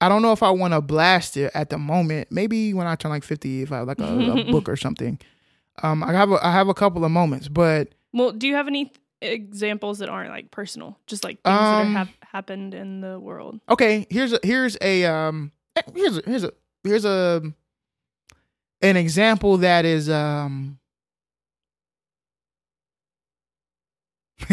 I 0.00 0.08
don't 0.08 0.22
know 0.22 0.32
if 0.32 0.42
I 0.42 0.50
want 0.50 0.72
to 0.74 0.80
blast 0.80 1.36
it 1.36 1.52
at 1.54 1.70
the 1.70 1.78
moment. 1.78 2.28
Maybe 2.32 2.74
when 2.74 2.86
I 2.88 2.96
turn 2.96 3.10
like 3.12 3.22
fifty, 3.22 3.62
if 3.62 3.70
I 3.70 3.78
have 3.78 3.86
like 3.86 4.00
a, 4.00 4.04
a 4.04 4.44
book 4.50 4.68
or 4.68 4.76
something. 4.76 5.18
Um, 5.82 6.02
I 6.02 6.12
have 6.12 6.30
a, 6.32 6.44
I 6.44 6.50
have 6.52 6.68
a 6.68 6.74
couple 6.74 7.04
of 7.04 7.10
moments, 7.10 7.48
but 7.48 7.88
well 8.12 8.32
do 8.32 8.46
you 8.48 8.54
have 8.56 8.66
any 8.68 8.86
th- 8.86 8.98
examples 9.22 9.98
that 9.98 10.08
aren't 10.08 10.30
like 10.30 10.50
personal? 10.50 10.98
Just 11.06 11.22
like 11.24 11.36
things 11.42 11.56
that 11.56 11.80
Um, 11.86 11.94
have 11.94 12.08
happened 12.32 12.74
in 12.74 13.00
the 13.00 13.18
world 13.20 13.60
okay. 13.68 14.06
Here's 14.10 14.32
a 14.32 14.40
here's 14.42 14.76
a 14.80 15.04
um 15.04 15.52
eh, 15.76 15.82
here's 15.94 16.16
a 16.18 16.22
here's 16.24 16.44
a 16.44 16.52
here's 16.82 17.04
a 17.04 17.42
an 18.80 18.96
example 18.96 19.58
that 19.58 19.84
is 19.84 20.08
um 20.10 20.78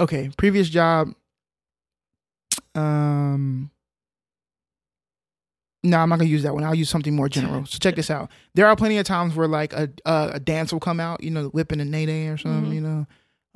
okay. 0.00 0.30
Previous 0.36 0.68
job. 0.68 1.14
Um. 2.74 3.70
No, 5.84 5.98
I'm 5.98 6.08
not 6.08 6.18
gonna 6.18 6.28
use 6.28 6.42
that 6.42 6.54
one. 6.54 6.64
I'll 6.64 6.74
use 6.74 6.90
something 6.90 7.14
more 7.14 7.28
general. 7.28 7.64
So 7.64 7.78
check 7.78 7.94
this 7.96 8.10
out. 8.10 8.30
There 8.54 8.66
are 8.66 8.74
plenty 8.76 8.98
of 8.98 9.06
times 9.06 9.34
where 9.36 9.46
like 9.48 9.72
a 9.72 9.88
a, 10.04 10.30
a 10.34 10.40
dance 10.40 10.72
will 10.72 10.80
come 10.80 11.00
out, 11.00 11.22
you 11.22 11.30
know, 11.30 11.44
the 11.44 11.48
whipping 11.50 11.80
and 11.80 11.90
nay 11.90 12.26
or 12.26 12.36
something, 12.36 12.70
Mhm. 12.70 12.74
you 12.74 12.80
know, 12.80 13.06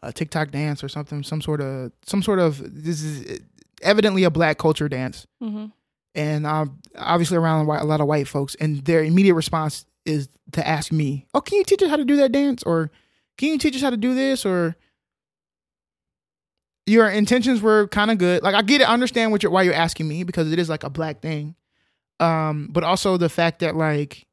a 0.03 0.13
TikTok 0.13 0.51
dance 0.51 0.83
or 0.83 0.89
something, 0.89 1.23
some 1.23 1.41
sort 1.41 1.61
of 1.61 1.93
some 2.05 2.23
sort 2.23 2.39
of 2.39 2.59
this 2.85 3.03
is 3.03 3.41
evidently 3.83 4.25
a 4.25 4.31
black 4.31 4.59
culture 4.59 4.89
dance, 4.89 5.27
hmm 5.41 5.67
and 6.15 6.47
I'm 6.47 6.79
obviously 6.99 7.39
around 7.39 7.67
a 7.67 7.85
lot 7.85 8.03
of 8.03 8.07
white 8.07 8.29
folks, 8.29 8.55
and 8.57 8.85
their 8.85 9.03
immediate 9.03 9.35
response 9.35 9.87
is 10.05 10.29
to 10.53 10.67
ask 10.67 10.93
me, 10.93 11.27
"Oh, 11.33 11.41
can 11.41 11.59
you 11.59 11.65
teach 11.65 11.83
us 11.83 11.89
how 11.89 11.97
to 11.97 12.05
do 12.05 12.17
that 12.17 12.33
dance?" 12.33 12.63
or 12.65 12.91
"Can 13.39 13.49
you 13.49 13.59
teach 13.59 13.75
us 13.75 13.81
how 13.81 13.91
to 13.91 13.97
do 13.97 14.15
this?" 14.15 14.45
or 14.45 14.77
your 16.87 17.09
intentions 17.09 17.63
were 17.63 17.87
kind 17.89 18.11
of 18.11 18.19
good. 18.19 18.43
Like 18.43 18.55
I 18.55 18.63
get 18.63 18.81
it, 18.81 18.89
I 18.89 18.93
understand 18.93 19.33
what 19.33 19.43
you're 19.43 19.53
why 19.53 19.63
you're 19.63 19.75
asking 19.75 20.09
me 20.09 20.25
because 20.25 20.53
it 20.53 20.59
is 20.59 20.69
like 20.69 20.85
a 20.85 20.91
black 20.91 21.23
thing. 21.23 21.55
Um, 22.21 22.69
but 22.71 22.85
also 22.85 23.17
the 23.17 23.29
fact 23.29 23.61
that 23.61 23.77
like 23.77 24.27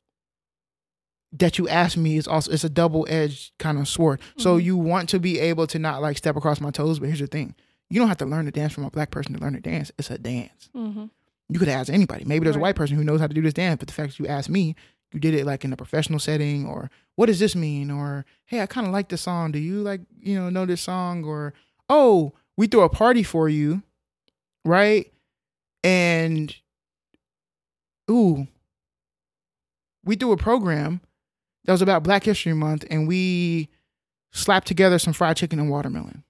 that 1.31 1.57
you 1.57 1.68
asked 1.69 1.97
me 1.97 2.18
is 2.18 2.27
also 2.27 2.51
it's 2.51 2.64
a 2.64 2.69
double 2.69 3.06
edged 3.10 3.51
kind 3.60 3.77
of 3.77 3.88
sword. 3.88 4.19
So 4.38 4.57
Mhm. 4.57 4.64
you 4.64 4.77
want 4.77 5.10
to 5.10 5.19
be 5.19 5.39
able 5.39 5.68
to 5.68 5.77
not 5.80 6.01
like 6.01 6.18
step 6.18 6.35
across 6.35 6.60
my 6.60 6.72
toes, 6.72 6.99
but 6.99 7.06
here's 7.07 7.19
the 7.19 7.27
thing: 7.27 7.53
you 7.89 7.99
don't 7.99 8.07
have 8.07 8.18
to 8.18 8.26
learn 8.26 8.45
to 8.45 8.51
dance 8.51 8.73
from 8.73 8.84
a 8.84 8.89
black 8.89 9.11
person 9.11 9.34
to 9.35 9.39
learn 9.39 9.53
to 9.53 9.60
dance. 9.60 9.91
It's 9.97 10.10
a 10.10 10.18
dance. 10.18 10.69
hmm 10.73 11.06
You 11.49 11.60
could 11.60 11.68
ask 11.69 11.91
anybody. 11.91 12.26
Maybe 12.26 12.43
there's 12.43 12.56
a 12.56 12.60
white 12.60 12.76
person 12.76 12.95
who 12.97 13.03
knows 13.03 13.19
how 13.19 13.27
to 13.27 13.34
do 13.34 13.41
this 13.41 13.53
dance, 13.53 13.80
but 13.80 13.88
the 13.88 13.93
fact 13.93 14.10
that 14.11 14.19
you 14.19 14.27
asked 14.27 14.49
me, 14.49 14.76
you 15.14 15.19
did 15.19 15.34
it 15.34 15.45
like 15.45 15.64
in 15.65 15.73
a 15.73 15.77
professional 15.77 16.19
setting, 16.19 16.65
or 16.68 16.89
what 17.15 17.26
does 17.27 17.39
this 17.39 17.56
mean? 17.56 17.89
Or 17.91 18.26
hey, 18.45 18.61
I 18.61 18.65
kind 18.65 18.85
of 18.88 18.93
like 18.93 19.10
this 19.10 19.22
song. 19.22 19.51
Do 19.51 19.60
you 19.60 19.81
like 19.81 20.01
you 20.19 20.35
know 20.35 20.49
know 20.49 20.65
this 20.65 20.81
song? 20.81 21.23
Or 21.23 21.53
oh, 21.89 22.34
we 22.57 22.65
threw 22.68 22.81
a 22.81 22.89
party 22.89 23.23
for 23.23 23.49
you, 23.49 23.81
right? 24.65 25.11
And 25.84 26.56
ooh, 28.10 28.47
we 30.03 30.15
do 30.15 30.31
a 30.31 30.38
program 30.38 31.01
that 31.65 31.72
was 31.72 31.81
about 31.81 32.03
Black 32.03 32.23
History 32.23 32.53
Month, 32.53 32.86
and 32.90 33.07
we 33.07 33.69
slapped 34.31 34.68
together 34.68 34.99
some 34.99 35.14
fried 35.14 35.38
chicken 35.38 35.60
and 35.60 35.69
watermelon. 35.69 36.23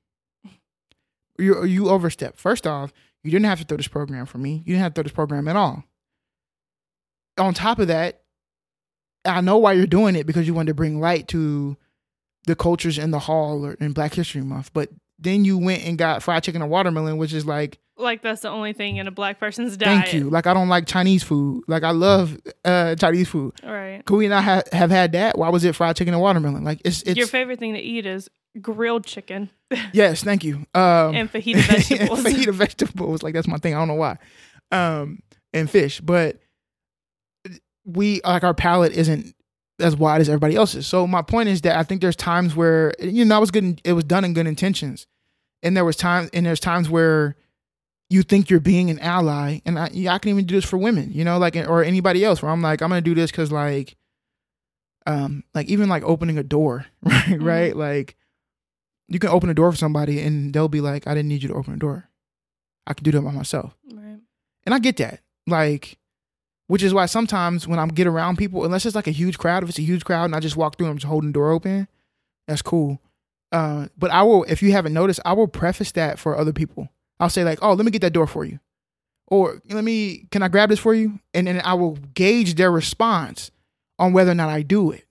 You 1.37 1.63
you 1.63 1.89
overstepped. 1.89 2.37
First 2.37 2.67
off, 2.67 2.91
you 3.23 3.31
didn't 3.31 3.45
have 3.45 3.59
to 3.59 3.65
throw 3.65 3.77
this 3.77 3.87
program 3.87 4.25
for 4.25 4.37
me. 4.37 4.63
You 4.65 4.73
didn't 4.73 4.81
have 4.81 4.93
to 4.93 4.95
throw 4.95 5.03
this 5.03 5.13
program 5.13 5.47
at 5.47 5.55
all. 5.55 5.83
On 7.37 7.53
top 7.53 7.79
of 7.79 7.87
that, 7.87 8.21
I 9.25 9.41
know 9.41 9.57
why 9.57 9.73
you're 9.73 9.87
doing 9.87 10.15
it 10.15 10.25
because 10.25 10.47
you 10.47 10.53
wanted 10.53 10.67
to 10.67 10.73
bring 10.73 10.99
light 10.99 11.27
to 11.29 11.77
the 12.45 12.55
cultures 12.55 12.97
in 12.97 13.11
the 13.11 13.19
hall 13.19 13.65
or 13.65 13.73
in 13.73 13.93
Black 13.93 14.13
History 14.13 14.41
Month. 14.41 14.71
But 14.73 14.89
then 15.17 15.45
you 15.45 15.57
went 15.57 15.85
and 15.85 15.97
got 15.97 16.23
fried 16.23 16.43
chicken 16.43 16.61
and 16.61 16.71
watermelon, 16.71 17.17
which 17.17 17.33
is 17.33 17.45
like, 17.45 17.77
Like 17.99 18.21
that's 18.21 18.41
the 18.41 18.49
only 18.49 18.73
thing 18.73 18.97
in 18.97 19.07
a 19.07 19.11
black 19.11 19.39
person's 19.39 19.77
diet. 19.77 20.03
thank 20.05 20.13
you. 20.13 20.29
Like 20.29 20.47
I 20.47 20.53
don't 20.53 20.69
like 20.69 20.85
Chinese 20.87 21.23
food. 21.23 21.63
Like 21.67 21.83
I 21.83 21.91
love 21.91 22.37
uh, 22.65 22.95
Chinese 22.95 23.27
food. 23.27 23.53
Right. 23.63 24.03
Could 24.05 24.15
we 24.17 24.27
not 24.27 24.43
ha- 24.43 24.63
have 24.71 24.89
had 24.89 25.11
that? 25.11 25.37
Why 25.37 25.49
was 25.49 25.63
it 25.65 25.75
fried 25.75 25.95
chicken 25.95 26.13
and 26.13 26.21
watermelon? 26.21 26.63
Like 26.63 26.81
it's 26.85 27.01
it's 27.03 27.17
Your 27.17 27.27
favorite 27.27 27.59
thing 27.59 27.73
to 27.73 27.79
eat 27.79 28.05
is 28.05 28.29
grilled 28.61 29.05
chicken 29.05 29.49
yes, 29.93 30.23
thank 30.23 30.43
you. 30.43 30.65
Um, 30.73 31.15
and 31.15 31.31
fajita 31.31 31.61
vegetables. 31.67 32.23
fajita 32.23 32.53
vegetables, 32.53 33.23
like 33.23 33.33
that's 33.33 33.47
my 33.47 33.57
thing. 33.57 33.75
I 33.75 33.79
don't 33.79 33.87
know 33.87 33.93
why. 33.95 34.17
Um, 34.71 35.19
and 35.53 35.69
fish, 35.69 35.99
but 36.01 36.37
we 37.85 38.21
like 38.23 38.43
our 38.43 38.53
palate 38.53 38.93
isn't 38.93 39.35
as 39.79 39.95
wide 39.95 40.21
as 40.21 40.29
everybody 40.29 40.55
else's. 40.55 40.87
So 40.87 41.07
my 41.07 41.21
point 41.21 41.49
is 41.49 41.61
that 41.61 41.77
I 41.77 41.83
think 41.83 42.01
there's 42.01 42.15
times 42.15 42.55
where 42.55 42.93
you 42.99 43.25
know 43.25 43.35
I 43.35 43.39
was 43.39 43.51
good. 43.51 43.63
In, 43.63 43.79
it 43.83 43.93
was 43.93 44.03
done 44.03 44.25
in 44.25 44.33
good 44.33 44.47
intentions, 44.47 45.07
and 45.63 45.75
there 45.77 45.85
was 45.85 45.95
times 45.95 46.29
and 46.33 46.45
there's 46.45 46.59
times 46.59 46.89
where 46.89 47.35
you 48.09 48.23
think 48.23 48.49
you're 48.49 48.59
being 48.59 48.89
an 48.89 48.99
ally, 48.99 49.59
and 49.65 49.77
I 49.77 49.89
yeah, 49.93 50.13
I 50.13 50.19
can 50.19 50.31
even 50.31 50.45
do 50.45 50.55
this 50.55 50.65
for 50.65 50.77
women, 50.77 51.11
you 51.11 51.23
know, 51.23 51.37
like 51.37 51.55
or 51.55 51.83
anybody 51.83 52.23
else. 52.23 52.41
Where 52.41 52.51
I'm 52.51 52.61
like 52.61 52.81
I'm 52.81 52.89
gonna 52.89 53.01
do 53.01 53.15
this 53.15 53.31
because 53.31 53.51
like, 53.51 53.95
um, 55.05 55.43
like 55.53 55.67
even 55.67 55.89
like 55.89 56.03
opening 56.03 56.37
a 56.37 56.43
door, 56.43 56.85
right, 57.03 57.41
right, 57.41 57.75
like 57.75 58.15
you 59.09 59.19
can 59.19 59.29
open 59.29 59.49
a 59.49 59.53
door 59.53 59.71
for 59.71 59.77
somebody 59.77 60.21
and 60.21 60.53
they'll 60.53 60.67
be 60.67 60.81
like, 60.81 61.07
I 61.07 61.13
didn't 61.13 61.29
need 61.29 61.41
you 61.41 61.49
to 61.49 61.55
open 61.55 61.73
a 61.73 61.77
door. 61.77 62.09
I 62.87 62.93
can 62.93 63.03
do 63.03 63.11
that 63.11 63.21
by 63.21 63.31
myself. 63.31 63.75
right. 63.91 64.19
And 64.65 64.75
I 64.75 64.79
get 64.79 64.97
that. 64.97 65.21
Like, 65.47 65.97
which 66.67 66.83
is 66.83 66.93
why 66.93 67.07
sometimes 67.07 67.67
when 67.67 67.79
I 67.79 67.81
am 67.81 67.89
get 67.89 68.05
around 68.05 68.37
people, 68.37 68.63
unless 68.63 68.85
it's 68.85 68.95
like 68.95 69.07
a 69.07 69.11
huge 69.11 69.39
crowd, 69.39 69.63
if 69.63 69.69
it's 69.69 69.79
a 69.79 69.83
huge 69.83 70.05
crowd 70.05 70.25
and 70.25 70.35
I 70.35 70.39
just 70.39 70.55
walk 70.55 70.77
through 70.77 70.87
and 70.87 70.91
I'm 70.91 70.97
just 70.97 71.09
holding 71.09 71.29
the 71.29 71.33
door 71.33 71.51
open, 71.51 71.87
that's 72.47 72.61
cool. 72.61 73.01
Uh, 73.51 73.87
but 73.97 74.11
I 74.11 74.21
will, 74.21 74.43
if 74.43 74.61
you 74.61 74.71
haven't 74.71 74.93
noticed, 74.93 75.19
I 75.25 75.33
will 75.33 75.47
preface 75.47 75.91
that 75.93 76.19
for 76.19 76.37
other 76.37 76.53
people. 76.53 76.89
I'll 77.19 77.29
say 77.29 77.43
like, 77.43 77.59
oh, 77.61 77.73
let 77.73 77.85
me 77.85 77.91
get 77.91 78.01
that 78.01 78.13
door 78.13 78.27
for 78.27 78.45
you. 78.45 78.59
Or 79.27 79.61
let 79.69 79.83
me, 79.83 80.27
can 80.31 80.41
I 80.41 80.47
grab 80.47 80.69
this 80.69 80.79
for 80.79 80.93
you? 80.93 81.19
And 81.33 81.47
then 81.47 81.61
I 81.63 81.73
will 81.75 81.97
gauge 82.13 82.55
their 82.55 82.71
response 82.71 83.51
on 83.99 84.13
whether 84.13 84.31
or 84.31 84.35
not 84.35 84.49
I 84.49 84.61
do 84.61 84.91
it. 84.91 85.05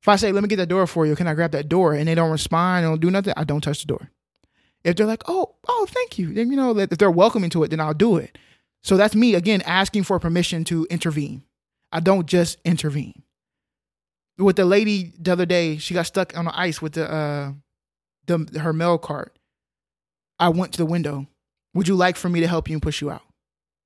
If 0.00 0.08
I 0.08 0.16
say, 0.16 0.32
let 0.32 0.42
me 0.42 0.48
get 0.48 0.56
that 0.56 0.68
door 0.68 0.86
for 0.86 1.06
you, 1.06 1.14
can 1.14 1.28
I 1.28 1.34
grab 1.34 1.52
that 1.52 1.68
door? 1.68 1.94
And 1.94 2.08
they 2.08 2.14
don't 2.14 2.30
respond, 2.30 2.84
don't 2.84 3.00
do 3.00 3.10
nothing, 3.10 3.34
I 3.36 3.44
don't 3.44 3.60
touch 3.60 3.82
the 3.82 3.86
door. 3.86 4.10
If 4.82 4.96
they're 4.96 5.06
like, 5.06 5.22
oh, 5.28 5.54
oh, 5.68 5.86
thank 5.88 6.18
you, 6.18 6.32
then 6.32 6.50
you 6.50 6.56
know, 6.56 6.76
if 6.76 6.90
they're 6.90 7.10
welcoming 7.10 7.50
to 7.50 7.62
it, 7.62 7.68
then 7.68 7.78
I'll 7.80 7.94
do 7.94 8.16
it. 8.16 8.36
So 8.82 8.96
that's 8.96 9.14
me 9.14 9.34
again 9.34 9.62
asking 9.62 10.02
for 10.04 10.18
permission 10.18 10.64
to 10.64 10.86
intervene. 10.90 11.44
I 11.92 12.00
don't 12.00 12.26
just 12.26 12.58
intervene. 12.64 13.22
With 14.38 14.56
the 14.56 14.64
lady 14.64 15.12
the 15.20 15.32
other 15.32 15.46
day, 15.46 15.76
she 15.76 15.94
got 15.94 16.06
stuck 16.06 16.36
on 16.36 16.46
the 16.46 16.58
ice 16.58 16.82
with 16.82 16.94
the 16.94 17.08
uh 17.08 17.52
the 18.26 18.58
her 18.58 18.72
mail 18.72 18.98
cart. 18.98 19.38
I 20.42 20.48
went 20.50 20.72
to 20.72 20.78
the 20.78 20.86
window. 20.86 21.26
Would 21.74 21.88
you 21.88 21.94
like 21.94 22.16
for 22.16 22.28
me 22.28 22.40
to 22.40 22.46
help 22.48 22.68
you 22.68 22.74
and 22.74 22.82
push 22.82 23.00
you 23.00 23.10
out? 23.10 23.22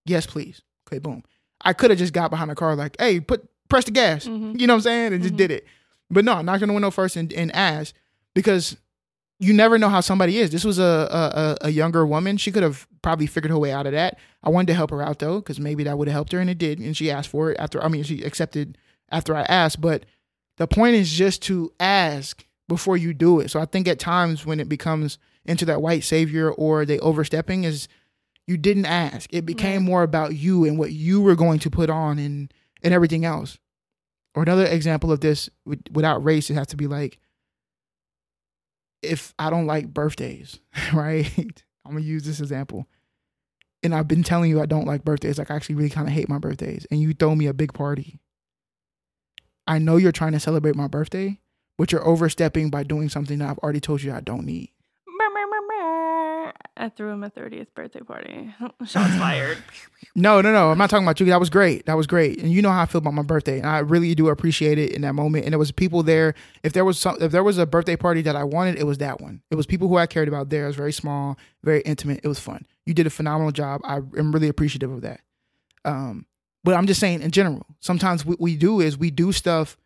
Yes, 0.04 0.26
please. 0.26 0.62
Okay, 0.88 0.98
boom. 0.98 1.22
I 1.62 1.72
could 1.72 1.90
have 1.90 1.98
just 1.98 2.12
got 2.12 2.30
behind 2.30 2.50
the 2.50 2.54
car 2.54 2.74
like, 2.76 2.96
hey, 2.98 3.20
put 3.20 3.46
press 3.68 3.84
the 3.84 3.90
gas. 3.90 4.26
Mhm. 4.26 4.58
You 4.60 4.66
know 4.66 4.74
what 4.74 4.78
I'm 4.78 4.82
saying? 4.82 5.12
And 5.12 5.22
just 5.22 5.34
Mhm. 5.34 5.38
did 5.38 5.50
it. 5.50 5.66
But 6.10 6.24
no, 6.24 6.40
knock 6.42 6.62
on 6.62 6.68
the 6.68 6.74
window 6.74 6.90
first 6.90 7.16
and, 7.16 7.32
and 7.32 7.54
ask 7.54 7.94
because 8.34 8.76
you 9.40 9.52
never 9.52 9.76
know 9.78 9.88
how 9.88 10.00
somebody 10.00 10.38
is. 10.38 10.50
This 10.50 10.64
was 10.64 10.78
a 10.78 10.82
a, 11.10 11.66
a- 11.66 11.68
a 11.68 11.70
younger 11.70 12.06
woman. 12.06 12.36
She 12.36 12.52
could 12.52 12.62
have 12.62 12.86
probably 13.02 13.26
figured 13.26 13.50
her 13.50 13.58
way 13.58 13.72
out 13.72 13.86
of 13.86 13.92
that. 13.92 14.18
I 14.42 14.50
wanted 14.50 14.68
to 14.68 14.74
help 14.74 14.90
her 14.90 15.02
out 15.02 15.18
though, 15.18 15.40
because 15.40 15.58
maybe 15.60 15.84
that 15.84 15.98
would 15.98 16.08
have 16.08 16.14
helped 16.14 16.32
her, 16.32 16.38
and 16.40 16.48
it 16.48 16.58
did. 16.58 16.78
And 16.78 16.96
she 16.96 17.10
asked 17.10 17.28
for 17.28 17.50
it 17.50 17.56
after. 17.58 17.82
I 17.82 17.88
mean, 17.88 18.02
she 18.04 18.22
accepted 18.22 18.78
after 19.10 19.34
I 19.36 19.42
asked. 19.42 19.80
But 19.80 20.04
the 20.58 20.66
point 20.68 20.94
is 20.96 21.10
just 21.12 21.42
to 21.42 21.72
ask 21.80 22.44
before 22.68 22.96
you 22.96 23.12
do 23.12 23.40
it. 23.40 23.50
So 23.50 23.60
I 23.60 23.64
think 23.66 23.86
at 23.88 23.98
times 23.98 24.46
when 24.46 24.58
it 24.60 24.68
becomes 24.68 25.18
into 25.48 25.64
that 25.66 25.82
white 25.82 26.04
savior 26.04 26.50
or 26.50 26.84
they 26.84 26.98
overstepping 27.00 27.64
is 27.64 27.88
you 28.46 28.56
didn't 28.56 28.86
ask. 28.86 29.32
It 29.32 29.44
became 29.46 29.82
Right. 29.82 29.88
more 29.90 30.02
about 30.02 30.36
you 30.36 30.64
and 30.64 30.78
what 30.78 30.92
you 30.92 31.20
were 31.20 31.34
going 31.36 31.58
to 31.60 31.70
put 31.70 31.90
on 31.90 32.18
and 32.18 32.52
and 32.82 32.92
everything 32.94 33.24
else. 33.24 33.58
Or 34.34 34.42
another 34.42 34.66
example 34.66 35.10
of 35.10 35.20
this 35.20 35.48
with- 35.64 35.88
without 35.90 36.22
race, 36.22 36.50
it 36.50 36.54
has 36.54 36.66
to 36.68 36.76
be 36.76 36.86
like 36.86 37.18
if 39.02 39.34
I 39.38 39.50
don't 39.50 39.66
like 39.66 39.92
birthdays, 39.92 40.58
right? 40.92 41.64
I'm 41.84 41.92
gonna 41.92 42.00
use 42.04 42.24
this 42.24 42.40
example. 42.40 42.86
And 43.82 43.94
I've 43.94 44.08
been 44.08 44.22
telling 44.24 44.50
you 44.50 44.60
I 44.60 44.66
don't 44.66 44.86
like 44.86 45.04
birthdays. 45.04 45.38
Like 45.38 45.50
I 45.50 45.54
actually 45.56 45.76
really 45.76 45.90
kind 45.90 46.08
of 46.08 46.12
hate 46.14 46.28
my 46.28 46.38
birthdays. 46.38 46.86
And 46.90 47.00
you 47.00 47.12
throw 47.14 47.34
me 47.36 47.46
a 47.46 47.54
big 47.54 47.72
party. 47.72 48.20
I 49.66 49.78
know 49.78 49.96
you're 49.96 50.12
trying 50.12 50.32
to 50.32 50.40
celebrate 50.40 50.76
my 50.76 50.88
birthday, 50.88 51.40
but 51.78 51.92
you're 51.92 52.06
overstepping 52.06 52.70
by 52.70 52.82
doing 52.84 53.08
something 53.08 53.38
that 53.38 53.48
I've 53.50 53.58
already 53.58 53.80
told 53.80 54.02
you 54.02 54.12
I 54.12 54.20
don't 54.20 54.44
need. 54.46 54.70
I 56.76 56.90
threw 56.90 57.10
him 57.10 57.24
a 57.24 57.30
30th 57.30 57.68
birthday 57.74 58.00
party. 58.00 58.54
Shots 58.86 59.16
fired. 59.16 59.58
No, 60.14 60.40
no, 60.40 60.52
no. 60.52 60.70
I'm 60.70 60.78
not 60.78 60.90
talking 60.90 61.06
about 61.06 61.18
you. 61.20 61.26
That 61.26 61.40
was 61.40 61.48
great. 61.48 61.86
That 61.86 61.96
was 61.96 62.06
great. 62.06 62.38
And 62.38 62.52
you 62.52 62.60
know 62.60 62.70
how 62.70 62.82
I 62.82 62.86
feel 62.86 62.98
about 62.98 63.14
my 63.14 63.22
birthday. 63.22 63.58
And 63.58 63.66
I 63.66 63.78
really 63.78 64.14
do 64.14 64.28
appreciate 64.28 64.78
it 64.78 64.92
in 64.92 65.02
that 65.02 65.14
moment. 65.14 65.44
And 65.44 65.52
there 65.52 65.58
was 65.58 65.72
people 65.72 66.02
there. 66.02 66.34
If 66.62 66.74
there 66.74 66.84
was 66.84 66.98
some 66.98 67.16
if 67.20 67.32
there 67.32 67.42
was 67.42 67.56
a 67.56 67.66
birthday 67.66 67.96
party 67.96 68.20
that 68.22 68.36
I 68.36 68.44
wanted, 68.44 68.76
it 68.76 68.84
was 68.84 68.98
that 68.98 69.20
one. 69.20 69.42
It 69.50 69.54
was 69.54 69.66
people 69.66 69.88
who 69.88 69.96
I 69.96 70.06
cared 70.06 70.28
about 70.28 70.50
there. 70.50 70.64
It 70.64 70.68
was 70.68 70.76
very 70.76 70.92
small, 70.92 71.38
very 71.64 71.80
intimate. 71.80 72.20
It 72.22 72.28
was 72.28 72.40
fun. 72.40 72.66
You 72.84 72.92
did 72.92 73.06
a 73.06 73.10
phenomenal 73.10 73.52
job. 73.52 73.80
I 73.84 73.96
am 73.96 74.32
really 74.32 74.48
appreciative 74.48 74.92
of 74.92 75.00
that. 75.00 75.20
Um, 75.84 76.26
but 76.62 76.74
I'm 76.74 76.86
just 76.86 77.00
saying 77.00 77.22
in 77.22 77.30
general, 77.30 77.64
sometimes 77.80 78.26
what 78.26 78.40
we 78.40 78.56
do 78.56 78.80
is 78.80 78.98
we 78.98 79.10
do 79.10 79.32
stuff 79.32 79.78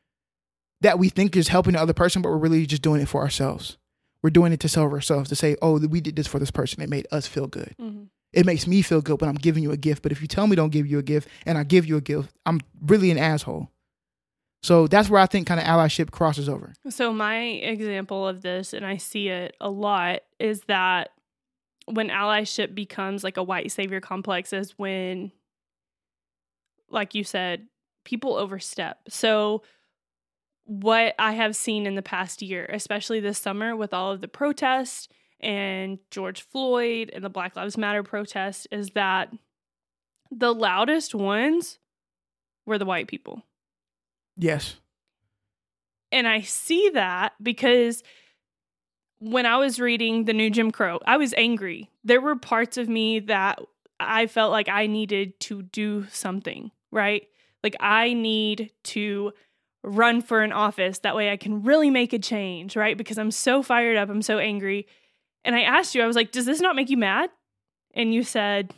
that 0.80 0.98
we 0.98 1.08
think 1.08 1.36
is 1.36 1.48
helping 1.48 1.74
the 1.74 1.80
other 1.80 1.92
person, 1.92 2.22
but 2.22 2.30
we're 2.30 2.38
really 2.38 2.66
just 2.66 2.82
doing 2.82 3.00
it 3.00 3.08
for 3.08 3.20
ourselves. 3.20 3.76
We're 4.22 4.30
doing 4.30 4.52
it 4.52 4.60
to 4.60 4.68
serve 4.68 4.92
ourselves, 4.92 5.28
to 5.30 5.36
say, 5.36 5.56
oh, 5.62 5.78
we 5.86 6.00
did 6.00 6.16
this 6.16 6.26
for 6.26 6.38
this 6.38 6.50
person. 6.50 6.82
It 6.82 6.90
made 6.90 7.06
us 7.10 7.26
feel 7.26 7.46
good 7.46 7.74
Mhm. 7.80 8.08
it 8.32 8.46
makes 8.46 8.66
me 8.66 8.80
feel 8.82 9.00
good 9.00 9.20
when 9.20 9.28
I'm 9.28 9.36
giving 9.36 9.62
you 9.62 9.72
a 9.72 9.76
gift. 9.76 10.02
But 10.02 10.12
if 10.12 10.20
you 10.22 10.28
tell 10.28 10.46
me 10.46 10.54
don't 10.56 10.70
give 10.70 10.86
you 10.86 10.98
a 10.98 11.02
gift 11.02 11.28
and 11.46 11.56
I 11.58 11.64
give 11.64 11.86
you 11.86 11.96
a 11.96 12.00
gift, 12.00 12.30
I'm 12.46 12.60
really 12.80 13.10
an 13.10 13.18
asshole. 13.18 13.70
So 14.62 14.86
that's 14.86 15.08
where 15.08 15.20
I 15.22 15.26
think 15.26 15.46
kind 15.46 15.58
of 15.58 15.66
allyship 15.66 16.10
crosses 16.10 16.48
over. 16.48 16.74
So 16.90 17.12
my 17.12 17.38
example 17.40 18.28
of 18.28 18.42
this, 18.42 18.72
and 18.74 18.84
I 18.84 18.98
see 18.98 19.28
it 19.28 19.56
a 19.60 19.70
lot, 19.70 20.20
is 20.38 20.60
that 20.68 21.10
when 21.86 22.08
allyship 22.10 22.74
becomes 22.74 23.24
like 23.24 23.36
a 23.38 23.42
white 23.42 23.72
savior 23.72 24.00
complex 24.00 24.52
is 24.52 24.78
when, 24.78 25.32
like 26.90 27.14
you 27.14 27.24
said, 27.24 27.66
people 28.04 28.34
overstep. 28.36 28.98
So 29.08 29.62
what 30.70 31.16
I 31.18 31.32
have 31.32 31.56
seen 31.56 31.84
in 31.84 31.96
the 31.96 32.02
past 32.02 32.42
year, 32.42 32.64
especially 32.72 33.18
this 33.18 33.40
summer 33.40 33.74
with 33.74 33.92
all 33.92 34.12
of 34.12 34.20
the 34.20 34.28
protests 34.28 35.08
and 35.40 35.98
George 36.12 36.42
Floyd 36.42 37.10
and 37.12 37.24
the 37.24 37.28
Black 37.28 37.56
Lives 37.56 37.76
Matter 37.76 38.04
protest, 38.04 38.68
is 38.70 38.90
that 38.90 39.32
the 40.30 40.54
loudest 40.54 41.12
ones 41.12 41.80
were 42.66 42.78
the 42.78 42.84
white 42.84 43.08
people. 43.08 43.42
Yes. 44.36 44.76
And 46.12 46.28
I 46.28 46.42
see 46.42 46.90
that 46.90 47.32
because 47.42 48.04
when 49.18 49.46
I 49.46 49.56
was 49.56 49.80
reading 49.80 50.24
the 50.24 50.32
new 50.32 50.50
Jim 50.50 50.70
Crow, 50.70 51.00
I 51.04 51.16
was 51.16 51.34
angry. 51.36 51.90
There 52.04 52.20
were 52.20 52.36
parts 52.36 52.76
of 52.76 52.88
me 52.88 53.18
that 53.18 53.58
I 53.98 54.28
felt 54.28 54.52
like 54.52 54.68
I 54.68 54.86
needed 54.86 55.40
to 55.40 55.62
do 55.62 56.06
something, 56.12 56.70
right? 56.92 57.26
Like 57.64 57.74
I 57.80 58.12
need 58.12 58.70
to 58.84 59.32
run 59.82 60.22
for 60.22 60.42
an 60.42 60.52
office. 60.52 60.98
That 60.98 61.16
way 61.16 61.30
I 61.30 61.36
can 61.36 61.62
really 61.62 61.90
make 61.90 62.12
a 62.12 62.18
change, 62.18 62.76
right? 62.76 62.96
Because 62.96 63.18
I'm 63.18 63.30
so 63.30 63.62
fired 63.62 63.96
up, 63.96 64.08
I'm 64.08 64.22
so 64.22 64.38
angry. 64.38 64.86
And 65.44 65.54
I 65.54 65.62
asked 65.62 65.94
you, 65.94 66.02
I 66.02 66.06
was 66.06 66.16
like, 66.16 66.32
does 66.32 66.44
this 66.44 66.60
not 66.60 66.76
make 66.76 66.90
you 66.90 66.96
mad? 66.96 67.30
And 67.94 68.12
you 68.12 68.22
said, 68.22 68.74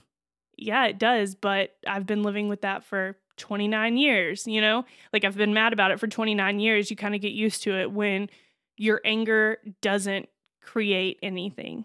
yeah, 0.56 0.86
it 0.86 0.98
does, 0.98 1.34
but 1.34 1.74
I've 1.86 2.06
been 2.06 2.22
living 2.22 2.48
with 2.48 2.62
that 2.62 2.84
for 2.84 3.16
29 3.36 3.96
years, 3.96 4.46
you 4.46 4.60
know? 4.60 4.84
Like 5.12 5.24
I've 5.24 5.36
been 5.36 5.54
mad 5.54 5.72
about 5.72 5.90
it 5.90 5.98
for 5.98 6.06
29 6.06 6.60
years. 6.60 6.90
You 6.90 6.96
kind 6.96 7.14
of 7.14 7.20
get 7.20 7.32
used 7.32 7.62
to 7.64 7.78
it 7.78 7.90
when 7.90 8.28
your 8.76 9.00
anger 9.04 9.58
doesn't 9.80 10.28
create 10.62 11.18
anything. 11.22 11.84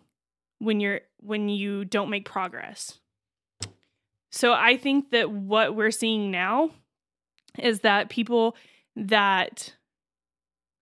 When 0.60 0.80
you're 0.80 1.02
when 1.20 1.50
you 1.50 1.86
don't 1.86 2.10
make 2.10 2.26
progress. 2.26 3.00
So 4.32 4.54
I 4.54 4.78
think 4.78 5.12
that 5.12 5.30
what 5.32 5.76
we're 5.76 5.92
seeing 5.92 6.32
now 6.32 6.72
is 7.60 7.82
that 7.82 8.10
people 8.10 8.56
that 8.98 9.74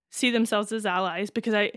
see 0.09 0.31
themselves 0.31 0.71
as 0.71 0.85
allies 0.85 1.29
because 1.29 1.53
I 1.53 1.73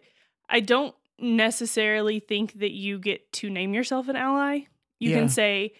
I 0.49 0.61
don't 0.61 0.95
necessarily 1.19 2.21
think 2.21 2.61
that 2.61 2.71
you 2.71 2.99
get 2.99 3.33
to 3.35 3.51
name 3.51 3.75
yourself 3.75 4.09
an 4.09 4.17
ally. 4.17 4.61
You 5.01 5.11
Yeah. 5.11 5.19
can 5.19 5.29
say 5.29 5.73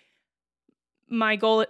my 1.09 1.37
goal 1.37 1.65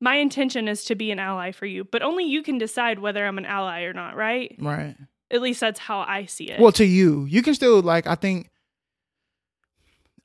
my 0.00 0.14
intention 0.16 0.66
is 0.66 0.84
to 0.84 0.94
be 0.94 1.10
an 1.10 1.18
ally 1.18 1.52
for 1.52 1.66
you, 1.66 1.84
but 1.84 2.02
only 2.02 2.24
you 2.24 2.42
can 2.42 2.56
decide 2.56 2.98
whether 2.98 3.26
I'm 3.26 3.36
an 3.36 3.44
ally 3.44 3.82
or 3.82 3.92
not, 3.92 4.16
right? 4.16 4.56
Right. 4.58 4.96
At 5.30 5.42
least 5.42 5.60
that's 5.60 5.78
how 5.78 6.00
I 6.00 6.24
see 6.24 6.50
it. 6.50 6.58
Well, 6.58 6.72
to 6.72 6.84
you, 6.84 7.26
you 7.26 7.42
can 7.42 7.54
still 7.54 7.82
like. 7.82 8.06
I 8.06 8.14
think. 8.14 8.48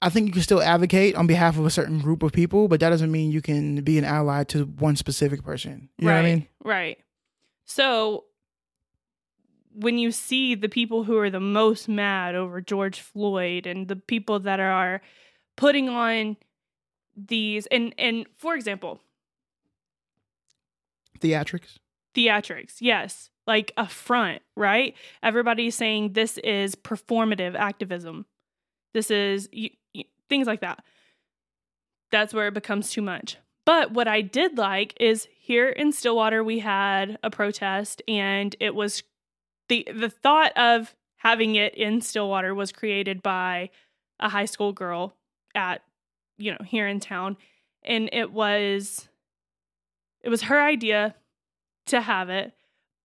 I 0.02 0.10
think 0.10 0.28
you 0.28 0.34
can 0.34 0.42
still 0.42 0.62
advocate 0.62 1.16
on 1.16 1.26
behalf 1.26 1.58
of 1.58 1.66
a 1.66 1.70
certain 1.70 2.00
group 2.00 2.22
of 2.22 2.32
people, 2.32 2.68
but 2.68 2.80
that 2.80 2.90
doesn't 2.90 3.12
mean 3.12 3.32
you 3.32 3.42
can 3.42 3.82
be 3.84 3.98
an 3.98 4.04
ally 4.04 4.44
to 4.46 4.66
one 4.66 4.96
specific 4.96 5.44
person. 5.44 5.90
You 5.98 6.06
know 6.06 6.12
right, 6.12 6.22
what 6.22 6.26
I 6.26 6.30
mean? 6.30 6.48
Right. 6.64 6.98
So 7.66 8.26
when 9.74 9.98
you 9.98 10.12
see 10.12 10.56
the 10.56 10.70
people 10.70 11.04
who 11.04 11.18
are 11.18 11.30
the 11.30 11.40
most 11.40 11.90
mad 11.90 12.34
over 12.36 12.62
George 12.62 13.02
Floyd 13.02 13.66
and 13.68 13.88
the 13.88 13.96
people 13.96 14.40
that 14.40 14.60
are 14.60 15.02
putting 15.58 15.90
on 15.90 16.38
these 17.18 17.66
and 17.68 17.94
and 17.98 18.26
for 18.38 18.56
example, 18.56 19.00
Theatrics. 21.20 21.78
theatrics, 22.14 22.76
yes, 22.80 23.30
like 23.48 23.72
a 23.78 23.88
front, 23.88 24.42
right? 24.56 24.96
Everybody's 25.24 25.76
saying 25.76 26.14
this 26.14 26.38
is 26.40 26.76
performative 26.76 27.56
activism. 27.56 28.26
This 28.94 29.10
is 29.10 29.50
y- 29.54 29.72
y- 29.96 30.06
things 30.30 30.46
like 30.48 30.62
that. 30.62 30.84
That's 32.12 32.34
where 32.34 32.48
it 32.48 32.54
becomes 32.54 32.92
too 32.92 33.02
much. 33.02 33.38
But 33.66 33.92
what 33.92 34.08
I 34.08 34.22
did 34.22 34.58
like 34.58 34.94
is 35.00 35.28
here 35.46 35.70
in 35.70 35.92
Stillwater 35.92 36.44
we 36.44 36.58
had 36.58 37.20
a 37.22 37.30
protest 37.30 38.02
and 38.08 38.56
it 38.60 38.74
was 38.74 39.04
the 39.70 39.88
the 39.96 40.10
thought 40.10 40.52
of 40.58 40.96
having 41.18 41.54
it 41.54 41.76
in 41.76 42.02
Stillwater 42.02 42.56
was 42.56 42.72
created 42.72 43.22
by 43.22 43.70
a 44.20 44.28
high 44.28 44.46
school 44.46 44.74
girl 44.74 45.16
at 45.54 45.84
you 46.40 46.52
know 46.52 46.66
here 46.66 46.88
in 46.88 47.00
town. 47.00 47.38
And 47.84 48.10
it 48.12 48.32
was 48.32 49.08
it 50.24 50.30
was 50.30 50.42
her 50.44 50.60
idea 50.60 51.14
to 51.88 52.02
have 52.02 52.32
it 52.32 52.54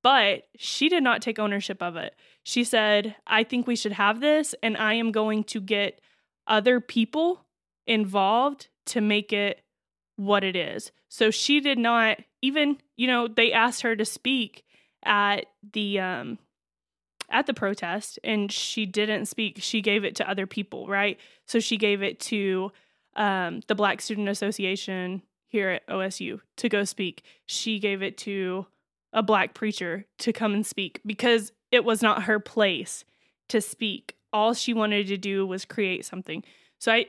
but 0.02 0.44
she 0.56 0.88
did 0.88 1.02
not 1.02 1.20
take 1.20 1.38
ownership 1.38 1.82
of 1.82 1.96
it. 1.96 2.14
She 2.42 2.64
said 2.64 3.16
i 3.26 3.44
think 3.44 3.66
we 3.66 3.76
should 3.76 3.92
have 3.92 4.20
this 4.20 4.54
and 4.62 4.78
i 4.78 4.94
am 4.94 5.12
going 5.12 5.44
to 5.44 5.60
get 5.60 6.00
other 6.46 6.80
people 6.80 7.44
involved 7.86 8.68
to 8.86 9.02
make 9.02 9.30
it 9.30 9.60
what 10.20 10.44
it 10.44 10.54
is. 10.54 10.92
So 11.08 11.30
she 11.30 11.60
did 11.60 11.78
not 11.78 12.18
even 12.42 12.76
you 12.96 13.06
know 13.06 13.26
they 13.26 13.52
asked 13.52 13.80
her 13.82 13.96
to 13.96 14.04
speak 14.04 14.64
at 15.02 15.46
the 15.72 15.98
um 15.98 16.38
at 17.30 17.46
the 17.46 17.54
protest 17.54 18.18
and 18.22 18.52
she 18.52 18.84
didn't 18.84 19.26
speak. 19.26 19.58
She 19.60 19.80
gave 19.80 20.04
it 20.04 20.16
to 20.16 20.28
other 20.28 20.46
people 20.46 20.86
right? 20.88 21.18
So 21.46 21.58
she 21.58 21.78
gave 21.78 22.02
it 22.02 22.20
to 22.20 22.70
um, 23.16 23.60
the 23.66 23.74
black 23.74 24.02
student 24.02 24.28
association 24.28 25.22
here 25.46 25.70
at 25.70 25.86
OSU 25.88 26.40
to 26.58 26.68
go 26.68 26.84
speak. 26.84 27.24
She 27.46 27.78
gave 27.78 28.02
it 28.02 28.18
to 28.18 28.66
a 29.12 29.22
black 29.22 29.54
preacher 29.54 30.04
to 30.18 30.32
come 30.32 30.52
and 30.52 30.66
speak 30.66 31.00
because 31.04 31.50
it 31.72 31.84
was 31.84 32.02
not 32.02 32.24
her 32.24 32.38
place 32.38 33.04
to 33.48 33.60
speak. 33.60 34.16
All 34.32 34.52
she 34.52 34.74
wanted 34.74 35.06
to 35.08 35.16
do 35.16 35.46
was 35.46 35.64
create 35.64 36.04
something. 36.04 36.44
So 36.78 36.92
i 36.92 37.06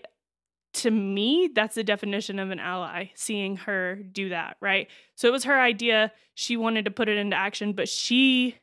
to 0.73 0.89
me 0.91 1.49
that's 1.53 1.75
the 1.75 1.83
definition 1.83 2.39
of 2.39 2.49
an 2.49 2.59
ally 2.59 3.05
seeing 3.13 3.57
her 3.57 3.95
do 3.95 4.29
that 4.29 4.55
right 4.61 4.87
so 5.15 5.27
it 5.27 5.31
was 5.31 5.43
her 5.43 5.59
idea 5.59 6.11
she 6.33 6.55
wanted 6.55 6.85
to 6.85 6.91
put 6.91 7.09
it 7.09 7.17
into 7.17 7.35
action 7.35 7.73
but 7.73 7.89
she 7.89 8.55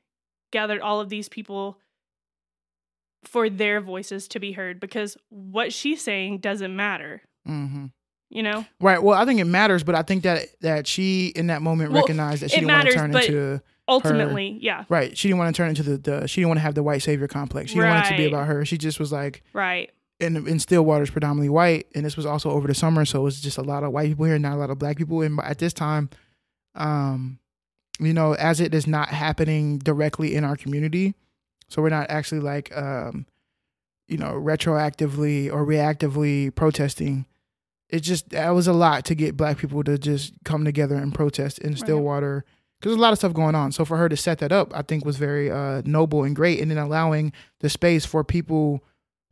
gathered 0.51 0.81
all 0.81 1.01
of 1.01 1.09
these 1.11 1.29
people 1.29 1.79
for 3.25 3.51
their 3.51 3.81
voices 3.81 4.29
to 4.29 4.39
be 4.41 4.53
heard 4.53 4.81
because 4.81 5.17
what 5.29 5.73
she's 5.73 6.03
saying 6.03 6.39
doesn't 6.39 6.75
matter 6.75 7.23
hmm 7.47 7.87
you 8.31 8.43
know 8.43 8.65
Right. 8.79 9.03
Well, 9.03 9.19
I 9.19 9.25
think 9.25 9.41
it 9.41 9.45
matters, 9.47 9.83
but 9.83 9.95
I 9.95 10.03
think 10.03 10.23
that 10.25 10.49
that 10.61 10.87
she 10.87 11.29
in 11.29 11.47
that 11.47 11.63
moment 11.63 11.93
Well, 11.93 12.03
recognized 12.03 12.43
that 12.43 12.51
she 12.51 12.61
didn't 12.61 12.71
want 12.73 12.87
to 12.87 12.95
turn 12.95 13.11
but- 13.13 13.25
into 13.25 13.63
ultimately 13.89 14.59
yeah 14.61 14.85
right. 14.91 15.17
She 15.17 15.29
didn't 15.29 15.39
want 15.39 15.57
to 15.57 15.59
turn 15.59 15.71
into 15.71 15.83
the, 15.83 15.97
the 15.97 16.27
she 16.27 16.43
didn't 16.43 16.49
want 16.51 16.59
to 16.59 16.63
have 16.63 16.75
the 16.75 16.83
white 16.83 17.03
savior 17.03 17.27
complex. 17.27 17.71
She 17.71 17.77
didn't 17.79 17.89
want 17.89 18.05
it 18.07 18.11
to 18.11 18.17
be 18.19 18.27
about 18.27 18.47
her. 18.47 18.67
She 18.67 18.77
just 18.77 19.01
was 19.01 19.13
like 19.13 19.43
right 19.55 19.91
in 20.21 20.59
Stillwater 20.59 21.05
is 21.05 21.11
predominantly 21.11 21.49
white, 21.49 21.87
and 21.95 22.05
this 22.05 22.17
was 22.17 22.27
also 22.27 22.51
over 22.51 22.67
the 22.67 22.75
summer, 22.75 23.05
so 23.05 23.21
it 23.21 23.25
was 23.25 23.41
just 23.41 23.59
a 23.59 23.63
lot 23.63 23.85
of 23.85 23.93
white 23.93 24.09
people 24.09 24.25
here, 24.25 24.39
not 24.39 24.55
a 24.55 24.57
lot 24.57 24.71
of 24.71 24.79
black 24.79 24.97
people. 24.97 25.23
And 25.23 25.39
at 25.41 25.59
this 25.59 25.73
time, 25.73 26.11
um, 26.75 27.39
you 28.01 28.13
know, 28.13 28.35
as 28.35 28.61
it 28.61 28.75
is 28.75 28.87
not 28.87 29.09
happening 29.09 29.79
directly 29.79 30.35
in 30.35 30.45
our 30.45 30.57
community, 30.57 31.15
so 31.69 31.83
we're 31.83 31.89
not 31.91 32.11
actually 32.11 32.41
like, 32.41 32.77
um, 32.77 33.27
you 34.09 34.17
know, 34.17 34.33
retroactively 34.33 35.53
or 35.53 35.65
reactively 35.65 36.55
protesting. 36.55 37.27
It 37.89 38.01
just 38.01 38.31
that 38.31 38.51
was 38.51 38.67
a 38.67 38.73
lot 38.73 39.05
to 39.07 39.15
get 39.15 39.37
black 39.37 39.59
people 39.59 39.85
to 39.85 39.99
just 39.99 40.35
come 40.45 40.65
together 40.65 40.97
and 40.97 41.15
protest 41.15 41.59
in 41.59 41.77
Stillwater 41.77 42.45
because 42.79 42.91
there's 42.91 42.99
a 42.99 43.03
lot 43.03 43.13
of 43.13 43.19
stuff 43.19 43.33
going 43.33 43.55
on. 43.55 43.73
So 43.73 43.85
for 43.85 43.97
her 43.97 44.09
to 44.09 44.17
set 44.17 44.39
that 44.39 44.53
up, 44.53 44.75
I 44.77 44.83
think 44.83 45.05
was 45.05 45.17
very 45.17 45.51
uh, 45.51 45.83
noble 45.85 46.25
and 46.25 46.35
great, 46.35 46.61
and 46.61 46.71
then 46.71 46.79
allowing 46.79 47.33
the 47.61 47.69
space 47.69 48.05
for 48.05 48.25
people 48.25 48.83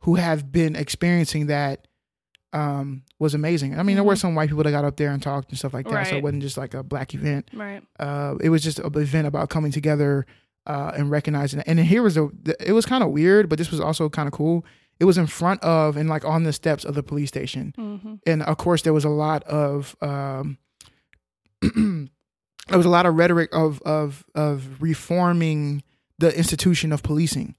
who 0.01 0.15
have 0.15 0.51
been 0.51 0.75
experiencing 0.75 1.47
that 1.47 1.87
um, 2.53 3.03
was 3.19 3.33
amazing. 3.33 3.77
I 3.77 3.83
mean, 3.83 3.95
there 3.97 4.03
were 4.05 4.13
Mhm. 4.15 4.19
some 4.19 4.35
white 4.35 4.47
people 4.49 4.63
that 4.63 4.71
got 4.71 4.85
up 4.85 4.95
there 4.95 5.11
and 5.11 5.21
talked 5.21 5.49
and 5.49 5.59
stuff 5.59 5.73
like 5.73 5.85
that, 5.85 6.07
so 6.07 6.15
it 6.17 6.23
wasn't 6.23 6.41
just 6.43 6.57
like 6.57 6.73
a 6.73 6.81
black 6.81 7.13
event. 7.13 7.49
right 7.53 7.83
Uh, 7.99 8.35
it 8.41 8.49
was 8.49 8.63
just 8.63 8.79
an 8.79 8.85
event 8.95 9.27
about 9.27 9.49
coming 9.49 9.71
together 9.71 10.25
uh, 10.65 10.91
and 10.95 11.11
recognizing 11.11 11.59
it. 11.59 11.67
And 11.67 11.79
here 11.79 12.01
was 12.01 12.17
a, 12.17 12.29
it 12.65 12.71
was 12.73 12.85
kind 12.85 13.03
of 13.03 13.11
weird, 13.11 13.47
but 13.49 13.57
this 13.57 13.69
was 13.69 13.79
also 13.81 14.09
kind 14.09 14.27
of 14.27 14.33
cool. 14.33 14.65
It 14.99 15.05
was 15.05 15.17
in 15.17 15.27
front 15.27 15.61
of 15.61 15.95
and 15.97 16.09
like 16.09 16.25
on 16.25 16.43
the 16.43 16.53
steps 16.53 16.83
of 16.85 16.95
the 16.95 17.03
police 17.03 17.29
station 17.29 17.73
hmm 17.75 18.15
and 18.25 18.41
of 18.43 18.57
course 18.57 18.81
there 18.81 18.93
was 18.93 19.05
a 19.05 19.09
lot 19.09 19.43
of 19.43 19.95
um 20.01 20.57
there 21.61 22.77
was 22.77 22.85
a 22.85 22.89
lot 22.89 23.05
of 23.05 23.15
rhetoric 23.15 23.49
of 23.53 23.81
of 23.83 24.25
of 24.35 24.81
reforming 24.81 25.83
the 26.19 26.35
institution 26.35 26.91
of 26.91 27.03
policing 27.03 27.55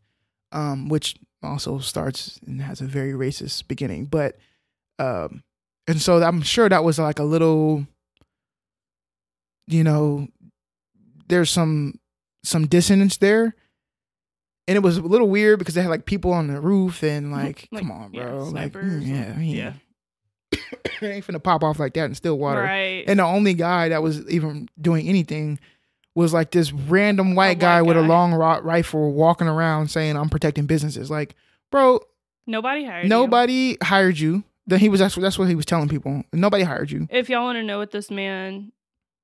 um 0.53 0.89
which 0.89 1.15
also 1.43 1.79
starts 1.79 2.41
and 2.47 2.61
has 2.61 2.81
a 2.81 2.85
very 2.85 3.13
racist 3.13 3.69
beginning 3.69 4.05
but 4.07 4.37
um 4.99 5.43
and 5.87 6.01
so 6.01 6.23
i'm 6.23 6.43
sure 6.43 6.69
that 6.69 6.85
was 6.85 6.99
like 6.99 7.19
a 7.19 7.25
little 7.25 7.87
you 9.67 9.85
know 9.85 10.27
there's 11.29 11.51
some 11.51 11.99
some 12.43 12.67
dissonance 12.67 13.17
there 13.19 13.55
and 14.67 14.77
it 14.77 14.81
was 14.81 14.99
a 14.99 15.03
little 15.03 15.29
weird 15.29 15.59
because 15.59 15.75
they 15.75 15.83
had 15.83 15.91
like 15.91 16.07
people 16.07 16.33
on 16.33 16.47
the 16.49 16.61
roof 16.61 17.03
and 17.03 17.33
like, 17.33 17.69
Like, 17.71 17.83
come 17.83 17.91
on 17.91 18.13
yeah, 18.13 18.25
bro 18.25 18.45
like 18.45 18.73
mm, 18.73 19.07
yeah 19.07 19.33
I 19.35 19.39
mean, 19.39 19.57
yeah. 19.57 19.73
it 20.53 21.03
ain't 21.03 21.27
finna 21.27 21.43
pop 21.43 21.63
off 21.63 21.79
like 21.79 21.95
that 21.95 22.05
in 22.05 22.15
Stillwater. 22.15 22.63
right 22.63 23.05
And 23.07 23.19
the 23.19 23.25
only 23.25 23.55
guy 23.55 23.89
that 23.91 24.03
was 24.03 24.29
even 24.29 24.69
doing 24.81 25.09
anything 25.09 25.59
was 26.19 26.33
like 26.35 26.51
this 26.51 26.73
random 26.73 27.37
white 27.37 27.51
white 27.51 27.59
guy 27.61 27.81
with 27.81 27.97
a 27.97 28.03
long 28.03 28.35
rifle 28.35 29.13
walking 29.13 29.47
around 29.47 29.89
saying, 29.89 30.17
"I'm 30.17 30.29
protecting 30.29 30.67
businesses." 30.67 31.11
Like, 31.11 31.37
bro, 31.71 32.01
nobody 32.47 32.85
hired 32.85 33.05
you. 33.05 33.09
nobody 33.09 33.77
hired 33.83 34.19
you. 34.19 34.43
Then 34.67 34.81
he 34.81 34.89
was 34.89 35.01
that's, 35.01 35.15
that's 35.15 35.39
what 35.39 35.49
he 35.49 35.55
was 35.55 35.65
telling 35.65 35.89
people. 35.89 36.25
Nobody 36.33 36.65
hired 36.65 36.91
you. 36.91 37.07
if 37.11 37.31
y'all 37.31 37.45
want 37.45 37.57
to 37.57 37.63
know 37.63 37.79
what 37.79 37.93
this 37.93 38.11
man 38.11 38.73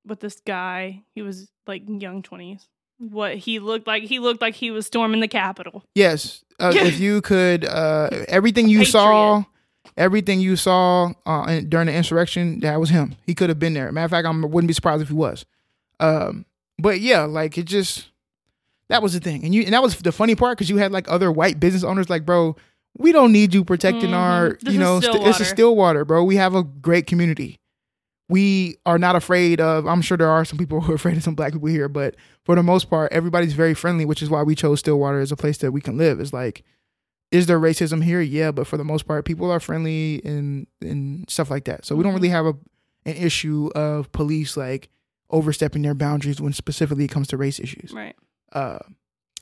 what 0.05 0.21
this 0.21 0.41
guy 0.47 1.03
he 1.15 1.23
was 1.23 1.49
like 1.67 1.83
young 1.89 2.23
20s 2.23 2.67
what 2.99 3.37
he 3.37 3.59
looked 3.59 3.87
like 3.87 4.03
he 4.03 4.19
looked 4.19 4.41
like 4.43 4.55
he 4.55 4.71
was 4.71 4.87
storming 4.87 5.21
the 5.21 5.29
capitol 5.29 5.83
Yes, 5.95 6.45
uh, 6.61 6.73
if 6.77 7.01
you 7.01 7.21
could, 7.23 7.65
uh, 7.65 8.09
everything 8.29 8.69
you 8.69 8.81
Patriot. 8.81 8.93
saw, 8.93 9.45
everything 9.97 10.41
you 10.41 10.57
saw 10.57 11.13
uh, 11.27 11.61
during 11.69 11.87
the 11.87 11.93
insurrection, 11.95 12.61
that 12.61 12.79
was 12.79 12.91
him. 12.91 13.17
He 13.27 13.35
could 13.35 13.49
have 13.49 13.59
been 13.59 13.75
there. 13.75 13.91
Matter 13.91 14.05
of 14.05 14.11
fact, 14.11 14.27
I 14.27 14.31
wouldn't 14.31 14.69
be 14.69 14.75
surprised 14.75 15.03
if 15.03 15.09
he 15.09 15.15
was. 15.15 15.45
Um, 16.01 16.45
but 16.79 17.01
yeah, 17.01 17.23
like 17.25 17.57
it 17.59 17.65
just 17.65 18.09
that 18.89 19.03
was 19.03 19.13
the 19.15 19.21
thing, 19.21 19.45
and 19.45 19.55
you 19.55 19.63
and 19.63 19.73
that 19.73 19.83
was 19.83 19.97
the 19.97 20.13
funny 20.13 20.35
part 20.35 20.57
because 20.59 20.69
you 20.71 20.77
had 20.77 20.93
like 20.93 21.11
other 21.11 21.31
white 21.33 21.59
business 21.61 21.85
owners, 21.85 22.11
like 22.11 22.25
bro, 22.27 22.57
we 22.99 23.13
don't 23.13 23.33
need 23.33 23.55
you 23.55 23.65
protecting 23.65 24.11
Mhm. 24.11 24.15
our, 24.19 24.59
This 24.61 24.75
you 24.75 24.81
know, 24.81 25.01
st- 25.01 25.15
this 25.25 25.41
is 25.41 25.49
Stillwater. 25.49 25.55
Stillwater, 25.55 26.05
bro. 26.05 26.25
We 26.25 26.37
have 26.37 26.55
a 26.55 26.63
great 26.63 27.07
community. 27.07 27.59
We 28.29 28.77
are 28.87 28.99
not 28.99 29.17
afraid 29.17 29.61
of. 29.61 29.87
I'm 29.87 30.01
sure 30.01 30.17
there 30.17 30.31
are 30.31 30.45
some 30.45 30.59
people 30.59 30.81
who 30.83 30.93
are 30.93 30.97
afraid 30.97 31.17
of 31.17 31.23
some 31.23 31.35
black 31.35 31.53
people 31.53 31.69
here, 31.69 31.89
but 31.89 32.15
for 32.45 32.55
the 32.55 32.63
most 32.63 32.89
part, 32.91 33.13
everybody's 33.13 33.53
very 33.53 33.75
friendly, 33.75 34.05
which 34.05 34.23
is 34.23 34.31
why 34.31 34.43
we 34.43 34.55
chose 34.55 34.81
Stillwater 34.81 35.21
as 35.21 35.33
a 35.33 35.37
place 35.37 35.59
that 35.59 35.73
we 35.73 35.81
can 35.81 35.97
live. 35.99 36.21
Is 36.21 36.33
like, 36.33 36.63
is 37.31 37.47
there 37.47 37.59
racism 37.61 38.03
here? 38.05 38.21
Yeah, 38.21 38.51
but 38.53 38.67
for 38.67 38.77
the 38.77 38.85
most 38.85 39.07
part, 39.07 39.25
people 39.25 39.51
are 39.51 39.61
friendly 39.61 40.23
and 40.25 40.67
and 40.81 41.29
stuff 41.29 41.51
like 41.51 41.65
that. 41.65 41.85
So 41.85 41.95
we 41.97 42.03
don't 42.03 42.13
Mhm. 42.13 42.17
really 42.17 42.29
have 42.31 42.47
a 42.47 42.55
an 43.07 43.17
issue 43.17 43.71
of 43.75 44.11
police 44.13 44.57
like 44.57 44.89
overstepping 45.35 45.83
their 45.83 45.95
boundaries 45.95 46.41
when 46.41 46.53
specifically 46.53 47.05
it 47.05 47.11
comes 47.11 47.29
to 47.29 47.37
race 47.37 47.59
issues. 47.61 47.93
Right. 47.93 48.15
Uh, 48.53 48.79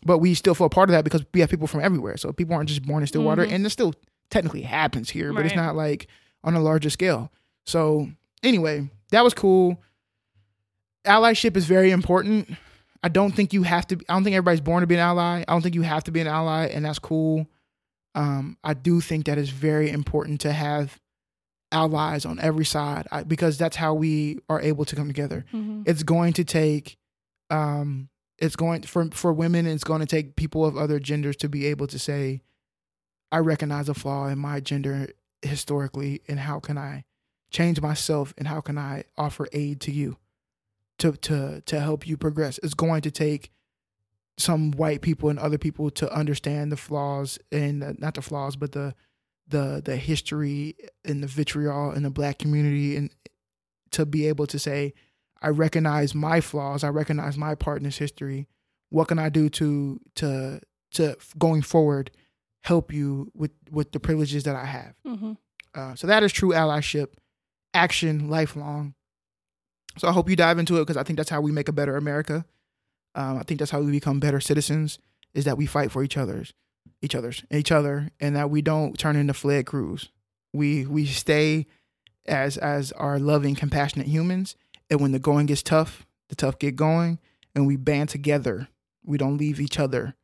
but 0.04 0.18
we 0.18 0.34
still 0.34 0.54
feel 0.54 0.68
part 0.68 0.88
of 0.88 0.92
that 0.94 1.04
because 1.04 1.24
we 1.32 1.40
have 1.40 1.50
people 1.50 1.66
from 1.68 1.80
everywhere. 1.80 2.16
So 2.16 2.32
people 2.32 2.54
aren't 2.56 2.68
just 2.68 2.82
born 2.82 3.02
in 3.02 3.06
Stillwater, 3.06 3.46
Mhm. 3.46 3.52
and 3.52 3.66
it 3.66 3.70
still 3.70 3.94
technically 4.30 4.62
happens 4.62 5.10
here, 5.10 5.32
but 5.32 5.44
it's 5.46 5.54
not 5.54 5.76
like 5.76 6.08
on 6.42 6.54
a 6.54 6.60
larger 6.60 6.90
scale. 6.90 7.30
So 7.66 8.08
anyway, 8.42 8.90
that 9.10 9.22
was 9.22 9.34
cool. 9.34 9.78
Allyship 11.04 11.56
is 11.56 11.66
very 11.66 11.90
important. 11.90 12.48
I 13.02 13.08
don't 13.08 13.32
think 13.32 13.52
you 13.52 13.64
have 13.64 13.86
to. 13.88 13.96
I 14.08 14.14
don't 14.14 14.24
think 14.24 14.34
everybody's 14.34 14.60
born 14.60 14.80
to 14.82 14.86
be 14.86 14.94
an 14.94 15.00
ally. 15.00 15.40
I 15.46 15.52
don't 15.52 15.60
think 15.62 15.74
you 15.74 15.82
have 15.82 16.04
to 16.04 16.10
be 16.12 16.20
an 16.20 16.26
ally, 16.28 16.66
and 16.66 16.84
that's 16.84 16.98
cool. 17.00 17.46
Um, 18.14 18.56
I 18.62 18.74
do 18.74 19.00
think 19.00 19.26
that 19.26 19.38
it's 19.38 19.50
very 19.50 19.90
important 19.90 20.40
to 20.42 20.52
have 20.52 21.00
allies 21.72 22.24
on 22.24 22.38
every 22.40 22.64
side 22.64 23.06
I, 23.10 23.22
because 23.22 23.58
that's 23.58 23.76
how 23.76 23.94
we 23.94 24.38
are 24.48 24.60
able 24.60 24.84
to 24.84 24.94
come 24.96 25.08
together 25.08 25.44
Mhm. 25.52 25.82
it's 25.86 26.02
going 26.02 26.32
to 26.34 26.44
take 26.44 26.96
um 27.50 28.08
it's 28.38 28.56
going 28.56 28.82
for 28.82 29.08
for 29.12 29.32
women 29.32 29.66
it's 29.66 29.84
going 29.84 30.00
to 30.00 30.06
take 30.06 30.36
people 30.36 30.64
of 30.64 30.76
other 30.76 30.98
genders 31.00 31.36
to 31.36 31.48
be 31.48 31.66
able 31.66 31.86
to 31.88 31.98
say 31.98 32.42
i 33.30 33.38
recognize 33.38 33.88
a 33.88 33.94
flaw 33.94 34.26
in 34.28 34.38
my 34.38 34.60
gender 34.60 35.08
historically 35.42 36.20
and 36.28 36.38
how 36.40 36.60
can 36.60 36.76
i 36.78 37.04
change 37.50 37.80
myself 37.80 38.32
and 38.38 38.46
how 38.48 38.60
can 38.60 38.78
i 38.78 39.04
offer 39.16 39.48
aid 39.52 39.80
to 39.80 39.90
you 39.90 40.16
to 40.98 41.12
to 41.12 41.60
to 41.66 41.80
help 41.80 42.06
you 42.06 42.16
progress 42.16 42.58
it's 42.62 42.74
going 42.74 43.02
to 43.02 43.10
take 43.10 43.50
some 44.38 44.70
white 44.72 45.02
people 45.02 45.28
and 45.28 45.38
other 45.38 45.58
people 45.58 45.90
to 45.90 46.10
understand 46.12 46.72
the 46.72 46.76
flaws 46.76 47.38
and 47.50 47.84
uh, 47.84 47.92
not 47.98 48.14
the 48.14 48.22
flaws 48.22 48.56
but 48.56 48.72
the 48.72 48.94
the 49.52 49.80
the 49.84 49.96
history 49.96 50.74
and 51.04 51.22
the 51.22 51.26
vitriol 51.28 51.92
in 51.92 52.02
the 52.02 52.10
black 52.10 52.38
community 52.38 52.96
and 52.96 53.10
to 53.92 54.04
be 54.04 54.26
able 54.26 54.46
to 54.48 54.58
say 54.58 54.94
I 55.40 55.48
recognize 55.48 56.14
my 56.14 56.40
flaws. 56.40 56.84
I 56.84 56.88
recognize 56.88 57.36
my 57.36 57.54
part 57.54 57.78
in 57.78 57.84
this 57.84 57.98
history. 57.98 58.48
What 58.90 59.08
can 59.08 59.18
I 59.18 59.28
do 59.28 59.48
to 59.50 60.00
to 60.16 60.60
to 60.94 61.16
going 61.38 61.62
forward 61.62 62.10
help 62.64 62.92
you 62.92 63.30
with 63.34 63.50
with 63.70 63.92
the 63.92 64.00
privileges 64.00 64.42
that 64.44 64.56
I 64.56 64.64
have? 64.64 64.94
Mhm. 65.06 65.36
Uh, 65.74 65.94
so 65.94 66.06
that 66.06 66.22
is 66.22 66.32
true 66.32 66.50
allyship, 66.50 67.08
action, 67.74 68.28
lifelong. 68.28 68.94
So 69.98 70.08
I 70.08 70.12
hope 70.12 70.28
you 70.30 70.36
dive 70.36 70.58
into 70.58 70.76
it 70.76 70.80
because 70.80 70.96
I 70.96 71.02
think 71.02 71.16
that's 71.16 71.30
how 71.30 71.40
we 71.40 71.52
make 71.52 71.68
a 71.68 71.72
better 71.72 71.96
America. 71.96 72.44
Um, 73.14 73.38
I 73.38 73.42
think 73.42 73.58
that's 73.58 73.70
how 73.70 73.80
we 73.80 73.90
become 73.90 74.20
better 74.20 74.40
citizens. 74.40 74.98
Is 75.34 75.44
that 75.44 75.56
we 75.56 75.66
fight 75.66 75.90
for 75.90 76.02
each 76.04 76.16
other's, 76.18 76.52
each 77.00 77.14
other's, 77.14 77.44
each 77.50 77.72
other, 77.72 78.10
and 78.20 78.36
that 78.36 78.50
we 78.50 78.62
don't 78.62 78.98
turn 78.98 79.16
into 79.16 79.34
fled 79.34 79.66
Cruz. 79.66 80.08
We 80.52 80.86
we 80.86 81.06
stay 81.06 81.66
as 82.26 82.56
as 82.56 82.92
our 82.92 83.18
loving, 83.18 83.54
compassionate 83.54 84.06
humans. 84.06 84.56
And 84.90 85.00
when 85.00 85.12
the 85.12 85.18
going 85.18 85.46
gets 85.46 85.62
tough, 85.62 86.06
the 86.28 86.36
tough 86.36 86.58
get 86.58 86.76
going, 86.76 87.18
and 87.54 87.66
we 87.66 87.76
band 87.76 88.10
together. 88.10 88.68
We 89.04 89.18
don't 89.18 89.38
leave 89.38 89.60
each 89.60 89.78
other. 89.78 90.14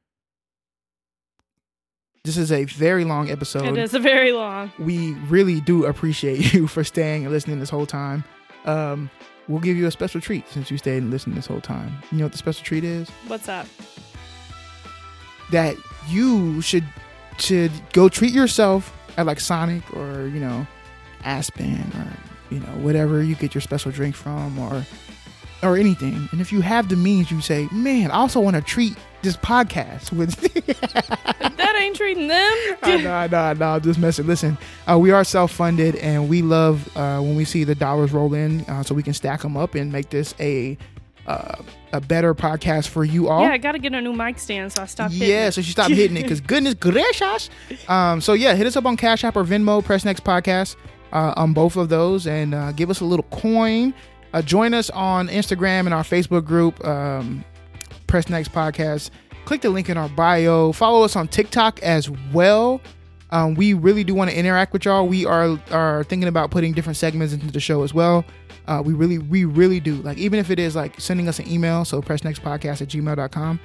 This 2.25 2.37
is 2.37 2.53
a 2.53 2.65
very 2.65 3.05
long 3.05 3.31
episode 3.31 3.65
It 3.65 3.79
is 3.79 3.95
a 3.95 3.99
very 3.99 4.33
long. 4.33 4.71
we 4.79 5.15
really 5.29 5.61
do 5.63 5.87
appreciate 5.87 6.53
you 6.55 6.67
for 6.67 6.85
staying 6.85 7.25
and 7.25 7.33
listening 7.33 7.59
this 7.59 7.71
whole 7.71 7.87
time. 7.87 8.23
Um, 8.67 9.11
we'll 9.49 9.61
give 9.61 9.77
you 9.79 9.87
a 9.87 9.91
special 9.91 10.21
treat 10.21 10.47
since 10.49 10.71
you 10.71 10.77
stayed 10.77 10.99
and 10.99 11.11
listened 11.11 11.37
this 11.37 11.47
whole 11.47 11.61
time. 11.63 11.97
You 12.13 12.19
know 12.19 12.25
what 12.27 12.33
the 12.33 12.39
special 12.39 12.65
treat 12.65 12.85
is? 12.85 13.09
What's 13.29 13.47
that? 13.47 13.67
That 15.51 15.77
you 16.09 16.61
should 16.61 16.85
should 17.39 17.73
go 17.93 18.09
treat 18.09 18.33
yourself 18.33 18.93
at 19.17 19.27
like 19.27 19.41
Sonic 19.41 19.83
or 19.95 20.29
you 20.29 20.41
know 20.41 20.67
Aspen 21.25 21.91
or 21.97 22.55
you 22.55 22.61
know 22.61 22.73
whatever 22.83 23.23
you 23.23 23.35
get 23.35 23.55
your 23.55 23.61
special 23.61 23.91
drink 23.91 24.15
from 24.15 24.59
or 24.59 24.85
or 25.63 25.77
anything. 25.77 26.29
And 26.31 26.41
if 26.41 26.53
you 26.53 26.61
have 26.61 26.89
the 26.89 26.97
means, 26.97 27.31
you 27.31 27.41
say, 27.41 27.69
"Man, 27.73 28.11
I 28.11 28.15
also 28.15 28.41
want 28.41 28.57
to 28.57 28.63
treat 28.63 28.97
this 29.23 29.37
podcast 29.37 30.13
with." 30.13 30.37
that 31.57 31.77
ain't 31.81 31.97
treating 31.97 32.29
them. 32.29 32.57
I 32.83 32.97
know, 33.03 33.13
I 33.13 33.27
know, 33.27 33.39
I 33.39 33.55
know. 33.55 33.67
I'm 33.71 33.81
just 33.81 33.99
messing. 33.99 34.27
Listen, 34.27 34.57
uh, 34.89 34.99
we 34.99 35.11
are 35.11 35.25
self-funded, 35.25 35.97
and 35.97 36.29
we 36.29 36.43
love 36.43 36.97
uh, 36.97 37.21
when 37.21 37.35
we 37.37 37.45
see 37.45 37.65
the 37.65 37.75
dollars 37.75 38.13
roll 38.13 38.35
in, 38.35 38.61
uh, 38.63 38.83
so 38.83 38.95
we 38.95 39.03
can 39.03 39.15
stack 39.15 39.43
them 39.43 39.57
up 39.57 39.75
and 39.75 39.91
make 39.91 40.11
this 40.11 40.35
a 40.39 40.79
uh, 41.29 41.63
a 41.93 42.01
better 42.01 42.35
podcast 42.35 42.89
for 42.89 43.05
you 43.05 43.29
all. 43.29 43.43
Yeah, 43.43 43.51
I 43.51 43.59
got 43.59 43.73
to 43.73 43.79
get 43.79 43.93
a 43.93 44.01
new 44.01 44.13
mic 44.15 44.39
stand, 44.39 44.73
so 44.73 44.83
I 44.83 44.87
stopped. 44.87 45.13
hitting 45.13 45.29
Yeah, 45.29 45.51
so 45.51 45.61
she 45.61 45.73
stopped 45.73 45.91
hitting 45.91 46.17
it 46.17 46.23
because 46.23 46.41
goodness 46.55 46.75
gracious. 46.75 47.51
Um, 47.87 48.21
so 48.21 48.33
yeah, 48.33 48.55
hit 48.55 48.67
us 48.67 48.77
up 48.77 48.87
on 48.87 48.97
Cash 48.97 49.25
App 49.25 49.37
or 49.37 49.45
Venmo, 49.45 49.85
Press 49.85 50.05
Next 50.05 50.25
Podcast, 50.25 50.77
uh, 51.13 51.35
on 51.37 51.53
both 51.53 51.77
of 51.77 51.91
those, 51.91 52.27
and 52.27 52.55
uh, 52.55 52.73
give 52.73 52.91
us 52.91 53.01
a 53.01 53.05
little 53.05 53.27
coin. 53.31 53.95
Uh, 54.33 54.43
join 54.43 54.75
us 54.75 54.91
on 54.91 55.29
Instagram 55.29 55.81
and 55.81 55.95
our 55.95 56.03
Facebook 56.03 56.45
group, 56.45 56.85
um, 56.85 57.45
Press 58.07 58.29
Next 58.29 58.53
Podcast. 58.53 59.11
Click 59.45 59.61
the 59.61 59.71
link 59.71 59.89
in 59.89 59.97
our 59.97 60.09
bio. 60.11 60.73
Follow 60.73 61.03
us 61.03 61.15
on 61.15 61.29
TikTok 61.29 61.83
as 61.83 62.11
well. 62.33 62.81
Um, 63.31 63.55
we 63.55 63.75
really 63.75 64.05
do 64.05 64.15
want 64.15 64.31
to 64.31 64.39
interact 64.39 64.73
with 64.73 64.87
y'all. 64.87 65.07
We 65.07 65.27
are 65.27 65.59
are 65.71 66.05
thinking 66.05 66.29
about 66.29 66.51
putting 66.51 66.73
different 66.73 66.97
segments 66.97 67.35
into 67.35 67.51
the 67.51 67.61
show 67.61 67.83
as 67.83 67.93
well. 67.93 68.25
Uh, 68.69 68.83
we 68.85 68.93
really, 68.93 69.19
we 69.19 69.45
really 69.47 69.81
do. 69.81 69.97
Like, 69.97 70.19
even 70.19 70.39
if 70.39 70.51
it 70.51 70.59
is 70.59 70.77
like 70.77 71.01
sending 71.01 71.27
us 71.27 71.39
an 71.39 71.49
email, 71.51 71.85
so 71.85 72.03
pressnextpodcast 72.03 72.83
at 72.83 72.89
gmail.com. 72.89 73.59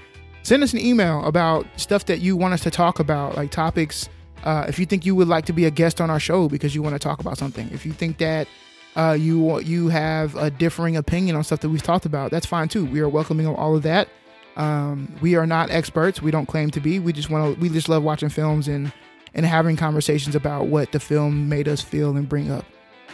Send 0.44 0.64
us 0.64 0.74
an 0.74 0.80
email 0.80 1.24
about 1.26 1.66
stuff 1.78 2.06
that 2.06 2.20
you 2.20 2.36
want 2.36 2.54
us 2.54 2.62
to 2.64 2.72
talk 2.72 3.00
about, 3.00 3.36
like 3.36 3.52
topics. 3.52 4.10
Uh, 4.44 4.66
if 4.68 4.80
you 4.80 4.86
think 4.86 5.06
you 5.06 5.16
would 5.16 5.28
like 5.28 5.46
to 5.46 5.54
be 5.54 5.66
a 5.66 5.72
guest 5.72 6.02
on 6.02 6.10
our 6.10 6.20
show 6.20 6.50
because 6.50 6.74
you 6.76 6.82
want 6.82 6.96
to 6.96 7.00
talk 7.00 7.20
about 7.20 7.38
something, 7.38 7.70
if 7.72 7.86
you 7.86 7.94
think 7.94 8.18
that 8.18 8.48
uh, 8.96 9.16
you 9.18 9.60
you 9.62 9.90
have 9.90 10.36
a 10.36 10.50
differing 10.50 10.98
opinion 10.98 11.36
on 11.36 11.44
stuff 11.44 11.62
that 11.62 11.70
we've 11.70 11.84
talked 11.84 12.06
about, 12.06 12.30
that's 12.32 12.46
fine 12.46 12.68
too. 12.68 12.86
We 12.86 13.00
are 13.00 13.10
welcoming 13.10 13.48
all 13.48 13.76
of 13.76 13.84
that. 13.84 14.10
Um, 14.56 15.14
we 15.22 15.36
are 15.36 15.48
not 15.48 15.72
experts. 15.72 16.22
We 16.22 16.32
don't 16.32 16.46
claim 16.46 16.72
to 16.72 16.80
be. 16.80 17.00
We 17.00 17.14
just 17.14 17.30
want 17.30 17.56
to. 17.56 17.62
We 17.62 17.70
just 17.70 17.90
love 17.90 18.04
watching 18.04 18.30
films 18.30 18.68
and 18.68 18.92
and 19.34 19.46
having 19.46 19.78
conversations 19.78 20.36
about 20.36 20.68
what 20.68 20.92
the 20.92 21.00
film 21.00 21.50
made 21.50 21.68
us 21.68 21.82
feel 21.82 22.16
and 22.16 22.28
bring 22.28 22.52
up. 22.52 22.66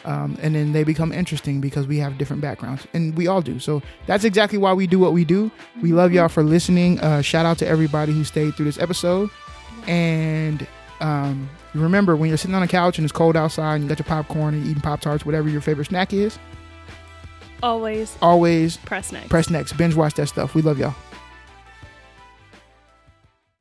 Um, 0.06 0.38
and 0.42 0.56
then 0.56 0.72
they 0.72 0.84
become 0.84 1.12
interesting 1.12 1.60
because 1.60 1.86
we 1.86 1.98
have 1.98 2.18
different 2.18 2.42
backgrounds, 2.42 2.88
and 2.94 3.16
we 3.18 3.28
all 3.28 3.42
do. 3.42 3.60
So 3.60 3.82
that's 4.08 4.24
exactly 4.24 4.58
why 4.58 4.74
we 4.74 4.88
do 4.88 4.98
what 5.00 5.12
we 5.14 5.26
do. 5.26 5.52
We 5.82 5.92
love 5.92 6.14
y'all 6.14 6.30
for 6.30 6.44
listening. 6.44 7.00
Uh, 7.02 7.22
shout 7.22 7.46
out 7.46 7.58
to 7.60 7.68
everybody 7.68 8.14
who 8.14 8.24
stayed 8.24 8.56
through 8.56 8.66
this 8.66 8.80
episode. 8.80 9.30
And 9.88 10.66
um, 11.02 11.50
remember, 11.74 12.16
when 12.16 12.30
you're 12.30 12.38
sitting 12.38 12.56
on 12.56 12.64
a 12.64 12.68
couch 12.68 12.98
and 12.98 13.06
it's 13.06 13.12
cold 13.12 13.36
outside, 13.36 13.76
and 13.76 13.84
you 13.84 13.90
got 13.90 14.00
your 14.00 14.06
popcorn 14.06 14.54
and 14.54 14.66
eating 14.66 14.82
pop 14.82 15.02
tarts, 15.02 15.26
whatever 15.26 15.50
your 15.50 15.62
favorite 15.62 15.86
snack 15.86 16.14
is, 16.14 16.40
Always 17.62 18.18
always 18.22 18.78
press 18.78 19.12
next. 19.12 19.28
press 19.28 19.50
next. 19.50 19.74
Binge 19.74 19.94
watch 19.94 20.14
that 20.14 20.28
stuff. 20.28 20.56
We 20.56 20.62
love 20.62 20.80
y'all. 20.80 20.96